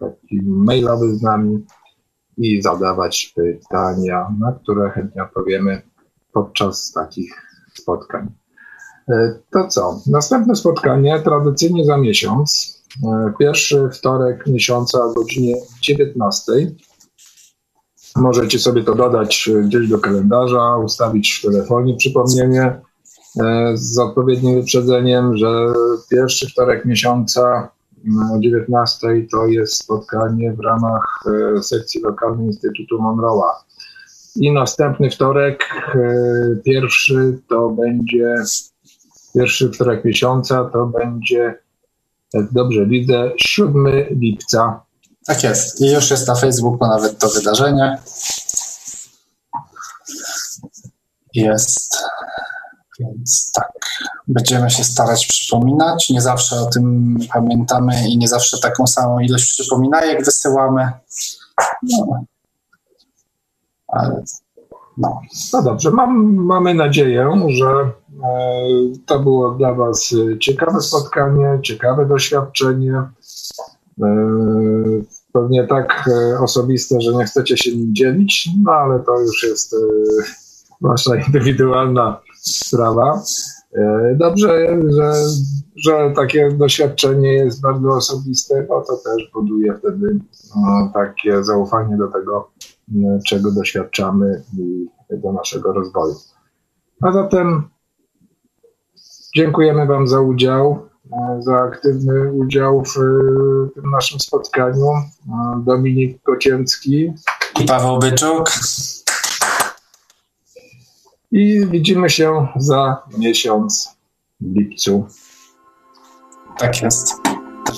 taki 0.00 0.40
mailowy 0.44 1.14
z 1.14 1.22
nami 1.22 1.66
i 2.36 2.62
zadawać 2.62 3.34
pytania, 3.36 4.34
na 4.38 4.52
które 4.52 4.90
chętnie 4.90 5.22
odpowiemy 5.22 5.82
podczas 6.32 6.92
takich 6.92 7.51
spotkań. 7.74 8.32
To 9.52 9.68
co? 9.68 10.00
Następne 10.06 10.56
spotkanie 10.56 11.20
tradycyjnie 11.20 11.84
za 11.84 11.96
miesiąc. 11.96 12.82
Pierwszy 13.38 13.88
wtorek 13.92 14.46
miesiąca 14.46 15.04
o 15.04 15.12
godzinie 15.12 15.54
19. 15.82 16.52
Możecie 18.16 18.58
sobie 18.58 18.84
to 18.84 18.94
dodać 18.94 19.50
gdzieś 19.64 19.88
do 19.88 19.98
kalendarza, 19.98 20.76
ustawić 20.76 21.32
w 21.32 21.42
telefonie 21.42 21.96
przypomnienie 21.96 22.80
z 23.74 23.98
odpowiednim 23.98 24.54
wyprzedzeniem, 24.54 25.36
że 25.36 25.72
pierwszy 26.10 26.50
wtorek 26.50 26.84
miesiąca 26.84 27.70
o 28.34 28.38
19 28.38 29.26
to 29.30 29.46
jest 29.46 29.76
spotkanie 29.76 30.52
w 30.52 30.60
ramach 30.60 31.24
sekcji 31.62 32.00
lokalnej 32.00 32.46
Instytutu 32.46 32.98
Monroe'a. 32.98 33.50
I 34.36 34.52
następny 34.52 35.10
wtorek, 35.10 35.68
pierwszy 36.64 37.38
to 37.48 37.68
będzie 37.68 38.34
pierwszy 39.34 39.70
wtorek 39.70 40.04
miesiąca 40.04 40.70
to 40.72 40.86
będzie, 40.86 41.54
jak 42.34 42.52
dobrze 42.52 42.86
widzę, 42.86 43.30
7 43.36 43.86
lipca. 44.10 44.80
Tak 45.26 45.42
jest. 45.42 45.80
I 45.80 45.92
już 45.92 46.10
jest 46.10 46.28
na 46.28 46.34
Facebooku 46.34 46.88
nawet 46.88 47.18
to 47.18 47.28
wydarzenie. 47.28 47.98
Jest. 51.34 51.96
Więc 53.00 53.50
tak, 53.54 53.72
będziemy 54.28 54.70
się 54.70 54.84
starać 54.84 55.26
przypominać. 55.26 56.10
Nie 56.10 56.20
zawsze 56.20 56.60
o 56.60 56.66
tym 56.66 57.18
pamiętamy 57.32 58.08
i 58.08 58.18
nie 58.18 58.28
zawsze 58.28 58.58
taką 58.58 58.86
samą 58.86 59.18
ilość 59.18 59.52
przypominajek 59.52 60.24
wysyłamy. 60.24 60.90
No. 61.82 62.24
No, 64.98 65.20
no 65.52 65.62
dobrze, 65.62 65.90
Mam, 65.90 66.34
mamy 66.34 66.74
nadzieję, 66.74 67.30
że 67.48 67.66
e, 67.66 67.90
to 69.06 69.18
było 69.18 69.50
dla 69.50 69.74
Was 69.74 70.14
ciekawe 70.40 70.80
spotkanie, 70.80 71.58
ciekawe 71.62 72.06
doświadczenie. 72.06 73.02
E, 74.02 74.06
pewnie 75.32 75.66
tak 75.66 76.08
e, 76.08 76.38
osobiste, 76.38 77.00
że 77.00 77.14
nie 77.14 77.24
chcecie 77.24 77.56
się 77.56 77.76
nim 77.76 77.94
dzielić, 77.94 78.48
no 78.64 78.72
ale 78.72 79.00
to 79.00 79.20
już 79.20 79.42
jest 79.42 79.76
Wasza 80.80 81.16
indywidualna 81.16 82.20
sprawa. 82.34 83.22
Dobrze, 84.14 84.78
że, 84.88 85.12
że 85.76 86.12
takie 86.16 86.50
doświadczenie 86.50 87.32
jest 87.32 87.60
bardzo 87.60 87.88
osobiste, 87.88 88.66
bo 88.68 88.80
to 88.80 88.96
też 88.96 89.30
buduje 89.34 89.74
wtedy 89.78 90.18
takie 90.94 91.44
zaufanie 91.44 91.96
do 91.96 92.08
tego, 92.08 92.50
czego 93.26 93.52
doświadczamy 93.52 94.42
i 94.58 94.86
do 95.16 95.32
naszego 95.32 95.72
rozwoju. 95.72 96.14
A 97.02 97.12
zatem 97.12 97.68
dziękujemy 99.36 99.86
Wam 99.86 100.08
za 100.08 100.20
udział, 100.20 100.88
za 101.38 101.58
aktywny 101.58 102.32
udział 102.32 102.84
w 102.84 102.94
tym 103.74 103.90
naszym 103.90 104.20
spotkaniu. 104.20 104.86
Dominik 105.64 106.22
Kocięcki 106.22 107.12
i 107.60 107.64
Paweł 107.66 107.98
Byczuk. 107.98 108.50
I 111.30 111.66
widzimy 111.66 112.10
się 112.10 112.48
za 112.56 113.02
miesiąc 113.18 113.96
w 114.40 114.56
lipcu. 114.56 115.06
Tak 116.58 116.82
jest. 116.82 117.12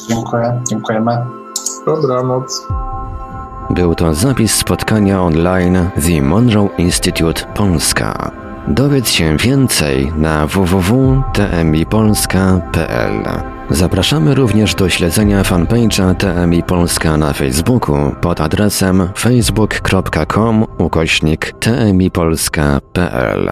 Dziękuję. 0.09 0.63
Dziękujemy. 0.69 1.27
Dobranoc. 1.87 2.67
Był 3.71 3.95
to 3.95 4.15
zapis 4.15 4.55
spotkania 4.55 5.23
online 5.23 5.91
The 6.07 6.23
Monroe 6.23 6.69
Institute 6.79 7.45
Polska. 7.55 8.31
Dowiedz 8.69 9.11
się 9.11 9.37
więcej 9.37 10.13
na 10.17 10.47
www.tmipolska.pl. 10.47 13.23
Zapraszamy 13.71 14.35
również 14.35 14.75
do 14.75 14.89
śledzenia 14.89 15.43
fanpage'a 15.43 16.15
TMI 16.15 16.63
Polska 16.63 17.17
na 17.17 17.33
Facebooku 17.33 17.97
pod 18.21 18.41
adresem 18.41 19.09
facebook.com 19.17 20.67
ukośnik 20.79 21.53
tmipolska.pl. 21.61 23.51